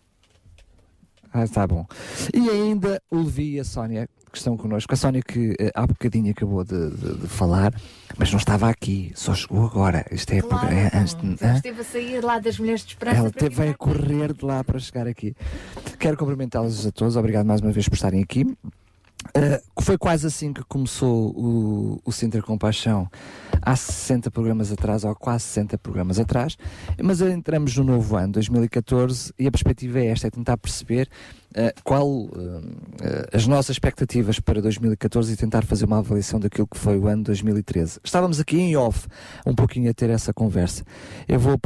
Ah, 1.34 1.44
está 1.46 1.66
bom. 1.66 1.86
E 2.34 2.50
ainda 2.50 3.02
o 3.10 3.18
Levi 3.24 3.56
e 3.56 3.60
a 3.60 3.64
Sónia, 3.64 4.10
que 4.32 4.38
estão 4.38 4.58
connosco. 4.58 4.94
A 4.94 4.98
Sónia 4.98 5.22
que 5.22 5.56
eh, 5.60 5.72
há 5.74 5.88
bocadinho 5.88 6.30
acabou 6.32 6.64
de, 6.66 6.90
de- 6.90 7.18
de 7.22 7.28
falar, 7.28 7.74
mas 8.18 8.30
não 8.32 8.38
estava 8.38 8.70
aqui, 8.70 9.14
só 9.16 9.34
chegou 9.34 9.66
agora. 9.66 10.06
Isto 10.12 10.34
é, 10.34 10.42
Claro, 10.42 10.68
é 10.74 10.92
antes 10.94 11.16
de, 11.16 11.34
esteve 11.56 11.82
a 11.82 11.84
sair 11.86 12.22
lá 12.22 12.38
das 12.40 12.60
Mulheres 12.60 12.82
de 12.82 12.90
Esperança. 12.90 13.18
Ela 13.20 13.32
teve 13.32 13.66
a 13.70 13.74
correr 13.74 14.34
de 14.34 14.44
lá 14.44 14.62
para 14.64 14.78
chegar 14.80 15.08
aqui. 15.08 15.34
Quero 15.98 16.18
cumprimentá-los 16.18 16.86
a 16.86 16.92
todos. 16.92 17.16
Obrigado 17.16 17.46
mais 17.46 17.62
uma 17.62 17.72
vez 17.72 17.88
por 17.88 17.96
estarem 17.96 18.22
aqui. 18.22 18.46
Uh, 19.30 19.82
foi 19.82 19.98
quase 19.98 20.28
assim 20.28 20.52
que 20.52 20.64
começou 20.64 21.30
o, 21.30 22.02
o 22.04 22.12
Sintra 22.12 22.42
Compaixão 22.42 23.10
há 23.62 23.76
60 23.76 24.32
programas 24.32 24.72
atrás, 24.72 25.04
ou 25.04 25.16
quase 25.16 25.44
60 25.46 25.78
programas 25.78 26.20
atrás, 26.20 26.58
mas 27.02 27.22
entramos 27.22 27.76
no 27.78 27.84
novo 27.84 28.16
ano, 28.16 28.34
2014, 28.34 29.34
e 29.38 29.48
a 29.48 29.52
perspectiva 29.52 30.00
é 30.00 30.08
esta, 30.08 30.28
é 30.28 30.32
tentar 30.32 30.58
perceber 30.58 31.08
qual 31.84 32.08
uh, 32.08 32.32
as 33.34 33.48
nossas 33.48 33.76
expectativas 33.76 34.40
para 34.40 34.62
2014 34.62 35.34
e 35.34 35.36
tentar 35.36 35.66
fazer 35.66 35.86
uma 35.86 36.00
avaliação 36.00 36.40
daquilo 36.40 36.68
que 36.68 36.78
foi 36.78 36.98
o 36.98 37.08
ano 37.08 37.24
2013. 37.24 38.00
Estávamos 38.04 38.40
aqui 38.40 38.60
em 38.60 38.76
off 38.76 39.08
um 39.46 39.54
pouquinho 39.54 39.90
a 39.90 39.94
ter 39.94 40.10
essa 40.10 40.34
conversa. 40.34 40.84
Eu 41.28 41.40
vou 41.40 41.60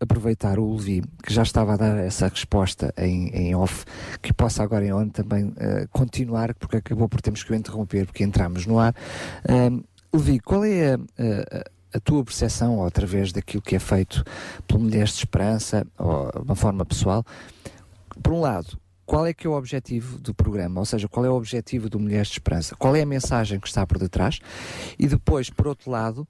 aproveitar 0.00 0.58
o 0.58 0.74
Levi, 0.74 1.02
que 1.22 1.32
já 1.32 1.42
estava 1.42 1.74
a 1.74 1.76
dar 1.76 1.98
essa 1.98 2.28
resposta 2.28 2.92
em, 2.96 3.28
em 3.28 3.54
off, 3.54 3.84
que 4.22 4.32
possa 4.32 4.62
agora 4.62 4.84
em 4.84 4.92
on 4.92 5.08
também 5.08 5.52
continuar, 5.90 6.54
porque 6.54 6.76
acabou 6.76 7.08
por 7.08 7.20
termos 7.20 7.42
que 7.42 7.52
o 7.52 7.54
interromper, 7.54 8.06
porque 8.06 8.24
entramos 8.24 8.66
no 8.66 8.78
ar. 8.78 8.94
Levi, 10.12 10.40
qual 10.40 10.64
é 10.64 10.94
a, 10.94 10.96
a 10.96 11.76
a 11.94 12.00
tua 12.00 12.22
percepção, 12.22 12.78
ou 12.78 12.86
através 12.86 13.32
daquilo 13.32 13.62
que 13.62 13.74
é 13.74 13.78
feito 13.78 14.22
pelo 14.66 14.80
Mulheres 14.80 15.10
de 15.10 15.18
Esperança, 15.20 15.86
ou 15.96 16.30
de 16.30 16.38
uma 16.42 16.54
forma 16.54 16.84
pessoal, 16.84 17.24
por 18.22 18.32
um 18.32 18.40
lado, 18.40 18.78
qual 19.06 19.24
é 19.24 19.32
que 19.32 19.46
é 19.46 19.50
o 19.50 19.52
objetivo 19.52 20.18
do 20.18 20.34
programa? 20.34 20.80
Ou 20.80 20.84
seja, 20.84 21.08
qual 21.08 21.24
é 21.24 21.30
o 21.30 21.34
objetivo 21.34 21.88
do 21.88 21.98
Mulheres 21.98 22.26
de 22.26 22.34
Esperança? 22.34 22.74
Qual 22.74 22.94
é 22.96 23.02
a 23.02 23.06
mensagem 23.06 23.60
que 23.60 23.68
está 23.68 23.86
por 23.86 23.98
detrás? 23.98 24.40
E 24.98 25.06
depois, 25.06 25.48
por 25.48 25.68
outro 25.68 25.90
lado, 25.90 26.26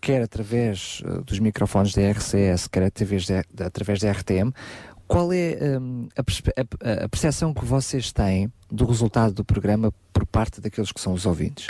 quer 0.00 0.22
através 0.22 1.02
uh, 1.04 1.22
dos 1.22 1.40
microfones 1.40 1.92
da 1.92 2.08
RCS, 2.08 2.68
quer 2.68 2.84
através 2.84 3.26
da, 3.26 3.66
através 3.66 4.00
da 4.00 4.12
RTM, 4.12 4.52
qual 5.10 5.32
é 5.32 5.58
um, 5.60 6.06
a, 6.16 7.04
a, 7.04 7.08
percepção 7.08 7.52
que 7.52 7.64
vocês 7.64 8.12
têm 8.12 8.48
do 8.70 8.84
resultado 8.84 9.34
do 9.34 9.44
programa 9.44 9.92
por 10.12 10.24
parte 10.24 10.60
daqueles 10.60 10.92
que 10.92 11.00
são 11.00 11.12
os 11.12 11.26
ouvintes? 11.26 11.66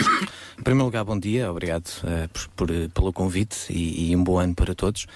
Em 0.59 0.61
primeiro 0.61 0.85
lugar, 0.85 1.03
bom 1.03 1.17
dia, 1.17 1.49
obrigado 1.49 1.87
uh, 2.03 2.29
por, 2.29 2.47
por, 2.49 2.69
eh, 2.69 2.87
pelo 2.93 3.11
convite 3.11 3.65
e, 3.67 4.11
e, 4.11 4.15
um 4.15 4.23
bom 4.23 4.37
ano 4.37 4.53
para 4.53 4.75
todos. 4.75 5.07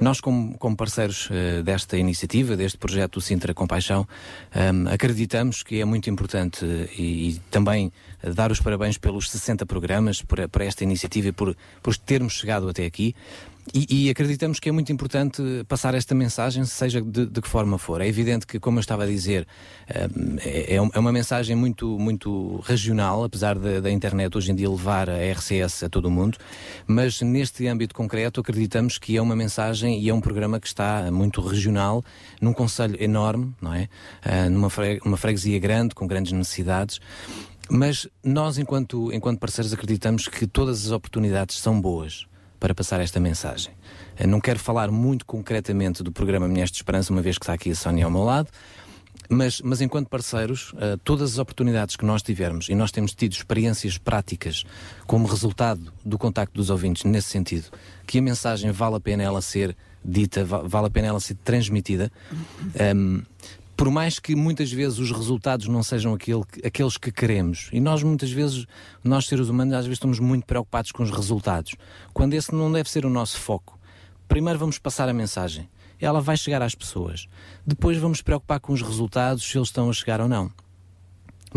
Nós, 0.00 0.20
como, 0.20 0.58
como 0.58 0.76
parceiros 0.76 1.30
uh, 1.30 1.62
desta 1.62 1.96
iniciativa, 1.96 2.56
deste 2.56 2.78
projeto 2.78 3.14
do 3.14 3.20
Sintra 3.20 3.54
Compaixão, 3.54 4.08
um, 4.56 4.88
acreditamos 4.88 5.62
que 5.62 5.80
é 5.80 5.84
muito 5.84 6.10
importante 6.10 6.64
uh, 6.64 6.88
e, 6.98 7.28
e, 7.28 7.38
também 7.48 7.92
dar 8.34 8.50
os 8.50 8.58
parabéns 8.58 8.98
pelos 8.98 9.30
60 9.30 9.64
programas, 9.66 10.20
para 10.22 10.64
esta 10.64 10.82
iniciativa 10.82 11.28
e 11.28 11.32
por, 11.32 11.56
por 11.80 11.96
termos 11.96 12.32
chegado 12.32 12.68
até 12.68 12.84
aqui. 12.84 13.14
E, 13.74 14.06
e, 14.06 14.10
acreditamos 14.10 14.58
que 14.60 14.68
é 14.68 14.72
muito 14.72 14.92
importante 14.92 15.42
passar 15.66 15.94
esta 15.94 16.14
mensagem, 16.14 16.64
seja 16.64 17.02
de, 17.02 17.26
de, 17.26 17.40
que 17.40 17.48
forma 17.48 17.76
for. 17.78 18.00
É 18.00 18.06
evidente 18.06 18.46
que, 18.46 18.58
como 18.58 18.78
eu 18.78 18.80
estava 18.80 19.04
a 19.04 19.06
dizer, 19.06 19.46
é, 19.88 20.76
é 20.76 20.98
uma 20.98 21.12
mensagem 21.12 21.54
muito, 21.56 21.98
muito 21.98 22.58
regional, 22.64 23.24
apesar 23.24 23.58
da, 23.58 23.80
da, 23.80 23.90
internet 23.90 24.36
hoje 24.36 24.52
em 24.52 24.54
dia 24.54 24.70
levar 24.70 25.10
a 25.10 25.16
RCS 25.32 25.84
a 25.84 25.88
todo 25.88 26.06
o 26.06 26.10
mundo, 26.10 26.38
mas 26.86 27.20
neste 27.20 27.66
âmbito 27.66 27.94
concreto 27.94 28.40
acreditamos 28.40 28.96
que 28.96 29.16
é 29.16 29.22
uma 29.22 29.36
mensagem 29.36 30.00
e 30.00 30.08
é 30.08 30.14
um 30.14 30.20
programa 30.20 30.60
que 30.60 30.66
está 30.66 31.10
muito 31.10 31.40
regional, 31.40 32.04
num 32.40 32.52
conselho 32.52 32.96
enorme, 33.02 33.54
não 33.60 33.74
é? 33.74 33.88
Uh, 34.24 34.50
numa, 34.50 34.70
fre 34.70 35.00
uma 35.04 35.16
freguesia 35.16 35.58
grande, 35.58 35.94
com 35.94 36.06
grandes 36.06 36.32
necessidades. 36.32 37.00
Mas 37.70 38.08
nós, 38.24 38.56
enquanto, 38.56 39.12
enquanto 39.12 39.38
parceiros, 39.38 39.72
acreditamos 39.72 40.26
que 40.26 40.46
todas 40.46 40.86
as 40.86 40.90
oportunidades 40.90 41.58
são 41.58 41.78
boas 41.78 42.27
para 42.58 42.74
passar 42.74 43.00
esta 43.00 43.20
mensagem. 43.20 43.72
Eu 44.18 44.28
não 44.28 44.40
quero 44.40 44.58
falar 44.58 44.90
muito 44.90 45.24
concretamente 45.24 46.02
do 46.02 46.10
programa 46.10 46.48
Mulheres 46.48 46.70
de 46.70 46.76
Esperança, 46.76 47.12
uma 47.12 47.22
vez 47.22 47.38
que 47.38 47.44
está 47.44 47.52
aqui 47.52 47.70
a 47.70 47.74
Sónia 47.74 48.04
ao 48.04 48.10
meu 48.10 48.24
lado, 48.24 48.48
mas, 49.28 49.60
mas 49.60 49.80
enquanto 49.80 50.08
parceiros, 50.08 50.72
uh, 50.72 50.96
todas 51.04 51.32
as 51.32 51.38
oportunidades 51.38 51.96
que 51.96 52.04
nós 52.04 52.22
tivermos, 52.22 52.68
e 52.68 52.74
nós 52.74 52.90
temos 52.90 53.14
tido 53.14 53.32
experiências 53.32 53.98
práticas 53.98 54.64
como 55.06 55.26
resultado 55.26 55.92
do 56.04 56.16
contacto 56.16 56.54
dos 56.54 56.70
ouvintes 56.70 57.04
nesse 57.04 57.28
sentido, 57.28 57.66
que 58.06 58.18
a 58.18 58.22
mensagem 58.22 58.70
vale 58.70 58.96
a 58.96 59.00
pena 59.00 59.22
ela 59.22 59.42
ser 59.42 59.76
dita, 60.02 60.44
vale 60.44 60.86
a 60.86 60.90
pena 60.90 61.08
ela 61.08 61.20
ser 61.20 61.34
transmitida, 61.44 62.10
um, 62.32 62.38
ehm, 62.74 63.22
por 63.78 63.92
mais 63.92 64.18
que 64.18 64.34
muitas 64.34 64.72
vezes 64.72 64.98
os 64.98 65.12
resultados 65.12 65.68
não 65.68 65.84
sejam 65.84 66.12
aquele, 66.12 66.42
aqueles 66.64 66.96
que 66.96 67.12
queremos, 67.12 67.70
e 67.72 67.80
nós 67.80 68.02
muitas 68.02 68.30
vezes, 68.30 68.66
nós 69.04 69.26
seres 69.26 69.48
humanos, 69.48 69.72
às 69.72 69.84
vezes 69.84 69.96
estamos 69.96 70.18
muito 70.18 70.44
preocupados 70.44 70.90
com 70.90 71.04
os 71.04 71.12
resultados, 71.12 71.76
quando 72.12 72.34
esse 72.34 72.52
não 72.52 72.72
deve 72.72 72.90
ser 72.90 73.06
o 73.06 73.10
nosso 73.10 73.38
foco. 73.38 73.78
Primeiro 74.26 74.58
vamos 74.58 74.78
passar 74.78 75.08
a 75.08 75.14
mensagem 75.14 75.68
ela 76.00 76.20
vai 76.20 76.36
chegar 76.36 76.62
às 76.62 76.74
pessoas. 76.74 77.26
Depois 77.66 77.96
vamos 77.98 78.22
preocupar 78.22 78.60
com 78.60 78.72
os 78.72 78.82
resultados, 78.82 79.44
se 79.44 79.58
eles 79.58 79.68
estão 79.68 79.90
a 79.90 79.92
chegar 79.92 80.20
ou 80.20 80.28
não. 80.28 80.50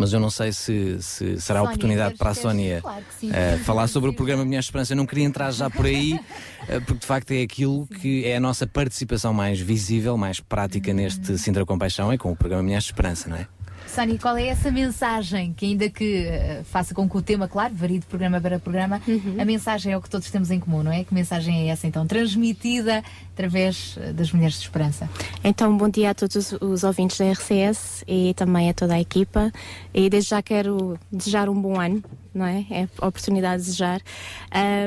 Mas 0.01 0.13
eu 0.13 0.19
não 0.19 0.31
sei 0.31 0.51
se, 0.51 0.97
se 0.99 1.39
será 1.39 1.59
Sónia, 1.59 1.61
oportunidade 1.61 2.17
para 2.17 2.31
a 2.31 2.33
Sónia 2.33 2.81
claro 2.81 3.03
uh, 3.23 3.63
falar 3.63 3.85
sobre 3.85 4.09
o 4.09 4.13
programa 4.13 4.43
Minha 4.43 4.59
Esperança. 4.59 4.93
Eu 4.93 4.97
não 4.97 5.05
queria 5.05 5.25
entrar 5.25 5.51
já 5.51 5.69
por 5.69 5.85
aí, 5.85 6.13
uh, 6.13 6.81
porque 6.87 7.01
de 7.01 7.05
facto 7.05 7.29
é 7.29 7.43
aquilo 7.43 7.85
que 7.85 8.25
é 8.25 8.37
a 8.37 8.39
nossa 8.39 8.65
participação 8.65 9.31
mais 9.31 9.59
visível, 9.59 10.17
mais 10.17 10.39
prática 10.39 10.91
neste 10.91 11.37
Sintra 11.37 11.63
Compaixão, 11.67 12.11
é 12.11 12.17
com 12.17 12.31
o 12.31 12.35
programa 12.35 12.63
Minha 12.63 12.79
Esperança, 12.79 13.29
não 13.29 13.37
é? 13.37 13.47
Sani, 13.91 14.17
qual 14.17 14.37
é 14.37 14.47
essa 14.47 14.71
mensagem 14.71 15.51
que, 15.51 15.65
ainda 15.65 15.89
que 15.89 16.25
uh, 16.25 16.63
faça 16.63 16.95
com 16.95 17.09
que 17.09 17.17
o 17.17 17.21
tema, 17.21 17.45
claro, 17.45 17.73
varie 17.75 17.99
de 17.99 18.05
programa 18.05 18.39
para 18.39 18.57
programa, 18.57 19.01
uhum. 19.05 19.35
a 19.37 19.43
mensagem 19.43 19.91
é 19.91 19.97
o 19.97 20.01
que 20.01 20.09
todos 20.09 20.31
temos 20.31 20.49
em 20.49 20.61
comum, 20.61 20.81
não 20.81 20.93
é? 20.93 21.03
Que 21.03 21.13
mensagem 21.13 21.67
é 21.67 21.71
essa 21.71 21.87
então, 21.87 22.07
transmitida 22.07 23.03
através 23.33 23.97
eh, 23.99 24.13
das 24.13 24.31
Mulheres 24.31 24.55
de 24.55 24.61
Esperança? 24.61 25.09
Então, 25.43 25.75
bom 25.75 25.89
dia 25.89 26.11
a 26.11 26.13
todos 26.13 26.53
os 26.61 26.85
ouvintes 26.85 27.17
da 27.17 27.29
RCS 27.33 28.05
e 28.07 28.33
também 28.33 28.69
a 28.69 28.73
toda 28.73 28.93
a 28.93 29.01
equipa. 29.01 29.51
E 29.93 30.09
desde 30.09 30.29
já 30.29 30.41
quero 30.41 30.97
desejar 31.11 31.49
um 31.49 31.61
bom 31.61 31.77
ano 31.77 32.01
não 32.33 32.45
é? 32.45 32.65
É 32.69 32.87
a 32.99 33.07
oportunidade 33.07 33.61
de 33.61 33.67
desejar. 33.67 34.01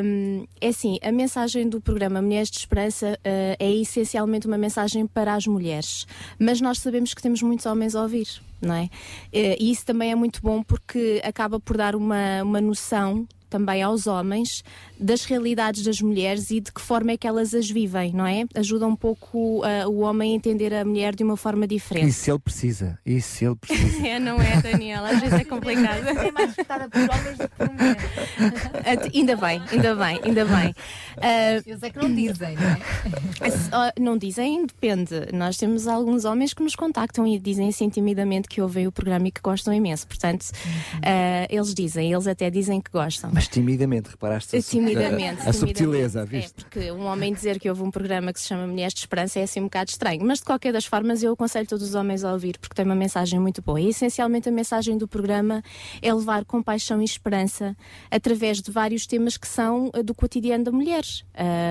Um, 0.03 0.47
é 0.61 0.69
assim, 0.69 0.99
a 1.03 1.13
mensagem 1.13 1.69
do 1.69 1.81
programa 1.81 2.23
Mulheres 2.23 2.51
de 2.51 2.59
Esperança 2.59 3.19
uh, 3.19 3.57
é 3.59 3.71
essencialmente 3.71 4.47
uma 4.47 4.59
mensagem 4.59 5.07
para 5.07 5.35
as 5.35 5.47
mulheres, 5.47 6.07
mas 6.39 6.61
nós 6.61 6.79
sabemos 6.79 7.13
que 7.13 7.23
temos 7.23 7.43
muitos 7.43 7.67
homens 7.67 7.95
a 7.95 8.03
ouvir, 8.03 8.29
não 8.65 8.75
é? 8.75 8.85
Uh, 8.85 9.57
e 9.61 9.71
isso 9.71 9.85
também 9.85 10.13
é 10.13 10.15
muito 10.15 10.41
bom 10.43 10.63
porque 10.63 11.21
acaba 11.25 11.61
por 11.61 11.77
dar 11.77 11.95
uma, 11.95 12.43
uma 12.43 12.61
noção 12.61 13.27
também 13.55 13.85
aos 13.85 14.09
homens 14.09 14.65
das 14.99 15.25
realidades 15.25 15.85
das 15.85 16.01
mulheres 16.01 16.51
e 16.51 16.61
de 16.61 16.73
que 16.73 16.81
forma 16.81 17.13
é 17.13 17.17
que 17.17 17.25
elas 17.25 17.55
as 17.55 17.71
vivem, 17.71 18.13
não 18.13 18.27
é? 18.27 18.45
Ajuda 18.53 18.85
um 18.85 18.97
pouco 18.97 19.65
uh, 19.65 19.89
o 19.89 20.01
homem 20.01 20.33
a 20.33 20.35
entender 20.35 20.75
a 20.75 20.85
mulher 20.85 21.15
de 21.15 21.23
uma 21.23 21.37
forma 21.37 21.65
diferente. 21.65 22.09
Isso 22.09 22.33
ele 22.33 22.39
precisa, 22.41 22.99
isso 23.07 23.45
ele 23.45 23.55
precisa. 23.55 24.03
é, 24.09 24.19
não 24.19 24.43
é, 24.43 24.61
Daniela? 24.61 25.09
Às 25.09 25.21
vezes 25.21 25.39
é 25.39 25.45
complicado. 25.45 26.05
é 26.05 26.33
mais 26.33 26.57
votada 26.57 26.89
por 26.89 27.01
homens 27.03 27.39
do 27.39 27.49
que 27.49 27.57
por 27.57 27.71
mulheres. 27.71 29.15
ainda 29.15 29.37
bem, 29.37 29.63
ainda 29.71 29.95
bem, 29.95 30.21
ainda 30.25 30.45
bem. 30.47 30.69
Uh, 31.17 31.63
Eles 31.65 31.83
é 31.85 31.91
que 31.91 31.99
não 31.99 32.13
dizem, 32.13 32.57
não 32.57 32.69
é? 32.69 33.93
não 34.01 34.19
dizem, 34.19 34.67
depende. 34.67 35.15
Nós 35.33 35.57
temos 35.57 35.87
alguns 35.87 36.25
homens 36.25 36.53
que 36.53 36.63
nos 36.63 36.75
contactam 36.75 37.25
e 37.25 37.39
dizem 37.39 37.69
assim 37.69 37.89
timidamente 37.89 38.49
que 38.49 38.61
ouvem 38.61 38.89
o 38.89 38.93
programa 38.93 39.29
e 39.29 39.31
que 39.31 39.41
gostam 39.41 39.73
imenso. 39.73 40.09
Portanto, 40.09 40.43
uh, 40.43 41.47
eles 41.49 41.73
dizem, 41.73 42.13
eles 42.13 42.27
até 42.27 42.51
dizem 42.51 42.81
que 42.81 42.91
gostam. 42.91 43.31
Mas 43.33 43.44
timidamente, 43.49 44.11
reparaste? 44.11 44.61
Timidamente. 44.63 45.43
A, 45.43 45.47
a, 45.47 45.51
a 45.51 45.53
subtileza, 45.53 46.25
viste? 46.25 46.55
É, 46.59 46.63
porque 46.63 46.93
um 46.93 47.07
homem 47.07 47.33
dizer 47.33 47.59
que 47.59 47.69
houve 47.69 47.83
um 47.83 47.91
programa 47.91 48.33
que 48.33 48.41
se 48.41 48.49
chama 48.49 48.67
Mulheres 48.67 48.95
de 48.95 49.01
Esperança 49.01 49.41
é 49.41 49.43
assim 49.43 49.61
um 49.61 49.65
bocado 49.65 49.91
estranho. 49.91 50.25
Mas 50.25 50.39
de 50.39 50.45
qualquer 50.45 50.73
das 50.73 50.85
formas, 50.85 51.23
eu 51.23 51.33
aconselho 51.33 51.67
todos 51.67 51.89
os 51.89 51.95
homens 51.95 52.25
a 52.25 52.33
ouvir, 52.33 52.59
porque 52.59 52.75
tem 52.75 52.85
uma 52.85 52.95
mensagem 52.95 53.39
muito 53.39 53.63
boa. 53.63 53.81
E 53.81 53.89
essencialmente 53.89 54.49
a 54.49 54.53
mensagem 54.53 54.97
do 54.97 55.07
programa 55.07 55.63
é 56.01 56.13
levar 56.13 56.45
compaixão 56.45 57.01
e 57.01 57.05
esperança 57.05 57.77
através 58.11 58.61
de 58.61 58.71
vários 58.71 59.07
temas 59.07 59.37
que 59.37 59.47
são 59.47 59.91
eh, 59.95 60.03
do 60.03 60.15
cotidiano 60.15 60.65
da 60.65 60.73
mulher. 60.73 61.03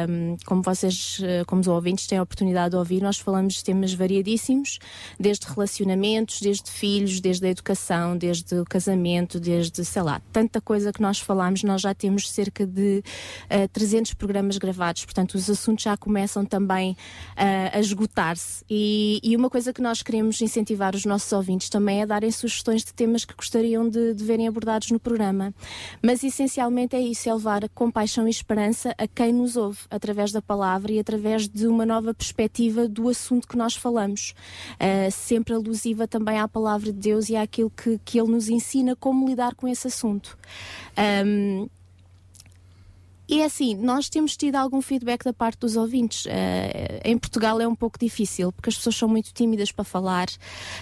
Um, 0.08 0.38
como 0.46 0.62
vocês, 0.62 1.20
eh, 1.24 1.44
como 1.46 1.62
os 1.62 1.68
ouvintes, 1.68 2.08
têm 2.08 2.18
a 2.18 2.24
oportunidade 2.24 2.72
de 2.72 2.78
ouvir, 2.78 3.02
nós 3.02 3.18
falamos 3.18 3.56
de 3.56 3.64
temas 3.64 3.94
variadíssimos, 3.94 4.80
desde 5.20 5.48
relacionamentos, 5.48 6.42
desde 6.42 6.70
filhos, 6.70 7.20
desde 7.20 7.46
a 7.46 7.50
educação, 7.50 8.18
desde 8.18 8.56
o 8.56 8.66
casamento, 8.66 9.40
desde, 9.40 9.84
sei 9.84 10.02
lá, 10.02 10.22
tanta 10.32 10.62
coisa 10.62 10.92
que 10.92 11.02
nós 11.02 11.20
falamos. 11.20 11.63
Nós 11.66 11.82
já 11.82 11.94
temos 11.94 12.30
cerca 12.30 12.66
de 12.66 13.04
uh, 13.04 13.44
eh, 13.50 13.68
300 13.68 14.14
programas 14.14 14.58
gravados, 14.58 15.06
portanto, 15.06 15.36
os 15.36 15.50
assuntos 15.50 15.84
já 15.84 15.96
começam 15.98 16.46
também 16.46 16.92
uh, 16.92 17.78
a 17.78 17.80
esgotar-se. 17.80 18.64
E, 18.70 19.20
e, 19.24 19.36
uma 19.36 19.50
coisa 19.50 19.74
que 19.74 19.82
nós 19.82 20.02
queremos 20.02 20.42
incentivar 20.42 20.96
os 20.96 21.06
nossos 21.06 21.32
ouvintes 21.32 21.70
também 21.70 22.02
é 22.02 22.06
darem 22.06 22.32
sugestões 22.32 22.84
de 22.84 22.94
temas 22.94 23.26
que 23.26 23.36
gostariam 23.36 23.88
de, 23.88 24.14
de 24.14 24.24
verem 24.24 24.48
abordados 24.48 24.92
no 24.92 25.00
programa. 25.00 25.54
Mas 26.02 26.24
essencialmente 26.24 26.96
é 26.96 27.02
isso, 27.02 27.30
é 27.30 27.34
levar 27.34 27.68
compaixão 27.70 28.28
e 28.28 28.32
esperança 28.32 28.94
a 28.98 29.08
quem 29.08 29.34
nos 29.34 29.56
ouve, 29.56 29.80
através 29.90 30.32
da 30.32 30.42
palavra 30.42 30.92
e 30.92 31.00
através 31.00 31.48
de 31.48 31.68
uma 31.68 31.86
nova 31.86 32.14
perspectiva 32.14 32.88
do 32.88 33.10
assunto 33.10 33.48
que 33.48 33.58
nós 33.58 33.76
falamos. 33.76 34.34
Uh, 34.76 35.12
sempre 35.12 35.54
alusiva 35.54 36.08
também 36.08 36.40
à 36.40 36.48
palavra 36.48 36.92
de 36.92 37.00
Deus 37.00 37.30
e 37.30 37.36
àquilo 37.36 37.70
que, 37.70 38.00
que 38.04 38.20
Ele 38.20 38.32
nos 38.32 38.50
ensina 38.50 38.96
como 38.96 39.28
lidar 39.28 39.56
com 39.56 39.68
esse 39.68 39.88
assunto. 39.88 40.38
Um, 40.98 41.68
e 43.28 43.42
é 43.42 43.46
assim, 43.46 43.76
nós 43.76 44.10
temos 44.10 44.36
tido 44.36 44.56
algum 44.56 44.82
feedback 44.82 45.24
da 45.24 45.34
parte 45.34 45.60
dos 45.60 45.76
ouvintes. 45.76 46.26
Uh, 46.26 46.30
em 47.04 47.18
Portugal 47.18 47.60
é 47.62 47.68
um 47.68 47.76
pouco 47.76 47.98
difícil, 47.98 48.52
porque 48.52 48.70
as 48.70 48.76
pessoas 48.76 48.96
são 48.96 49.08
muito 49.08 49.34
tímidas 49.34 49.72
para 49.72 49.84
falar, 49.84 50.28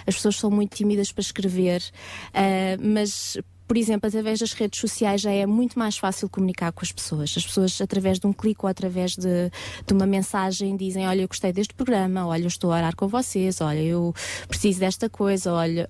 as 0.06 0.14
pessoas 0.16 0.36
são 0.36 0.50
muito 0.50 0.76
tímidas 0.76 1.12
para 1.12 1.22
escrever, 1.22 1.82
uh, 2.28 2.82
mas 2.82 3.38
por 3.72 3.78
exemplo, 3.78 4.06
através 4.06 4.38
das 4.38 4.52
redes 4.52 4.78
sociais 4.78 5.22
já 5.22 5.30
é 5.30 5.46
muito 5.46 5.78
mais 5.78 5.96
fácil 5.96 6.28
comunicar 6.28 6.70
com 6.72 6.82
as 6.82 6.92
pessoas. 6.92 7.32
As 7.34 7.46
pessoas, 7.46 7.80
através 7.80 8.18
de 8.18 8.26
um 8.26 8.32
clique 8.32 8.60
ou 8.64 8.68
através 8.68 9.16
de, 9.16 9.50
de 9.86 9.94
uma 9.94 10.04
mensagem, 10.04 10.76
dizem: 10.76 11.08
Olha, 11.08 11.22
eu 11.22 11.26
gostei 11.26 11.54
deste 11.54 11.72
programa, 11.72 12.26
olha, 12.26 12.42
eu 12.42 12.48
estou 12.48 12.70
a 12.70 12.76
orar 12.76 12.94
com 12.94 13.08
vocês, 13.08 13.62
olha, 13.62 13.80
eu 13.80 14.14
preciso 14.46 14.78
desta 14.78 15.08
coisa, 15.08 15.54
olha, 15.54 15.88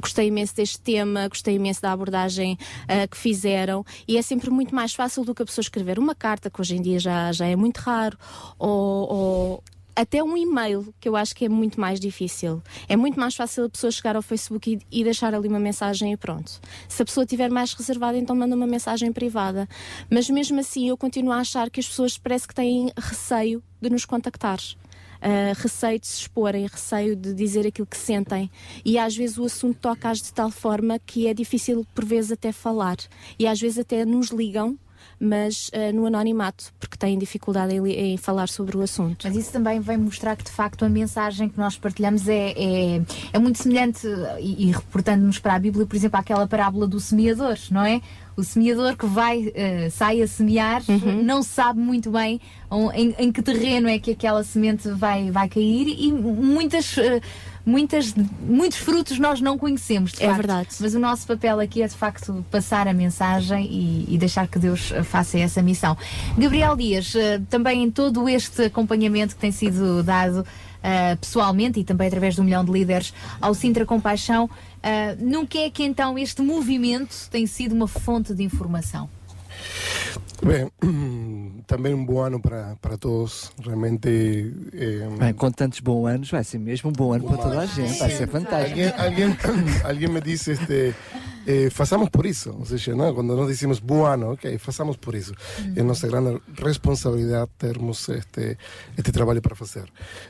gostei 0.00 0.28
imenso 0.28 0.54
deste 0.54 0.78
tema, 0.78 1.26
gostei 1.26 1.56
imenso 1.56 1.82
da 1.82 1.90
abordagem 1.90 2.56
uh, 2.84 3.08
que 3.10 3.16
fizeram. 3.16 3.84
E 4.06 4.16
é 4.16 4.22
sempre 4.22 4.48
muito 4.48 4.72
mais 4.72 4.94
fácil 4.94 5.24
do 5.24 5.34
que 5.34 5.42
a 5.42 5.44
pessoa 5.44 5.64
escrever 5.64 5.98
uma 5.98 6.14
carta, 6.14 6.48
que 6.48 6.60
hoje 6.60 6.76
em 6.76 6.82
dia 6.82 7.00
já, 7.00 7.32
já 7.32 7.46
é 7.46 7.56
muito 7.56 7.78
raro, 7.78 8.16
ou, 8.60 9.12
ou 9.12 9.64
até 9.96 10.22
um 10.22 10.36
e-mail, 10.36 10.94
que 11.00 11.08
eu 11.08 11.16
acho 11.16 11.34
que 11.34 11.46
é 11.46 11.48
muito 11.48 11.80
mais 11.80 11.98
difícil. 11.98 12.62
É 12.86 12.96
muito 12.96 13.18
mais 13.18 13.34
fácil 13.34 13.64
a 13.64 13.68
pessoa 13.70 13.90
chegar 13.90 14.14
ao 14.14 14.22
Facebook 14.22 14.70
e, 14.70 15.00
e, 15.00 15.02
deixar 15.02 15.34
ali 15.34 15.48
uma 15.48 15.58
mensagem 15.58 16.12
e 16.12 16.16
pronto. 16.16 16.60
Se 16.86 17.02
a 17.02 17.04
pessoa 17.04 17.24
estiver 17.24 17.50
mais 17.50 17.72
reservada, 17.72 18.18
então 18.18 18.36
manda 18.36 18.54
uma 18.54 18.66
mensagem 18.66 19.10
privada. 19.10 19.66
Mas 20.10 20.28
mesmo 20.28 20.60
assim, 20.60 20.88
eu 20.90 20.96
continuo 20.98 21.32
a 21.32 21.38
achar 21.38 21.70
que 21.70 21.80
as 21.80 21.88
pessoas 21.88 22.18
parece 22.18 22.46
que 22.46 22.54
têm 22.54 22.92
receio 22.96 23.62
de 23.80 23.88
nos 23.88 24.04
contactar. 24.04 24.58
Uh, 25.16 25.56
receio 25.56 25.98
de 25.98 26.06
se 26.06 26.20
exporem, 26.20 26.66
receio 26.66 27.16
de 27.16 27.32
dizer 27.32 27.66
aquilo 27.66 27.86
que 27.86 27.96
sentem. 27.96 28.50
E 28.84 28.98
às 28.98 29.16
vezes 29.16 29.38
o 29.38 29.44
assunto 29.46 29.78
toca-as 29.80 30.20
de 30.20 30.32
tal 30.32 30.50
forma 30.50 30.98
que 30.98 31.26
é 31.26 31.32
difícil, 31.32 31.86
por 31.94 32.04
vezes, 32.04 32.32
até 32.32 32.52
falar. 32.52 32.96
E 33.38 33.46
às 33.46 33.58
vezes 33.58 33.78
até 33.78 34.04
nos 34.04 34.28
ligam 34.28 34.78
mas 35.18 35.68
uh, 35.68 35.94
no 35.94 36.06
anonimato, 36.06 36.72
porque 36.78 36.96
têm 36.96 37.18
dificuldade 37.18 37.74
em, 37.74 38.12
em, 38.12 38.16
falar 38.16 38.48
sobre 38.48 38.76
o 38.76 38.82
assunto. 38.82 39.26
Mas 39.26 39.36
isso 39.36 39.52
também 39.52 39.80
vem 39.80 39.96
mostrar 39.96 40.36
que, 40.36 40.44
de 40.44 40.50
facto, 40.50 40.84
a 40.84 40.88
mensagem 40.88 41.48
que 41.48 41.58
nós 41.58 41.76
partilhamos 41.76 42.28
é, 42.28 42.52
é, 42.52 43.02
é 43.32 43.38
muito 43.38 43.62
semelhante, 43.62 44.06
e, 44.40 44.68
e 44.68 44.72
reportando-nos 44.72 45.38
para 45.38 45.54
a 45.54 45.58
Bíblia, 45.58 45.86
por 45.86 45.96
exemplo, 45.96 46.18
àquela 46.18 46.46
parábola 46.46 46.86
do 46.86 47.00
semeador, 47.00 47.56
não 47.70 47.84
é? 47.84 48.00
o 48.36 48.44
semeador 48.44 48.96
que 48.96 49.06
vai, 49.06 49.46
uh, 49.46 49.90
sai 49.90 50.20
a 50.20 50.28
semear, 50.28 50.82
uhum. 50.88 51.22
não 51.22 51.42
sabe 51.42 51.80
muito 51.80 52.10
bem 52.10 52.38
em, 52.94 53.14
em, 53.18 53.32
que 53.32 53.40
terreno 53.40 53.88
é 53.88 53.98
que 53.98 54.10
aquela 54.10 54.44
semente 54.44 54.88
vai, 54.90 55.30
vai 55.30 55.48
cair 55.48 55.88
e 55.88 56.12
muitas. 56.12 56.96
Uh, 56.96 57.20
muitas, 57.66 58.14
muitos 58.40 58.78
frutos 58.78 59.18
nós 59.18 59.40
não 59.40 59.58
conhecemos, 59.58 60.12
de 60.12 60.22
é 60.22 60.26
facto. 60.26 60.36
verdade. 60.36 60.68
Mas 60.80 60.94
o 60.94 60.98
nosso 61.00 61.26
papel 61.26 61.58
aqui 61.58 61.82
é 61.82 61.88
de 61.88 61.94
facto 61.94 62.44
passar 62.50 62.86
a 62.86 62.94
mensagem 62.94 63.66
e, 63.66 64.14
e 64.14 64.16
deixar 64.16 64.46
que 64.46 64.58
Deus 64.58 64.92
faça 65.04 65.36
essa 65.38 65.60
missão. 65.60 65.98
Gabriel 66.38 66.76
Dias, 66.76 67.14
uh, 67.14 67.44
também 67.50 67.82
em 67.82 67.90
todo 67.90 68.28
este 68.28 68.66
acompanhamento 68.66 69.34
que 69.34 69.40
tem 69.40 69.50
sido 69.50 70.02
dado 70.04 70.40
uh, 70.40 71.16
pessoalmente 71.20 71.80
e 71.80 71.84
também 71.84 72.06
através 72.06 72.36
do 72.36 72.44
milhão 72.44 72.64
de 72.64 72.70
líderes 72.70 73.12
ao 73.40 73.52
Sintra 73.52 73.84
Compaixão, 73.84 74.44
uh, 74.44 74.48
nunca 75.18 75.58
é 75.58 75.68
que 75.68 75.82
então 75.82 76.16
este 76.16 76.40
movimento 76.42 77.28
tem 77.30 77.46
sido 77.46 77.74
uma 77.74 77.88
fonte 77.88 78.32
de 78.32 78.44
informação? 78.44 79.10
Bem, 80.42 80.70
também 81.66 81.94
um 81.94 82.04
bom 82.04 82.20
ano 82.20 82.40
para, 82.40 82.76
para 82.80 82.96
todos, 82.96 83.50
realmente. 83.64 84.08
Eh, 84.72 85.08
Bem, 85.18 85.32
com 85.32 85.50
tantos 85.50 85.80
bons 85.80 86.06
anos, 86.06 86.30
vai 86.30 86.44
ser 86.44 86.58
mesmo 86.58 86.90
um 86.90 86.92
bom 86.92 87.12
ano 87.12 87.24
para 87.24 87.36
toda 87.38 87.60
a 87.60 87.66
gente, 87.66 87.98
vai 87.98 88.10
ser 88.10 88.28
fantástico. 88.28 88.78
Alguém, 88.78 88.92
alguém, 88.96 89.36
alguém 89.84 90.08
me 90.08 90.20
disse 90.20 90.52
este. 90.52 90.94
Eh, 91.46 91.70
façamos 91.70 92.08
por 92.08 92.26
isso. 92.26 92.54
Ou 92.58 92.64
seja, 92.64 92.94
não? 92.94 93.14
quando 93.14 93.34
nós 93.36 93.48
dizemos 93.48 93.78
bom 93.78 94.04
ano, 94.04 94.32
ok, 94.32 94.58
façamos 94.58 94.96
por 94.96 95.14
isso. 95.14 95.32
Uhum. 95.58 95.72
É 95.76 95.82
nossa 95.82 96.06
grande 96.08 96.40
responsabilidade 96.60 97.50
termos 97.58 98.08
este, 98.08 98.58
este 98.96 99.12
trabalho 99.12 99.40
para 99.40 99.54
fazer. 99.54 99.84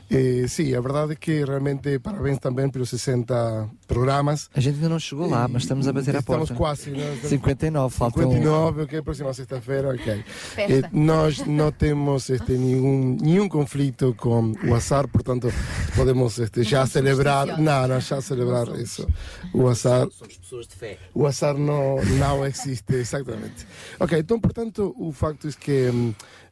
Eh, 0.09 0.45
sim, 0.47 0.75
a 0.75 0.81
verdade 0.81 1.13
é 1.13 1.15
que 1.15 1.43
realmente 1.43 1.99
parabéns 1.99 2.39
também 2.39 2.69
pelos 2.69 2.89
60 2.89 3.69
programas. 3.87 4.49
A 4.53 4.59
gente 4.59 4.75
ainda 4.75 4.89
não 4.89 4.99
chegou 4.99 5.27
lá, 5.27 5.47
mas 5.47 5.63
estamos 5.63 5.87
a 5.87 5.93
bater 5.93 6.15
a 6.15 6.21
porta. 6.21 6.43
Estamos 6.43 6.57
quase. 6.57 6.91
Né? 6.91 7.19
59, 7.23 7.95
faltam... 7.95 8.23
59, 8.23 8.83
ok, 8.83 9.01
próxima 9.01 9.33
sexta-feira, 9.33 9.89
ok. 9.89 10.23
Eh, 10.57 10.81
nós 10.91 11.45
não 11.45 11.71
temos 11.71 12.29
este, 12.29 12.53
nenhum, 12.53 13.17
nenhum 13.19 13.49
conflito 13.49 14.13
com 14.17 14.53
o 14.67 14.75
azar, 14.75 15.07
portanto 15.07 15.51
podemos 15.95 16.37
este, 16.39 16.63
já 16.63 16.85
celebrar. 16.85 17.59
Não, 17.59 17.87
não, 17.87 17.99
já 17.99 18.21
celebrar 18.21 18.67
isso. 18.79 19.07
O 19.53 19.67
azar. 19.67 20.07
Somos 20.11 20.37
pessoas 20.37 20.67
de 20.67 20.75
fé. 20.75 20.97
O 21.17 21.25
azar 21.25 21.57
não, 21.57 21.95
não 22.19 22.45
existe, 22.45 22.93
exatamente. 22.93 23.65
Ok, 23.99 24.19
então, 24.19 24.39
portanto, 24.39 24.93
o 24.99 25.11
facto 25.11 25.47
é 25.47 25.51
que 25.51 25.89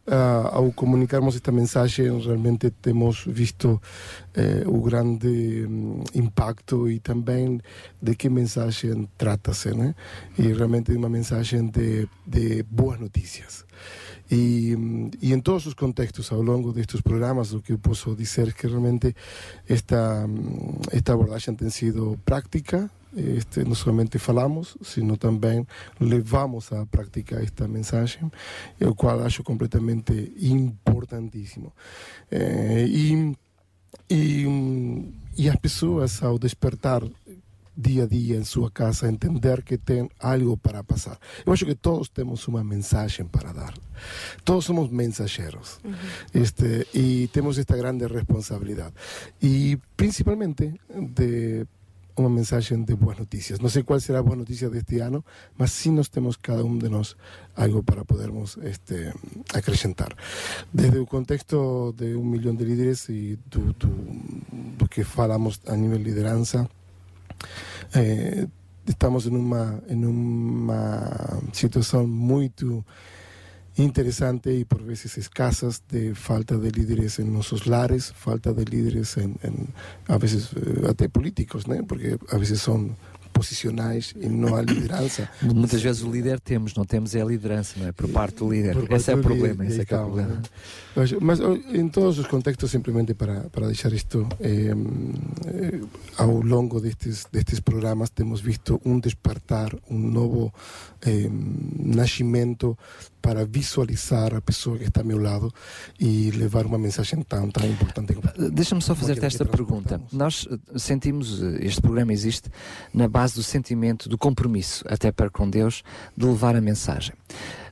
uh, 0.08 0.48
ao 0.52 0.72
comunicarmos 0.72 1.36
esta 1.36 1.52
mensagem, 1.52 2.20
realmente 2.20 2.72
temos 2.72 3.26
visto 3.28 3.80
uh, 4.36 4.68
o 4.68 4.82
grande 4.82 5.68
um, 5.70 6.04
impacto 6.16 6.90
e 6.90 7.00
também 7.00 7.62
de 8.02 8.16
que 8.16 8.28
mensagem 8.28 9.08
trata-se, 9.16 9.70
né? 9.70 9.94
E 10.36 10.52
realmente 10.52 10.92
é 10.92 10.98
uma 10.98 11.10
mensagem 11.10 11.68
de, 11.68 12.10
de 12.26 12.64
boas 12.64 13.00
notícias. 13.00 13.66
E, 14.32 14.76
e, 15.22 15.32
em 15.32 15.40
todos 15.40 15.68
os 15.68 15.76
contextos 15.76 16.32
ao 16.32 16.42
longo 16.42 16.74
destes 16.74 17.02
programas 17.02 17.54
o 17.54 17.62
que 17.62 17.74
eu 17.74 17.78
posso 17.78 18.16
dizer 18.16 18.48
é 18.48 18.52
que 18.52 18.66
realmente 18.66 19.16
esta, 19.70 20.28
esta 20.92 21.14
abordagem 21.14 21.54
tem 21.54 21.70
sido 21.70 22.20
prática 22.26 22.90
este, 23.16 23.64
não 23.64 23.76
somente 23.76 24.20
falamos, 24.20 24.78
sino 24.82 25.18
também 25.18 25.66
levamos 26.00 26.72
à 26.74 26.86
prática 26.86 27.42
esta 27.42 27.68
mensagem, 27.68 28.32
o 28.82 28.94
qual 28.94 29.24
acho 29.24 29.44
completamente 29.44 30.34
importantíssimo. 30.40 31.74
É, 32.30 32.86
e, 32.86 33.36
e, 34.10 35.14
e 35.38 35.50
as 35.50 35.56
pessoas, 35.56 36.22
ao 36.22 36.38
despertar 36.38 37.04
dia 37.78 38.04
a 38.04 38.08
dia 38.08 38.38
em 38.38 38.44
sua 38.44 38.72
casa, 38.72 39.08
entender 39.08 39.62
que 39.64 39.78
tem 39.78 40.10
algo 40.20 40.56
para 40.56 40.84
passar. 40.84 41.18
Eu 41.46 41.52
acho 41.52 41.66
que 41.66 41.76
todos 41.76 42.08
temos 42.10 42.48
uma 42.48 42.64
mensagem 42.64 43.26
para 43.26 43.52
dar. 43.52 43.74
Todos 44.44 44.66
somos 44.66 44.90
mensageiros. 44.90 45.80
Uhum. 45.84 45.94
Este, 46.34 46.88
e 46.94 47.28
temos 47.34 47.58
esta 47.58 47.76
grande 47.76 48.08
responsabilidade. 48.08 48.94
E 49.42 49.78
principalmente 49.98 50.74
de 50.90 51.68
uma 52.22 52.30
mensagem 52.30 52.84
de 52.84 52.96
boas 52.96 53.18
notícias. 53.18 53.60
Não 53.60 53.70
sei 53.70 53.84
qual 53.84 54.00
será 54.00 54.20
a 54.20 54.24
boa 54.24 54.36
notícia 54.36 54.70
deste 54.70 55.00
ano, 55.00 55.24
mas 55.58 55.72
sim 55.72 55.92
nós 55.92 56.08
temos 56.08 56.38
cada 56.38 56.64
um 56.64 56.78
de 56.78 56.90
nós 56.90 57.16
algo 57.56 57.84
para 57.84 58.06
podermos 58.06 58.58
este, 58.64 59.14
acrescentar. 59.54 60.16
Desde 60.74 60.98
o 60.98 61.06
contexto 61.06 61.94
de 61.98 62.16
um 62.16 62.26
milhão 62.26 62.56
de 62.56 62.64
líderes 62.64 63.10
e 63.10 63.40
do, 63.48 63.74
do, 63.74 63.88
do 64.78 64.88
que 64.88 65.04
falamos 65.04 65.60
a 65.68 65.76
nível 65.76 65.98
de 65.98 66.04
liderança, 66.04 66.70
eh, 67.94 68.48
estamos 68.88 69.26
em 69.26 69.36
uma, 69.36 69.82
em 69.88 70.06
uma 70.06 71.42
situação 71.54 72.08
muito 72.08 72.86
interesante 73.76 74.54
y 74.54 74.64
por 74.64 74.84
veces 74.84 75.18
escasas 75.18 75.84
de 75.90 76.16
falta 76.16 76.58
de 76.58 76.72
líderes 76.72 77.20
en 77.20 77.34
nuestros 77.34 77.68
lares, 77.68 78.14
falta 78.14 78.54
de 78.54 78.66
líderes 78.66 79.18
en, 79.18 79.38
en 79.44 79.74
a 80.08 80.18
veces 80.18 80.52
eh, 80.56 81.10
políticos, 81.10 81.68
né? 81.68 81.84
porque 81.84 82.18
a 82.32 82.38
veces 82.38 82.60
son 82.60 82.96
posicionais 83.36 84.14
e 84.18 84.28
não 84.28 84.56
há 84.56 84.62
liderança. 84.62 85.30
Muitas 85.44 85.82
vezes 85.82 86.02
o 86.02 86.10
líder 86.10 86.40
temos, 86.40 86.74
não 86.74 86.86
temos 86.86 87.14
é 87.14 87.22
a 87.22 87.26
liderança, 87.26 87.78
não 87.78 87.88
é? 87.88 87.92
Por 87.92 88.08
parte 88.10 88.38
do 88.38 88.50
líder. 88.50 88.74
Por 88.74 88.92
esse 88.94 89.12
é 89.12 89.16
o 89.16 89.22
problema, 89.22 89.66
esse 89.66 89.82
é, 89.82 89.86
é 89.88 89.98
o 89.98 90.06
problema. 90.06 90.42
Mas, 90.96 91.12
mas, 91.12 91.40
em 91.74 91.90
todos 91.90 92.18
os 92.18 92.28
contextos, 92.28 92.72
simplesmente 92.72 93.14
para, 93.14 93.42
para 93.50 93.68
deixar 93.68 93.92
isto, 93.92 94.26
eh, 94.40 94.72
eh, 95.48 95.82
ao 96.18 96.42
longo 96.42 96.80
destes, 96.80 97.28
destes 97.30 97.60
programas 97.60 98.10
temos 98.10 98.40
visto 98.40 98.82
um 98.86 99.00
despertar, 99.00 99.76
um 99.90 100.00
novo 100.00 100.54
eh, 101.06 101.30
nascimento 101.78 102.78
para 103.26 103.44
visualizar 103.44 104.36
a 104.36 104.42
pessoa 104.42 104.78
que 104.78 104.84
está 104.84 105.02
ao 105.02 105.06
meu 105.08 105.20
lado 105.20 105.52
e 106.00 106.30
levar 106.30 106.64
uma 106.68 106.78
mensagem 106.78 107.24
tão, 107.24 107.50
tão 107.50 107.68
importante. 107.68 108.16
Deixa-me 108.52 108.84
só 108.84 108.94
fazer-te 108.94 109.26
esta 109.26 109.44
pergunta. 109.44 110.00
Nós 110.12 110.48
eh, 110.48 110.78
sentimos, 110.78 111.42
eh, 111.42 111.58
este 111.62 111.82
programa 111.82 112.14
existe 112.14 112.52
na 112.94 113.08
base 113.08 113.25
do 113.34 113.44
sentimento, 113.44 114.08
do 114.08 114.18
compromisso, 114.18 114.84
até 114.88 115.12
para 115.12 115.30
com 115.30 115.50
Deus, 115.50 115.84
de 116.16 116.26
levar 116.26 116.56
a 116.56 116.62
mensagem. 116.62 117.14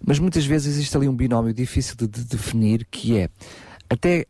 Mas 0.06 0.20
muitas 0.20 0.46
vezes 0.46 0.76
existe 0.76 0.96
ali 0.98 1.08
um 1.08 1.16
binómio 1.16 1.54
difícil 1.54 1.96
de, 1.96 2.08
de 2.08 2.24
definir 2.24 2.86
que 2.90 3.18
é 3.18 3.30
até 3.90 4.26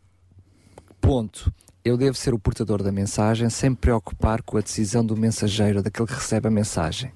ponto 0.99 1.53
eu 1.85 1.97
devo 1.97 2.15
ser 2.15 2.33
o 2.33 2.39
portador 2.39 2.81
da 2.81 2.91
mensagem 2.91 3.49
sem 3.49 3.71
me 3.71 3.75
preocupar 3.75 4.41
com 4.41 4.57
a 4.57 4.61
decisão 4.61 5.05
do 5.05 5.17
mensageiro, 5.17 5.83
daquele 5.83 6.07
que 6.07 6.13
recebe 6.13 6.47
a 6.47 6.51
mensagem 6.51 7.11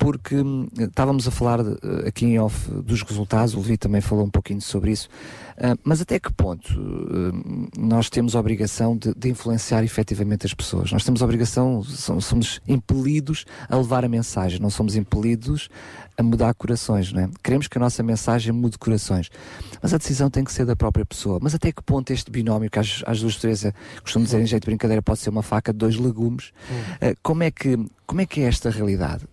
porque 0.00 0.34
hum, 0.34 0.66
estávamos 0.78 1.28
a 1.28 1.30
falar 1.30 1.60
eh, 1.60 2.08
aqui 2.08 2.24
em 2.24 2.38
off 2.40 2.70
dos 2.70 3.02
resultados, 3.02 3.52
o 3.52 3.58
Levi 3.58 3.76
também 3.76 4.00
falou 4.00 4.24
um 4.24 4.30
pouquinho 4.30 4.60
sobre 4.62 4.92
isso, 4.92 5.10
uh, 5.58 5.78
mas 5.84 6.00
até 6.00 6.18
que 6.18 6.32
ponto 6.32 6.72
uh, 6.72 7.68
nós 7.78 8.08
temos 8.08 8.34
a 8.34 8.40
obrigação 8.40 8.96
de, 8.96 9.14
de, 9.14 9.28
influenciar 9.28 9.84
efetivamente 9.84 10.46
as 10.46 10.54
pessoas? 10.54 10.90
Nós 10.90 11.04
temos 11.04 11.20
a 11.20 11.24
obrigação, 11.26 11.82
somos 11.84 12.62
impelidos 12.66 13.44
a 13.68 13.76
levar 13.76 14.02
a 14.02 14.08
mensagem, 14.08 14.58
não 14.58 14.70
somos 14.70 14.96
impelidos 14.96 15.68
a 16.16 16.22
mudar 16.22 16.54
corações, 16.54 17.12
não 17.12 17.24
é? 17.24 17.30
Queremos 17.42 17.68
que 17.68 17.76
a 17.76 17.80
nossa 17.80 18.02
mensagem 18.02 18.52
mude 18.52 18.78
corações, 18.78 19.30
mas 19.82 19.92
a 19.92 19.98
decisão 19.98 20.30
tem 20.30 20.44
que 20.44 20.52
ser 20.52 20.64
da 20.64 20.74
própria 20.74 21.04
pessoa. 21.04 21.38
Mas 21.42 21.54
até 21.54 21.72
que 21.72 21.82
ponto 21.82 22.10
este 22.10 22.30
binómio, 22.30 22.70
que 22.70 22.78
às, 22.78 23.02
às 23.06 23.20
duas 23.20 23.36
três, 23.36 23.66
costumo 24.02 24.24
dizer 24.24 24.40
em 24.40 24.46
jeito 24.46 24.62
de 24.62 24.66
brincadeira, 24.66 25.02
pode 25.02 25.18
ser 25.18 25.28
uma 25.28 25.42
faca 25.42 25.74
de 25.74 25.78
dois 25.78 25.96
legumes, 25.96 26.52
como, 27.22 27.42
é 27.42 27.50
que, 27.50 27.78
como 28.06 28.22
é 28.22 28.26
que 28.26 28.40
é 28.40 28.44
esta 28.44 28.70
realidade? 28.70 29.26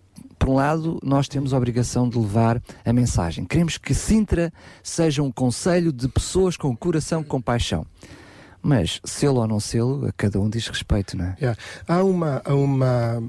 Por 0.48 0.52
um 0.52 0.54
lado, 0.54 0.98
nós 1.02 1.28
temos 1.28 1.52
a 1.52 1.58
obrigação 1.58 2.08
de 2.08 2.16
levar 2.16 2.62
a 2.82 2.90
mensagem. 2.90 3.44
Queremos 3.44 3.76
que 3.76 3.92
Sintra 3.92 4.50
seja 4.82 5.22
um 5.22 5.30
conselho 5.30 5.92
de 5.92 6.08
pessoas 6.08 6.56
com 6.56 6.74
coração 6.74 7.22
com 7.22 7.38
paixão. 7.38 7.84
Mas, 8.62 8.98
selo 9.04 9.40
ou 9.40 9.46
não 9.46 9.60
selo, 9.60 10.06
a 10.06 10.12
cada 10.12 10.40
um 10.40 10.48
diz 10.48 10.66
respeito, 10.66 11.18
não 11.18 11.26
é? 11.26 11.36
Yeah. 11.38 11.60
Há 11.86 12.02
uma. 12.02 12.40
Há 12.42 12.54
uma 12.54 13.22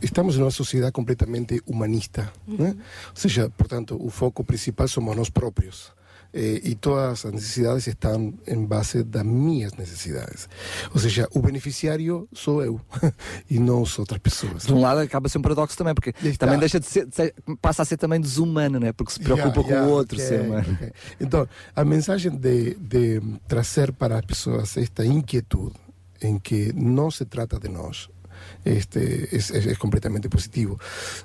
estamos 0.00 0.38
numa 0.38 0.50
sociedade 0.50 0.92
completamente 0.92 1.62
humanista. 1.66 2.32
Né? 2.48 2.74
Ou 3.10 3.16
seja, 3.16 3.50
portanto, 3.50 3.98
o 4.02 4.08
foco 4.08 4.42
principal 4.42 4.88
somos 4.88 5.14
nós 5.14 5.28
próprios. 5.28 5.92
Eh, 6.32 6.60
e 6.62 6.74
todas 6.76 7.24
as 7.24 7.32
necessidades 7.32 7.86
estão 7.88 8.32
em 8.46 8.64
base 8.64 9.02
das 9.02 9.24
minhas 9.24 9.72
necessidades. 9.74 10.48
Ou 10.94 11.00
seja, 11.00 11.28
o 11.32 11.40
beneficiário 11.40 12.28
sou 12.32 12.62
eu 12.62 12.80
e 13.50 13.58
não 13.58 13.82
as 13.82 13.98
outras 13.98 14.20
pessoas. 14.20 14.64
De 14.64 14.72
um 14.72 14.80
lado 14.80 15.00
acaba 15.00 15.28
ser 15.28 15.38
um 15.38 15.42
paradoxo 15.42 15.76
também, 15.76 15.94
porque 15.94 16.12
também 16.38 16.58
deixa 16.58 16.78
de 16.78 16.86
ser, 16.86 17.08
passa 17.60 17.82
a 17.82 17.84
ser 17.84 17.96
também 17.96 18.20
desumano, 18.20 18.78
né? 18.78 18.92
porque 18.92 19.12
se 19.12 19.20
preocupa 19.20 19.40
Yeah, 19.40 19.62
com 19.62 19.68
yeah, 19.70 19.88
o 19.88 19.90
outro 19.92 20.16
ok, 20.16 20.28
ser 20.28 20.40
humano. 20.42 20.66
ok. 20.72 20.92
Então, 21.20 21.48
a 21.74 21.84
mensagem 21.84 22.30
de, 22.36 22.74
de 22.74 23.20
trazer 23.48 23.92
para 23.92 24.18
as 24.18 24.24
pessoas 24.24 24.76
esta 24.76 25.04
inquietude 25.04 25.76
em 26.22 26.38
que 26.38 26.72
não 26.74 27.10
se 27.10 27.24
trata 27.24 27.58
de 27.58 27.68
nós 27.68 28.08
este, 28.64 29.28
es, 29.36 29.50
es- 29.50 29.66
es 29.66 29.78
completamente 29.78 30.28
positivo. 30.28 30.78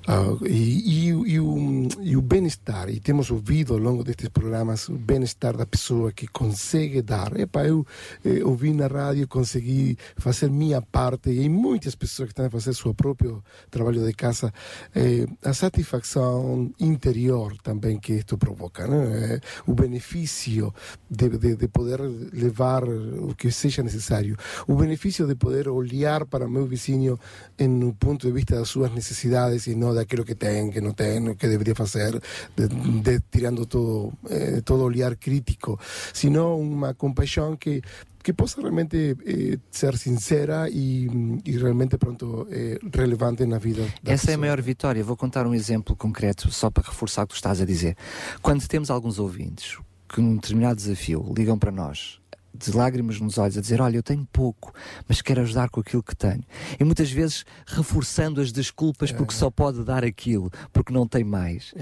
Ah, 0.06 0.34
e, 0.44 1.08
e, 1.08 1.08
e, 1.08 1.40
o, 1.40 1.88
e 2.00 2.16
o 2.16 2.22
bem-estar, 2.22 2.88
e 2.88 3.00
temos 3.00 3.30
ouvido 3.30 3.74
ao 3.74 3.80
longo 3.80 4.02
destes 4.04 4.28
programas 4.28 4.88
o 4.88 4.94
bem-estar 4.98 5.56
da 5.56 5.66
pessoa 5.66 6.12
que 6.12 6.26
consegue 6.26 7.02
dar. 7.02 7.38
Epa, 7.38 7.64
eu 7.66 7.86
eh, 8.24 8.42
ouvi 8.44 8.72
na 8.72 8.86
rádio, 8.86 9.26
consegui 9.28 9.96
fazer 10.16 10.50
minha 10.50 10.80
parte, 10.82 11.30
e 11.30 11.48
muitas 11.48 11.94
pessoas 11.94 12.28
que 12.28 12.32
estão 12.32 12.46
a 12.46 12.50
fazer 12.50 12.74
seu 12.74 12.94
próprio 12.94 13.42
trabalho 13.70 14.04
de 14.04 14.12
casa, 14.12 14.52
eh, 14.94 15.26
a 15.42 15.52
satisfação 15.52 16.72
interior 16.80 17.56
também 17.62 17.98
que 17.98 18.14
isto 18.14 18.36
provoca, 18.38 18.86
né? 18.86 19.34
Eh, 19.34 19.40
o 19.66 19.74
benefício 19.74 20.72
de, 21.10 21.28
de, 21.30 21.56
de 21.56 21.68
poder 21.68 22.00
levar 22.32 22.84
o 22.84 23.34
que 23.34 23.50
seja 23.50 23.82
necessário, 23.82 24.36
o 24.66 24.74
benefício 24.74 25.26
de 25.26 25.34
poder 25.34 25.68
olhar 25.68 26.24
para 26.26 26.48
meu 26.48 26.66
vizinho 26.66 27.18
em 27.58 27.68
um 27.84 27.92
ponto 27.92 28.26
de 28.26 28.32
vista 28.32 28.56
das 28.56 28.68
suas 28.68 28.92
necessidades 28.92 29.66
e 29.66 29.74
não 29.74 29.94
daquilo 29.94 30.24
que 30.24 30.34
tem, 30.34 30.70
que 30.70 30.80
não 30.80 30.92
tem, 30.92 31.28
o 31.28 31.34
que 31.36 31.46
deveria 31.48 31.74
fazer, 31.74 32.20
de, 32.56 32.68
de- 33.00 33.20
tirando 33.30 33.64
todo, 33.66 34.12
eh, 34.30 34.60
todo 34.64 34.82
olhar 34.82 35.16
crítico, 35.16 35.78
sino 36.12 36.58
uma 36.58 36.94
compaixão 36.94 37.56
que 37.56 37.82
que 38.22 38.32
possa 38.32 38.60
realmente 38.60 39.16
eh, 39.24 39.56
ser 39.70 39.96
sincera 39.96 40.68
e, 40.68 41.06
e 41.44 41.52
realmente 41.56 41.96
pronto 41.96 42.48
eh, 42.50 42.76
relevante 42.92 43.46
na 43.46 43.56
vida 43.56 43.82
da 44.02 44.10
Essa 44.12 44.12
é 44.12 44.14
a 44.14 44.16
pessoa. 44.18 44.38
maior 44.38 44.60
vitória. 44.60 45.04
Vou 45.04 45.16
contar 45.16 45.46
um 45.46 45.54
exemplo 45.54 45.94
concreto, 45.94 46.50
só 46.50 46.68
para 46.68 46.82
reforçar 46.88 47.22
o 47.22 47.26
que 47.28 47.34
tu 47.34 47.36
estás 47.36 47.60
a 47.60 47.64
dizer. 47.64 47.96
Quando 48.42 48.66
temos 48.66 48.90
alguns 48.90 49.20
ouvintes 49.20 49.78
que, 50.08 50.20
num 50.20 50.34
determinado 50.34 50.74
desafio, 50.74 51.24
ligam 51.38 51.56
para 51.56 51.70
nós, 51.70 52.18
de 52.56 52.76
lágrimas 52.76 53.20
nos 53.20 53.38
olhos, 53.38 53.56
a 53.56 53.60
dizer: 53.60 53.80
Olha, 53.80 53.96
eu 53.96 54.02
tenho 54.02 54.26
pouco, 54.32 54.72
mas 55.08 55.20
quero 55.20 55.40
ajudar 55.42 55.68
com 55.68 55.80
aquilo 55.80 56.02
que 56.02 56.14
tenho. 56.16 56.42
E 56.78 56.84
muitas 56.84 57.10
vezes 57.10 57.44
reforçando 57.66 58.40
as 58.40 58.52
desculpas 58.52 59.12
porque 59.12 59.34
só 59.34 59.50
pode 59.50 59.84
dar 59.84 60.04
aquilo, 60.04 60.50
porque 60.72 60.92
não 60.92 61.06
tem 61.06 61.24
mais. 61.24 61.74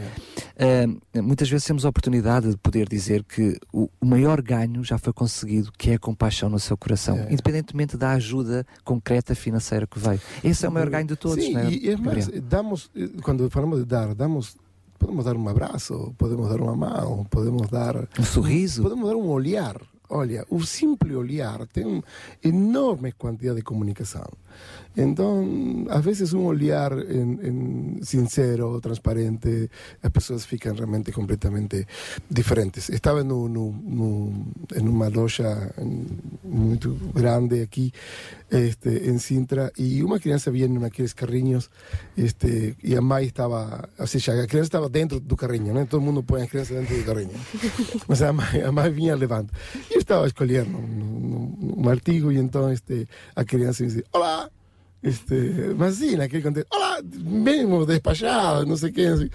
Ah, 0.59 1.21
muitas 1.23 1.49
vezes 1.49 1.67
temos 1.67 1.85
a 1.85 1.89
oportunidade 1.89 2.51
de 2.51 2.57
poder 2.57 2.89
dizer 2.89 3.25
que 3.25 3.59
o, 3.73 3.89
o 4.01 4.07
maior 4.07 4.41
ganho 4.43 4.85
já 4.85 4.99
foi 4.99 5.13
conseguido, 5.13 5.73
que 5.77 5.91
é 5.91 5.95
a 5.95 5.99
compaixão 5.99 6.49
no 6.49 6.59
seu 6.59 6.77
coração, 6.77 7.19
independentemente 7.31 7.97
da 7.97 8.13
ajuda 8.13 8.67
concreta 8.85 9.35
financeira 9.35 9.87
que 9.87 9.99
veio. 9.99 10.21
Esse 10.43 10.67
é 10.67 10.69
o 10.69 10.73
maior 10.73 10.91
ganho 10.91 11.07
de 11.07 11.17
todos, 11.17 11.45
Sim, 11.45 11.53
não 11.55 11.61
é, 11.61 11.73
e 11.73 11.97
más, 11.97 12.27
Gabriel? 12.27 12.43
damos, 12.43 12.91
cuando 13.23 13.49
falamos 13.51 13.79
de 13.79 13.85
dar, 13.85 14.15
damos, 14.15 14.57
podemos 14.99 15.25
dar 15.25 15.37
un 15.37 15.49
abrazo, 15.49 16.15
podemos 16.17 16.49
dar 16.49 16.61
uma 16.61 16.77
mão, 16.77 17.25
podemos 17.31 17.69
dar 17.69 18.09
um 18.19 18.25
sorriso, 18.25 18.83
podemos 18.83 19.09
dar 19.09 19.17
um 19.17 19.29
olhar. 19.29 19.77
Olha, 20.09 20.45
o 20.51 20.63
simples 20.65 21.17
olhar 21.17 21.67
tem 21.67 22.03
enorme 22.43 23.13
quantidade 23.13 23.57
de 23.57 23.63
comunicação. 23.63 24.31
Então, 24.97 25.87
às 25.91 26.05
vezes 26.05 26.33
um 26.33 26.45
olhar 26.45 26.93
em, 26.93 27.99
em 27.99 28.03
sincero, 28.03 28.81
transparente, 28.81 29.69
as 30.03 30.11
pessoas 30.11 30.45
ficam 30.45 30.73
realmente 30.75 31.11
completamente 31.11 31.87
diferentes. 32.31 32.89
Estava 32.91 33.23
no, 33.25 33.49
no, 33.49 33.73
no, 33.73 34.47
em 34.75 34.89
uma 34.89 35.09
loja 35.09 35.75
muito 36.45 36.95
grande 37.13 37.61
aqui, 37.63 37.93
este, 38.51 39.11
em 39.11 39.19
Sintra, 39.19 39.73
e 39.77 40.03
uma 40.05 40.21
criança 40.21 40.51
vinha 40.51 40.69
naqueles 40.69 41.13
carrinhos, 41.13 41.69
este, 42.17 42.77
e 42.83 42.97
a 42.97 43.01
mãe 43.01 43.27
estava, 43.27 43.89
ou 43.99 44.07
seja, 44.07 44.33
a 44.41 44.47
criança 44.47 44.69
estava 44.69 44.89
dentro 44.89 45.19
do 45.19 45.37
carrinho, 45.37 45.75
né? 45.75 45.87
todo 45.91 46.01
mundo 46.01 46.23
põe 46.23 46.43
a 46.43 46.47
dentro 46.75 46.97
do 46.97 47.05
carrinho. 47.05 47.35
Mas 48.07 48.23
a 48.23 48.33
mãe, 48.33 48.63
a 48.63 48.71
mãe 48.71 48.91
vinha 48.93 49.17
levando. 49.17 49.51
E 49.91 49.95
eu 49.95 50.01
estava 50.01 50.27
escolhendo 50.27 50.79
um, 50.79 51.57
um, 51.61 51.85
um 51.85 51.89
artigo, 51.89 52.31
e 52.31 52.39
então 52.39 52.71
este, 52.71 53.09
a 53.35 53.45
Olá! 54.13 54.44
Este, 55.05 55.75
mas 55.77 55.97
sí, 56.01 56.17
naquele 56.17 56.43
contexto, 56.43 56.75
olá, 56.75 56.99
mesmo 57.23 57.85
despachado, 57.85 58.67
não 58.67 58.77
sei 58.77 58.91
o 58.91 58.93
quê. 58.93 59.03
Assim. 59.03 59.31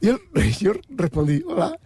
E 0.00 0.06
eu, 0.06 0.20
eu 0.62 0.80
respondi, 0.98 1.44
olá. 1.44 1.76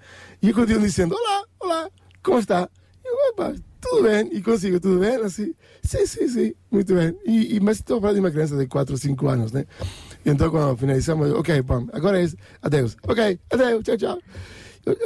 E 0.43 0.51
eu 0.51 0.55
continuo 0.55 0.83
dizendo, 0.83 1.15
olá, 1.15 1.45
olá, 1.61 1.91
como 2.23 2.39
está? 2.39 2.69
E 3.03 3.09
eu, 3.09 3.31
opa, 3.31 3.55
tudo 3.81 4.03
bem. 4.03 4.29
E 4.33 4.43
consigo, 4.43 4.79
tudo 4.79 5.01
bem? 5.01 5.17
Assim, 5.17 5.55
sim, 5.83 6.07
sim, 6.07 6.29
sim, 6.29 6.55
muito 6.71 6.95
bem. 6.95 7.17
E, 7.25 7.57
e, 7.57 7.61
mas 7.61 7.79
estou 7.79 8.01
falando 8.01 8.17
de 8.17 8.21
uma 8.21 8.31
criança 8.31 8.57
de 8.57 8.67
4 8.67 8.93
ou 8.93 8.99
5 8.99 9.29
anos, 9.29 9.53
né? 9.53 9.65
Então, 10.27 10.51
quando 10.51 10.77
finalizamos, 10.77 11.33
ok, 11.33 11.63
bom, 11.63 11.87
agora 11.93 12.23
é 12.23 12.29
adeus. 12.61 12.97
Ok, 13.05 13.41
adeus, 13.51 13.83
tchau, 13.83 13.97
tchau. 13.97 14.19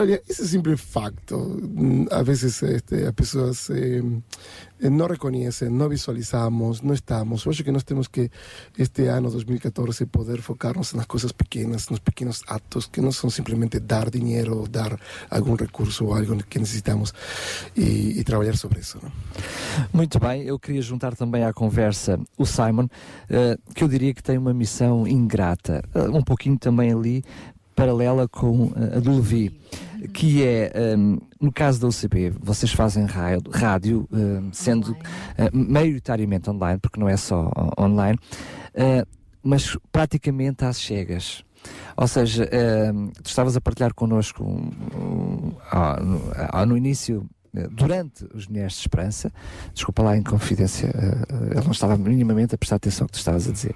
Olha, 0.01 0.23
esse 0.27 0.49
simples 0.49 0.81
facto, 0.81 1.61
a 2.11 2.23
veces 2.23 2.63
este, 2.63 3.05
as 3.05 3.13
pessoas 3.13 3.69
eh, 3.69 4.03
eh, 4.81 4.89
não 4.89 5.07
reconhecem, 5.07 5.69
não 5.69 5.87
visualizamos, 5.87 6.81
não 6.81 6.95
estamos. 6.95 7.45
Eu 7.45 7.53
acho 7.53 7.63
que 7.63 7.71
nós 7.71 7.85
temos 7.85 8.09
que, 8.09 8.31
este 8.79 9.07
ano 9.07 9.31
2014, 9.31 10.07
poder 10.07 10.41
focar-nos 10.41 10.95
nas 10.95 11.05
coisas 11.05 11.31
pequenas, 11.31 11.91
nos 11.91 11.99
pequenos 11.99 12.43
atos, 12.47 12.87
que 12.87 13.03
não 13.03 13.13
são 13.13 13.29
simplesmente 13.29 13.79
dar 13.79 14.09
dinheiro, 14.09 14.67
dar 14.67 14.99
algum 15.31 15.55
recurso 15.55 16.07
ou 16.07 16.15
algo 16.15 16.43
que 16.45 16.59
necessitamos 16.59 17.13
e, 17.77 18.19
e 18.19 18.25
trabalhar 18.25 18.57
sobre 18.57 18.81
isso. 18.81 18.99
Não? 19.03 19.13
Muito 19.93 20.19
bem, 20.19 20.43
eu 20.45 20.59
queria 20.59 20.81
juntar 20.81 21.15
também 21.15 21.45
à 21.45 21.53
conversa 21.53 22.19
o 22.39 22.47
Simon, 22.47 22.89
eh, 23.29 23.59
que 23.75 23.85
eu 23.85 23.89
diria 23.89 24.15
que 24.15 24.23
tem 24.23 24.39
uma 24.39 24.55
missão 24.55 25.07
ingrata, 25.07 25.83
eh, 25.95 26.09
um 26.09 26.23
pouquinho 26.23 26.59
também 26.59 26.91
ali 26.91 27.23
paralela 27.77 28.27
com 28.27 28.73
a 28.75 28.99
do 28.99 29.17
Levi, 29.17 29.61
que 30.13 30.43
é, 30.43 30.73
ehm, 30.75 31.19
no 31.41 31.53
caso 31.53 31.79
da 31.81 31.87
UCB, 31.87 32.31
vocês 32.41 32.73
fazem 32.73 33.05
rádio, 33.05 33.51
rádio 33.53 34.09
ehm, 34.13 34.49
sendo 34.51 34.97
eh, 35.37 35.51
maioritariamente 35.53 36.49
online, 36.49 36.81
porque 36.81 36.99
não 36.99 37.09
é 37.09 37.17
só 37.17 37.51
online, 37.79 38.19
eh, 38.75 39.05
mas 39.43 39.77
praticamente 39.93 40.65
às 40.65 40.79
cegas. 40.79 41.45
Ou 41.97 42.09
seja, 42.09 42.49
ehm, 42.51 43.09
tu 43.23 43.29
estavas 43.29 43.57
a 43.57 43.61
partilhar 43.61 43.93
connosco 43.95 44.43
um, 44.43 44.71
um, 44.97 45.53
no, 46.03 46.67
no 46.67 46.77
início 46.77 47.29
eh, 47.57 47.69
durante 47.71 48.27
os 48.35 48.47
Mulheres 48.47 48.75
de 48.75 48.81
Esperança, 48.81 49.33
desculpa 49.73 50.03
lá 50.03 50.17
em 50.17 50.23
confidência, 50.23 50.87
eh, 50.89 51.25
eh, 51.29 51.57
ele 51.57 51.65
não 51.65 51.73
estava 51.73 51.97
minimamente 51.97 52.55
a 52.55 52.59
prestar 52.59 52.77
atenção 52.77 53.05
ao 53.05 53.09
que 53.09 53.15
tu 53.15 53.19
estavas 53.19 53.49
a 53.49 53.53
dizer. 53.53 53.75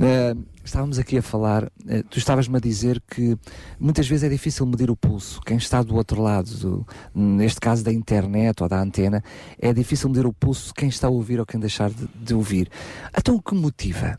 Eh, 0.00 0.34
estávamos 0.64 0.98
aqui 0.98 1.18
a 1.18 1.22
falar, 1.22 1.70
eh, 1.86 2.02
tu 2.08 2.18
estavas-me 2.18 2.56
a 2.56 2.60
dizer 2.60 3.00
que 3.08 3.36
muitas 3.78 4.08
vezes 4.08 4.24
é 4.24 4.28
difícil 4.28 4.64
medir 4.66 4.90
o 4.90 4.96
pulso. 4.96 5.40
Quem 5.42 5.56
está 5.56 5.82
do 5.82 5.94
outro 5.94 6.22
lado, 6.22 6.50
do- 6.56 6.86
neste 7.14 7.60
caso 7.60 7.84
da 7.84 7.92
internet 7.92 8.62
ou 8.62 8.68
da 8.68 8.80
antena, 8.80 9.22
é 9.58 9.72
difícil 9.72 10.08
medir 10.08 10.26
o 10.26 10.32
pulso 10.32 10.68
de 10.68 10.74
quem 10.74 10.88
está 10.88 11.06
a 11.06 11.10
ouvir 11.10 11.38
ou 11.38 11.46
quem 11.46 11.60
deixar 11.60 11.90
de, 11.90 12.06
de 12.20 12.34
ouvir. 12.34 12.70
Então 13.16 13.36
o 13.36 13.42
que 13.42 13.54
motiva 13.54 14.18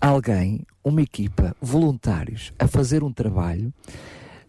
alguém, 0.00 0.64
uma 0.84 1.02
equipa, 1.02 1.54
voluntários, 1.60 2.52
a 2.58 2.66
fazer 2.66 3.02
um 3.02 3.12
trabalho 3.12 3.72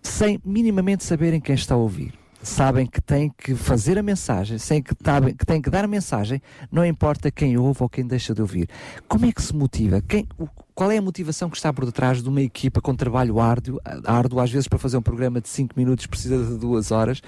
sem 0.02 0.40
minimamente 0.44 1.04
saberem 1.04 1.40
quem 1.40 1.56
está 1.56 1.76
a 1.76 1.78
ouvir? 1.78 2.14
sabem 2.44 2.88
que 2.88 3.00
têm 3.00 3.32
que 3.38 3.54
fazer 3.54 4.00
a 4.00 4.02
mensagem, 4.02 4.58
sabem 4.58 4.82
que, 4.82 4.96
sabem 5.06 5.36
que 5.36 5.46
têm 5.46 5.62
que 5.62 5.70
dar 5.70 5.86
a 5.86 5.88
mensagem, 5.88 6.42
não 6.72 6.84
importa 6.84 7.30
quem 7.30 7.56
ouve 7.56 7.84
ou 7.84 7.88
quem 7.88 8.04
deixa 8.04 8.34
de 8.34 8.42
ouvir. 8.42 8.68
Como 9.08 9.28
é 9.28 9.32
que 9.32 9.44
se 9.44 9.56
motiva? 9.56 10.02
Quem, 10.02 10.28
o- 10.40 10.48
qual 10.82 10.92
é 10.92 10.98
a 10.98 11.02
motivação 11.02 11.48
que 11.48 11.58
está 11.58 11.72
por 11.72 11.86
detrás 11.86 12.24
de 12.24 12.28
uma 12.28 12.42
equipa 12.42 12.82
com 12.82 12.96
trabalho 12.96 13.40
árduo, 13.40 13.80
árduo 14.04 14.40
às 14.40 14.50
vezes 14.50 14.68
para 14.68 14.80
fazer 14.80 14.98
um 14.98 15.02
programa 15.04 15.40
de 15.40 15.48
5 15.48 15.76
minutos 15.78 16.08
precisa 16.08 16.44
de 16.44 16.58
duas 16.58 16.90
horas? 16.90 17.22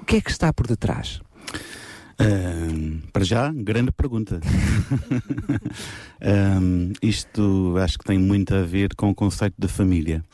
O 0.00 0.04
que 0.06 0.16
é 0.16 0.20
que 0.22 0.30
está 0.30 0.50
por 0.50 0.66
detrás? 0.66 1.20
Ahm, 2.18 3.00
para 3.12 3.22
já, 3.22 3.52
grande 3.52 3.92
pergunta. 3.92 4.40
Ahm, 6.22 6.92
isto 7.02 7.74
acho 7.76 7.98
que 7.98 8.04
tem 8.06 8.18
muito 8.18 8.54
a 8.54 8.62
ver 8.62 8.94
com 8.96 9.10
o 9.10 9.14
conceito 9.14 9.56
da 9.58 9.68
família. 9.68 10.24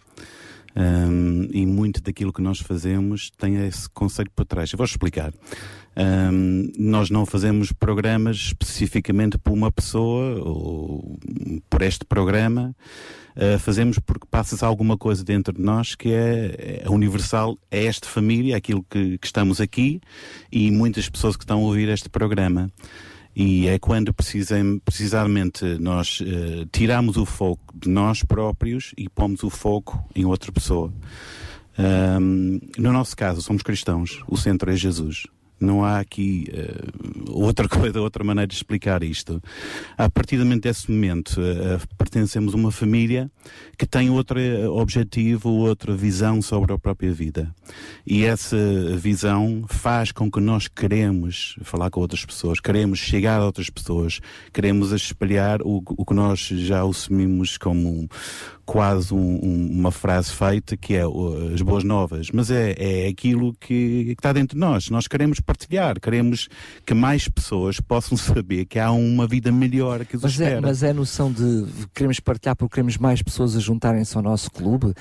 Ahm, 0.76 1.49
e 1.52 1.66
muito 1.66 2.00
daquilo 2.00 2.32
que 2.32 2.41
nós 2.41 2.60
fazemos 2.60 3.32
tem 3.36 3.57
esse 3.66 3.91
conceito 3.91 4.31
por 4.36 4.44
trás. 4.44 4.70
Eu 4.73 4.76
vou 4.76 4.86
explicar. 4.86 5.34
Um, 5.95 6.73
nós 6.79 7.11
não 7.11 7.27
fazemos 7.27 7.71
programas 7.71 8.37
especificamente 8.37 9.37
por 9.37 9.53
uma 9.53 9.71
pessoa 9.71 10.41
ou 10.43 11.19
por 11.69 11.83
este 11.83 12.05
programa. 12.05 12.75
Uh, 13.37 13.59
fazemos 13.59 13.99
porque 13.99 14.27
passa 14.31 14.65
alguma 14.65 14.97
coisa 14.97 15.25
dentro 15.25 15.55
de 15.55 15.61
nós 15.62 15.95
que 15.95 16.12
é, 16.12 16.83
é 16.85 16.91
universal 16.91 17.59
a 17.71 17.77
é 17.77 17.87
esta 17.87 18.07
família, 18.07 18.57
aquilo 18.57 18.85
que, 18.91 19.17
que, 19.17 19.27
estamos 19.27 19.59
aqui 19.59 20.03
e 20.51 20.71
muitas 20.71 21.09
pessoas 21.09 21.35
que 21.35 21.45
estão 21.45 21.61
a 21.61 21.62
ouvir 21.62 21.89
este 21.89 22.09
programa. 22.09 22.71
E 23.35 23.67
é 23.67 23.79
quando 23.79 24.12
precisem, 24.12 24.79
precisamente 24.79 25.65
nós 25.79 26.21
uh, 26.21 26.67
tiramos 26.71 27.17
o 27.17 27.25
foco 27.25 27.75
de 27.75 27.89
nós 27.89 28.23
próprios 28.23 28.93
e 28.97 29.09
pomos 29.09 29.43
o 29.43 29.51
foco 29.51 30.03
em 30.15 30.27
outra 30.27 30.53
pessoa. 30.53 30.93
Um, 31.79 32.61
no 32.77 32.93
nosso 32.93 33.17
caso, 33.17 33.41
somos 33.41 33.62
cristãos, 33.62 34.23
o 34.29 34.37
centro 34.37 34.71
é 34.71 34.77
Jesus. 34.77 35.27
Não 35.62 35.84
há 35.84 36.00
aqui 36.00 36.49
uh, 36.52 37.32
outra 37.32 37.66
coisa, 37.68 38.00
outra 38.00 38.24
maneira 38.24 38.47
de 38.47 38.55
explicar 38.55 39.02
isto. 39.02 39.42
A 39.97 40.10
partir 40.10 40.42
desse 40.60 40.91
momento, 40.91 41.41
uh, 41.41 41.97
pertencemos 41.97 42.55
a 42.55 42.57
uma 42.57 42.70
família 42.70 43.31
que 43.78 43.86
tem 43.86 44.10
outro 44.10 44.39
objetivo, 44.73 45.50
outra 45.50 45.94
visão 45.94 46.41
sobre 46.42 46.73
a 46.73 46.78
própria 46.78 47.12
vida. 47.12 47.55
E 48.07 48.24
essa 48.24 48.57
visão 48.97 49.65
faz 49.68 50.12
com 50.12 50.31
que 50.31 50.41
nós 50.41 50.68
queremos 50.68 51.57
falar 51.62 51.91
com 51.91 52.00
outras 52.00 52.24
pessoas, 52.24 52.60
queremos 52.60 52.99
chegar 52.99 53.41
a 53.41 53.44
outras 53.44 53.70
pessoas, 53.70 54.20
queremos 54.52 54.92
espalhar 54.92 55.62
o, 55.62 55.82
o 55.86 56.05
que 56.05 56.15
nós 56.15 56.41
já 56.41 56.82
assumimos 56.82 57.57
como 57.57 58.08
quase 58.73 59.12
um, 59.12 59.18
um, 59.18 59.68
uma 59.70 59.91
frase 59.91 60.33
feita 60.33 60.78
que 60.78 60.94
é 60.94 61.07
uh, 61.07 61.52
as 61.52 61.60
boas 61.60 61.84
novas, 61.84 62.31
mas 62.33 62.51
é, 62.51 62.75
é 62.78 63.07
aquilo 63.07 63.52
que, 63.52 63.67
que, 64.07 64.12
está 64.12 64.33
dentro 64.33 64.57
de 64.57 64.60
nós. 64.60 64.89
Nós 64.89 65.07
queremos 65.07 65.41
partilhar, 65.41 66.01
queremos 66.01 66.49
que 66.86 66.94
mais 66.94 67.28
pessoas 67.28 67.78
possam 67.81 68.17
saber 68.17 68.65
que 68.65 68.78
há 68.78 68.91
uma 68.91 69.26
vida 69.26 69.52
melhor 69.52 70.07
que 70.07 70.17
os 70.17 70.23
mas 70.23 70.41
é, 70.41 70.44
espera. 70.44 70.57
É, 70.57 70.60
mas 70.62 70.83
é 70.83 70.89
a 70.89 70.94
noção 70.94 71.31
de 71.31 71.67
queremos 71.92 72.18
partilhar 72.18 72.57
porque 72.57 72.76
queremos 72.76 72.97
mais 72.97 73.20
pessoas 73.20 73.55
a 73.55 73.60
juntarem-se 73.60 74.17
ao 74.17 74.23
nosso 74.23 74.51
clube? 74.51 74.86
Uh, 74.86 74.94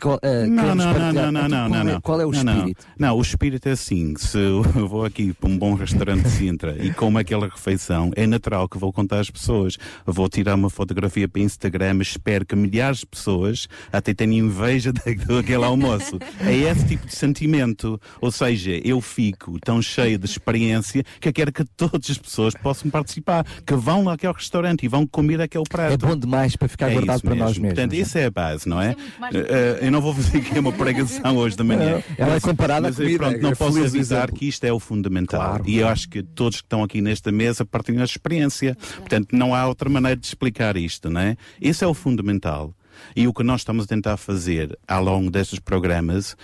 qual, 0.00 0.16
uh, 0.16 0.46
não, 0.48 0.74
não, 0.74 0.84
partilhar... 0.86 1.12
não, 1.12 1.32
não, 1.32 1.40
eh, 1.44 1.48
não, 1.48 1.68
não, 1.68 1.84
não, 1.84 2.00
Qual 2.00 2.18
é 2.18 2.24
o 2.24 2.30
não, 2.30 2.38
espírito? 2.38 2.86
Não. 2.98 3.08
não, 3.08 3.18
o 3.18 3.20
espírito 3.20 3.68
é 3.68 3.72
assim, 3.72 4.14
se 4.16 4.38
eu 4.40 4.62
vou 4.88 5.04
aqui 5.04 5.34
para 5.34 5.50
um 5.50 5.58
bom 5.58 5.74
restaurante 5.74 6.22
de 6.22 6.30
Sintra 6.30 6.82
e 6.82 6.90
como 6.90 7.18
aquela 7.18 7.48
refeição, 7.48 8.10
é 8.16 8.26
natural 8.26 8.66
que 8.66 8.78
vou 8.78 8.90
contar 8.90 9.20
às 9.20 9.28
pessoas, 9.28 9.76
vou 10.06 10.26
tirar 10.26 10.54
uma 10.54 10.70
fotografia 10.70 11.28
para 11.28 11.42
Instagram, 11.42 11.98
espero 12.00 12.46
que 12.46 12.56
milhares 12.56 12.93
de 12.98 13.06
pessoas 13.06 13.68
até 13.92 14.14
têm 14.14 14.38
inveja 14.38 14.92
daquele 15.26 15.64
almoço. 15.64 16.18
É 16.40 16.54
esse 16.54 16.86
tipo 16.86 17.06
de 17.06 17.14
sentimento. 17.14 18.00
Ou 18.20 18.30
seja, 18.30 18.72
eu 18.84 19.00
fico 19.00 19.58
tão 19.60 19.80
cheio 19.80 20.18
de 20.18 20.26
experiência 20.26 21.04
que 21.20 21.28
eu 21.28 21.32
quero 21.32 21.52
que 21.52 21.64
todas 21.64 22.10
as 22.10 22.18
pessoas 22.18 22.54
possam 22.54 22.90
participar, 22.90 23.44
que 23.66 23.74
vão 23.74 24.04
lá 24.04 24.14
àquele 24.14 24.32
restaurante 24.32 24.84
e 24.84 24.88
vão 24.88 25.06
comer 25.06 25.40
aquele 25.40 25.64
prato. 25.68 25.92
É 25.92 25.96
bom 25.96 26.16
demais 26.16 26.56
para 26.56 26.68
ficar 26.68 26.90
é 26.90 26.94
guardado 26.94 27.22
para 27.22 27.34
nós 27.34 27.58
mesmos. 27.58 27.74
Portanto, 27.74 27.94
isso 27.94 28.18
é 28.18 28.26
a 28.26 28.30
base, 28.30 28.68
não 28.68 28.80
é? 28.80 28.92
Uh, 28.92 29.84
eu 29.84 29.90
não 29.90 30.00
vou 30.00 30.14
fazer 30.14 30.38
aqui 30.38 30.58
uma 30.58 30.72
pregação 30.72 31.36
hoje 31.36 31.56
da 31.56 31.64
manhã. 31.64 32.02
Ela 32.16 32.36
é 32.36 32.40
comparada 32.40 32.88
mas, 32.88 32.96
comida. 32.96 33.18
Pronto, 33.18 33.40
não 33.40 33.50
é 33.50 33.54
posso 33.54 33.84
avisar 33.84 34.30
que 34.30 34.48
isto 34.48 34.64
é 34.64 34.72
o 34.72 34.78
fundamental. 34.78 35.40
Claro, 35.40 35.64
e 35.66 35.78
eu 35.78 35.88
acho 35.88 36.08
que 36.08 36.22
todos 36.22 36.58
que 36.60 36.66
estão 36.66 36.82
aqui 36.82 37.00
nesta 37.00 37.30
mesa 37.32 37.64
partilham 37.64 38.02
a 38.02 38.04
experiência. 38.04 38.76
Portanto, 38.96 39.28
não 39.32 39.54
há 39.54 39.66
outra 39.66 39.88
maneira 39.88 40.16
de 40.16 40.26
explicar 40.26 40.76
isto, 40.76 41.10
não 41.10 41.20
é? 41.20 41.36
Esse 41.60 41.84
é 41.84 41.86
o 41.86 41.94
fundamental. 41.94 42.74
E 43.14 43.26
o 43.26 43.32
que 43.32 43.42
nós 43.42 43.60
estamos 43.60 43.84
a 43.84 43.88
tentar 43.88 44.16
fazer 44.16 44.78
ao 44.86 45.02
longo 45.02 45.30
destes 45.30 45.58
programas, 45.58 46.36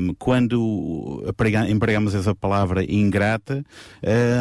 um, 0.00 0.14
quando 0.14 1.24
empregamos 1.68 2.14
essa 2.14 2.34
palavra 2.34 2.84
ingrata, 2.84 3.64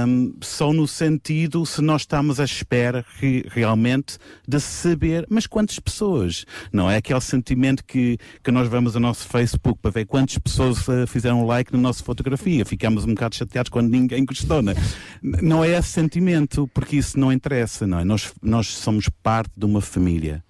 um, 0.07 0.33
só 0.41 0.71
no 0.73 0.87
sentido 0.87 1.65
se 1.65 1.81
nós 1.81 2.01
estamos 2.01 2.39
à 2.39 2.45
espera 2.45 3.05
re 3.19 3.45
realmente 3.49 4.17
de 4.47 4.59
saber, 4.59 5.25
mas 5.29 5.47
quantas 5.47 5.79
pessoas? 5.79 6.45
Não 6.71 6.89
é 6.89 6.97
aquele 6.97 7.21
sentimento 7.21 7.83
que, 7.83 8.17
que 8.43 8.51
nós 8.51 8.67
vamos 8.67 8.95
ao 8.95 9.01
nosso 9.01 9.27
Facebook 9.27 9.79
para 9.81 9.91
ver 9.91 10.05
quantas 10.05 10.37
pessoas 10.37 10.87
uh, 10.87 11.07
fizeram 11.07 11.45
like 11.45 11.71
na 11.71 11.79
nossa 11.79 12.03
fotografia. 12.03 12.65
Ficamos 12.65 13.05
um 13.05 13.09
bocado 13.09 13.35
chateados 13.35 13.69
quando 13.69 13.89
ninguém. 13.89 14.25
Não 14.47 14.71
é, 14.71 15.41
não 15.41 15.63
é 15.63 15.77
esse 15.77 15.89
sentimento, 15.89 16.69
porque 16.73 16.97
isso 16.97 17.19
não 17.19 17.31
interessa, 17.31 17.87
não 17.87 17.99
é? 17.99 18.03
Nós, 18.03 18.33
nós 18.41 18.67
somos 18.67 19.09
parte 19.09 19.51
de 19.55 19.65
uma 19.65 19.81
família. 19.81 20.43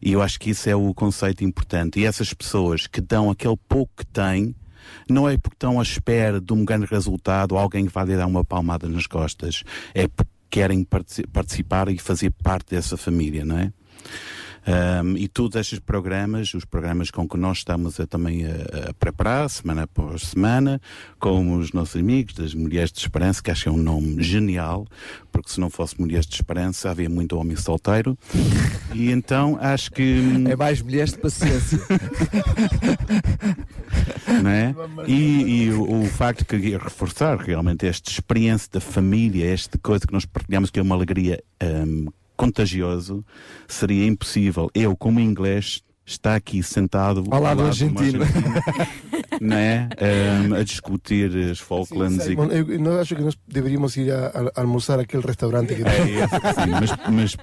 E 0.00 0.12
eu 0.12 0.22
acho 0.22 0.38
que 0.38 0.50
isso 0.50 0.68
é 0.68 0.76
o 0.76 0.92
conceito 0.92 1.44
importante. 1.44 2.00
E 2.00 2.04
essas 2.04 2.32
pessoas 2.32 2.86
que 2.86 3.00
dão 3.00 3.30
aquele 3.30 3.56
pouco 3.68 3.92
que 3.96 4.06
têm, 4.06 4.54
não 5.08 5.28
é 5.28 5.36
porque 5.36 5.56
estão 5.56 5.80
à 5.80 5.82
espera 5.82 6.40
de 6.40 6.52
um 6.52 6.64
grande 6.64 6.86
resultado, 6.86 7.56
alguém 7.56 7.86
que 7.86 7.92
vai 7.92 8.04
lhe 8.04 8.16
dar 8.16 8.26
uma 8.26 8.44
palmada 8.44 8.88
nas 8.88 9.06
costas. 9.06 9.62
É 9.94 10.06
porque 10.08 10.30
querem 10.50 10.86
participar 11.32 11.88
e 11.88 11.98
fazer 11.98 12.30
parte 12.30 12.70
dessa 12.70 12.96
família, 12.96 13.44
não 13.44 13.58
é? 13.58 13.72
Um, 14.66 15.16
e 15.18 15.28
todos 15.28 15.56
estes 15.56 15.78
programas, 15.78 16.54
os 16.54 16.64
programas 16.64 17.10
com 17.10 17.28
que 17.28 17.36
nós 17.36 17.58
estamos 17.58 18.00
a, 18.00 18.06
também 18.06 18.46
a, 18.46 18.90
a, 18.90 18.94
preparar, 18.94 19.48
semana 19.50 19.82
após 19.82 20.22
semana, 20.22 20.80
com 21.18 21.56
os 21.56 21.72
nossos 21.72 22.00
amigos 22.00 22.32
das 22.34 22.54
Mulheres 22.54 22.90
de 22.90 23.00
Esperança, 23.00 23.42
que 23.42 23.50
acho 23.50 23.64
que 23.64 23.68
é 23.68 23.72
um 23.72 23.76
nome 23.76 24.22
genial, 24.22 24.86
porque 25.30 25.50
se 25.50 25.60
não 25.60 25.68
fosse 25.68 26.00
Mulheres 26.00 26.26
de 26.26 26.34
Esperança 26.34 26.90
havia 26.90 27.10
muito 27.10 27.36
homem 27.36 27.56
solteiro. 27.56 28.16
E 28.94 29.10
então 29.10 29.58
acho 29.60 29.90
que. 29.90 30.22
É 30.48 30.56
mais 30.56 30.80
mulheres 30.80 31.12
de 31.12 31.18
paciência. 31.18 31.78
é? 34.48 34.74
E, 35.06 35.64
e 35.64 35.70
o, 35.72 36.02
o, 36.02 36.06
facto 36.06 36.44
que 36.44 36.56
reforçar 36.76 37.36
realmente 37.36 37.86
esta 37.86 38.10
experiência 38.10 38.68
da 38.72 38.80
família, 38.80 39.52
esta 39.52 39.78
coisa 39.78 40.06
que 40.06 40.12
nós 40.12 40.24
partilhamos, 40.24 40.70
que 40.70 40.78
é 40.78 40.82
uma 40.82 40.94
alegria 40.94 41.42
um, 41.62 42.06
contagioso, 42.36 43.24
seria 43.68 44.06
impossível 44.06 44.70
eu, 44.74 44.96
como 44.96 45.20
inglês, 45.20 45.82
estar 46.06 46.34
aqui 46.34 46.62
sentado 46.62 47.24
ao 47.30 47.40
lado 47.40 47.62
do 47.62 47.66
argentino, 47.66 48.24
não 49.40 49.56
é? 49.56 49.88
Um, 50.48 50.54
a 50.54 50.62
discutir 50.62 51.34
as 51.50 51.58
Falklands. 51.58 52.22
Sim, 52.22 52.30
Simon, 52.30 52.48
e... 52.52 52.58
eu 52.58 52.80
não 52.80 53.00
acho 53.00 53.16
que 53.16 53.22
nós 53.22 53.36
deveríamos 53.48 53.96
ir 53.96 54.12
a, 54.12 54.50
a 54.54 54.60
almoçar 54.60 55.00
aquele 55.00 55.22
restaurante 55.26 55.74
que 55.74 55.82
é, 55.82 55.86
é, 55.86 56.28
sim, 56.28 56.70
mas, 56.70 56.90
mas, 57.10 57.36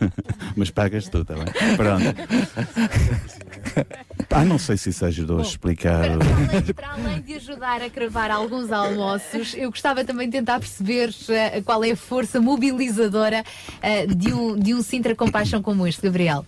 mas 0.56 0.70
pagas 0.70 1.08
tu, 1.08 1.24
também. 1.24 1.46
Pronto. 1.76 2.04
Ah, 4.30 4.44
não 4.44 4.58
sei 4.58 4.76
se 4.76 4.90
isso 4.90 5.04
ajudou 5.06 5.38
Bom, 5.38 5.42
a 5.42 5.46
explicar. 5.46 6.04
Para, 6.18 6.74
para, 6.74 6.92
além 6.92 7.22
de 7.22 7.34
ajudar 7.34 7.80
a 7.80 7.88
cravar 7.88 8.30
alguns 8.30 8.70
almoços, 8.70 9.54
eu 9.54 9.70
gostava 9.70 10.04
também 10.04 10.28
de 10.28 10.36
tentar 10.36 10.60
perceber 10.60 11.08
uh, 11.08 11.62
qual 11.64 11.82
é 11.82 11.92
a 11.92 11.96
força 11.96 12.38
mobilizadora 12.38 13.42
uh, 13.42 14.14
de, 14.14 14.32
um, 14.32 14.58
de 14.58 14.74
um 14.74 14.82
Sintra 14.82 15.14
Compaixão 15.14 15.62
como 15.62 15.86
este, 15.86 16.02
Gabriel. 16.02 16.44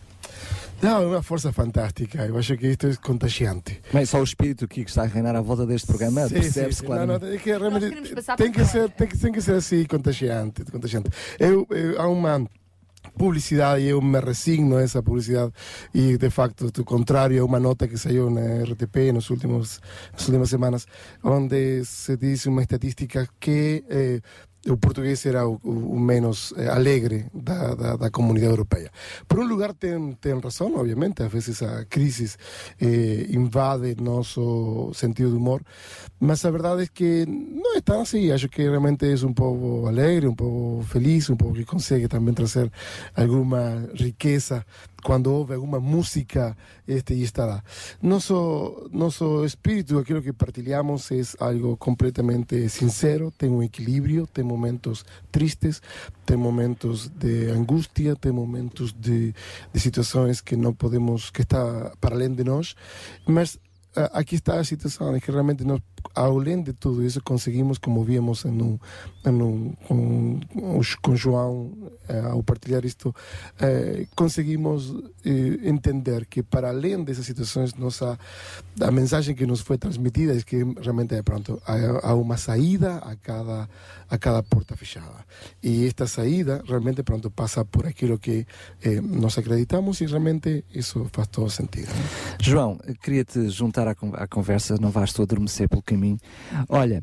Não, 0.83 1.03
é 1.03 1.07
uma 1.07 1.23
força 1.23 1.53
fantástica. 1.53 2.25
Eu 2.25 2.39
acho 2.39 2.57
que 2.57 2.69
isto 2.69 2.87
é 2.87 2.97
contagiante. 2.97 3.81
Mas 3.93 4.09
só 4.09 4.19
o 4.19 4.25
espírito 4.25 4.67
que 4.67 4.81
está 4.81 5.03
a 5.03 5.07
reinar 5.07 5.37
à 5.37 5.41
volta 5.41 5.67
deste 5.67 5.87
programa 5.87 6.29
percebe-se. 6.29 6.83
Não, 6.85 7.07
não, 7.07 7.15
é 7.17 7.37
que 7.37 7.51
realmente 7.51 7.91
tem 8.37 8.53
que, 8.53 8.65
ser, 8.65 8.91
tem, 8.91 9.07
que, 9.07 9.19
tem 9.19 9.33
que 9.33 9.43
ser 9.43 9.55
assim, 9.55 9.85
contagiante. 9.85 10.65
contagiante. 10.65 11.11
Eu, 11.39 11.67
eu, 11.71 12.01
há 12.01 12.09
uma 12.09 12.47
publicidad 13.11 13.79
y 13.79 13.89
yo 13.89 14.01
me 14.01 14.21
resigno 14.21 14.77
a 14.77 14.85
esa 14.85 15.03
publicidad 15.03 15.53
y 15.93 16.17
de 16.17 16.31
facto, 16.31 16.71
tu 16.71 16.85
contrario 16.85 17.43
a 17.43 17.45
una 17.45 17.61
nota 17.61 17.89
que 17.89 17.97
salió 17.97 18.29
en 18.29 18.65
RTP 18.65 18.97
en, 18.97 19.17
los 19.17 19.31
últimos, 19.31 19.81
en 20.07 20.13
las 20.13 20.29
últimas 20.29 20.49
semanas, 20.49 20.87
donde 21.23 21.85
se 21.85 22.17
dice 22.17 22.49
una 22.49 22.63
estadística 22.63 23.27
que 23.39 23.85
eh, 23.89 24.21
o 24.69 24.77
português 24.77 25.25
era 25.25 25.49
o, 25.49 25.59
o 25.65 25.99
menos 25.99 26.53
eh, 26.57 26.69
alegre 26.69 27.27
da, 27.33 27.75
da, 27.75 27.97
da, 27.97 28.11
comunidade 28.11 28.53
europeia. 28.53 28.91
Por 29.27 29.39
um 29.39 29.47
lugar 29.47 29.73
tem, 29.73 30.13
tem 30.21 30.39
razão, 30.39 30.75
obviamente, 30.77 31.23
às 31.23 31.33
vezes 31.33 31.63
a 31.63 31.85
crise 31.87 32.37
eh, 32.81 33.27
invade 33.31 33.97
nosso 34.01 34.93
sentido 34.95 35.31
de 35.31 35.37
humor, 35.37 35.63
mas 36.19 36.45
a 36.45 36.51
verdade 36.51 36.83
é 36.83 36.87
que 36.87 37.25
não 37.27 37.77
é 37.77 37.81
tão 37.81 38.03
assim. 38.03 38.31
Acho 38.31 38.49
que 38.49 38.63
realmente 38.63 39.07
é 39.07 39.27
um 39.27 39.33
povo 39.33 39.87
alegre, 39.87 40.27
um 40.29 40.35
povo 40.35 40.83
feliz, 40.87 41.31
um 41.31 41.37
povo 41.37 41.55
que 41.55 41.65
consegue 41.65 42.07
também 42.07 42.35
trazer 42.35 42.71
alguma 43.17 43.89
riqueza 43.95 44.65
quando 45.01 45.33
houve 45.33 45.55
alguma 45.55 45.81
música 45.81 46.57
este, 46.87 47.15
e 47.15 47.23
está 47.23 47.45
lá. 47.45 47.63
Nosso, 48.03 48.89
nosso 48.93 49.45
espírito, 49.45 49.99
aquilo 49.99 50.23
que 50.23 50.33
partilhamos, 50.33 51.11
é 51.11 51.21
algo 51.39 51.77
completamente 51.77 52.69
sincero, 52.69 53.33
tem 53.37 53.51
um 53.51 53.63
equilíbrio, 53.63 54.27
tem 54.27 54.45
momentos 54.45 55.05
tristes, 55.31 55.81
tem 56.25 56.37
momentos 56.37 57.09
de 57.09 57.51
angústia, 57.51 58.15
tem 58.17 58.33
momentos 58.33 58.93
de, 58.93 59.35
de 59.73 59.81
situações 59.81 60.41
que 60.41 60.57
não 60.57 60.73
podemos, 60.73 61.31
que 61.31 61.43
está 61.43 61.93
para 62.01 62.15
além 62.15 62.35
de 62.35 62.45
nós, 62.45 62.75
mas 63.27 63.59
aqui 63.95 64.37
está 64.37 64.59
a 64.59 64.65
situação, 64.65 65.15
é 65.15 65.21
que 65.21 65.31
realmente 65.31 65.65
nós, 65.65 65.81
além 66.15 66.63
de 66.63 66.73
tudo 66.73 67.05
isso, 67.05 67.23
conseguimos, 67.23 67.79
como 67.79 68.03
víamos 68.05 68.45
no, 68.45 68.81
no, 69.25 69.77
com, 69.87 70.41
com 71.03 71.17
João 71.17 71.73
eh, 72.09 72.21
ao 72.21 72.43
partilhar 72.43 72.85
isto, 72.85 73.15
eh, 73.61 74.07
conseguimos 74.15 74.95
eh, 75.25 75.69
entender 75.69 76.27
que 76.27 76.43
para 76.43 76.69
além 76.69 77.03
dessas 77.05 77.27
situações, 77.27 77.75
nossa, 77.75 78.19
a 78.81 78.91
mensagem 78.91 79.35
que 79.35 79.47
nos 79.47 79.61
foi 79.61 79.79
transmitida 79.79 80.37
é 80.37 80.43
que 80.43 80.65
realmente 80.81 81.15
é 81.15 81.23
pronto, 81.23 81.61
há, 81.67 82.11
há 82.11 82.15
uma 82.15 82.37
saída 82.37 82.97
a 82.97 83.15
cada, 83.17 83.69
a 84.09 84.19
cada 84.19 84.43
porta 84.43 84.77
fechada. 84.77 85.25
E 85.63 85.87
esta 85.87 86.07
saída 86.07 86.63
realmente 86.67 87.03
pronto 87.03 87.31
passa 87.31 87.65
por 87.65 87.87
aquilo 87.87 88.19
que 88.19 88.47
eh, 88.83 89.01
nós 89.01 89.37
acreditamos 89.39 90.01
e 90.01 90.07
realmente 90.07 90.65
isso 90.75 91.07
faz 91.13 91.29
todo 91.29 91.51
sentido. 91.51 91.91
João, 92.41 92.79
queria-te 93.03 93.49
juntar 93.49 93.89
à, 93.89 93.95
à 94.15 94.27
conversa, 94.27 94.77
não 94.81 94.91
vais 94.91 95.13
tu 95.13 95.23
adormecer 95.23 95.69
pelo 95.69 95.83
caminho. 95.91 96.19
Olha, 96.69 97.03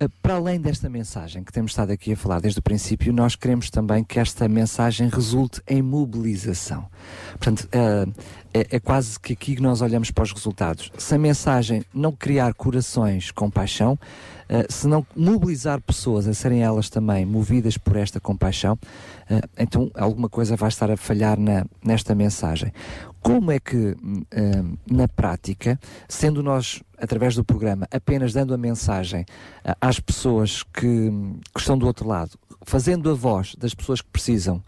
eh, 0.00 0.08
para 0.22 0.34
além 0.34 0.60
desta 0.60 0.88
mensagem 0.88 1.42
que 1.42 1.52
temos 1.52 1.72
estado 1.72 1.90
aqui 1.90 2.12
a 2.12 2.16
falar 2.16 2.40
desde 2.40 2.60
o 2.60 2.62
princípio, 2.62 3.12
nós 3.12 3.34
queremos 3.34 3.68
também 3.68 4.04
que 4.04 4.20
esta 4.20 4.48
mensagem 4.48 5.08
resulte 5.08 5.60
em 5.66 5.82
mobilização. 5.82 6.86
Portanto, 7.30 7.68
é, 7.72 8.06
é, 8.54 8.76
é, 8.76 8.80
quase 8.80 9.18
que 9.18 9.32
aqui 9.32 9.60
nós 9.60 9.82
olhamos 9.82 10.10
para 10.12 10.22
os 10.22 10.32
resultados. 10.32 10.92
Se 10.96 11.14
a 11.14 11.18
mensagem 11.18 11.84
não 11.92 12.12
criar 12.12 12.54
corações 12.54 13.32
com 13.32 13.50
paixão, 13.50 13.98
eh, 14.48 14.66
se 14.68 14.86
não 14.86 15.04
mobilizar 15.16 15.80
pessoas 15.80 16.28
a 16.28 16.34
serem 16.34 16.62
elas 16.62 16.88
também 16.88 17.26
movidas 17.26 17.76
por 17.76 17.96
esta 17.96 18.20
compaixão, 18.20 18.78
então 19.58 19.90
alguma 19.94 20.28
coisa 20.28 20.56
vai 20.56 20.70
estar 20.70 20.90
a 20.90 20.96
falhar 20.96 21.38
na, 21.38 21.66
nesta 21.84 22.14
mensagem. 22.14 22.72
Como 23.28 23.52
é 23.52 23.60
que, 23.60 23.94
na 24.90 25.06
prática, 25.06 25.78
sendo 26.08 26.42
nós, 26.42 26.82
através 26.96 27.34
do 27.34 27.44
programa, 27.44 27.86
apenas 27.90 28.32
dando 28.32 28.54
a 28.54 28.56
mensagem 28.56 29.26
às 29.78 30.00
pessoas 30.00 30.62
que, 30.62 31.10
que 31.54 31.60
estão 31.60 31.76
do 31.76 31.86
outro 31.86 32.08
lado, 32.08 32.38
fazendo 32.62 33.10
a 33.10 33.12
voz 33.12 33.54
das 33.56 33.74
pessoas 33.74 34.00
que 34.00 34.08
precisam 34.08 34.62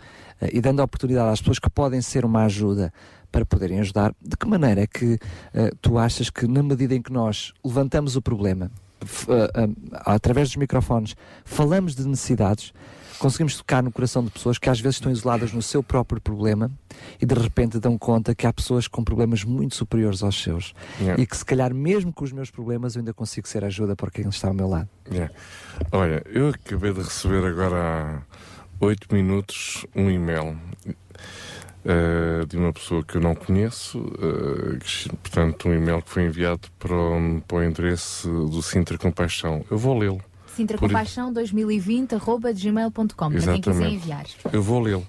e 0.52 0.60
dando 0.60 0.80
a 0.80 0.84
oportunidade 0.84 1.32
às 1.32 1.40
pessoas 1.40 1.58
que 1.58 1.70
podem 1.70 2.02
ser 2.02 2.22
uma 2.22 2.44
ajuda 2.44 2.92
para 3.32 3.46
poderem 3.46 3.80
ajudar, 3.80 4.14
de 4.20 4.36
que 4.36 4.46
maneira 4.46 4.82
é 4.82 4.86
que 4.86 5.14
uh, 5.14 5.74
tu 5.80 5.96
achas 5.96 6.28
que, 6.28 6.46
na 6.46 6.62
medida 6.62 6.94
em 6.94 7.00
que 7.00 7.10
nós 7.12 7.54
levantamos 7.64 8.14
o 8.14 8.20
problema, 8.20 8.70
através 10.04 10.50
dos 10.50 10.56
microfones, 10.56 11.16
falamos 11.46 11.94
de 11.94 12.06
necessidades, 12.06 12.74
conseguimos 13.20 13.54
tocar 13.54 13.82
no 13.82 13.92
coração 13.92 14.24
de 14.24 14.30
pessoas 14.30 14.58
que 14.58 14.68
às 14.68 14.80
vezes 14.80 14.96
estão 14.96 15.12
isoladas 15.12 15.52
no 15.52 15.60
seu 15.60 15.82
próprio 15.82 16.20
problema 16.20 16.70
e 17.20 17.26
de 17.26 17.34
repente 17.34 17.78
dão 17.78 17.96
conta 17.98 18.34
que 18.34 18.46
há 18.46 18.52
pessoas 18.52 18.88
com 18.88 19.04
problemas 19.04 19.44
muito 19.44 19.76
superiores 19.76 20.22
aos 20.22 20.42
seus 20.42 20.74
yeah. 20.98 21.22
e 21.22 21.26
que 21.26 21.36
se 21.36 21.44
calhar 21.44 21.72
mesmo 21.74 22.12
com 22.12 22.24
os 22.24 22.32
meus 22.32 22.50
problemas 22.50 22.96
eu 22.96 23.00
ainda 23.00 23.12
consigo 23.12 23.46
ser 23.46 23.62
ajuda 23.62 23.94
para 23.94 24.10
quem 24.10 24.26
está 24.28 24.48
ao 24.48 24.54
meu 24.54 24.66
lado. 24.66 24.88
Yeah. 25.12 25.32
Olha, 25.92 26.22
eu 26.26 26.48
acabei 26.48 26.92
de 26.94 27.02
receber 27.02 27.44
agora 27.44 27.76
há 27.76 28.22
oito 28.80 29.14
minutos 29.14 29.86
um 29.94 30.10
e-mail 30.10 30.58
Uh, 31.82 32.44
de 32.44 32.58
uma 32.58 32.74
pessoa 32.74 33.02
que 33.02 33.16
eu 33.16 33.22
não 33.22 33.34
conheço, 33.34 34.00
uh, 34.00 34.78
que, 34.80 35.08
portanto, 35.16 35.66
um 35.66 35.72
e-mail 35.72 36.02
que 36.02 36.10
foi 36.10 36.24
enviado 36.24 36.68
para 36.78 36.94
o, 36.94 37.40
para 37.48 37.56
o 37.56 37.64
endereço 37.64 38.28
do 38.48 38.60
Sintra 38.60 38.98
Compaixão. 38.98 39.64
Eu 39.70 39.78
vou 39.78 39.96
lê-lo. 39.96 40.22
sintracompaixão2020.gmail.com 40.66 43.30
para 43.30 43.40
quem 43.40 43.60
quiser 43.60 43.88
enviar. 43.88 44.26
Eu 44.52 44.62
vou 44.62 44.80
lê-lo. 44.80 45.06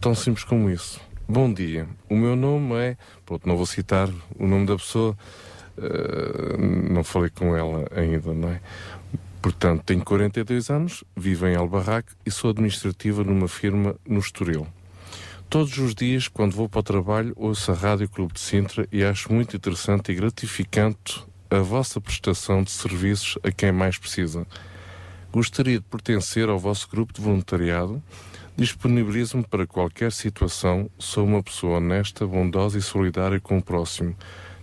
Tão 0.00 0.14
simples 0.14 0.44
como 0.44 0.70
isso. 0.70 1.00
Bom 1.26 1.50
dia. 1.52 1.88
O 2.08 2.16
meu 2.16 2.36
nome 2.36 2.74
é. 2.74 2.96
Pronto, 3.24 3.48
não 3.48 3.56
vou 3.56 3.66
citar 3.66 4.08
o 4.38 4.46
nome 4.46 4.66
da 4.66 4.76
pessoa, 4.76 5.16
uh, 5.78 6.92
não 6.92 7.02
falei 7.02 7.30
com 7.30 7.56
ela 7.56 7.86
ainda, 7.94 8.34
não 8.34 8.50
é? 8.50 8.60
Portanto, 9.40 9.82
tenho 9.84 10.04
42 10.04 10.70
anos, 10.70 11.02
vivo 11.16 11.46
em 11.46 11.56
Albarraque 11.56 12.12
e 12.24 12.30
sou 12.30 12.50
administrativa 12.50 13.24
numa 13.24 13.48
firma 13.48 13.96
no 14.06 14.18
Estoril. 14.18 14.66
Todos 15.50 15.76
os 15.78 15.94
dias, 15.94 16.28
quando 16.28 16.54
vou 16.54 16.68
para 16.68 16.80
o 16.80 16.82
trabalho, 16.82 17.32
ouço 17.36 17.70
a 17.70 17.74
Rádio 17.74 18.08
Clube 18.08 18.34
de 18.34 18.40
Sintra 18.40 18.88
e 18.90 19.04
acho 19.04 19.32
muito 19.32 19.56
interessante 19.56 20.12
e 20.12 20.14
gratificante 20.14 21.22
a 21.50 21.58
vossa 21.58 22.00
prestação 22.00 22.62
de 22.62 22.70
serviços 22.70 23.38
a 23.42 23.50
quem 23.50 23.72
mais 23.72 23.98
precisa. 23.98 24.46
Gostaria 25.32 25.78
de 25.78 25.84
pertencer 25.84 26.48
ao 26.48 26.58
vosso 26.58 26.88
grupo 26.88 27.12
de 27.12 27.20
voluntariado. 27.20 28.02
Disponibilizo-me 28.56 29.44
para 29.44 29.66
qualquer 29.66 30.12
situação. 30.12 30.88
Sou 30.98 31.24
uma 31.24 31.42
pessoa 31.42 31.78
honesta, 31.78 32.26
bondosa 32.26 32.78
e 32.78 32.82
solidária 32.82 33.40
com 33.40 33.58
o 33.58 33.62
próximo. 33.62 34.14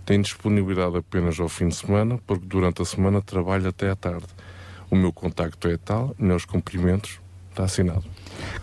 Tenho 0.06 0.22
disponibilidade 0.22 0.96
apenas 0.96 1.38
ao 1.38 1.48
fim 1.48 1.68
de 1.68 1.76
semana, 1.76 2.18
porque 2.26 2.46
durante 2.46 2.82
a 2.82 2.84
semana 2.84 3.20
trabalho 3.20 3.68
até 3.68 3.90
à 3.90 3.96
tarde. 3.96 4.26
O 4.90 4.96
meu 4.96 5.12
contacto 5.12 5.68
é 5.68 5.76
tal, 5.76 6.14
meus 6.18 6.44
cumprimentos, 6.44 7.20
está 7.50 7.64
assinado. 7.64 8.04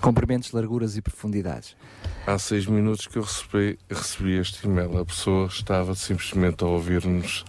Comprimentos, 0.01 0.51
larguras 0.51 0.97
e 0.97 1.01
profundidades. 1.01 1.75
Há 2.27 2.37
seis 2.37 2.65
minutos 2.65 3.07
que 3.07 3.17
eu 3.17 3.23
recebi, 3.23 3.79
recebi 3.89 4.37
este 4.37 4.65
e-mail. 4.67 4.97
A 4.97 5.05
pessoa 5.05 5.47
estava 5.47 5.95
simplesmente 5.95 6.63
a 6.63 6.67
ouvir-nos 6.67 7.45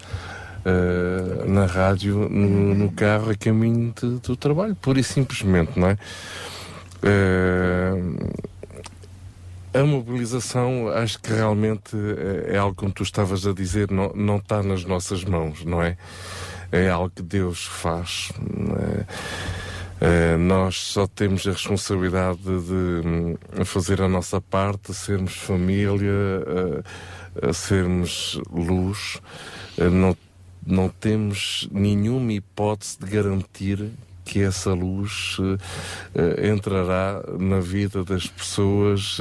uh, 0.64 1.48
na 1.48 1.66
rádio, 1.66 2.28
no, 2.28 2.74
no, 2.74 2.92
carro, 2.92 3.30
a 3.30 3.34
caminho 3.34 3.92
de, 4.00 4.18
do 4.18 4.36
trabalho, 4.36 4.74
pura 4.74 5.00
e 5.00 5.05
simplesmente, 5.05 5.78
não 5.78 5.89
é? 5.89 5.98
Uh, 7.02 8.50
a 9.72 9.84
mobilização, 9.84 10.89
acho 10.89 11.20
que 11.20 11.32
realmente 11.32 11.97
é, 12.48 12.56
é 12.56 12.58
algo 12.58 12.74
como 12.74 12.90
tu 12.90 13.02
estavas 13.02 13.47
a 13.47 13.52
dizer, 13.52 13.90
não, 13.90 14.12
não 14.14 14.36
está 14.36 14.62
nas 14.62 14.84
nossas 14.84 15.24
mãos, 15.24 15.64
não 15.64 15.82
é? 15.82 15.97
É 16.72 16.89
algo 16.89 17.10
que 17.14 17.22
Deus 17.22 17.66
faz. 17.66 18.32
É? 18.40 20.34
Uh, 20.34 20.39
nós 20.39 20.76
só 20.76 21.06
temos 21.06 21.47
a 21.47 21.52
responsabilidade 21.52 22.40
de, 22.40 23.58
de 23.58 23.64
fazer 23.64 24.00
a 24.00 24.08
nossa 24.08 24.40
parte, 24.40 24.94
sermos 24.94 25.34
família, 25.34 26.12
sermos 27.52 28.40
luz. 28.50 29.20
Não, 29.78 30.16
não 30.70 30.89
temos 30.89 31.68
nenhuma 31.70 32.32
hipótese 32.32 32.99
de 32.99 33.07
garantir 33.10 33.90
que 34.24 34.40
essa 34.40 34.73
luz 34.73 35.39
entrará 36.42 37.23
na 37.39 37.58
vida 37.60 38.05
das 38.05 38.26
pessoas, 38.26 39.18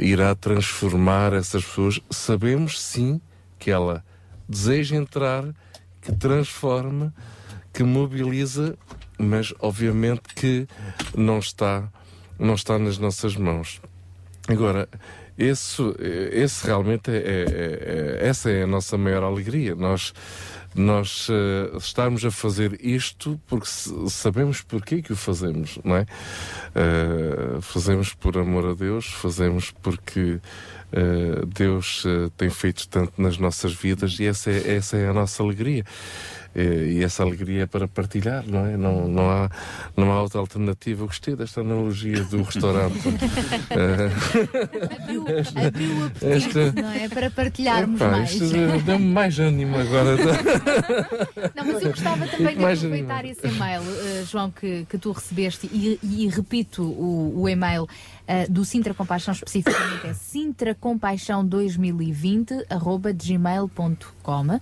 irá 0.00 0.34
transformar 0.34 1.32
essas 1.32 1.64
pessoas. 1.64 2.00
Sabemos 2.10 2.80
sim 2.80 3.20
que 3.58 3.70
ela 3.70 4.04
deseja 4.48 4.96
entrar, 4.96 5.44
que 6.02 6.12
transforma, 6.12 7.14
que 7.72 7.84
mobiliza 7.84 8.76
mas 9.20 9.52
obviamente 9.60 10.34
que 10.34 10.66
não 11.14 11.38
está, 11.38 11.88
não 12.38 12.54
está 12.54 12.78
nas 12.78 12.96
nossas 12.96 13.36
mãos. 13.36 13.80
Agora, 14.48 14.88
esse, 15.40 15.82
esse 16.32 16.66
realmente 16.66 17.10
é, 17.10 17.16
é, 17.16 18.20
é, 18.22 18.28
essa 18.28 18.50
é 18.50 18.62
a 18.62 18.66
nossa 18.66 18.98
maior 18.98 19.22
alegria. 19.22 19.74
Nós 19.74 20.12
nós 20.72 21.28
uh, 21.28 21.80
a 22.24 22.30
fazer 22.30 22.78
isto 22.80 23.40
porque 23.48 23.66
sabemos 24.08 24.62
porquê 24.62 25.02
que 25.02 25.12
o 25.12 25.16
fazemos, 25.16 25.78
não 25.82 25.96
é? 25.96 26.06
Uh, 26.76 27.60
fazemos 27.60 28.14
por 28.14 28.38
amor 28.38 28.66
a 28.66 28.74
Deus, 28.74 29.06
fazemos 29.06 29.72
porque 29.72 30.38
uh, 30.92 31.46
Deus 31.46 32.04
tem 32.36 32.50
feito 32.50 32.86
tanto 32.88 33.20
nas 33.20 33.36
nossas 33.36 33.72
vidas 33.72 34.20
e 34.20 34.26
essa 34.26 34.50
é, 34.50 34.76
essa 34.76 34.96
é 34.96 35.08
a 35.08 35.12
nossa 35.12 35.42
alegria. 35.42 35.84
Eh, 36.54 36.92
e 36.92 37.02
essa 37.04 37.22
alegria 37.22 37.62
é 37.62 37.66
para 37.66 37.86
partilhar, 37.86 38.42
não 38.46 38.66
é? 38.66 38.76
Não, 38.76 39.06
não, 39.06 39.30
há, 39.30 39.48
não 39.96 40.10
há 40.12 40.22
outra 40.22 40.40
alternativa. 40.40 41.02
Eu 41.02 41.06
gostei 41.06 41.36
desta 41.36 41.60
analogia 41.60 42.24
do 42.24 42.42
restaurante. 42.50 42.98
abriu, 45.02 45.24
abriu 45.66 45.96
o 45.96 46.10
Esta... 46.20 46.72
não 46.72 46.90
é? 46.90 47.08
Para 47.08 47.30
partilharmos 47.30 48.00
Epá, 48.00 48.10
mais. 48.10 48.36
Deu-me 48.38 49.12
mais 49.12 49.38
ânimo 49.38 49.78
agora. 49.78 50.16
não, 51.54 51.64
mas 51.64 51.82
eu 51.82 51.90
gostava 51.90 52.26
também 52.26 52.56
de 52.56 52.64
aproveitar 52.64 53.24
esse 53.24 53.46
e-mail, 53.46 53.82
uh, 53.82 54.26
João, 54.26 54.50
que, 54.50 54.84
que 54.88 54.98
tu 54.98 55.12
recebeste 55.12 55.70
e, 55.72 56.00
e 56.02 56.26
repito 56.28 56.82
o, 56.82 57.42
o 57.42 57.48
e-mail. 57.48 57.84
Uh, 57.84 58.50
do 58.50 58.64
Sintra 58.64 58.92
Compaixão 58.94 59.34
especificamente 59.34 60.06
é 60.06 60.12
sintracompaixão2020 60.12 62.64
arroba 62.70 63.12
gmail.com 63.12 64.60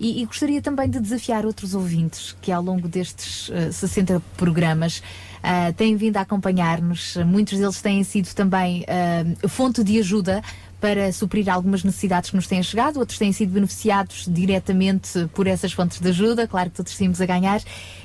e, 0.00 0.22
e, 0.22 0.24
gostaria 0.24 0.62
também 0.62 0.88
de 0.88 0.98
desafiar 0.98 1.44
outros 1.44 1.74
ouvintes 1.74 2.34
que 2.40 2.50
ao 2.50 2.62
longo 2.62 2.88
destes 2.88 3.50
uh, 3.50 3.70
60 3.70 4.22
programas 4.34 5.02
uh, 5.44 5.72
têm 5.74 5.94
vindo 5.94 6.16
a 6.16 6.22
acompanhar-nos. 6.22 7.16
Muitos 7.18 7.58
deles 7.58 7.82
têm 7.82 8.02
sido 8.02 8.32
também 8.34 8.82
uh, 8.82 9.48
fonte 9.48 9.84
de 9.84 9.98
ajuda 9.98 10.42
para 10.80 11.12
suprir 11.12 11.46
algumas 11.50 11.84
necessidades 11.84 12.30
que 12.30 12.36
nos 12.36 12.46
têm 12.46 12.62
chegado, 12.62 12.98
outros 12.98 13.18
têm 13.18 13.30
sido 13.32 13.52
beneficiados 13.52 14.24
diretamente 14.26 15.28
por 15.34 15.46
essas 15.46 15.72
fontes 15.74 16.00
de 16.00 16.08
ajuda, 16.08 16.48
claro 16.48 16.70
que 16.70 16.76
todos 16.76 16.96
temos 16.96 17.20
a 17.20 17.26
ganhar. 17.26 17.60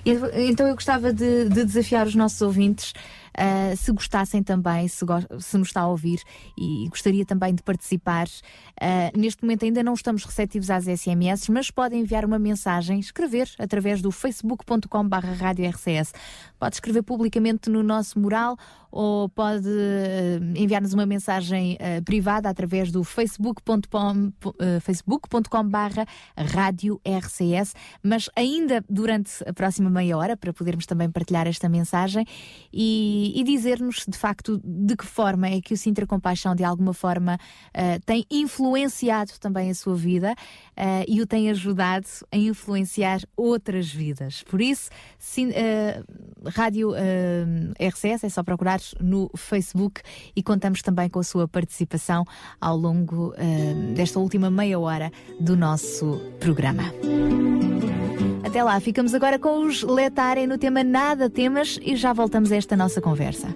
Então 0.05 0.67
eu 0.67 0.75
gostava 0.75 1.13
de, 1.13 1.47
de 1.47 1.63
desafiar 1.63 2.05
os 2.05 2.15
nossos 2.15 2.41
ouvintes 2.41 2.93
Uh, 3.37 3.75
se 3.75 3.91
gostassem 3.91 4.41
também, 4.41 4.87
se, 4.87 5.03
go 5.03 5.15
se 5.39 5.57
nos 5.57 5.67
está 5.67 5.81
a 5.81 5.87
ouvir 5.87 6.21
e 6.57 6.87
gostaria 6.89 7.25
também 7.25 7.53
de 7.53 7.61
participar, 7.61 8.27
uh, 8.27 9.17
neste 9.17 9.43
momento 9.43 9.65
ainda 9.65 9.83
não 9.83 9.93
estamos 9.93 10.23
receptivos 10.23 10.69
às 10.69 10.85
SMS, 10.85 11.49
mas 11.49 11.69
podem 11.69 11.99
enviar 11.99 12.23
uma 12.23 12.39
mensagem, 12.39 12.99
escrever 12.99 13.49
através 13.59 14.01
do 14.01 14.11
facebook.com.br 14.11 15.17
RCS. 15.69 16.13
Pode 16.59 16.75
escrever 16.75 17.03
publicamente 17.03 17.69
no 17.69 17.83
nosso 17.83 18.19
mural 18.19 18.57
ou 18.95 19.27
pode 19.27 19.67
uh, 19.67 20.55
enviar-nos 20.55 20.93
uma 20.93 21.05
mensagem 21.05 21.73
uh, 21.73 22.01
privada 22.05 22.49
através 22.49 22.93
do 22.93 23.03
facebook.com 23.03 24.31
uh, 24.45 24.79
facebook.com 24.79 25.67
barra 25.67 26.05
rádio 26.37 27.01
RCS, 27.05 27.73
mas 28.01 28.29
ainda 28.37 28.81
durante 28.89 29.43
a 29.45 29.51
próxima 29.51 29.89
meia 29.89 30.17
hora 30.17 30.37
para 30.37 30.53
podermos 30.53 30.85
também 30.85 31.11
partilhar 31.11 31.45
esta 31.45 31.67
mensagem 31.67 32.25
e, 32.71 33.33
e 33.35 33.43
dizer-nos 33.43 34.05
de 34.07 34.17
facto 34.17 34.61
de 34.63 34.95
que 34.95 35.05
forma 35.05 35.49
é 35.49 35.59
que 35.59 35.73
o 35.73 35.77
Sintra 35.77 36.07
Compaixão 36.07 36.55
de 36.55 36.63
alguma 36.63 36.93
forma 36.93 37.37
tem 38.05 38.25
influenciado 38.31 39.33
também 39.41 39.69
a 39.69 39.75
sua 39.75 39.95
vida 39.95 40.33
e 41.07 41.21
o 41.21 41.27
tem 41.27 41.49
ajudado 41.49 42.07
a 42.31 42.37
influenciar 42.37 43.21
outras 43.35 43.89
vidas. 43.89 44.43
Por 44.43 44.61
isso, 44.61 44.89
sim, 45.17 45.51
Rádio 46.45 46.91
RCS 47.79 48.23
é 48.25 48.29
só 48.29 48.43
procurar 48.43 48.79
no 48.99 49.29
Facebook 49.35 50.01
e 50.35 50.43
contamos 50.43 50.81
também 50.81 51.09
com 51.09 51.19
a 51.19 51.23
sua 51.23 51.47
participação 51.47 52.25
ao 52.59 52.77
longo 52.77 53.29
uh, 53.29 53.93
desta 53.93 54.19
última 54.19 54.49
meia 54.49 54.79
hora 54.79 55.11
do 55.39 55.55
nosso 55.55 56.21
programa. 56.39 56.83
Até 58.43 58.63
lá, 58.63 58.79
ficamos 58.79 59.13
agora 59.13 59.37
com 59.37 59.65
os 59.65 59.83
Letarem 59.83 60.47
no 60.47 60.57
tema 60.57 60.83
Nada 60.83 61.29
Temas 61.29 61.79
e 61.81 61.95
já 61.95 62.13
voltamos 62.13 62.51
a 62.51 62.55
esta 62.55 62.77
nossa 62.77 63.01
conversa. 63.01 63.47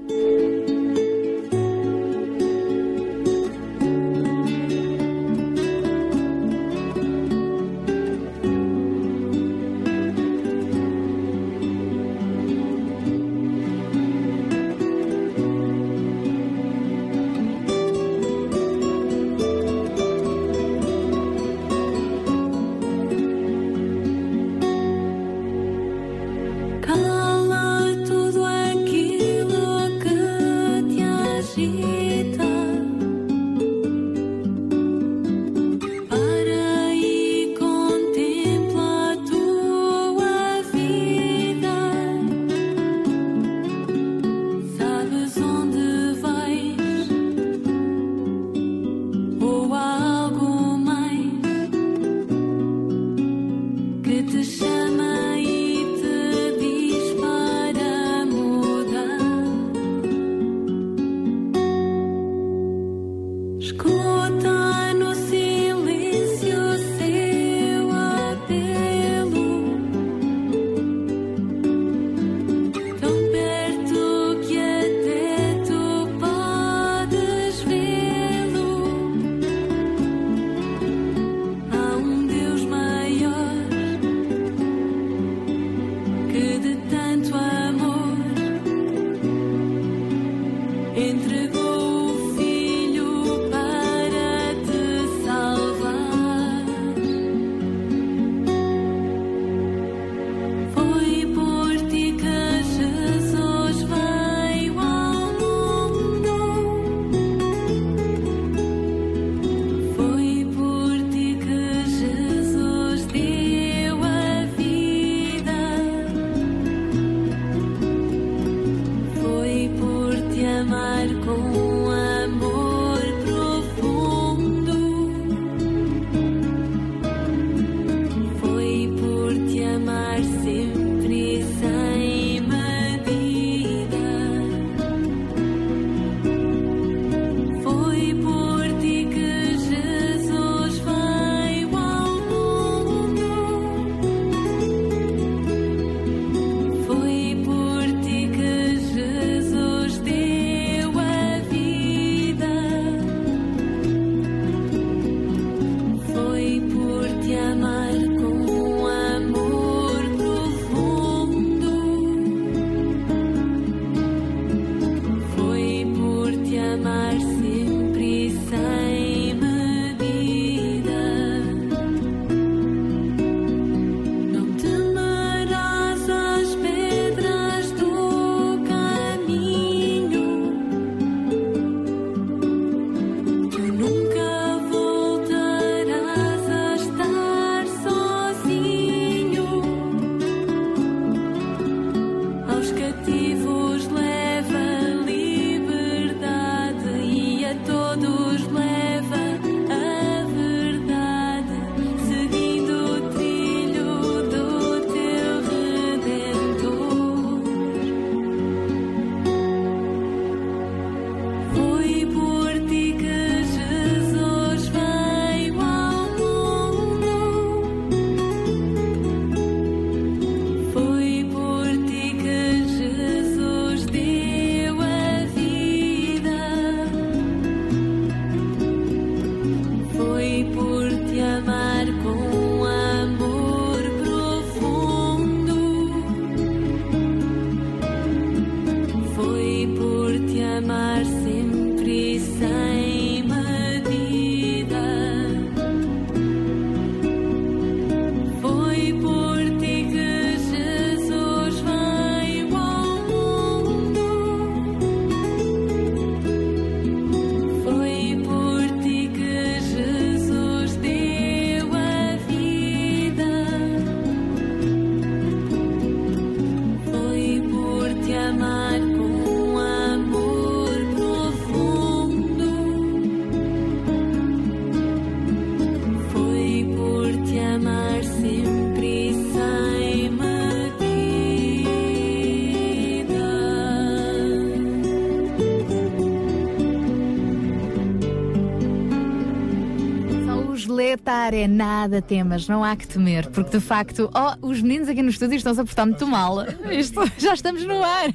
É 291.09 291.47
nada 291.47 292.03
temas, 292.03 292.47
não 292.47 292.63
há 292.63 292.75
que 292.75 292.87
temer, 292.87 293.27
porque 293.31 293.57
de 293.57 293.59
facto, 293.59 294.11
oh, 294.13 294.47
os 294.47 294.61
meninos 294.61 294.87
aqui 294.87 295.01
no 295.01 295.09
estúdio 295.09 295.37
estão-se 295.37 295.59
a 295.59 295.65
portar 295.65 295.87
muito 295.87 296.05
mal. 296.05 296.45
Isto, 296.71 297.01
já 297.17 297.33
estamos 297.33 297.65
no 297.65 297.83
ar. 297.83 298.09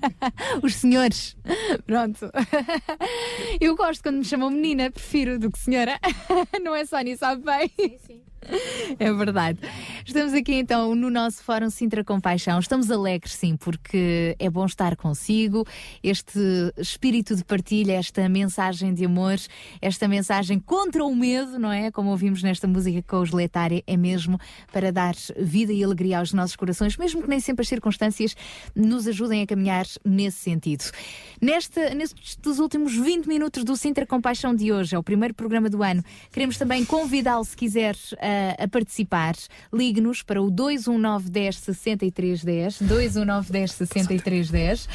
Os 0.62 0.76
senhores. 0.76 1.36
Pronto. 1.86 2.30
Eu 3.60 3.76
gosto 3.76 4.02
quando 4.02 4.16
me 4.16 4.24
chamam 4.24 4.48
menina, 4.48 4.90
prefiro 4.90 5.38
do 5.38 5.50
que 5.50 5.58
senhora. 5.58 5.98
Não 6.62 6.74
é 6.74 6.86
Sónia, 6.86 7.14
sabe 7.14 7.42
bem? 7.44 7.70
Sim, 7.78 7.98
sim. 8.06 8.20
É 8.98 9.12
verdade. 9.12 9.58
Estamos 10.10 10.34
aqui 10.34 10.54
então 10.54 10.92
no 10.96 11.08
nosso 11.08 11.40
Fórum 11.44 11.70
Sintra 11.70 12.02
Compaixão. 12.02 12.58
Estamos 12.58 12.90
alegres, 12.90 13.32
sim, 13.32 13.56
porque 13.56 14.34
é 14.40 14.50
bom 14.50 14.66
estar 14.66 14.96
consigo. 14.96 15.64
Este 16.02 16.40
espírito 16.76 17.36
de 17.36 17.44
partilha, 17.44 17.92
esta 17.92 18.28
mensagem 18.28 18.92
de 18.92 19.04
amor, 19.04 19.36
esta 19.80 20.08
mensagem 20.08 20.58
contra 20.58 21.04
o 21.04 21.14
medo, 21.14 21.60
não 21.60 21.70
é? 21.70 21.92
Como 21.92 22.10
ouvimos 22.10 22.42
nesta 22.42 22.66
música 22.66 23.00
com 23.06 23.20
os 23.20 23.30
Letária, 23.30 23.84
é 23.86 23.96
mesmo 23.96 24.36
para 24.72 24.90
dar 24.90 25.14
vida 25.38 25.72
e 25.72 25.84
alegria 25.84 26.18
aos 26.18 26.32
nossos 26.32 26.56
corações, 26.56 26.96
mesmo 26.96 27.22
que 27.22 27.28
nem 27.28 27.38
sempre 27.38 27.62
as 27.62 27.68
circunstâncias 27.68 28.34
nos 28.74 29.06
ajudem 29.06 29.42
a 29.42 29.46
caminhar 29.46 29.86
nesse 30.04 30.38
sentido. 30.38 30.90
Nesta, 31.40 31.94
nestes 31.94 32.58
últimos 32.58 32.96
20 32.96 33.28
minutos 33.28 33.62
do 33.62 33.76
Sintra 33.76 34.04
Compaixão 34.04 34.56
de 34.56 34.72
hoje, 34.72 34.96
é 34.96 34.98
o 34.98 35.04
primeiro 35.04 35.34
programa 35.34 35.70
do 35.70 35.84
ano, 35.84 36.02
queremos 36.32 36.58
também 36.58 36.84
convidá-lo, 36.84 37.44
se 37.44 37.56
quiser, 37.56 37.94
a, 38.18 38.64
a 38.64 38.66
participar. 38.66 39.36
Ligue-nos 40.00 40.22
para 40.22 40.40
o 40.40 40.50
219 40.50 41.28
10 41.28 41.56
63 41.56 42.44
10. 42.44 42.82
219 42.82 43.52
10 43.52 43.72
63 43.72 44.50
10. 44.50 44.84
Uh, 44.84 44.88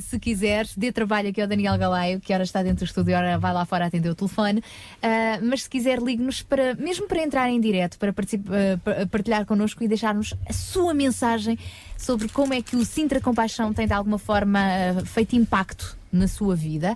se 0.00 0.18
quiser, 0.20 0.66
dê 0.76 0.92
trabalho 0.92 1.30
aqui 1.30 1.42
ao 1.42 1.48
Daniel 1.48 1.76
Galaio, 1.76 2.20
que 2.20 2.32
ora 2.32 2.44
está 2.44 2.62
dentro 2.62 2.84
do 2.84 2.88
estúdio, 2.88 3.16
ora 3.16 3.36
vai 3.38 3.52
lá 3.52 3.64
fora 3.64 3.86
atender 3.86 4.08
o 4.08 4.14
telefone. 4.14 4.60
Uh, 4.60 5.44
mas 5.44 5.64
se 5.64 5.70
quiser, 5.70 5.98
ligue-nos 6.00 6.42
para, 6.42 6.74
mesmo 6.76 7.08
para 7.08 7.22
entrar 7.22 7.50
em 7.50 7.60
direto, 7.60 7.98
para 7.98 8.10
uh, 8.10 9.08
partilhar 9.10 9.44
connosco 9.44 9.82
e 9.82 9.88
deixar-nos 9.88 10.32
a 10.48 10.52
sua 10.52 10.94
mensagem 10.94 11.58
sobre 11.98 12.28
como 12.28 12.54
é 12.54 12.62
que 12.62 12.76
o 12.76 12.84
Sintra 12.84 13.20
Compaixão 13.20 13.72
tem 13.72 13.86
de 13.86 13.92
alguma 13.92 14.18
forma 14.18 14.60
feito 15.06 15.34
impacto 15.34 15.96
na 16.12 16.28
sua 16.28 16.54
vida. 16.54 16.94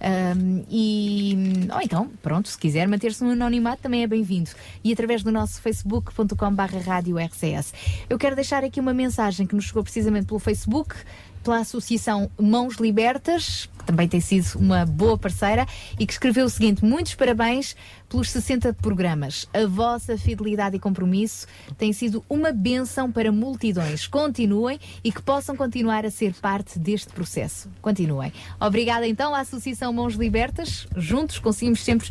Um, 0.00 0.64
e, 0.70 1.68
ou 1.72 1.80
então, 1.82 2.10
pronto, 2.22 2.48
se 2.48 2.56
quiser 2.56 2.88
manter-se 2.88 3.22
no 3.22 3.30
anonimato, 3.30 3.82
também 3.82 4.02
é 4.02 4.06
bem-vindo. 4.06 4.50
E 4.82 4.92
através 4.92 5.22
do 5.22 5.30
nosso 5.30 5.60
facebook.com/barra 5.60 6.80
rádio 6.80 7.18
RCS. 7.18 7.74
Eu 8.08 8.18
quero 8.18 8.34
deixar 8.34 8.64
aqui 8.64 8.80
uma 8.80 8.94
mensagem 8.94 9.46
que 9.46 9.54
nos 9.54 9.66
chegou 9.66 9.82
precisamente 9.82 10.26
pelo 10.26 10.40
Facebook 10.40 10.94
pela 11.42 11.58
Associação 11.58 12.30
Mãos 12.38 12.76
Libertas, 12.76 13.68
que 13.78 13.84
também 13.84 14.08
tem 14.08 14.20
sido 14.20 14.58
uma 14.58 14.84
boa 14.84 15.16
parceira, 15.16 15.66
e 15.98 16.06
que 16.06 16.12
escreveu 16.12 16.46
o 16.46 16.50
seguinte: 16.50 16.84
Muitos 16.84 17.14
parabéns 17.14 17.74
pelos 18.08 18.30
60 18.30 18.74
programas. 18.74 19.48
A 19.54 19.66
vossa 19.66 20.18
fidelidade 20.18 20.76
e 20.76 20.80
compromisso 20.80 21.46
tem 21.78 21.92
sido 21.92 22.24
uma 22.28 22.52
benção 22.52 23.10
para 23.10 23.30
multidões. 23.30 24.06
Continuem 24.06 24.78
e 25.02 25.12
que 25.12 25.22
possam 25.22 25.56
continuar 25.56 26.04
a 26.04 26.10
ser 26.10 26.34
parte 26.34 26.78
deste 26.78 27.12
processo. 27.12 27.70
Continuem. 27.80 28.32
Obrigada 28.60 29.06
então 29.06 29.34
à 29.34 29.40
Associação 29.40 29.92
Mãos 29.92 30.14
Libertas. 30.14 30.86
Juntos 30.96 31.38
conseguimos 31.38 31.82
sempre 31.82 32.10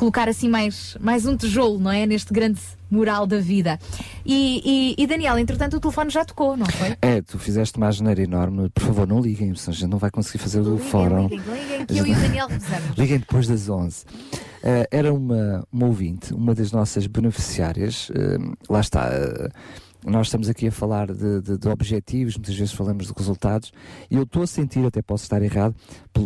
colocar 0.00 0.30
assim 0.30 0.48
mais, 0.48 0.96
mais 0.98 1.26
um 1.26 1.36
tijolo, 1.36 1.78
não 1.78 1.90
é? 1.90 2.06
Neste 2.06 2.32
grande 2.32 2.58
mural 2.90 3.26
da 3.26 3.38
vida. 3.38 3.78
E, 4.24 4.94
e, 4.96 5.02
e, 5.02 5.06
Daniel, 5.06 5.38
entretanto, 5.38 5.76
o 5.76 5.80
telefone 5.80 6.08
já 6.08 6.24
tocou, 6.24 6.56
não 6.56 6.64
foi? 6.64 6.96
É, 7.02 7.20
tu 7.20 7.38
fizeste 7.38 7.76
uma 7.76 7.92
janeira 7.92 8.22
enorme. 8.22 8.70
Por 8.70 8.82
favor, 8.82 9.06
não 9.06 9.20
liguem, 9.20 9.54
senão 9.54 9.76
a 9.76 9.78
gente 9.78 9.90
não 9.90 9.98
vai 9.98 10.10
conseguir 10.10 10.38
fazer 10.38 10.60
o 10.60 10.78
fórum. 10.78 11.28
Liguem, 11.28 11.38
liguem, 11.38 11.86
que 11.86 11.98
eu 11.98 12.06
e 12.06 12.12
o 12.12 12.14
Daniel 12.14 12.48
rezamos. 12.48 12.96
Liguem 12.96 13.18
depois 13.18 13.46
das 13.46 13.68
11. 13.68 14.04
Uh, 14.04 14.06
era 14.90 15.12
uma, 15.12 15.68
uma 15.70 15.86
ouvinte, 15.86 16.32
uma 16.32 16.54
das 16.54 16.72
nossas 16.72 17.06
beneficiárias. 17.06 18.08
Uh, 18.08 18.56
lá 18.70 18.80
está. 18.80 19.06
Uh, 19.06 19.50
nós 20.04 20.28
estamos 20.28 20.48
aqui 20.48 20.68
a 20.68 20.72
falar 20.72 21.12
de, 21.12 21.40
de, 21.40 21.58
de, 21.58 21.68
objetivos, 21.68 22.36
muitas 22.36 22.54
vezes 22.54 22.72
falamos 22.72 23.06
de 23.06 23.12
resultados, 23.16 23.72
e 24.10 24.16
eu 24.16 24.22
estou 24.22 24.42
a 24.42 24.46
sentir, 24.46 24.84
até 24.84 25.02
posso 25.02 25.24
estar 25.24 25.42
errado, 25.42 25.74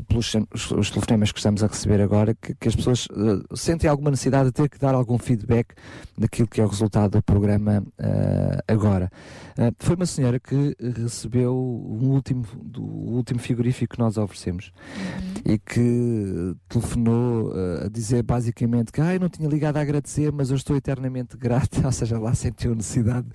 pelos 0.08 0.32
os, 0.52 0.90
telefonemas 0.90 1.32
que 1.32 1.38
estamos 1.38 1.62
a 1.62 1.66
receber 1.66 2.00
agora, 2.00 2.34
que, 2.34 2.54
que 2.54 2.68
as 2.68 2.76
pessoas 2.76 3.06
uh, 3.06 3.56
sentem 3.56 3.88
alguma 3.88 4.10
necessidade 4.10 4.46
de 4.46 4.52
ter 4.52 4.68
que 4.68 4.78
dar 4.78 4.94
algum 4.94 5.18
feedback 5.18 5.74
daquilo 6.16 6.48
que 6.48 6.60
é 6.60 6.64
o 6.64 6.68
resultado 6.68 7.12
do 7.12 7.22
programa 7.22 7.82
uh, 7.98 8.62
agora. 8.66 9.10
Uh, 9.58 9.74
foi 9.78 9.96
uma 9.96 10.06
senhora 10.06 10.38
que 10.38 10.76
recebeu 10.96 11.54
um 11.54 12.10
último, 12.10 12.44
do 12.62 12.82
último 12.82 13.40
frigorífico 13.40 13.94
que 13.94 14.00
nós 14.00 14.16
oferecemos 14.16 14.72
uhum. 14.96 15.52
e 15.52 15.58
que 15.58 16.56
telefonou 16.68 17.52
a 17.84 17.88
dizer 17.88 18.22
basicamente 18.22 18.92
que 18.92 19.00
ah, 19.00 19.14
eu 19.14 19.20
não 19.20 19.28
tinha 19.28 19.48
ligado 19.48 19.76
a 19.76 19.80
agradecer, 19.80 20.32
mas 20.32 20.50
eu 20.50 20.56
estou 20.56 20.76
eternamente 20.76 21.36
grata, 21.38 21.84
ou 21.84 21.92
seja, 21.92 22.18
lá 22.18 22.34
sentiu 22.34 22.74
necessidade 22.74 23.26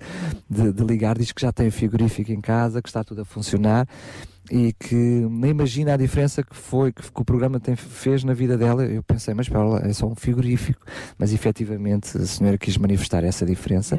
de, 0.48 0.72
de 0.72 0.84
ligar, 0.84 1.18
diz 1.18 1.32
que 1.32 1.42
já 1.42 1.52
tem 1.52 1.68
o 1.68 1.72
frigorífico 1.72 2.32
em 2.32 2.40
casa, 2.40 2.82
que 2.82 2.88
está 2.88 3.04
tudo 3.04 3.22
a 3.22 3.24
funcionar 3.24 3.86
e 4.50 4.72
que 4.72 4.94
nem 4.94 5.52
imagina 5.52 5.94
a 5.94 5.96
diferença 5.96 6.42
que 6.42 6.56
foi 6.56 6.92
que, 6.92 7.02
que 7.02 7.20
o 7.20 7.24
programa 7.24 7.60
tem, 7.60 7.76
fez 7.76 8.24
na 8.24 8.34
vida 8.34 8.58
dela. 8.58 8.84
Eu 8.84 9.02
pensei, 9.02 9.32
mas 9.32 9.48
para 9.48 9.88
é 9.88 9.92
só 9.92 10.06
um 10.06 10.16
frigorífico, 10.16 10.84
mas 11.16 11.32
efetivamente 11.32 12.16
a 12.18 12.26
senhora 12.26 12.58
quis 12.58 12.76
manifestar 12.76 13.22
essa 13.22 13.46
diferença, 13.46 13.98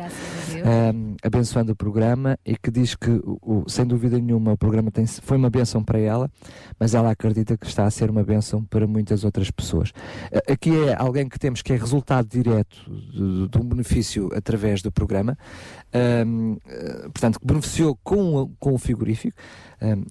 um, 0.93 1.15
abençoando 1.23 1.71
o 1.71 1.75
programa 1.75 2.37
e 2.45 2.57
que 2.57 2.69
diz 2.69 2.95
que, 2.95 3.09
o, 3.23 3.63
sem 3.67 3.85
dúvida 3.85 4.19
nenhuma, 4.19 4.51
o 4.53 4.57
programa 4.57 4.91
tem, 4.91 5.07
foi 5.07 5.37
uma 5.37 5.49
benção 5.49 5.81
para 5.81 5.99
ela, 5.99 6.29
mas 6.77 6.93
ela 6.93 7.11
acredita 7.11 7.55
que 7.55 7.65
está 7.65 7.85
a 7.85 7.91
ser 7.91 8.09
uma 8.09 8.23
benção 8.23 8.63
para 8.63 8.85
muitas 8.85 9.23
outras 9.23 9.49
pessoas. 9.49 9.93
Aqui 10.49 10.71
é 10.85 10.95
alguém 10.95 11.29
que 11.29 11.39
temos 11.39 11.61
que 11.61 11.71
é 11.71 11.77
resultado 11.77 12.27
direto 12.27 12.77
de, 12.89 13.47
de 13.47 13.57
um 13.57 13.63
benefício 13.63 14.29
através 14.35 14.81
do 14.81 14.91
programa, 14.91 15.37
um, 16.27 16.57
portanto, 17.05 17.39
que 17.39 17.45
beneficiou 17.45 17.97
com, 18.03 18.51
com 18.59 18.73
o 18.73 18.77
frigorífico 18.77 19.37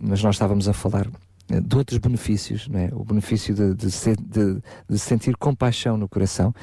mas 0.00 0.23
nós 0.23 0.34
estávamos 0.34 0.68
a 0.68 0.73
falar 0.73 1.07
eh, 1.49 1.60
de 1.60 1.76
outros 1.76 1.99
benefícios, 1.99 2.68
é? 2.74 2.90
o 2.92 3.05
benefício 3.05 3.55
de, 3.55 3.74
de, 3.74 3.86
de, 3.86 4.62
de, 4.89 4.99
sentir 4.99 5.36
compaixão 5.36 5.97
no 5.97 6.08
coração, 6.08 6.55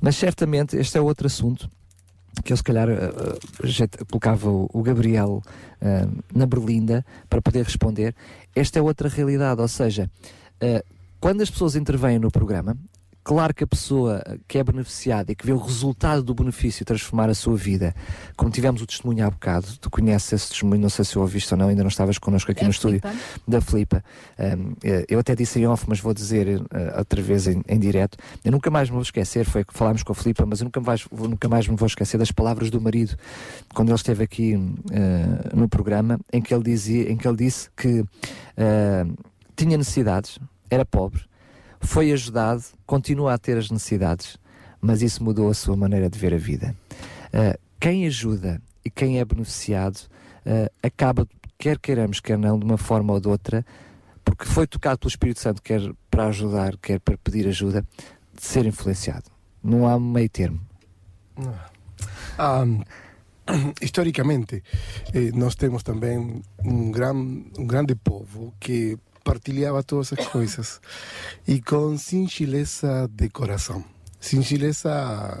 mas 0.00 0.16
certamente 0.16 0.76
este 0.76 0.96
é 0.96 1.00
outro 1.00 1.26
assunto 1.26 1.68
que 2.44 2.52
eu 2.52 2.56
se 2.56 2.62
calhar 2.62 2.88
uh, 2.88 4.06
colocava 4.08 4.48
o, 4.48 4.82
Gabriel 4.82 5.42
na 6.34 6.46
berlinda 6.46 7.04
para 7.28 7.42
poder 7.42 7.62
responder. 7.62 8.14
Esta 8.56 8.78
é 8.78 8.82
outra 8.82 9.06
realidade, 9.06 9.60
ou 9.60 9.68
seja, 9.68 10.10
quando 11.20 11.42
as 11.42 11.50
pessoas 11.50 11.76
intervêm 11.76 12.18
no 12.18 12.30
programa, 12.30 12.74
Claro 13.24 13.54
que 13.54 13.62
a 13.62 13.66
pessoa 13.66 14.20
que 14.48 14.58
é 14.58 14.64
beneficiada 14.64 15.30
e 15.30 15.34
que 15.36 15.46
vê 15.46 15.52
o 15.52 15.56
resultado 15.56 16.24
do 16.24 16.34
benefício 16.34 16.84
transformar 16.84 17.30
a 17.30 17.34
sua 17.34 17.56
vida, 17.56 17.94
como 18.36 18.50
tivemos 18.50 18.82
o 18.82 18.86
testemunho 18.86 19.24
há 19.24 19.30
bocado, 19.30 19.66
tu 19.80 19.88
conheces 19.88 20.32
esse 20.32 20.48
testemunho, 20.48 20.82
não 20.82 20.88
sei 20.88 21.04
se 21.04 21.14
eu 21.14 21.22
ouviste 21.22 21.54
ou 21.54 21.58
não, 21.58 21.68
ainda 21.68 21.82
não 21.82 21.88
estavas 21.88 22.18
connosco 22.18 22.50
aqui 22.50 22.64
é 22.64 22.66
no 22.66 22.72
Flipa. 22.72 23.08
estúdio, 23.08 23.22
da 23.46 23.60
Flipa. 23.60 24.04
Um, 24.38 24.74
eh, 24.82 25.06
eu 25.08 25.20
até 25.20 25.36
disse 25.36 25.60
em 25.60 25.66
off, 25.66 25.84
mas 25.86 26.00
vou 26.00 26.12
dizer 26.12 26.60
uh, 26.60 26.98
outra 26.98 27.22
vez 27.22 27.46
em, 27.46 27.62
em 27.68 27.78
direto. 27.78 28.18
Eu 28.44 28.50
nunca 28.50 28.70
mais 28.70 28.88
me 28.88 28.94
vou 28.94 29.02
esquecer, 29.02 29.44
foi 29.44 29.64
que 29.64 29.72
falámos 29.72 30.02
com 30.02 30.10
a 30.10 30.14
Flipa, 30.16 30.44
mas 30.44 30.60
eu 30.60 30.64
nunca 30.64 30.80
mais, 30.80 31.06
nunca 31.12 31.48
mais 31.48 31.68
me 31.68 31.76
vou 31.76 31.86
esquecer 31.86 32.18
das 32.18 32.32
palavras 32.32 32.70
do 32.70 32.80
marido, 32.80 33.16
quando 33.72 33.90
ele 33.90 33.96
esteve 33.96 34.24
aqui 34.24 34.56
uh, 34.56 35.56
no 35.56 35.68
programa, 35.68 36.18
em 36.32 36.42
que 36.42 36.52
ele, 36.52 36.64
dizia, 36.64 37.10
em 37.10 37.16
que 37.16 37.28
ele 37.28 37.36
disse 37.36 37.70
que 37.76 38.00
uh, 38.00 39.16
tinha 39.54 39.78
necessidades, 39.78 40.40
era 40.68 40.84
pobre 40.84 41.22
foi 41.82 42.12
ajudado, 42.12 42.64
continua 42.86 43.34
a 43.34 43.38
ter 43.38 43.58
as 43.58 43.70
necessidades, 43.70 44.38
mas 44.80 45.02
isso 45.02 45.22
mudou 45.22 45.50
a 45.50 45.54
sua 45.54 45.76
maneira 45.76 46.08
de 46.08 46.18
ver 46.18 46.32
a 46.32 46.38
vida. 46.38 46.74
Uh, 47.28 47.58
quem 47.78 48.06
ajuda 48.06 48.60
e 48.84 48.90
quem 48.90 49.18
é 49.18 49.24
beneficiado 49.24 49.96
uh, 50.46 50.70
acaba, 50.82 51.26
quer 51.58 51.78
queiramos, 51.78 52.20
quer 52.20 52.38
não, 52.38 52.58
de 52.58 52.64
uma 52.64 52.78
forma 52.78 53.12
ou 53.12 53.20
de 53.20 53.28
outra, 53.28 53.64
porque 54.24 54.44
foi 54.44 54.66
tocado 54.66 54.98
pelo 54.98 55.08
Espírito 55.08 55.40
Santo, 55.40 55.62
quer 55.62 55.80
para 56.10 56.26
ajudar, 56.26 56.76
quer 56.76 57.00
para 57.00 57.18
pedir 57.18 57.46
ajuda, 57.48 57.84
de 58.34 58.44
ser 58.44 58.64
influenciado. 58.66 59.30
Não 59.62 59.86
há 59.86 59.98
meio 59.98 60.28
termo. 60.28 60.60
Ah, 62.38 62.64
historicamente, 63.80 64.62
eh, 65.12 65.30
nós 65.34 65.54
temos 65.54 65.82
também 65.82 66.42
um, 66.64 66.90
gran, 66.90 67.14
um 67.14 67.66
grande 67.66 67.94
povo 67.94 68.54
que 68.60 68.98
partilhava 69.22 69.82
todas 69.82 70.12
as 70.12 70.26
coisas 70.28 70.80
e 71.46 71.60
com 71.60 71.96
singeleza 71.96 73.08
de 73.12 73.28
coração, 73.30 73.84
singeleza 74.20 75.38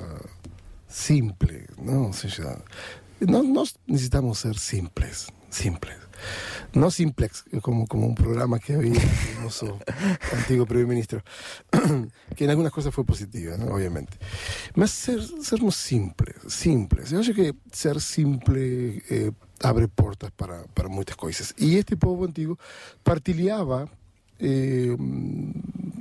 simple, 0.88 1.66
não? 1.78 2.06
Ou 2.06 2.12
seja, 2.12 2.62
nós, 3.20 3.46
nós 3.48 3.74
necessitamos 3.86 4.38
ser 4.38 4.58
simples, 4.58 5.28
simples. 5.50 6.02
No 6.74 6.90
simplex, 6.90 7.44
como, 7.60 7.86
como 7.86 8.06
un 8.06 8.14
programa 8.14 8.58
que 8.58 8.74
había 8.74 8.92
el 8.92 9.42
noso 9.42 9.78
antigo 10.32 10.64
primer 10.66 10.86
ministro, 10.86 11.22
que 12.36 12.44
en 12.44 12.50
algunas 12.50 12.72
cosas 12.72 12.94
foi 12.94 13.04
positiva, 13.04 13.58
¿no? 13.58 13.74
obviamente. 13.74 14.16
Mas 14.74 14.90
ser, 14.90 15.20
sermos 15.42 15.76
simples, 15.76 16.36
simples. 16.48 17.12
Eu 17.12 17.20
acho 17.20 17.34
que 17.34 17.54
ser 17.70 18.00
simple 18.00 19.02
eh, 19.10 19.32
abre 19.62 19.88
portas 19.88 20.30
para, 20.30 20.64
para 20.74 20.88
muitas 20.88 21.16
coisas. 21.16 21.54
E 21.58 21.76
este 21.76 21.96
povo 21.96 22.24
antigo 22.24 22.58
partilhava 23.02 23.88
eh, 24.40 24.96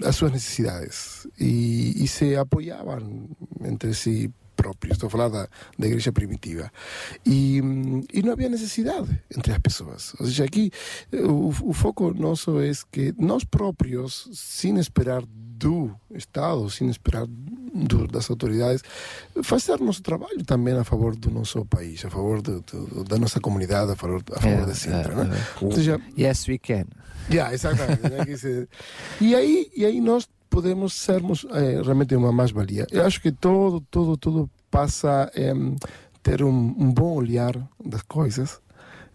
as 0.03 0.15
suas 0.15 0.31
necessidades 0.31 1.27
e, 1.39 2.03
e 2.03 2.07
se 2.07 2.35
apoiavam 2.35 3.29
entre 3.63 3.93
si 3.93 4.31
próprios. 4.55 4.93
Estou 4.93 5.07
a 5.07 5.09
falar 5.09 5.29
da, 5.29 5.49
primitiva. 6.13 6.71
E, 7.25 7.57
e 8.13 8.21
não 8.21 8.33
havia 8.33 8.49
necessidade 8.49 9.19
entre 9.35 9.51
as 9.53 9.59
pessoas. 9.59 10.13
Ou 10.19 10.25
seja, 10.25 10.45
aqui 10.45 10.71
o, 11.11 11.49
o 11.69 11.73
foco 11.73 12.13
nosso 12.13 12.59
é 12.59 12.71
que 12.91 13.13
nós 13.17 13.43
próprios, 13.43 14.29
sem 14.33 14.77
esperar 14.77 15.23
do 15.61 15.95
Estado, 16.09 16.67
sem 16.71 16.89
esperar 16.89 17.27
do, 17.27 18.07
das 18.07 18.29
autoridades, 18.29 18.83
fazer 19.43 19.79
nosso 19.79 20.01
trabalho 20.01 20.43
também 20.43 20.73
a 20.73 20.83
favor 20.83 21.15
do 21.15 21.29
nosso 21.29 21.63
país, 21.65 22.03
a 22.03 22.09
favor 22.09 22.41
do, 22.41 22.61
do, 22.61 23.03
da 23.03 23.17
nossa 23.19 23.39
comunidade, 23.39 23.91
a 23.91 23.95
favor, 23.95 24.23
a 24.35 24.39
favor 24.39 24.65
da 24.65 24.73
Sintra. 24.73 25.13
Uh, 25.15 25.63
uh, 25.63 25.65
Ou 25.65 25.71
seja, 25.71 26.01
yes, 26.17 26.47
we 26.47 26.57
can. 26.57 26.85
Yeah, 27.29 27.53
exatamente. 27.53 28.01
Né, 28.01 28.67
e, 29.21 29.35
aí, 29.35 29.71
e 29.75 29.85
aí 29.85 30.01
nós 30.01 30.27
podemos 30.49 30.93
sermos 30.95 31.45
é, 31.51 31.81
realmente 31.81 32.15
uma 32.15 32.31
mais-valia. 32.31 32.87
Eu 32.91 33.05
acho 33.05 33.21
que 33.21 33.31
todo, 33.31 33.79
todo, 33.81 34.17
tudo 34.17 34.49
passa 34.71 35.31
a 35.33 35.39
é, 35.39 35.53
ter 36.23 36.43
um, 36.43 36.49
um, 36.49 36.91
bom 36.91 37.13
olhar 37.13 37.55
das 37.83 38.01
coisas, 38.01 38.59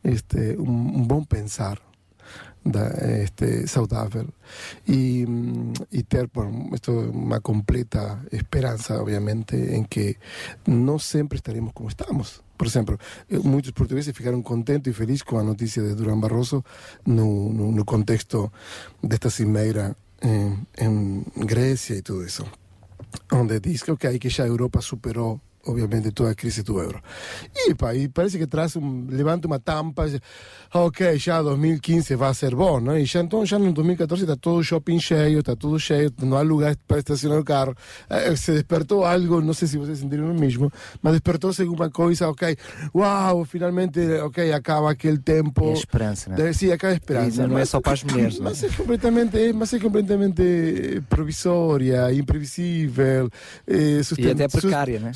este, 0.05 0.57
um, 0.57 1.00
um 1.00 1.02
bom 1.02 1.25
pensar 1.25 1.81
da, 2.67 2.89
este, 3.23 3.67
saudável 3.67 4.28
e, 4.86 5.25
ter 6.09 6.28
por 6.28 6.47
isto 6.73 6.93
uma 6.93 7.41
completa 7.41 8.20
esperança, 8.33 9.01
obviamente, 9.01 9.57
em 9.57 9.85
que 9.85 10.17
não 10.67 10.99
sempre 10.99 11.39
estaremos 11.39 11.73
como 11.73 11.89
estamos. 11.89 12.43
Por 12.57 12.67
exemplo, 12.67 12.99
muitos 13.45 13.70
portugueses 13.70 14.17
ficaram 14.17 14.43
contentes 14.43 14.91
e 14.93 14.97
felizes 14.97 15.23
com 15.23 15.39
a 15.39 15.43
notícia 15.43 15.83
de 15.83 15.95
Durán 15.95 16.19
Barroso 16.19 16.65
no, 17.07 17.53
no, 17.53 17.70
no 17.70 17.85
contexto 17.85 18.51
desta 19.03 19.31
cimeira 19.31 19.97
em, 20.23 20.67
em 20.78 21.25
Grécia 21.45 21.95
e 21.95 22.03
tudo 22.03 22.25
isso, 22.25 22.45
onde 23.33 23.61
diz 23.61 23.83
que, 23.83 23.93
okay, 23.93 24.19
que 24.19 24.28
já 24.28 24.45
a 24.45 24.49
Europa 24.49 24.81
superou 24.81 25.41
obviamente 25.67 26.11
toda 26.12 26.31
a 26.31 26.35
crise 26.35 26.62
do 26.62 26.81
euro. 26.81 27.01
E, 27.55 27.75
pá, 27.75 27.95
e 27.95 28.09
parece 28.09 28.39
que 28.39 28.47
traz 28.47 28.77
um, 28.77 29.07
levanta 29.09 29.47
uma 29.47 29.59
tampa, 29.59 30.07
ok, 30.73 31.19
já 31.19 31.43
2015 31.43 32.15
vai 32.15 32.35
ser 32.35 32.55
bom, 32.55 32.81
não? 32.81 32.97
E 32.97 33.05
já 33.05 33.20
então, 33.20 33.45
já 33.45 33.59
no 33.59 33.73
2014 33.73 34.23
está 34.23 34.36
todo 34.36 34.59
o 34.59 34.65
shopping 34.65 34.99
cheio, 34.99 35.41
está 35.41 35.57
tudo 35.57 35.78
cheio, 35.78 36.12
não 36.23 36.36
há 36.36 36.43
lugar 36.43 36.77
para 36.86 36.99
estacionar 36.99 37.39
o 37.39 37.45
carro. 37.45 37.75
Eh, 38.09 38.36
se 38.36 38.53
despertou 38.53 39.05
algo, 39.05 39.41
não 39.41 39.55
sei 39.55 39.69
se 39.69 39.78
vocês 39.78 39.99
sentiram 39.99 40.31
o 40.31 40.35
mesmo, 40.35 40.73
mas 41.03 41.12
despertou-se 41.12 41.62
alguma 41.62 41.91
coisa, 41.91 42.28
ok, 42.28 42.57
uau, 42.95 43.45
finalmente, 43.45 44.01
ok, 44.23 44.53
acaba 44.53 44.91
aquele 44.91 45.19
tempo. 45.19 45.70
É 45.70 45.73
esperança, 45.73 46.31
não 46.31 46.45
é? 46.45 46.53
Sim, 46.53 46.70
acaba 46.73 46.93
a 46.93 46.97
esperança. 46.97 47.43
E 47.43 47.47
não 47.47 47.59
é 47.59 47.65
só 47.65 47.81
para 47.81 47.93
as 47.93 48.05
mulheres, 48.05 48.39
mas, 48.39 48.62
é? 48.62 48.67
mas 48.67 48.75
é 48.75 48.77
completamente, 48.77 49.53
mas 49.53 49.73
é 49.73 49.78
completamente 49.78 51.03
provisória, 51.09 52.12
imprevisível, 52.12 53.28
eh, 53.67 54.01
e 54.19 54.31
até 54.31 54.49
precária, 54.49 54.99
né? 55.01 55.12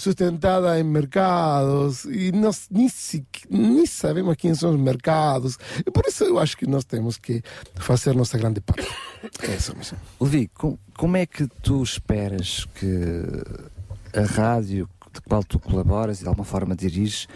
Em 0.79 0.85
mercados 0.85 2.05
e 2.05 2.33
nós 2.33 2.69
nem 2.71 3.87
sabemos 3.87 4.37
quem 4.37 4.55
são 4.55 4.75
os 4.75 4.81
mercados. 4.81 5.59
E 5.87 5.91
por 5.91 6.05
isso 6.07 6.25
eu 6.25 6.39
acho 6.39 6.57
que 6.57 6.67
nós 6.67 6.85
temos 6.85 7.17
que 7.17 7.43
fazer 7.77 8.15
nossa 8.15 8.39
grande 8.39 8.61
parte. 8.61 8.89
É 9.43 9.55
isso 9.55 9.77
mesmo. 9.77 9.99
Levi, 10.21 10.49
com, 10.49 10.79
como 10.97 11.17
é 11.17 11.27
que 11.27 11.47
tu 11.63 11.83
esperas 11.83 12.67
que 12.75 13.23
a 14.15 14.23
rádio 14.23 14.89
de 15.13 15.21
qual 15.23 15.43
tu 15.43 15.59
colaboras 15.59 16.21
e 16.21 16.23
de 16.23 16.29
alguma 16.29 16.45
forma 16.45 16.75
diriges 16.75 17.27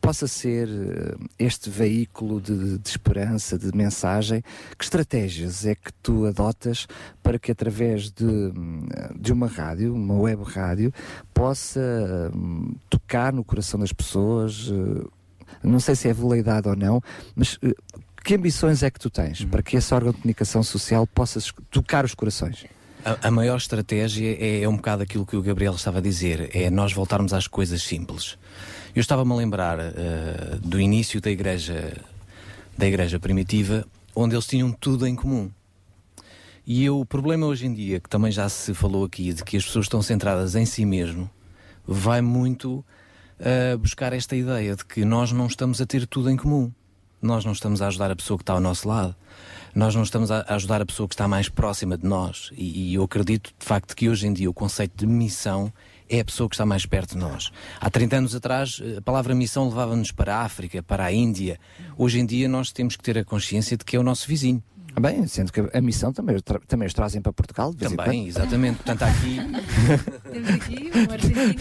possa 0.00 0.26
ser 0.26 0.68
eh, 0.68 1.16
este 1.38 1.68
veículo 1.68 2.40
de, 2.40 2.78
de, 2.78 2.88
esperança, 2.88 3.58
de 3.58 3.74
mensagem, 3.76 4.42
que 4.76 4.84
estratégias 4.84 5.66
é 5.66 5.74
que 5.74 5.92
tu 6.02 6.26
adotas 6.26 6.86
para 7.22 7.38
que 7.38 7.52
através 7.52 8.10
de, 8.10 8.24
hum, 8.24 8.86
de 9.18 9.32
uma 9.32 9.46
rádio, 9.46 9.94
uma 9.94 10.14
web 10.14 10.42
rádio, 10.44 10.92
possa 11.34 11.80
um, 12.34 12.74
tocar 12.88 13.32
no 13.32 13.44
coração 13.44 13.80
das 13.80 13.92
pessoas? 13.92 14.72
Não 15.62 15.80
sei 15.80 15.94
se 15.94 16.08
é 16.08 16.12
veleidade 16.12 16.68
ou 16.68 16.76
não, 16.76 17.02
mas 17.34 17.58
que 18.28 18.34
ambições 18.34 18.82
é 18.82 18.90
que 18.90 19.00
tu 19.00 19.08
tens 19.08 19.44
para 19.44 19.62
que 19.62 19.76
esse 19.76 19.94
órgão 19.94 20.12
de 20.12 20.18
comunicação 20.18 20.62
social 20.62 21.06
possa 21.06 21.40
tocar 21.70 22.04
os 22.04 22.14
corações? 22.14 22.66
A, 23.02 23.28
a, 23.28 23.30
maior 23.30 23.56
estratégia 23.56 24.36
é, 24.38 24.62
é, 24.62 24.68
um 24.68 24.76
bocado 24.76 25.02
aquilo 25.02 25.24
que 25.24 25.34
o 25.34 25.40
Gabriel 25.40 25.74
estava 25.74 25.96
a 25.96 26.00
dizer, 26.02 26.50
é 26.52 26.68
nós 26.68 26.92
voltarmos 26.92 27.32
às 27.32 27.46
coisas 27.46 27.82
simples. 27.82 28.36
Eu 28.98 29.00
estava-me 29.00 29.32
a 29.32 29.36
lembrar 29.36 29.78
uh, 29.78 30.58
do 30.60 30.80
início 30.80 31.20
da 31.20 31.30
igreja, 31.30 31.96
da 32.76 32.84
igreja 32.84 33.20
primitiva, 33.20 33.86
onde 34.12 34.34
eles 34.34 34.44
tinham 34.44 34.72
tudo 34.72 35.06
em 35.06 35.14
comum. 35.14 35.52
E 36.66 36.84
eu, 36.84 36.98
o 36.98 37.06
problema 37.06 37.46
hoje 37.46 37.64
em 37.64 37.72
dia, 37.72 38.00
que 38.00 38.08
também 38.08 38.32
já 38.32 38.48
se 38.48 38.74
falou 38.74 39.04
aqui, 39.04 39.32
de 39.32 39.44
que 39.44 39.56
as 39.56 39.64
pessoas 39.64 39.84
estão 39.84 40.02
centradas 40.02 40.56
em 40.56 40.66
si 40.66 40.84
mesmo, 40.84 41.30
vai 41.86 42.20
muito 42.20 42.84
uh, 43.38 43.78
buscar 43.78 44.12
esta 44.12 44.34
ideia 44.34 44.74
de 44.74 44.84
que 44.84 45.04
nós 45.04 45.30
não 45.30 45.46
estamos 45.46 45.80
a 45.80 45.86
ter 45.86 46.04
tudo 46.04 46.28
em 46.28 46.36
comum. 46.36 46.72
Nós 47.22 47.44
não 47.44 47.52
estamos 47.52 47.80
a 47.80 47.86
ajudar 47.86 48.10
a 48.10 48.16
pessoa 48.16 48.36
que 48.36 48.42
está 48.42 48.54
ao 48.54 48.60
nosso 48.60 48.88
lado. 48.88 49.14
Nós 49.76 49.94
não 49.94 50.02
estamos 50.02 50.28
a 50.32 50.44
ajudar 50.48 50.82
a 50.82 50.86
pessoa 50.86 51.08
que 51.08 51.14
está 51.14 51.28
mais 51.28 51.48
próxima 51.48 51.96
de 51.96 52.04
nós. 52.04 52.50
E, 52.52 52.90
e 52.90 52.94
eu 52.94 53.04
acredito, 53.04 53.54
de 53.56 53.64
facto, 53.64 53.94
que 53.94 54.08
hoje 54.08 54.26
em 54.26 54.32
dia 54.32 54.50
o 54.50 54.52
conceito 54.52 54.96
de 54.96 55.06
missão 55.06 55.72
é 56.08 56.20
a 56.20 56.24
pessoa 56.24 56.48
que 56.48 56.54
está 56.54 56.66
mais 56.66 56.86
perto 56.86 57.12
de 57.12 57.18
nós. 57.18 57.50
Há 57.80 57.90
30 57.90 58.16
anos 58.16 58.34
atrás, 58.34 58.80
a 58.96 59.02
palavra 59.02 59.34
missão 59.34 59.68
levava-nos 59.68 60.12
para 60.12 60.36
a 60.36 60.42
África, 60.42 60.82
para 60.82 61.04
a 61.04 61.12
Índia. 61.12 61.58
Hoje 61.96 62.18
em 62.18 62.26
dia, 62.26 62.48
nós 62.48 62.72
temos 62.72 62.96
que 62.96 63.02
ter 63.02 63.18
a 63.18 63.24
consciência 63.24 63.76
de 63.76 63.84
que 63.84 63.96
é 63.96 63.98
o 63.98 64.02
nosso 64.02 64.26
vizinho. 64.26 64.62
Ah, 64.96 65.00
bem, 65.00 65.26
sendo 65.28 65.52
que 65.52 65.60
a 65.72 65.80
missão 65.80 66.12
também, 66.12 66.36
também 66.66 66.86
os 66.86 66.92
trazem 66.94 67.22
para 67.22 67.32
Portugal. 67.32 67.72
Também, 67.72 68.26
exatamente. 68.26 68.76
Portanto, 68.76 69.02
aqui. 69.02 69.38
Temos 70.32 70.50
aqui 70.50 70.90
um 70.92 71.12
argentino. 71.12 71.54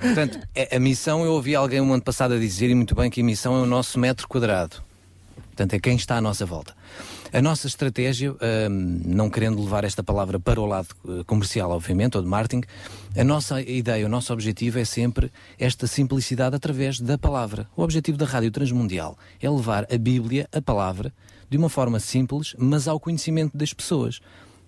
Portanto, 0.00 0.40
é, 0.54 0.76
a 0.76 0.80
missão, 0.80 1.24
eu 1.24 1.32
ouvi 1.32 1.54
alguém 1.54 1.80
um 1.80 1.92
ano 1.92 2.02
passado 2.02 2.34
a 2.34 2.38
dizer, 2.38 2.68
e 2.68 2.74
muito 2.74 2.96
bem, 2.96 3.10
que 3.10 3.20
a 3.20 3.24
missão 3.24 3.56
é 3.56 3.62
o 3.62 3.66
nosso 3.66 3.98
metro 3.98 4.26
quadrado. 4.26 4.89
Portanto, 5.60 5.74
é 5.74 5.78
quem 5.78 5.94
está 5.94 6.16
à 6.16 6.22
nossa 6.22 6.46
volta. 6.46 6.74
A 7.30 7.42
nossa 7.42 7.66
estratégia, 7.66 8.32
um, 8.32 9.02
não 9.04 9.28
querendo 9.28 9.62
levar 9.62 9.84
esta 9.84 10.02
palavra 10.02 10.40
para 10.40 10.58
o 10.58 10.64
lado 10.64 10.88
eh, 11.06 11.22
comercial, 11.26 11.70
obviamente, 11.70 12.16
ou 12.16 12.22
de 12.22 12.28
marketing, 12.30 12.62
a 13.14 13.22
nossa 13.22 13.60
ideia, 13.60 14.06
o 14.06 14.08
nosso 14.08 14.32
objetivo 14.32 14.78
é 14.78 14.86
sempre 14.86 15.30
esta 15.58 15.86
simplicidade 15.86 16.56
através 16.56 16.98
da 16.98 17.18
palavra. 17.18 17.68
O 17.76 17.82
objetivo 17.82 18.16
da 18.16 18.24
Rádio 18.24 18.50
Transmundial 18.50 19.18
é 19.38 19.50
levar 19.50 19.86
a 19.92 19.98
Bíblia, 19.98 20.48
a 20.50 20.62
palavra, 20.62 21.12
de 21.50 21.58
uma 21.58 21.68
forma 21.68 22.00
simples, 22.00 22.54
mas 22.58 22.88
ao 22.88 22.98
conhecimento 22.98 23.54
das 23.54 23.74
pessoas. 23.74 24.18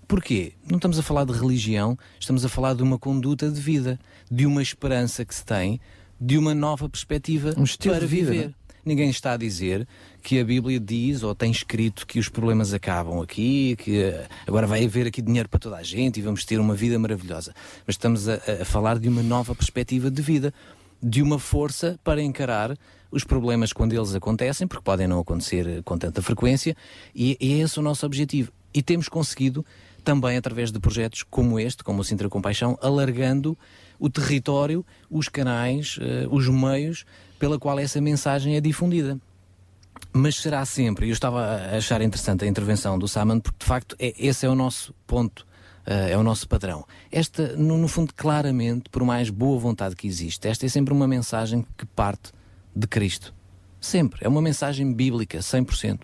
Porquê? 0.07 0.53
Não 0.71 0.77
estamos 0.77 0.99
a 0.99 1.03
falar 1.03 1.25
de 1.25 1.33
religião, 1.33 1.97
estamos 2.21 2.45
a 2.45 2.51
falar 2.51 2.75
de 2.75 2.83
uma 2.83 2.99
conduta 2.99 3.51
de 3.51 3.59
vida, 3.59 3.99
de 4.31 4.45
uma 4.45 4.61
esperança 4.61 5.25
que 5.25 5.35
se 5.35 5.43
tem, 5.43 5.81
de 6.21 6.39
uma 6.39 6.55
nova 6.55 6.89
perspectiva 6.89 7.51
um 7.57 7.65
para 7.65 8.01
de 8.01 8.07
vida, 8.07 8.31
viver. 8.31 8.55
Ninguém 8.85 9.11
está 9.11 9.35
a 9.35 9.37
dizer 9.37 9.87
que 10.23 10.41
a 10.41 10.45
Bíblia 10.45 10.81
diz 10.81 11.23
ou 11.23 11.35
tem 11.35 11.53
escrito 11.53 12.05
que 12.05 12.19
os 12.19 12.29
problemas 12.29 12.75
acabam 12.75 13.21
aqui, 13.21 13.77
que 13.77 14.03
eh, 14.03 14.27
agora 14.47 14.67
vai 14.67 14.85
haver 14.85 15.07
aqui 15.07 15.23
dinheiro 15.23 15.49
para 15.49 15.61
toda 15.61 15.77
a 15.77 15.83
gente 15.85 16.19
e 16.19 16.23
vamos 16.23 16.45
ter 16.45 16.59
uma 16.59 16.75
vida 16.75 16.99
maravilhosa. 16.99 17.55
Mas 17.87 17.95
estamos 17.95 18.29
a, 18.29 18.41
a 18.61 18.65
falar 18.65 18.99
de 18.99 19.09
uma 19.09 19.23
nova 19.23 19.55
perspectiva 19.55 20.11
de 20.11 20.21
vida, 20.21 20.53
de 21.01 21.23
uma 21.23 21.39
força 21.39 21.97
para 22.03 22.21
encarar 22.21 22.77
os 23.11 23.23
problemas 23.23 23.73
quando 23.73 23.93
eles 23.93 24.17
acontecem, 24.17 24.67
porque 24.67 24.83
podem 24.83 25.07
não 25.07 25.21
acontecer 25.21 25.83
com 25.85 25.97
tanta 25.97 26.21
frequência, 26.21 26.77
e, 27.15 27.37
e 27.41 27.53
é 27.53 27.59
esse 27.59 27.79
o 27.79 27.83
nosso 27.83 28.05
objetivo. 28.05 28.51
E 28.75 28.83
temos 28.83 29.09
conseguido 29.09 29.65
também 30.03 30.37
através 30.37 30.73
de 30.73 30.81
projetos 30.81 31.23
como 31.23 31.61
este, 31.61 31.85
como 31.85 32.01
o 32.01 32.05
Sintra 32.05 32.29
Compaixão, 32.29 32.77
alargando 32.83 33.57
o 33.99 34.11
território, 34.11 34.85
os 35.09 35.29
canais, 35.29 35.99
uh, 35.99 36.35
os 36.35 36.49
meios 36.49 37.05
pela 37.43 37.59
qual 37.59 37.77
essa 37.81 38.01
mensagem 38.01 38.55
é 38.55 38.61
difundida 38.61 39.19
mas 40.13 40.37
será 40.37 40.65
sempre, 40.65 41.09
eu 41.09 41.13
estava 41.13 41.45
a 41.45 41.77
achar 41.77 42.01
interessante 42.01 42.45
a 42.45 42.47
intervenção 42.47 42.97
do 42.97 43.09
Saman, 43.09 43.41
porque 43.41 43.59
de 43.59 43.65
facto 43.65 43.97
é, 43.99 44.15
esse 44.17 44.47
é 44.47 44.49
o 44.49 44.55
nosso 44.55 44.95
ponto, 45.07 45.41
uh, 45.87 46.09
é 46.09 46.17
o 46.17 46.23
nosso 46.23 46.47
padrão. 46.47 46.87
Esta, 47.11 47.57
no, 47.57 47.79
no, 47.79 47.89
fundo, 47.89 48.13
claramente, 48.15 48.91
por 48.91 49.03
mais 49.05 49.29
boa 49.31 49.59
vontade 49.59 49.97
que 49.97 50.07
existe, 50.07 50.47
esta 50.47 50.67
é 50.67 50.69
sempre 50.69 50.93
uma 50.93 51.09
mensagem 51.09 51.67
que 51.77 51.87
parte 51.87 52.31
de 52.77 52.87
Cristo. 52.87 53.35
Sempre. 53.81 54.21
É 54.23 54.29
uma 54.29 54.43
mensagem 54.43 54.93
bíblica, 54.93 55.39
100%. 55.39 56.01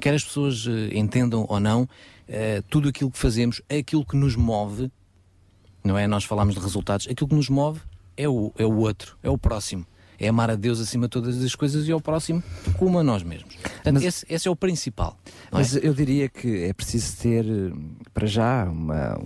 Quer 0.00 0.14
as 0.14 0.24
pessoas 0.24 0.66
uh, 0.66 0.70
entendam 0.92 1.46
ou 1.48 1.60
não, 1.60 1.82
uh, 1.82 1.88
tudo 2.68 2.88
aquilo 2.88 3.10
que 3.10 3.18
fazemos, 3.18 3.62
aquilo 3.68 4.04
que 4.04 4.16
nos 4.16 4.34
move, 4.34 4.90
não 5.84 5.96
é? 5.96 6.06
Nós 6.06 6.24
falamos 6.24 6.54
de 6.54 6.60
resultados, 6.60 7.06
aquilo 7.08 7.28
que 7.28 7.36
nos 7.36 7.48
move 7.48 7.80
é 8.16 8.28
o, 8.28 8.52
é 8.58 8.66
o 8.66 8.76
outro, 8.76 9.16
é 9.22 9.30
o 9.30 9.38
próximo 9.38 9.86
é 10.22 10.28
amar 10.28 10.50
a 10.50 10.54
Deus 10.54 10.80
acima 10.80 11.06
de 11.06 11.10
todas 11.10 11.42
as 11.42 11.54
coisas 11.56 11.88
e 11.88 11.92
ao 11.92 12.00
próximo 12.00 12.42
como 12.78 12.96
a 12.98 13.02
nós 13.02 13.24
mesmos. 13.24 13.56
Portanto, 13.56 13.94
mas, 13.94 14.04
esse, 14.04 14.26
esse, 14.28 14.46
é 14.46 14.50
o 14.50 14.54
principal. 14.54 15.18
Mas 15.50 15.76
é? 15.76 15.80
eu 15.82 15.92
diria 15.92 16.28
que 16.28 16.62
é 16.64 16.72
preciso 16.72 17.16
ter, 17.16 17.44
para 18.14 18.26
já, 18.26 18.64
uma, 18.64 19.18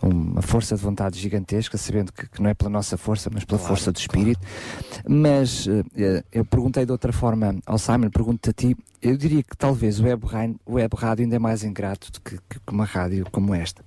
uma 0.00 0.40
força 0.40 0.76
de 0.76 0.82
vontade 0.82 1.18
gigantesca, 1.18 1.76
sabendo 1.76 2.12
que, 2.12 2.28
que 2.28 2.40
não 2.40 2.48
é 2.48 2.54
pela 2.54 2.70
nossa 2.70 2.96
força, 2.96 3.28
mas 3.32 3.44
pela 3.44 3.58
claro, 3.58 3.74
força 3.74 3.90
do 3.90 3.98
Espírito. 3.98 4.40
Claro. 4.40 5.04
Mas 5.08 5.66
eh, 5.96 6.24
eu 6.32 6.44
perguntei 6.44 6.86
de 6.86 6.92
outra 6.92 7.12
forma 7.12 7.56
ao 7.66 7.76
Simon, 7.76 8.08
pergunto-te 8.10 8.50
a 8.50 8.52
ti, 8.52 8.76
eu 9.02 9.16
diria 9.16 9.42
que 9.42 9.56
talvez 9.56 9.98
o 9.98 10.04
web, 10.04 10.22
web 10.66 10.96
rádio 10.96 11.24
ainda 11.24 11.36
é 11.36 11.38
mais 11.40 11.64
ingrato 11.64 12.12
do 12.12 12.20
que, 12.20 12.36
que 12.36 12.60
uma 12.70 12.84
rádio 12.84 13.26
como 13.32 13.52
esta 13.52 13.82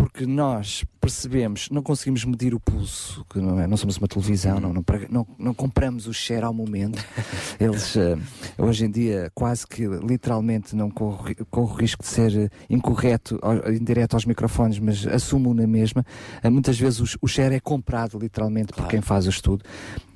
porque 0.00 0.24
nós 0.24 0.82
percebemos, 0.98 1.68
não 1.70 1.82
conseguimos 1.82 2.24
medir 2.24 2.54
o 2.54 2.60
pulso, 2.60 3.22
que 3.28 3.38
não, 3.38 3.60
é, 3.60 3.66
não 3.66 3.76
somos 3.76 3.98
uma 3.98 4.08
televisão, 4.08 4.58
não, 4.58 4.72
não, 4.72 4.82
não, 5.10 5.26
não 5.38 5.52
compramos 5.52 6.06
o 6.06 6.14
share 6.14 6.42
ao 6.42 6.54
momento. 6.54 7.04
Eles, 7.60 7.96
uh, 7.96 8.18
hoje 8.56 8.86
em 8.86 8.90
dia, 8.90 9.30
quase 9.34 9.66
que 9.66 9.86
literalmente 9.86 10.74
não 10.74 10.90
corro, 10.90 11.26
o 11.52 11.64
risco 11.66 12.02
de 12.02 12.08
ser 12.08 12.50
incorreto, 12.70 13.38
indireto 13.78 14.14
aos 14.14 14.24
microfones, 14.24 14.78
mas 14.78 15.06
assumo 15.06 15.52
na 15.52 15.66
mesma. 15.66 16.02
Uh, 16.42 16.50
muitas 16.50 16.80
vezes 16.80 17.00
o, 17.00 17.18
o 17.20 17.28
share 17.28 17.54
é 17.54 17.60
comprado 17.60 18.18
literalmente 18.18 18.72
claro. 18.72 18.84
por 18.84 18.90
quem 18.90 19.02
faz 19.02 19.26
o 19.26 19.30
estudo. 19.30 19.62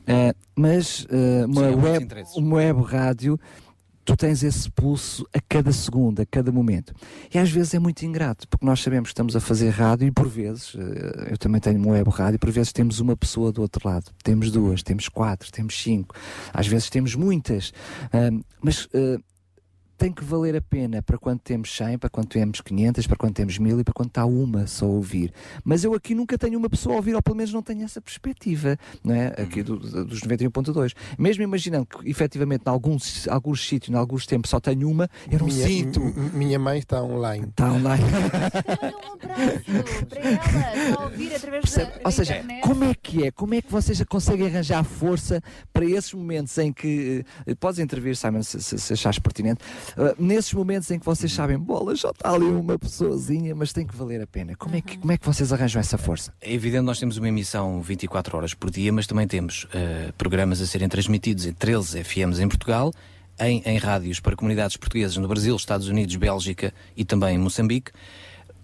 Uh, 0.08 0.34
mas 0.56 1.06
uma, 1.46 1.70
Sim, 1.70 1.76
web, 1.76 2.08
uma 2.36 2.56
web 2.56 2.82
rádio 2.82 3.38
tu 4.04 4.16
tens 4.16 4.42
esse 4.42 4.70
pulso 4.70 5.26
a 5.32 5.40
cada 5.40 5.72
segundo, 5.72 6.20
a 6.20 6.26
cada 6.26 6.52
momento. 6.52 6.94
E 7.32 7.38
às 7.38 7.50
vezes 7.50 7.74
é 7.74 7.78
muito 7.78 8.04
ingrato, 8.04 8.46
porque 8.48 8.64
nós 8.64 8.80
sabemos 8.80 9.08
que 9.08 9.12
estamos 9.12 9.34
a 9.34 9.40
fazer 9.40 9.70
rádio 9.70 10.06
e 10.06 10.10
por 10.10 10.28
vezes, 10.28 10.74
eh, 10.76 11.32
eu 11.32 11.38
também 11.38 11.60
tenho 11.60 11.78
uma 11.78 11.92
web 11.92 12.10
rádio, 12.10 12.38
por 12.38 12.50
vezes 12.50 12.72
temos 12.72 13.00
uma 13.00 13.16
pessoa 13.16 13.50
do 13.50 13.62
outro 13.62 13.88
lado, 13.88 14.10
temos 14.22 14.50
duas, 14.50 14.82
temos 14.82 15.08
quatro, 15.08 15.50
temos 15.50 15.80
cinco, 15.80 16.14
às 16.52 16.66
vezes 16.66 16.90
temos 16.90 17.14
muitas, 17.14 17.72
mas 18.62 18.86
uh, 18.86 19.22
tem 20.04 20.12
que 20.12 20.22
valer 20.22 20.54
a 20.54 20.60
pena 20.60 21.00
para 21.00 21.16
quando 21.16 21.40
temos 21.40 21.74
100, 21.74 21.96
para 21.96 22.10
quando 22.10 22.28
temos 22.28 22.60
500, 22.60 23.06
para 23.06 23.16
quando 23.16 23.32
temos 23.32 23.56
1000 23.56 23.80
e 23.80 23.84
para 23.84 23.94
quando 23.94 24.08
está 24.08 24.26
uma 24.26 24.66
só 24.66 24.84
a 24.84 24.88
ouvir. 24.88 25.32
Mas 25.64 25.82
eu 25.82 25.94
aqui 25.94 26.14
nunca 26.14 26.36
tenho 26.36 26.58
uma 26.58 26.68
pessoa 26.68 26.96
a 26.96 26.98
ouvir, 26.98 27.14
ou 27.14 27.22
pelo 27.22 27.34
menos 27.34 27.54
não 27.54 27.62
tenho 27.62 27.82
essa 27.82 28.02
perspectiva, 28.02 28.76
não 29.02 29.14
é? 29.14 29.28
Aqui 29.28 29.62
do, 29.62 29.78
dos 29.78 30.20
91.2. 30.20 30.92
Mesmo 31.18 31.42
imaginando 31.42 31.86
que 31.86 32.06
efetivamente 32.06 32.64
em 32.66 32.68
alguns, 32.68 33.26
alguns 33.28 33.66
sítios, 33.66 33.94
em 33.94 33.98
alguns 33.98 34.26
tempos 34.26 34.50
só 34.50 34.60
tenho 34.60 34.90
uma, 34.90 35.08
eu 35.30 35.38
não 35.38 35.46
minha, 35.46 35.66
sinto. 35.66 36.00
Minha 36.34 36.58
mãe 36.58 36.80
está 36.80 37.02
online. 37.02 37.46
Está 37.46 37.72
online. 37.72 38.04
um 38.04 39.12
abraço 39.14 40.06
para 40.06 40.20
ela, 40.20 40.98
a 40.98 41.04
ouvir 41.04 41.34
através 41.34 41.72
da, 41.72 41.84
da 41.84 42.00
Ou 42.04 42.10
seja, 42.10 42.36
internet. 42.36 42.60
como 42.60 42.84
é 42.84 42.94
que 42.94 43.26
é? 43.26 43.30
Como 43.30 43.54
é 43.54 43.62
que 43.62 43.72
vocês 43.72 44.02
conseguem 44.02 44.48
arranjar 44.48 44.84
força 44.84 45.42
para 45.72 45.86
esses 45.86 46.12
momentos 46.12 46.58
em 46.58 46.70
que. 46.74 47.24
Eh, 47.46 47.54
podes 47.54 47.78
intervir, 47.78 48.14
Simon, 48.14 48.42
se, 48.42 48.60
se, 48.60 48.78
se 48.78 48.92
achares 48.92 49.18
pertinente 49.18 49.64
Uh, 49.96 50.14
nesses 50.18 50.52
momentos 50.52 50.90
em 50.90 50.98
que 50.98 51.04
vocês 51.04 51.30
uhum. 51.32 51.36
sabem, 51.36 51.58
bola, 51.58 51.94
já 51.94 52.10
está 52.10 52.32
ali 52.32 52.44
uma 52.44 52.78
pessoazinha, 52.78 53.54
mas 53.54 53.72
tem 53.72 53.86
que 53.86 53.96
valer 53.96 54.20
a 54.22 54.26
pena. 54.26 54.54
Como 54.56 54.74
é 54.74 54.80
que, 54.80 54.98
como 54.98 55.12
é 55.12 55.18
que 55.18 55.24
vocês 55.24 55.52
arranjam 55.52 55.80
essa 55.80 55.96
força? 55.96 56.32
É 56.40 56.52
evidente, 56.52 56.82
nós 56.82 56.98
temos 56.98 57.16
uma 57.16 57.28
emissão 57.28 57.80
24 57.80 58.36
horas 58.36 58.54
por 58.54 58.70
dia, 58.70 58.92
mas 58.92 59.06
também 59.06 59.26
temos 59.26 59.64
uh, 59.64 60.12
programas 60.18 60.60
a 60.60 60.66
serem 60.66 60.88
transmitidos 60.88 61.46
em 61.46 61.52
13 61.52 62.02
FMs 62.02 62.40
em 62.40 62.48
Portugal, 62.48 62.92
em, 63.38 63.62
em 63.64 63.78
rádios 63.78 64.20
para 64.20 64.36
comunidades 64.36 64.76
portuguesas 64.76 65.16
no 65.16 65.28
Brasil, 65.28 65.54
Estados 65.56 65.88
Unidos, 65.88 66.14
Bélgica 66.16 66.72
e 66.96 67.04
também 67.04 67.36
em 67.36 67.38
Moçambique. 67.38 67.92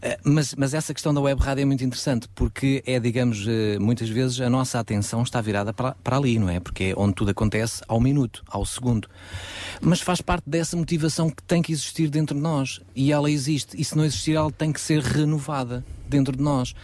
Eh, 0.02 0.18
mas, 0.24 0.54
mas, 0.54 0.72
essa 0.72 0.94
questão 0.94 1.12
da 1.12 1.20
web 1.20 1.40
rádio 1.40 1.62
é 1.62 1.64
muito 1.64 1.84
interessante 1.84 2.26
porque 2.34 2.82
é, 2.86 2.98
digamos, 2.98 3.46
eh, 3.46 3.78
muitas 3.78 4.08
vezes 4.08 4.40
a 4.40 4.48
nossa 4.48 4.78
atenção 4.78 5.22
está 5.22 5.40
virada 5.40 5.72
para, 5.74 5.94
para 6.02 6.16
ali, 6.16 6.38
não 6.38 6.48
é? 6.48 6.58
Porque 6.58 6.84
é 6.84 6.94
onde 6.96 7.14
tudo 7.14 7.30
acontece 7.30 7.82
ao 7.86 8.00
minuto, 8.00 8.42
ao 8.48 8.64
segundo. 8.64 9.08
Mas 9.80 10.00
faz 10.00 10.20
parte 10.20 10.48
dessa 10.48 10.76
motivação 10.76 11.28
que 11.28 11.42
tem 11.42 11.60
que 11.60 11.72
existir 11.72 12.08
dentro 12.08 12.34
de 12.34 12.40
nós. 12.40 12.80
E 12.94 13.12
ela 13.12 13.30
existe. 13.30 13.78
E 13.78 13.84
se 13.84 13.96
não 13.96 14.04
existir, 14.04 14.34
ela 14.34 14.50
tem 14.50 14.72
que 14.72 14.80
ser 14.80 15.02
renovada 15.02 15.84
dentro 16.08 16.34
de 16.36 16.42
nós. 16.42 16.74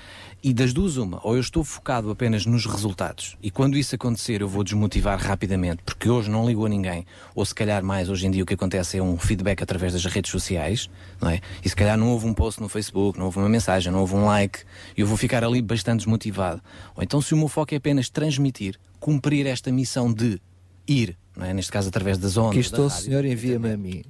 E 0.43 0.53
das 0.53 0.73
duas, 0.73 0.97
uma, 0.97 1.21
ou 1.25 1.35
eu 1.35 1.41
estou 1.41 1.65
focado 1.65 2.11
apenas 2.11 2.47
nos 2.47 2.67
resultados, 2.67 3.37
e 3.43 3.51
quando 3.51 3.77
isso 3.77 3.95
acontecer 3.95 4.43
eu 4.43 4.49
vou 4.49 4.63
desmotivar 4.63 5.19
rapidamente, 5.19 5.83
porque 5.85 6.09
hoje 6.09 6.31
não 6.31 6.47
ligo 6.47 6.65
a 6.65 6.69
ninguém, 6.69 7.05
ou 7.35 7.45
se 7.45 7.55
calhar 7.55 7.83
mais 7.83 8.09
hoje 8.09 8.27
em 8.27 8.31
dia 8.31 8.43
o 8.43 8.47
que 8.47 8.55
acontece 8.55 8.99
é 8.99 9.03
um 9.03 9.19
feedback 9.19 9.63
através 9.63 9.95
das 9.95 10.05
redes 10.05 10.31
sociais, 10.31 10.89
não 11.21 11.31
é? 11.31 11.41
E 11.65 11.69
se 11.69 11.75
calhar 11.75 11.99
não 11.99 12.11
houve 12.11 12.27
um 12.27 12.35
post 12.35 12.61
no 12.61 12.69
Facebook, 12.69 13.19
não 13.19 13.27
houve 13.27 13.39
uma 13.39 13.49
mensagem, 13.49 13.91
não 13.91 14.01
houve 14.01 14.15
um 14.15 14.27
like, 14.27 14.61
e 14.97 15.01
eu 15.01 15.07
vou 15.07 15.17
ficar 15.17 15.43
ali 15.43 15.61
bastante 15.61 16.01
desmotivado. 16.01 16.63
Ou 16.95 17.03
então 17.03 17.21
se 17.21 17.35
o 17.35 17.37
meu 17.37 17.49
foco 17.49 17.75
é 17.75 17.79
apenas 17.79 18.09
transmitir, 18.09 18.79
cumprir 19.01 19.47
esta 19.47 19.73
missão 19.73 20.13
de 20.13 20.41
ir, 20.87 21.17
não 21.37 21.47
é? 21.47 21.53
Neste 21.53 21.73
caso 21.73 21.89
através 21.89 22.19
das 22.19 22.37
ondas. 22.37 22.55
Que 22.55 22.61
estou, 22.61 22.89
senhor, 22.89 23.25
envia-me 23.25 23.73
a 23.73 23.77
mim. 23.77 24.05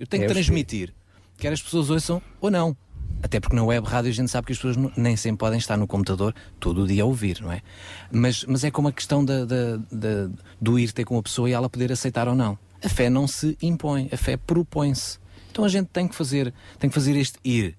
Eu 0.00 0.06
tenho 0.06 0.24
é 0.24 0.26
que 0.26 0.32
transmitir, 0.32 0.92
quer 1.38 1.52
as 1.52 1.62
pessoas 1.62 1.90
ouçam 1.90 2.20
ou 2.40 2.50
não. 2.50 2.76
Até 3.22 3.40
porque 3.40 3.56
na 3.56 3.64
web 3.64 3.86
rádio 3.86 4.10
a 4.10 4.14
gente 4.14 4.30
sabe 4.30 4.46
que 4.46 4.52
as 4.52 4.58
pessoas 4.58 4.76
nem 4.96 5.16
sempre 5.16 5.38
podem 5.38 5.58
estar 5.58 5.76
no 5.76 5.86
computador 5.86 6.34
todo 6.60 6.82
o 6.82 6.86
dia 6.86 7.02
a 7.02 7.06
ouvir, 7.06 7.40
não 7.40 7.50
é? 7.50 7.62
Mas, 8.10 8.44
mas 8.44 8.62
é 8.62 8.70
como 8.70 8.88
a 8.88 8.92
questão 8.92 9.24
da, 9.24 9.44
da, 9.44 9.76
da, 9.90 10.30
do 10.60 10.78
ir 10.78 10.92
ter 10.92 11.04
com 11.04 11.18
a 11.18 11.22
pessoa 11.22 11.48
e 11.48 11.52
ela 11.52 11.68
poder 11.68 11.90
aceitar 11.90 12.28
ou 12.28 12.34
não. 12.34 12.58
A 12.84 12.88
fé 12.88 13.08
não 13.08 13.26
se 13.26 13.56
impõe, 13.60 14.08
a 14.12 14.16
fé 14.16 14.36
propõe-se. 14.36 15.18
Então 15.50 15.64
a 15.64 15.68
gente 15.68 15.88
tem 15.88 16.06
que 16.06 16.14
fazer, 16.14 16.52
tem 16.78 16.90
que 16.90 16.94
fazer 16.94 17.16
este 17.16 17.38
ir. 17.42 17.76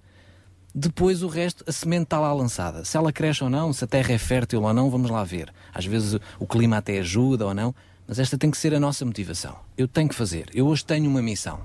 Depois 0.74 1.22
o 1.22 1.28
resto, 1.28 1.64
a 1.66 1.72
semente 1.72 2.04
está 2.04 2.20
lá 2.20 2.32
lançada. 2.32 2.84
Se 2.84 2.96
ela 2.96 3.12
cresce 3.12 3.42
ou 3.42 3.48
não, 3.48 3.72
se 3.72 3.82
a 3.84 3.86
terra 3.86 4.12
é 4.12 4.18
fértil 4.18 4.62
ou 4.62 4.74
não, 4.74 4.90
vamos 4.90 5.10
lá 5.10 5.24
ver. 5.24 5.52
Às 5.72 5.86
vezes 5.86 6.18
o 6.38 6.46
clima 6.46 6.76
até 6.76 6.98
ajuda 6.98 7.46
ou 7.46 7.54
não, 7.54 7.74
mas 8.06 8.18
esta 8.18 8.36
tem 8.36 8.50
que 8.50 8.58
ser 8.58 8.74
a 8.74 8.80
nossa 8.80 9.04
motivação. 9.04 9.56
Eu 9.76 9.88
tenho 9.88 10.08
que 10.08 10.14
fazer. 10.14 10.50
Eu 10.52 10.66
hoje 10.66 10.84
tenho 10.84 11.08
uma 11.08 11.22
missão. 11.22 11.60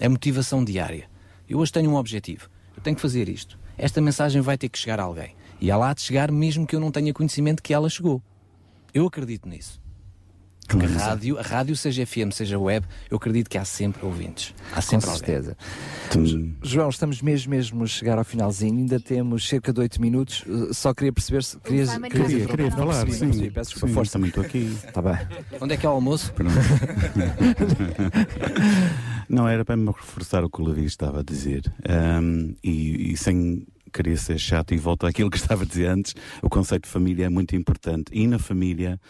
É 0.00 0.08
motivação 0.08 0.64
diária. 0.64 1.08
Eu 1.48 1.58
hoje 1.58 1.72
tenho 1.72 1.90
um 1.90 1.94
objetivo 1.94 2.48
eu 2.78 2.82
tenho 2.82 2.94
que 2.94 3.02
fazer 3.02 3.28
isto. 3.28 3.58
Esta 3.76 4.00
mensagem 4.00 4.40
vai 4.40 4.56
ter 4.56 4.68
que 4.68 4.78
chegar 4.78 5.00
a 5.00 5.02
alguém. 5.02 5.34
E 5.60 5.68
ela 5.68 5.90
há 5.90 5.94
de 5.94 6.00
chegar 6.00 6.30
mesmo 6.30 6.64
que 6.64 6.76
eu 6.76 6.80
não 6.80 6.92
tenha 6.92 7.12
conhecimento 7.12 7.60
que 7.60 7.74
ela 7.74 7.90
chegou. 7.90 8.22
Eu 8.94 9.04
acredito 9.04 9.48
nisso. 9.48 9.80
Porque 10.68 10.84
a 10.84 10.88
rádio, 10.88 11.38
a 11.38 11.42
rádio, 11.42 11.74
seja 11.74 12.06
FM, 12.06 12.30
seja 12.30 12.58
web, 12.58 12.86
eu 13.10 13.16
acredito 13.16 13.48
que 13.48 13.56
há 13.56 13.64
sempre 13.64 14.04
ouvintes. 14.04 14.54
Há 14.72 14.82
sempre 14.82 15.08
Com 15.08 15.16
certeza. 15.16 15.56
Alguém. 16.14 16.56
João, 16.62 16.90
estamos 16.90 17.22
mesmo 17.22 17.50
mesmo 17.50 17.82
a 17.82 17.86
chegar 17.86 18.18
ao 18.18 18.24
finalzinho, 18.24 18.78
ainda 18.78 19.00
temos 19.00 19.48
cerca 19.48 19.72
de 19.72 19.80
8 19.80 20.00
minutos. 20.00 20.44
Uh, 20.46 20.72
só 20.74 20.92
queria 20.92 21.12
perceber 21.12 21.42
se 21.42 21.58
querias, 21.58 21.90
queria, 21.96 22.10
queria, 22.10 22.46
queria 22.46 22.70
falar. 22.70 23.08
Sim, 23.10 23.32
sim, 23.32 23.50
peço 23.50 23.70
desculpa, 23.70 23.94
força. 23.94 24.12
Também 24.12 24.28
estou 24.28 24.44
aqui. 24.44 24.76
Está 24.86 25.00
bem. 25.00 25.16
Onde 25.60 25.74
é 25.74 25.76
que 25.76 25.86
é 25.86 25.88
o 25.88 25.92
almoço? 25.92 26.32
Não, 29.28 29.48
era 29.48 29.64
para 29.64 29.76
me 29.76 29.86
reforçar 29.86 30.44
o 30.44 30.50
que 30.50 30.60
o 30.60 30.64
Levi 30.64 30.84
estava 30.84 31.20
a 31.20 31.22
dizer. 31.22 31.72
Um, 31.88 32.54
e, 32.62 33.12
e 33.12 33.16
sem 33.16 33.66
queria 33.92 34.16
ser 34.16 34.38
chato 34.38 34.74
e 34.74 34.78
volto 34.78 35.06
àquilo 35.06 35.30
que 35.30 35.36
estava 35.38 35.62
a 35.62 35.66
dizer 35.66 35.86
antes, 35.86 36.14
o 36.42 36.48
conceito 36.48 36.84
de 36.84 36.90
família 36.90 37.26
é 37.26 37.28
muito 37.28 37.56
importante. 37.56 38.10
E 38.12 38.26
na 38.26 38.38
família 38.38 39.00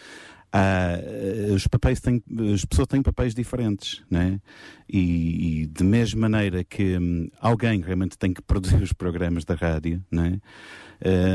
Uh, 0.49 1.52
os 1.55 1.67
papéis 1.67 2.01
têm, 2.01 2.23
as 2.55 2.65
pessoas 2.65 2.89
têm 2.89 3.02
papéis 3.02 3.35
diferentes, 3.35 4.02
né? 4.10 4.41
E, 4.89 5.62
e 5.62 5.67
de 5.67 5.85
mesma 5.85 6.28
maneira 6.28 6.65
que 6.65 6.97
um, 6.99 7.28
alguém 7.39 7.83
realmente 7.83 8.17
tem 8.17 8.33
que 8.33 8.41
produzir 8.41 8.81
os 8.83 8.93
programas 8.93 9.44
da 9.44 9.55
rádio, 9.55 10.02
né? 10.10 10.41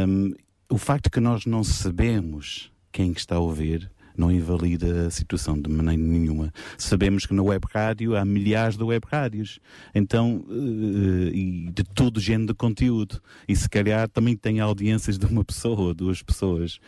Um, 0.07 0.33
o 0.69 0.77
facto 0.77 1.11
que 1.11 1.19
nós 1.19 1.45
não 1.45 1.63
sabemos 1.63 2.71
quem 2.91 3.11
está 3.11 3.35
a 3.35 3.39
ouvir 3.39 3.91
não 4.17 4.31
invalida 4.31 5.07
a 5.07 5.11
situação 5.11 5.59
de 5.59 5.69
maneira 5.69 6.01
nenhuma. 6.01 6.51
Sabemos 6.77 7.25
que 7.25 7.33
na 7.33 7.43
web 7.43 7.65
rádio 7.71 8.15
há 8.15 8.23
milhares 8.23 8.77
de 8.77 8.83
web 8.83 9.05
rádios, 9.09 9.59
então, 9.93 10.43
uh, 10.47 11.27
e 11.33 11.69
de 11.73 11.83
todo 11.83 12.19
género 12.19 12.47
de 12.47 12.53
conteúdo. 12.53 13.21
E 13.47 13.55
se 13.55 13.69
calhar 13.69 14.07
também 14.09 14.35
tem 14.35 14.59
audiências 14.59 15.17
de 15.17 15.25
uma 15.25 15.43
pessoa, 15.43 15.93
duas 15.93 16.21
pessoas. 16.21 16.79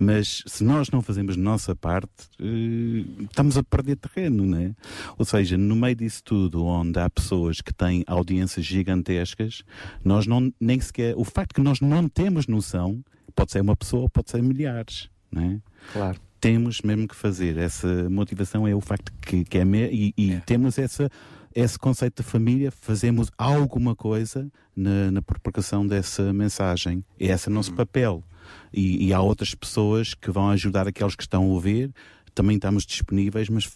Mas 0.00 0.44
se 0.46 0.62
nós 0.62 0.90
não 0.90 1.02
fazemos 1.02 1.36
nossa 1.36 1.74
parte, 1.74 2.08
uh, 2.40 3.24
estamos 3.24 3.56
a 3.56 3.64
perder 3.64 3.96
terreno, 3.96 4.46
não 4.46 4.58
é? 4.58 4.74
Ou 5.18 5.24
seja, 5.24 5.58
no 5.58 5.74
meio 5.74 5.96
disso 5.96 6.22
tudo, 6.22 6.64
onde 6.64 7.00
há 7.00 7.10
pessoas 7.10 7.60
que 7.60 7.74
têm 7.74 8.04
audiências 8.06 8.64
gigantescas, 8.64 9.64
nós 10.04 10.26
não, 10.26 10.52
nem 10.60 10.78
sequer, 10.78 11.14
o 11.16 11.24
facto 11.24 11.54
que 11.54 11.60
nós 11.60 11.80
não 11.80 12.08
temos 12.08 12.46
noção, 12.46 13.02
pode 13.34 13.50
ser 13.50 13.60
uma 13.60 13.76
pessoa, 13.76 14.08
pode 14.08 14.30
ser 14.30 14.42
milhares, 14.42 15.10
não 15.32 15.42
é? 15.42 15.60
Claro 15.92 16.27
temos 16.40 16.80
mesmo 16.82 17.06
que 17.08 17.14
fazer. 17.14 17.56
Essa 17.56 18.08
motivação 18.08 18.66
é 18.66 18.74
o 18.74 18.80
facto 18.80 19.12
que, 19.20 19.44
que 19.44 19.58
é 19.58 19.64
e, 19.64 20.14
e 20.16 20.32
é. 20.32 20.40
temos 20.40 20.78
essa, 20.78 21.10
esse 21.54 21.78
conceito 21.78 22.22
de 22.22 22.28
família, 22.28 22.70
fazemos 22.70 23.30
alguma 23.36 23.94
coisa 23.94 24.50
na, 24.74 25.10
na 25.10 25.22
propagação 25.22 25.86
dessa 25.86 26.32
mensagem. 26.32 27.04
Esse 27.18 27.48
é 27.48 27.50
o 27.50 27.54
nosso 27.54 27.70
uhum. 27.70 27.76
papel. 27.76 28.24
E, 28.72 29.06
e, 29.06 29.12
há 29.12 29.20
outras 29.20 29.54
pessoas 29.54 30.14
que 30.14 30.30
vão 30.30 30.48
ajudar 30.50 30.88
aqueles 30.88 31.14
que 31.14 31.22
estão 31.22 31.42
a 31.42 31.46
ouvir. 31.46 31.92
Também 32.34 32.56
estamos 32.56 32.86
disponíveis, 32.86 33.48
mas 33.48 33.70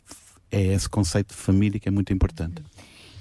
é 0.50 0.74
esse 0.74 0.88
conceito 0.88 1.28
de 1.28 1.40
família 1.40 1.80
que 1.80 1.88
é 1.88 1.90
muito 1.90 2.12
importante. 2.12 2.62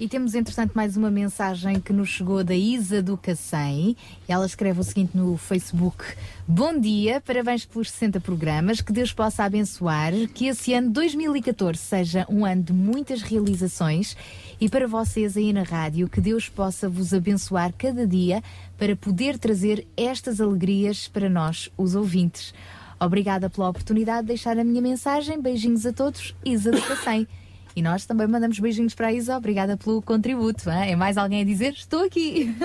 E 0.02 0.08
temos, 0.08 0.34
entretanto, 0.34 0.72
mais 0.74 0.96
uma 0.96 1.12
mensagem 1.12 1.78
que 1.78 1.92
nos 1.92 2.08
chegou 2.08 2.42
da 2.42 2.56
Isa 2.56 3.00
do 3.00 3.16
Cacém. 3.16 3.96
Ela 4.26 4.44
escreve 4.44 4.80
o 4.80 4.82
seguinte 4.82 5.16
no 5.16 5.36
Facebook: 5.36 6.02
Bom 6.44 6.76
dia, 6.76 7.20
parabéns 7.20 7.64
pelos 7.64 7.88
60 7.88 8.18
programas, 8.18 8.80
que 8.80 8.92
Deus 8.92 9.12
possa 9.12 9.44
abençoar, 9.44 10.12
que 10.34 10.48
esse 10.48 10.74
ano 10.74 10.90
2014 10.90 11.78
seja 11.78 12.26
um 12.28 12.44
ano 12.44 12.64
de 12.64 12.72
muitas 12.72 13.22
realizações 13.22 14.16
e 14.60 14.68
para 14.68 14.88
vocês 14.88 15.36
aí 15.36 15.52
na 15.52 15.62
rádio, 15.62 16.08
que 16.08 16.20
Deus 16.20 16.48
possa 16.48 16.88
vos 16.88 17.14
abençoar 17.14 17.72
cada 17.72 18.04
dia 18.04 18.42
para 18.76 18.96
poder 18.96 19.38
trazer 19.38 19.86
estas 19.96 20.40
alegrias 20.40 21.06
para 21.06 21.30
nós, 21.30 21.70
os 21.78 21.94
ouvintes. 21.94 22.52
Obrigada 22.98 23.48
pela 23.48 23.68
oportunidade 23.68 24.22
de 24.22 24.28
deixar 24.28 24.58
a 24.58 24.64
minha 24.64 24.82
mensagem. 24.82 25.40
Beijinhos 25.40 25.86
a 25.86 25.92
todos, 25.92 26.34
Isa 26.44 26.72
do 26.72 26.82
Cacém. 26.82 27.28
E 27.74 27.80
nós 27.82 28.04
também 28.06 28.26
mandamos 28.26 28.58
beijinhos 28.58 28.94
para 28.94 29.08
a 29.08 29.12
Isa. 29.12 29.36
Obrigada 29.36 29.76
pelo 29.76 30.02
contributo. 30.02 30.68
hein? 30.70 30.92
É 30.92 30.96
mais 30.96 31.16
alguém 31.16 31.40
a 31.40 31.44
dizer? 31.44 31.72
Estou 31.72 32.04
aqui. 32.04 32.54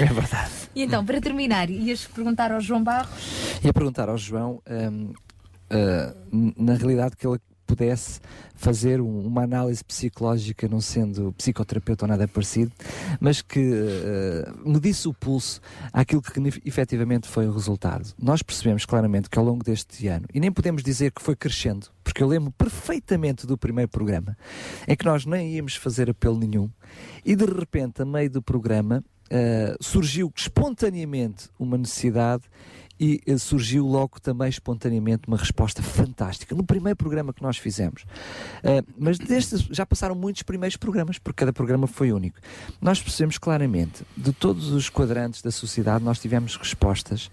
É 0.00 0.04
verdade. 0.12 0.50
E 0.74 0.82
então, 0.82 1.04
para 1.04 1.20
terminar, 1.20 1.70
ias 1.70 2.04
perguntar 2.06 2.52
ao 2.52 2.60
João 2.60 2.82
Barros? 2.84 3.08
Ia 3.64 3.72
perguntar 3.72 4.08
ao 4.08 4.18
João, 4.18 4.60
hum, 4.68 5.12
ah, 5.70 6.14
n- 6.32 6.54
na 6.56 6.74
realidade, 6.74 7.16
que 7.16 7.26
ele 7.26 7.38
pudesse 7.68 8.18
fazer 8.54 9.00
um- 9.00 9.26
uma 9.26 9.42
análise 9.42 9.84
psicológica, 9.84 10.66
não 10.66 10.80
sendo 10.80 11.32
psicoterapeuta 11.34 12.06
ou 12.06 12.08
nada 12.08 12.26
parecido, 12.26 12.72
mas 13.20 13.42
que 13.42 13.60
ah, 13.60 14.52
medisse 14.64 15.06
o 15.06 15.12
pulso 15.14 15.60
àquilo 15.92 16.22
que 16.22 16.40
efetivamente 16.64 17.28
foi 17.28 17.46
o 17.46 17.52
resultado. 17.52 18.12
Nós 18.20 18.42
percebemos 18.42 18.84
claramente 18.86 19.28
que 19.28 19.38
ao 19.38 19.44
longo 19.44 19.62
deste 19.62 20.08
ano, 20.08 20.26
e 20.32 20.40
nem 20.40 20.50
podemos 20.50 20.82
dizer 20.82 21.12
que 21.12 21.22
foi 21.22 21.36
crescendo, 21.36 21.86
porque 22.02 22.22
eu 22.22 22.26
lembro 22.26 22.50
perfeitamente 22.52 23.46
do 23.46 23.56
primeiro 23.58 23.88
programa, 23.90 24.36
em 24.88 24.96
que 24.96 25.04
nós 25.04 25.26
nem 25.26 25.54
íamos 25.54 25.76
fazer 25.76 26.08
apelo 26.10 26.38
nenhum, 26.38 26.70
e 27.24 27.36
de 27.36 27.44
repente, 27.44 28.00
a 28.02 28.04
meio 28.06 28.30
do 28.30 28.42
programa, 28.42 29.04
ah, 29.30 29.76
surgiu 29.80 30.32
espontaneamente 30.34 31.50
uma 31.58 31.76
necessidade 31.76 32.44
e 32.98 33.20
eh, 33.26 33.38
surgiu 33.38 33.86
logo 33.86 34.20
também 34.20 34.48
espontaneamente 34.48 35.28
uma 35.28 35.36
resposta 35.36 35.82
fantástica 35.82 36.54
no 36.54 36.64
primeiro 36.64 36.96
programa 36.96 37.32
que 37.32 37.42
nós 37.42 37.56
fizemos. 37.56 38.04
Ah, 38.64 38.82
mas 38.98 39.18
destes 39.18 39.62
já 39.70 39.86
passaram 39.86 40.14
muitos 40.14 40.42
primeiros 40.42 40.76
programas, 40.76 41.18
porque 41.18 41.38
cada 41.38 41.52
programa 41.52 41.86
foi 41.86 42.12
único. 42.12 42.38
Nós 42.80 43.02
percebemos 43.02 43.38
claramente, 43.38 44.04
de 44.16 44.32
todos 44.32 44.70
os 44.70 44.88
quadrantes 44.88 45.42
da 45.42 45.50
sociedade, 45.50 46.04
nós 46.04 46.18
tivemos 46.18 46.56
respostas 46.56 47.30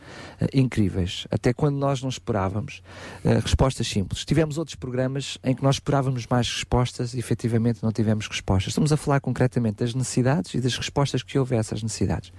incríveis, 0.53 1.27
até 1.31 1.53
quando 1.53 1.77
nós 1.77 2.01
não 2.01 2.09
esperávamos, 2.09 2.81
ah, 3.23 3.39
respostas 3.39 3.87
simples. 3.87 4.25
Tivemos 4.25 4.57
outros 4.57 4.75
programas 4.75 5.37
em 5.43 5.55
que 5.55 5.63
nós 5.63 5.75
esperávamos 5.75 6.27
mais 6.27 6.49
respostas 6.49 7.13
e 7.13 7.19
efetivamente 7.19 7.83
não 7.83 7.91
tivemos 7.91 8.27
respostas. 8.27 8.71
Estamos 8.71 8.91
a 8.91 8.97
falar 8.97 9.19
concretamente 9.19 9.77
das 9.77 9.93
necessidades 9.93 10.53
e 10.53 10.61
das 10.61 10.75
respostas 10.77 11.23
que 11.23 11.37
houve 11.37 11.55
a 11.55 11.59
essas 11.59 11.81
necessidades. 11.81 12.31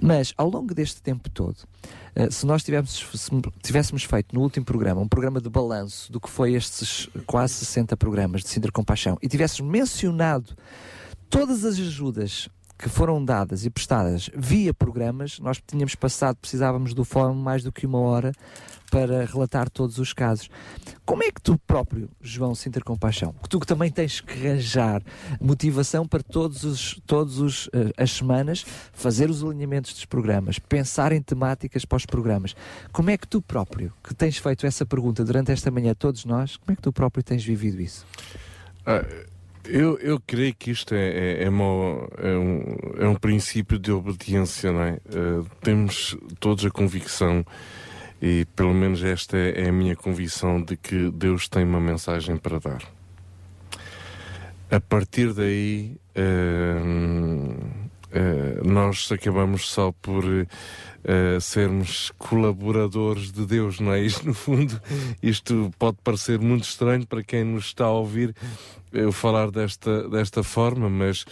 Mas 0.00 0.32
ao 0.36 0.48
longo 0.48 0.74
deste 0.74 1.02
tempo 1.02 1.28
todo, 1.28 1.56
eh, 2.14 2.30
se 2.30 2.46
nós 2.46 2.62
tivéssemos, 2.62 3.20
se 3.20 3.30
tivéssemos 3.62 4.04
feito 4.04 4.34
no 4.34 4.40
último 4.40 4.64
programa 4.64 5.00
um 5.00 5.08
programa 5.08 5.40
de 5.40 5.48
balanço 5.48 6.10
do 6.10 6.20
que 6.20 6.28
foi 6.28 6.54
estes 6.54 7.08
quase 7.26 7.54
60 7.54 7.96
programas 7.96 8.42
de 8.42 8.48
Sintra 8.48 8.72
Compaixão 8.72 9.18
e 9.22 9.28
tivéssemos 9.28 9.70
mencionado 9.70 10.56
todas 11.28 11.64
as 11.64 11.78
ajudas 11.78 12.48
que 12.80 12.88
foram 12.88 13.22
dadas 13.22 13.66
e 13.66 13.70
prestadas 13.70 14.30
via 14.34 14.72
programas, 14.72 15.38
nós 15.38 15.60
tínhamos 15.66 15.94
passado, 15.94 16.36
precisávamos 16.36 16.94
do 16.94 17.04
fórum 17.04 17.34
mais 17.34 17.62
do 17.62 17.70
que 17.70 17.84
uma 17.84 17.98
hora 17.98 18.32
para 18.90 19.26
relatar 19.26 19.68
todos 19.68 19.98
os 19.98 20.14
casos. 20.14 20.48
Como 21.04 21.22
é 21.22 21.30
que 21.30 21.42
tu 21.42 21.58
próprio, 21.58 22.08
João 22.22 22.54
Sinter 22.54 22.82
Compaixão, 22.82 23.34
que 23.42 23.48
tu 23.50 23.60
que 23.60 23.66
também 23.66 23.90
tens 23.90 24.22
que 24.22 24.32
arranjar 24.32 25.02
motivação 25.38 26.08
para 26.08 26.22
todos 26.22 26.64
os, 26.64 26.98
todos 27.06 27.38
os, 27.38 27.68
eh, 27.74 27.92
as 28.02 28.12
semanas 28.12 28.64
fazer 28.94 29.28
os 29.28 29.44
alinhamentos 29.44 29.92
dos 29.92 30.06
programas, 30.06 30.58
pensar 30.58 31.12
em 31.12 31.20
temáticas 31.20 31.84
para 31.84 31.96
os 31.96 32.06
programas, 32.06 32.56
como 32.90 33.10
é 33.10 33.18
que 33.18 33.28
tu 33.28 33.42
próprio, 33.42 33.92
que 34.02 34.14
tens 34.14 34.38
feito 34.38 34.66
essa 34.66 34.86
pergunta 34.86 35.22
durante 35.22 35.52
esta 35.52 35.70
manhã 35.70 35.92
a 35.92 35.94
todos 35.94 36.24
nós, 36.24 36.56
como 36.56 36.72
é 36.72 36.76
que 36.76 36.82
tu 36.82 36.92
próprio 36.92 37.22
tens 37.22 37.44
vivido 37.44 37.80
isso? 37.80 38.06
Ah, 38.86 39.04
eu, 39.70 39.98
eu 39.98 40.20
creio 40.26 40.54
que 40.54 40.70
isto 40.70 40.94
é, 40.94 41.08
é, 41.08 41.44
é 41.44 41.48
uma- 41.48 42.08
é 42.18 42.36
um, 42.36 42.76
é 42.98 43.08
um 43.08 43.14
princípio 43.14 43.78
de 43.78 43.92
obediência, 43.92 44.72
não 44.72 44.82
é? 44.82 44.98
Ah, 45.14 45.44
temos 45.62 46.16
todos 46.38 46.64
a 46.64 46.70
convicção, 46.70 47.44
e 48.20 48.44
pelo 48.56 48.74
menos 48.74 49.02
esta 49.02 49.36
é 49.36 49.68
a 49.68 49.72
minha 49.72 49.96
convicção, 49.96 50.60
de 50.62 50.76
que 50.76 51.10
Deus 51.10 51.48
tem 51.48 51.64
uma 51.64 51.80
mensagem 51.80 52.36
para 52.36 52.58
dar. 52.58 52.82
A 54.70 54.80
partir 54.80 55.32
daí, 55.32 55.96
ah, 56.14 56.82
ah, 58.12 58.60
nós 58.64 59.10
acabamos 59.12 59.68
só 59.70 59.92
por 59.92 60.24
ah, 61.04 61.40
sermos 61.40 62.12
colaboradores 62.18 63.32
de 63.32 63.46
Deus, 63.46 63.80
não 63.80 63.92
é? 63.92 64.00
Isto, 64.00 64.26
no 64.26 64.34
fundo, 64.34 64.80
isto 65.22 65.70
pode 65.78 65.96
parecer 66.04 66.38
muito 66.38 66.64
estranho 66.64 67.06
para 67.06 67.22
quem 67.22 67.44
nos 67.44 67.66
está 67.66 67.86
a 67.86 67.90
ouvir 67.90 68.34
eu 68.92 69.12
falar 69.12 69.50
desta, 69.50 70.08
desta 70.08 70.42
forma, 70.42 70.90
mas 70.90 71.24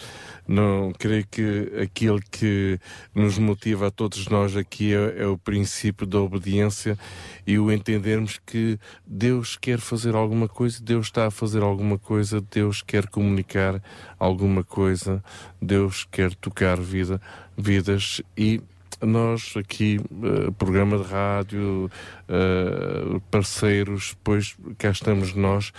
não 0.47 0.93
creio 0.97 1.27
que 1.29 1.71
aquilo 1.81 2.19
que 2.31 2.79
nos 3.13 3.37
motiva 3.37 3.87
a 3.87 3.91
todos 3.91 4.27
nós 4.27 4.55
aqui 4.55 4.93
é, 4.93 5.23
é 5.23 5.27
o 5.27 5.37
princípio 5.37 6.07
da 6.07 6.19
obediência 6.19 6.97
e 7.45 7.59
o 7.59 7.71
entendermos 7.71 8.39
que 8.45 8.79
Deus 9.05 9.57
quer 9.57 9.79
fazer 9.79 10.15
alguma 10.15 10.47
coisa, 10.47 10.81
Deus 10.81 11.07
está 11.07 11.27
a 11.27 11.31
fazer 11.31 11.61
alguma 11.61 11.97
coisa, 11.97 12.41
Deus 12.49 12.81
quer 12.81 13.07
comunicar 13.07 13.81
alguma 14.17 14.63
coisa, 14.63 15.21
Deus 15.61 16.07
quer 16.09 16.33
tocar 16.35 16.79
vida, 16.79 17.21
vidas 17.57 18.21
e 18.37 18.61
nós 19.01 19.53
aqui, 19.55 19.99
eh, 19.99 20.51
programa 20.57 20.97
de 20.97 21.03
rádio, 21.03 21.89
eh, 22.27 23.19
parceiros, 23.31 24.09
depois 24.09 24.55
cá 24.77 24.89
estamos 24.89 25.33
nós 25.33 25.71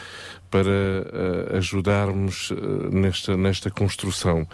para 0.51 0.69
eh, 0.71 1.57
ajudarmos 1.59 2.53
nesta, 2.93 3.37
nesta 3.37 3.71
construção. 3.71 4.47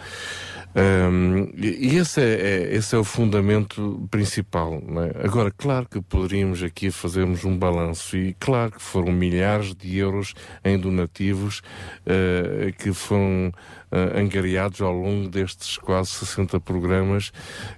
Um, 0.75 1.49
e 1.57 1.95
esse 1.95 2.21
é, 2.21 2.33
é- 2.35 2.75
esse 2.75 2.93
é 2.93 2.99
o 2.99 3.03
fundamento 3.03 4.07
principal. 4.11 4.73
é? 4.75 5.25
Agora, 5.25 5.49
claro 5.49 5.87
que 5.89 5.99
poderíamos 5.99 6.61
aqui 6.61 6.91
fazermos 6.91 7.43
um 7.45 7.57
balanço, 7.57 8.15
e 8.15 8.35
claro 8.39 8.73
que 8.73 8.81
foram 8.81 9.11
milhares 9.11 9.73
de 9.73 9.97
euros 9.97 10.35
em 10.63 10.77
donativos 10.77 11.63
que 12.77 12.93
foram 12.93 13.51
eh, 13.91 14.19
angariados 14.21 14.81
ao 14.81 14.93
longo 14.93 15.29
destes 15.29 15.77
quase 15.77 16.11
60 16.11 16.59
programas, 16.59 17.31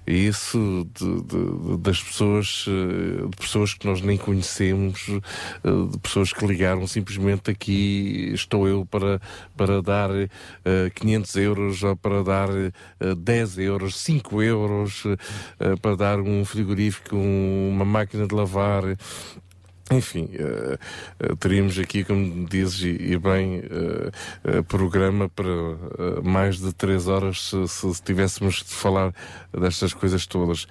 e 0.06 0.26
isso 0.26 0.86
de, 0.94 1.22
de- 1.22 1.76
das 1.78 2.02
pessoas, 2.02 2.64
eh, 2.68 3.26
de 3.28 3.36
pessoas 3.36 3.74
que 3.74 3.86
nós 3.86 4.00
nem 4.00 4.16
conhecemos, 4.18 5.06
eh, 5.08 5.90
de 5.92 5.98
pessoas 5.98 6.32
que 6.32 6.46
ligaram 6.46 6.86
simplesmente 6.86 7.50
aqui 7.50 8.30
estou 8.34 8.66
eu 8.68 8.84
para, 8.86 9.20
para 9.56 9.80
dar 9.82 10.10
eh, 10.10 10.90
500 10.94 11.36
euros 11.36 11.82
ou 11.82 11.96
para 11.96 12.22
dar 12.24 12.48
eh, 12.50 13.14
10 13.16 13.58
euros, 13.58 13.96
5 13.98 14.42
euros, 14.42 15.04
para 15.82 15.96
dar 15.96 16.20
um 16.20 16.44
frigorífico, 16.44 17.16
um- 17.16 17.70
uma 17.70 17.84
máquina 17.84 18.26
de 18.26 18.34
lavar. 18.34 18.82
Enfim, 19.92 20.28
eh, 20.34 20.78
eh, 21.18 21.34
teríamos 21.40 21.76
aqui, 21.78 22.04
como 22.04 22.46
dizes, 22.48 22.80
e, 22.82 23.18
bem, 23.18 23.60
eh, 24.44 24.62
programa 24.68 25.28
para 25.28 26.22
mais 26.22 26.58
de 26.60 26.72
três 26.72 27.08
horas 27.08 27.48
se, 27.48 27.66
se- 27.66 27.94
se 27.94 28.02
tivéssemos 28.02 28.56
de 28.62 28.72
falar 28.72 29.12
destas 29.52 29.92
coisas 29.92 30.26
todas. 30.26 30.68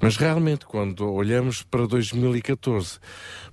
Mas 0.00 0.16
realmente, 0.16 0.64
quando 0.64 1.12
olhamos 1.12 1.62
para 1.62 1.86
2014, 1.86 2.98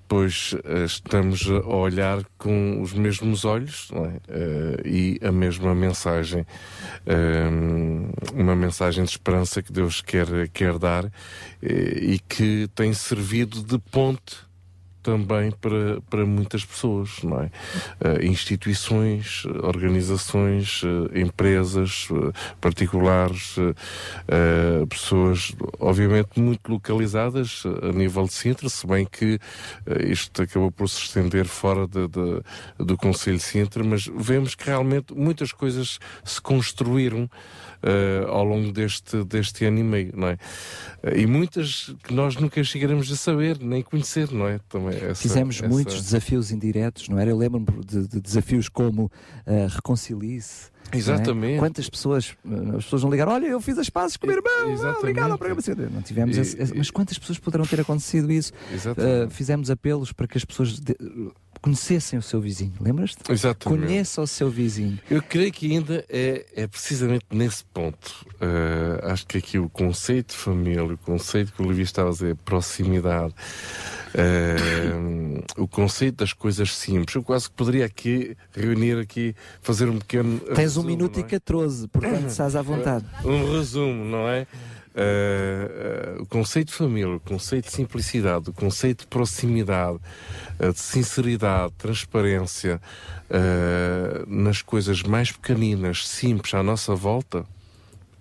pois 0.08 0.56
estamos 0.86 1.50
a 1.50 1.66
olhar 1.68 2.24
com 2.38 2.82
os 2.82 2.92
mesmos 2.94 3.46
olhos 3.46 3.90
é? 3.94 4.82
E 4.86 5.18
a 5.24 5.32
mesma 5.32 5.74
mensagem, 5.74 6.46
uma 8.34 8.56
mensagem 8.56 9.06
de 9.06 9.12
esperança 9.12 9.62
que 9.62 9.72
Deus 9.72 10.02
quer, 10.02 10.50
quer 10.50 10.78
dar 10.78 11.10
e 11.64 12.20
que 12.28 12.68
tem 12.76 12.94
servido 12.94 13.64
de 13.64 13.78
ponte 13.80 14.51
também 15.02 15.52
para, 15.52 16.02
para 16.10 16.26
muitas 16.26 16.64
pessoas, 16.66 17.22
não 17.24 17.42
é? 17.42 17.52
Eh, 18.00 18.26
instituições, 18.26 19.46
organizações, 19.64 20.82
eh, 21.14 21.20
empresas 21.22 22.08
eh, 22.12 22.32
particulares, 22.60 23.56
pessoas, 24.90 25.54
obviamente, 25.80 26.40
muito 26.40 26.72
localizadas 26.72 27.64
a 27.82 27.92
nível 27.92 28.26
de 28.26 28.34
Sintra, 28.34 28.70
se 28.70 28.86
bem 28.88 29.06
que 29.06 29.40
isto 30.08 30.42
acabou 30.42 30.72
por 30.72 30.88
se 30.90 31.02
estender 31.02 31.46
fora 31.46 31.88
de- 31.88 32.08
de- 32.08 32.42
do 32.78 32.98
Conselho 32.98 33.38
de 33.38 33.44
Sintra, 33.44 33.84
mas 33.84 34.10
vemos 34.16 34.56
que 34.56 34.66
realmente 34.66 35.14
muitas 35.14 35.52
coisas 35.52 36.00
se 36.24 36.42
construíram 36.42 37.30
eh, 37.84 38.26
ao 38.28 38.44
longo 38.44 38.72
deste, 38.72 39.24
deste 39.24 39.66
ano 39.66 39.80
e 39.80 39.84
meio, 39.84 40.14
não 40.16 40.28
é? 40.28 40.38
Eh, 41.04 41.22
E 41.22 41.28
muitas 41.28 41.94
que 42.04 42.14
nós 42.14 42.36
nunca 42.36 42.64
chegaremos 42.64 43.12
a 43.12 43.16
saber, 43.16 43.58
nem 43.60 43.82
conhecer, 43.82 44.32
não 44.32 44.48
é? 44.48 44.60
Também 44.70 44.96
Essa, 44.98 45.16
Fizemos 45.16 45.58
essa... 45.58 45.68
muitos 45.68 46.02
desafios 46.02 46.52
indiretos, 46.52 47.10
não 47.10 47.20
era? 47.20 47.32
Eu 47.32 47.38
lembro-me 47.38 47.68
de, 47.84 48.08
de, 48.08 48.22
desafios 48.22 48.70
como 48.70 49.06
uh, 49.06 49.68
reconcilie-se. 49.70 50.70
É? 50.92 50.98
Exatamente. 50.98 51.56
É? 51.56 51.60
Quantas 51.60 51.90
pessoas, 51.90 52.36
as 52.78 52.84
pessoas 52.84 53.04
não 53.04 53.10
ligaram, 53.10 53.32
olha, 53.32 53.48
eu 53.48 53.62
fiz 53.62 53.78
as 53.78 53.90
pazes 53.90 54.18
com 54.18 54.26
o 54.26 54.30
meu 54.30 54.38
irmão, 54.38 54.86
ah, 54.86 55.06
ligaram 55.06 55.32
ao 55.32 55.38
programa. 55.38 55.62
Não 55.92 56.02
tivemos 56.02 56.38
e, 56.38 56.42
esse, 56.42 56.76
mas 56.76 56.92
quantas 56.92 57.18
pessoas 57.18 57.40
poderão 57.40 57.66
ter 57.66 57.80
acontecido 57.80 58.32
isso? 58.32 58.52
Uh, 58.74 59.30
fizemos 59.30 59.70
apelos 59.70 60.12
para 60.12 60.28
que 60.28 60.38
as 60.38 60.44
pessoas 60.44 60.80
de, 60.80 60.96
conhecessem 61.62 62.18
o 62.18 62.22
seu 62.22 62.42
vizinho, 62.42 62.74
lembras-te? 62.82 63.32
Exatamente. 63.32 63.86
Conheça 63.86 64.22
o 64.22 64.28
seu 64.28 64.50
vizinho. 64.50 65.00
Eu 65.10 65.22
creio 65.22 65.52
que 65.52 65.72
ainda 65.72 66.04
é, 66.10 66.46
é 66.56 66.68
precisamente 66.68 67.26
nesse 67.32 67.64
ponto. 67.66 68.26
Uh, 68.36 69.06
acho 69.12 69.28
que 69.28 69.38
aqui 69.38 69.60
o 69.60 69.70
conceito 69.70 70.32
de 70.32 70.38
família, 70.38 70.84
o 70.84 70.98
conceito 70.98 71.54
que 71.54 71.62
o 71.62 71.68
Levi 71.68 71.84
estava 71.84 72.10
a 72.10 72.12
dizer, 72.12 72.36
proximidade, 72.38 73.34
uh, 74.16 75.44
o 75.62 75.68
conceito 75.68 76.18
das 76.18 76.34
coisas 76.34 76.76
simples. 76.76 77.16
Eu 77.16 77.24
quase 77.24 77.50
que 77.50 77.56
poderia 77.56 77.86
aqui 77.86 78.36
reunir 78.52 78.98
aqui, 78.98 79.36
fazer 79.62 79.88
um 79.88 80.00
pequeno. 80.00 80.40
Tens 80.40 80.58
resumo, 80.58 80.88
um 80.88 80.92
minuto 80.92 81.18
é? 81.18 81.22
e 81.22 81.24
14, 81.24 81.88
portanto 81.88 82.28
estás 82.28 82.56
à 82.56 82.62
vontade. 82.64 83.06
Um 83.24 83.52
resumo, 83.52 84.04
não 84.06 84.28
é? 84.28 84.48
Uh, 84.94 86.22
o 86.22 86.26
conceito 86.26 86.68
de 86.68 86.74
família, 86.74 87.16
o 87.16 87.20
conceito 87.20 87.66
de 87.66 87.72
simplicidade, 87.72 88.50
o 88.50 88.54
conceito 88.54 89.02
de 89.02 89.08
proximidade, 89.08 89.98
uh, 90.60 90.74
de 90.74 90.80
sinceridade, 90.80 91.74
transparência 91.78 92.82
nas 94.28 94.62
coisas 94.62 95.04
mais 95.04 95.32
pequeninas, 95.32 96.06
simples 96.06 96.54
à 96.54 96.62
nossa 96.62 96.94
volta, 96.94 97.46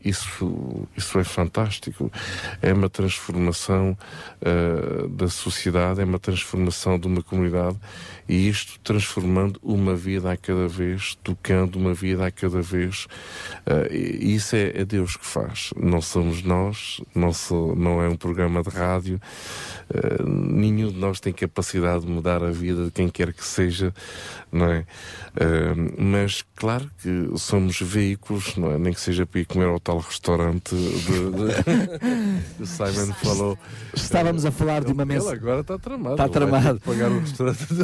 isso, 0.04 0.88
isso 0.96 1.18
é 1.18 1.24
fantástico. 1.24 2.10
É 2.62 2.72
uma 2.72 2.88
transformação 2.88 3.96
da 5.10 5.28
sociedade, 5.28 6.00
é 6.00 6.04
uma 6.04 6.18
transformação 6.18 6.98
de 6.98 7.06
uma 7.06 7.22
comunidade 7.22 7.76
e 8.30 8.48
isto 8.48 8.78
transformando 8.84 9.58
uma 9.60 9.96
vida 9.96 10.30
a 10.30 10.36
cada 10.36 10.68
vez, 10.68 11.18
tocando 11.20 11.74
uma 11.74 11.92
vida 11.92 12.24
a 12.24 12.30
cada 12.30 12.62
vez. 12.62 13.06
Uh, 13.66 13.92
isso 13.92 14.54
é, 14.54 14.70
é, 14.72 14.84
Deus 14.84 15.16
que 15.16 15.26
faz. 15.26 15.70
Não 15.76 16.00
somos 16.00 16.40
nós, 16.44 17.00
não, 17.12 17.32
sou, 17.32 17.74
não 17.74 18.00
é 18.00 18.08
um 18.08 18.14
programa 18.14 18.62
de 18.62 18.70
rádio. 18.70 19.20
Uh, 19.90 20.24
nenhum 20.28 20.92
de 20.92 20.96
nós 20.96 21.18
tem 21.18 21.32
capacidade 21.32 22.06
de 22.06 22.12
mudar 22.12 22.44
a 22.44 22.52
vida 22.52 22.84
de 22.84 22.92
quem 22.92 23.08
quer 23.08 23.32
que 23.32 23.44
seja, 23.44 23.92
não 24.52 24.66
é? 24.66 24.86
Uh, 25.34 26.00
mas 26.00 26.44
claro 26.54 26.88
que 27.02 27.36
somos 27.36 27.80
veículos, 27.80 28.54
não 28.56 28.70
é? 28.70 28.78
Nem 28.78 28.92
que 28.92 29.00
seja 29.00 29.26
para 29.26 29.40
ir 29.40 29.44
comer 29.44 29.66
ao 29.66 29.80
tal 29.90 29.98
restaurante 29.98 30.74
de, 30.74 31.30
de... 32.58 32.62
Simon 32.66 33.12
falou. 33.14 33.56
Estávamos 33.92 34.46
a 34.46 34.52
falar 34.52 34.84
de 34.84 34.92
uma 34.92 35.04
mensagem. 35.04 35.32
Ele 35.32 35.40
agora 35.40 35.62
está 35.62 35.76
tramado. 35.78 36.14
Está 36.14 36.28
tramado. 36.28 36.78
Pagar 36.80 37.10
o 37.10 37.18
restaurante 37.18 37.66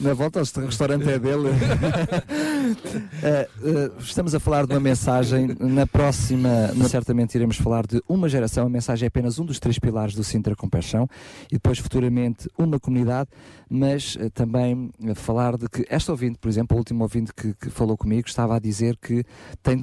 Na 0.00 0.14
volta 0.14 0.40
ao 0.40 0.46
restaurante 0.64 1.10
é 1.10 1.18
dele. 1.18 1.48
uh, 1.48 1.50
uh, 3.92 4.00
estamos 4.00 4.34
a 4.34 4.40
falar 4.40 4.66
de 4.66 4.72
uma 4.72 4.80
mensagem. 4.80 5.54
Na 5.60 5.86
próxima, 5.86 6.72
certamente 6.88 7.34
iremos 7.34 7.58
falar 7.58 7.86
de 7.86 8.02
uma 8.08 8.30
geração. 8.30 8.66
A 8.66 8.70
mensagem 8.70 9.04
é 9.06 9.08
apenas 9.08 9.38
um 9.38 9.44
dos 9.44 9.58
três 9.58 9.78
pilares 9.78 10.14
do 10.14 10.24
Sintra 10.24 10.56
Compaixão 10.56 11.06
e 11.50 11.56
depois 11.56 11.78
futuramente 11.78 12.48
uma 12.56 12.80
comunidade, 12.80 13.28
mas 13.68 14.16
uh, 14.16 14.30
também 14.30 14.90
falar 15.14 15.58
de 15.58 15.68
que 15.68 15.84
esta 15.90 16.12
ouvinte, 16.12 16.38
por 16.38 16.48
exemplo, 16.48 16.74
o 16.76 16.78
último 16.78 17.02
ouvinte 17.02 17.34
que, 17.34 17.52
que 17.54 17.68
falou 17.68 17.94
comigo, 17.96 18.26
estava 18.26 18.56
a 18.56 18.58
dizer 18.58 18.96
que 18.96 19.22
tem, 19.66 19.80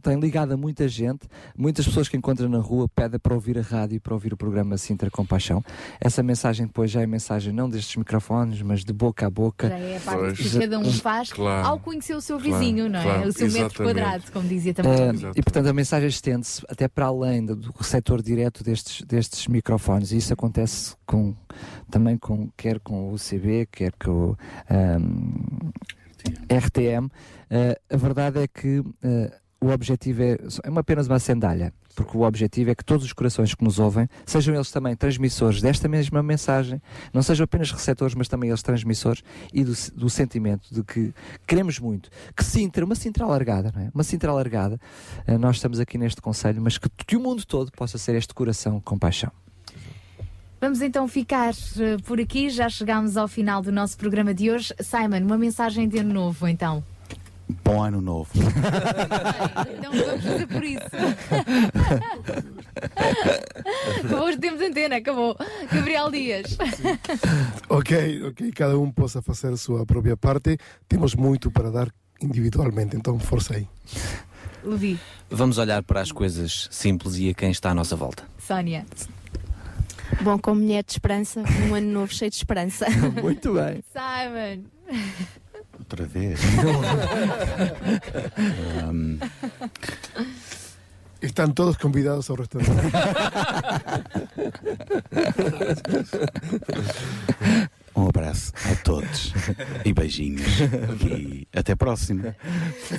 tem 0.00 0.20
ligado 0.20 0.52
a 0.52 0.56
muita 0.56 0.86
gente, 0.86 1.26
muitas 1.56 1.84
pessoas 1.84 2.08
que 2.08 2.16
encontra 2.16 2.48
na 2.48 2.58
rua 2.58 2.88
pedem 2.88 3.18
para 3.18 3.34
ouvir 3.34 3.58
a 3.58 3.62
rádio 3.62 3.96
e 3.96 4.00
para 4.00 4.14
ouvir 4.14 4.32
o 4.32 4.36
programa 4.36 4.78
Sintra 4.78 5.10
Compaixão. 5.10 5.64
Essa 6.00 6.22
mensagem 6.22 6.66
depois 6.66 6.90
já 6.90 7.02
é 7.02 7.06
mensagem 7.06 7.52
não 7.52 7.68
destes 7.68 7.96
microfones, 7.96 8.62
mas 8.62 8.84
de 8.84 8.92
boca 8.92 9.26
a 9.26 9.30
boca. 9.30 9.68
Já 9.68 9.78
é 9.78 9.96
a 9.96 10.00
parte 10.00 10.20
pois. 10.20 10.38
que 10.38 10.58
cada 10.60 10.78
um 10.78 10.92
faz 10.92 11.32
claro. 11.32 11.66
ao 11.66 11.80
conhecer 11.80 12.14
o 12.14 12.20
seu 12.20 12.38
vizinho, 12.38 12.88
claro, 12.88 12.92
não 12.92 13.00
é? 13.00 13.02
Claro, 13.02 13.28
o 13.28 13.32
seu 13.32 13.46
exatamente. 13.46 13.80
metro 13.80 13.84
quadrado, 13.84 14.32
como 14.32 14.48
dizia 14.48 14.74
também. 14.74 14.92
Uh, 14.92 15.32
e 15.34 15.42
portanto 15.42 15.66
a 15.66 15.72
mensagem 15.72 16.08
estende-se 16.08 16.62
até 16.68 16.86
para 16.86 17.06
além 17.06 17.44
do, 17.44 17.72
receptor 17.76 18.22
direto 18.22 18.62
destes, 18.62 19.02
destes 19.02 19.48
microfones. 19.48 20.12
E 20.12 20.18
isso 20.18 20.32
acontece 20.32 20.94
com, 21.04 21.34
também 21.90 22.16
com, 22.16 22.48
quer 22.56 22.78
com 22.78 23.10
o 23.10 23.14
UCB, 23.14 23.66
quer 23.70 23.92
com 23.98 24.10
o 24.10 24.36
um, 24.70 25.72
RTM. 26.48 27.06
Uh, 27.06 27.10
a 27.90 27.96
verdade 27.96 28.40
é 28.40 28.46
que 28.46 28.78
uh, 28.78 28.92
o 29.60 29.68
objetivo 29.68 30.22
é, 30.22 30.38
é 30.64 30.70
uma, 30.70 30.80
apenas 30.80 31.06
uma 31.06 31.18
sandália 31.18 31.72
porque 31.94 32.16
o 32.16 32.22
objetivo 32.22 32.70
é 32.70 32.74
que 32.74 32.84
todos 32.84 33.04
os 33.04 33.12
corações 33.12 33.54
que 33.54 33.62
nos 33.62 33.78
ouvem 33.78 34.08
sejam 34.24 34.54
eles 34.54 34.70
também 34.70 34.96
transmissores 34.96 35.60
desta 35.60 35.88
mesma 35.88 36.22
mensagem, 36.22 36.80
não 37.12 37.22
sejam 37.22 37.44
apenas 37.44 37.70
receptores, 37.70 38.14
mas 38.14 38.28
também 38.28 38.50
eles 38.50 38.62
transmissores 38.62 39.22
e 39.52 39.64
do, 39.64 39.72
do 39.94 40.10
sentimento 40.10 40.74
de 40.74 40.82
que 40.82 41.12
queremos 41.46 41.78
muito 41.78 42.10
que 42.36 42.44
Sintra, 42.44 42.84
uma 42.84 42.94
Sintra 42.94 43.24
alargada, 43.24 43.72
não 43.74 43.82
é? 43.82 43.90
uma 43.94 44.04
Sintra 44.04 44.30
alargada, 44.30 44.80
eh, 45.26 45.38
nós 45.38 45.56
estamos 45.56 45.78
aqui 45.80 45.98
neste 45.98 46.20
Conselho, 46.20 46.62
mas 46.62 46.78
que, 46.78 46.88
que 47.06 47.16
o 47.16 47.20
mundo 47.20 47.44
todo 47.44 47.70
possa 47.72 47.98
ser 47.98 48.14
este 48.14 48.34
coração 48.34 48.80
com 48.80 48.98
paixão. 48.98 49.30
Vamos 50.60 50.80
então 50.80 51.08
ficar 51.08 51.52
por 52.04 52.20
aqui, 52.20 52.48
já 52.48 52.68
chegámos 52.68 53.16
ao 53.16 53.26
final 53.26 53.60
do 53.60 53.72
nosso 53.72 53.96
programa 53.98 54.32
de 54.32 54.48
hoje. 54.48 54.72
Simon, 54.80 55.26
uma 55.26 55.36
mensagem 55.36 55.88
de 55.88 55.98
ano 55.98 56.14
novo 56.14 56.46
então. 56.46 56.84
Bom 57.64 57.82
ano 57.82 58.00
novo. 58.00 58.30
então 59.78 59.92
vamos 59.92 60.24
fazer 60.24 60.46
por 60.46 60.64
isso. 60.64 60.80
Hoje 64.22 64.38
temos 64.38 64.60
antena, 64.60 64.96
acabou. 64.96 65.36
Gabriel 65.72 66.10
Dias. 66.10 66.56
ok, 67.68 68.26
ok, 68.28 68.52
cada 68.52 68.78
um 68.78 68.90
possa 68.90 69.22
fazer 69.22 69.52
a 69.52 69.56
sua 69.56 69.86
própria 69.86 70.16
parte. 70.16 70.58
Temos 70.88 71.14
muito 71.14 71.50
para 71.50 71.70
dar 71.70 71.88
individualmente, 72.20 72.96
então 72.96 73.18
força 73.18 73.54
aí. 73.54 73.66
Levi. 74.64 74.98
Vamos 75.30 75.58
olhar 75.58 75.82
para 75.82 76.00
as 76.00 76.12
coisas 76.12 76.68
simples 76.70 77.16
e 77.16 77.30
a 77.30 77.34
quem 77.34 77.50
está 77.50 77.70
à 77.70 77.74
nossa 77.74 77.96
volta. 77.96 78.24
Sónia. 78.38 78.86
Bom, 80.20 80.38
como 80.38 80.60
mulher 80.60 80.84
de 80.84 80.92
esperança, 80.92 81.42
um 81.68 81.74
ano 81.74 81.90
novo 81.90 82.14
cheio 82.14 82.30
de 82.30 82.36
esperança. 82.36 82.86
Muito 83.22 83.54
bem. 83.54 83.82
Simon. 83.92 84.64
Outra 85.82 86.06
vez. 86.06 86.38
um... 88.88 89.18
Están 91.20 91.52
todos 91.54 91.76
convidados 91.76 92.30
ao 92.30 92.36
restaurante. 92.36 92.70
Um 97.94 98.08
abraço 98.08 98.52
a 98.64 98.74
todos 98.82 99.32
e 99.84 99.92
beijinhos. 99.92 100.60
E 101.04 101.46
até 101.52 101.72
a 101.72 101.76
próxima. 101.76 102.34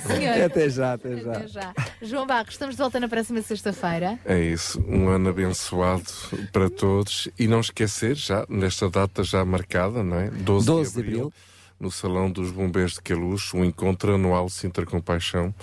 Senhor, 0.06 0.42
até 0.42 0.68
já, 0.68 0.92
até 0.92 1.16
já. 1.16 1.32
Até 1.32 1.48
já. 1.48 1.74
João 2.00 2.26
Barros, 2.26 2.54
estamos 2.54 2.76
de 2.76 2.82
volta 2.82 3.00
na 3.00 3.08
próxima 3.08 3.42
sexta-feira. 3.42 4.18
É 4.24 4.38
isso, 4.40 4.80
um 4.86 5.08
ano 5.08 5.30
abençoado 5.30 6.04
para 6.52 6.70
todos. 6.70 7.28
E 7.38 7.48
não 7.48 7.60
esquecer, 7.60 8.14
já 8.14 8.46
nesta 8.48 8.88
data 8.88 9.24
já 9.24 9.44
marcada, 9.44 10.02
não 10.02 10.18
é? 10.18 10.30
12, 10.30 10.66
12 10.66 10.92
de, 10.92 10.98
abril, 11.00 11.12
de 11.12 11.20
abril 11.20 11.32
no 11.78 11.90
Salão 11.90 12.30
dos 12.30 12.50
Bombeiros 12.50 12.94
de 12.94 13.02
Queluz, 13.02 13.52
um 13.54 13.64
encontro 13.64 14.14
anual 14.14 14.48
Sintra 14.48 14.86
Compaixão. 14.86 15.54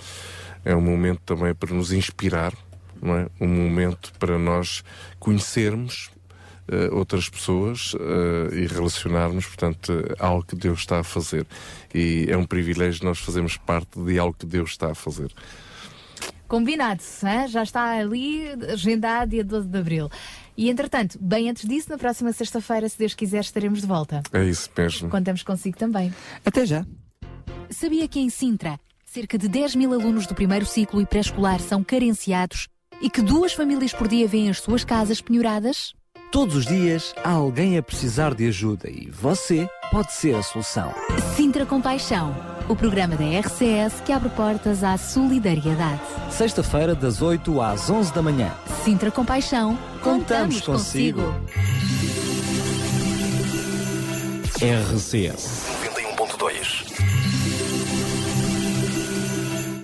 É 0.64 0.74
um 0.74 0.80
momento 0.80 1.20
também 1.24 1.54
para 1.54 1.74
nos 1.74 1.92
inspirar, 1.92 2.52
não 3.00 3.16
é? 3.16 3.26
um 3.40 3.48
momento 3.48 4.12
para 4.18 4.38
nós 4.38 4.84
conhecermos 5.18 6.10
uh, 6.68 6.94
outras 6.96 7.28
pessoas 7.28 7.94
uh, 7.94 8.54
e 8.54 8.66
relacionarmos, 8.66 9.46
portanto, 9.46 9.92
algo 10.18 10.44
que 10.44 10.56
Deus 10.56 10.80
está 10.80 11.00
a 11.00 11.04
fazer. 11.04 11.46
E 11.94 12.26
é 12.28 12.36
um 12.36 12.44
privilégio 12.44 13.04
nós 13.04 13.18
fazermos 13.18 13.56
parte 13.56 13.98
de 13.98 14.18
algo 14.18 14.36
que 14.38 14.46
Deus 14.46 14.70
está 14.70 14.90
a 14.92 14.94
fazer. 14.94 15.32
Combinado, 16.46 17.02
hein? 17.24 17.48
já 17.48 17.62
está 17.62 17.98
ali 17.98 18.46
agendado 18.70 19.30
dia 19.30 19.42
12 19.42 19.68
de 19.68 19.78
Abril. 19.78 20.10
E 20.56 20.68
entretanto, 20.68 21.18
bem 21.20 21.48
antes 21.48 21.66
disso, 21.66 21.88
na 21.90 21.98
próxima 21.98 22.32
sexta-feira, 22.32 22.88
se 22.88 22.98
Deus 22.98 23.14
quiser, 23.14 23.40
estaremos 23.40 23.80
de 23.80 23.86
volta. 23.86 24.22
É 24.32 24.44
isso 24.44 24.70
mesmo. 24.76 25.08
Contamos 25.08 25.42
consigo 25.42 25.76
também. 25.76 26.12
Até 26.44 26.66
já. 26.66 26.84
Sabia 27.70 28.06
que 28.06 28.20
em 28.20 28.28
Sintra, 28.28 28.78
cerca 29.04 29.38
de 29.38 29.48
10 29.48 29.76
mil 29.76 29.92
alunos 29.92 30.26
do 30.26 30.34
primeiro 30.34 30.66
ciclo 30.66 31.00
e 31.00 31.06
pré-escolar 31.06 31.60
são 31.60 31.82
carenciados 31.82 32.68
e 33.00 33.10
que 33.10 33.20
duas 33.20 33.52
famílias 33.52 33.92
por 33.92 34.06
dia 34.06 34.28
vêm 34.28 34.48
as 34.48 34.60
suas 34.60 34.84
casas 34.84 35.20
penhoradas? 35.20 35.92
Todos 36.30 36.54
os 36.54 36.64
dias 36.64 37.14
há 37.22 37.30
alguém 37.30 37.76
a 37.76 37.82
precisar 37.82 38.34
de 38.34 38.46
ajuda 38.46 38.88
e 38.88 39.10
você 39.10 39.68
pode 39.90 40.12
ser 40.12 40.34
a 40.34 40.42
solução. 40.42 40.94
Sintra 41.36 41.66
Compaixão, 41.66 42.34
o 42.68 42.76
programa 42.76 43.16
da 43.16 43.24
RCS 43.24 44.00
que 44.04 44.12
abre 44.12 44.28
portas 44.30 44.82
à 44.84 44.96
solidariedade. 44.96 46.00
Sexta-feira, 46.30 46.94
das 46.94 47.22
8 47.22 47.60
às 47.60 47.90
11 47.90 48.12
da 48.12 48.22
manhã. 48.22 48.50
Sintra 48.84 49.10
Compaixão, 49.10 49.78
contamos, 50.02 50.60
contamos 50.60 50.60
consigo. 50.60 51.22
consigo. 51.22 51.62
RCS 54.94 55.66
91.2 56.16 56.91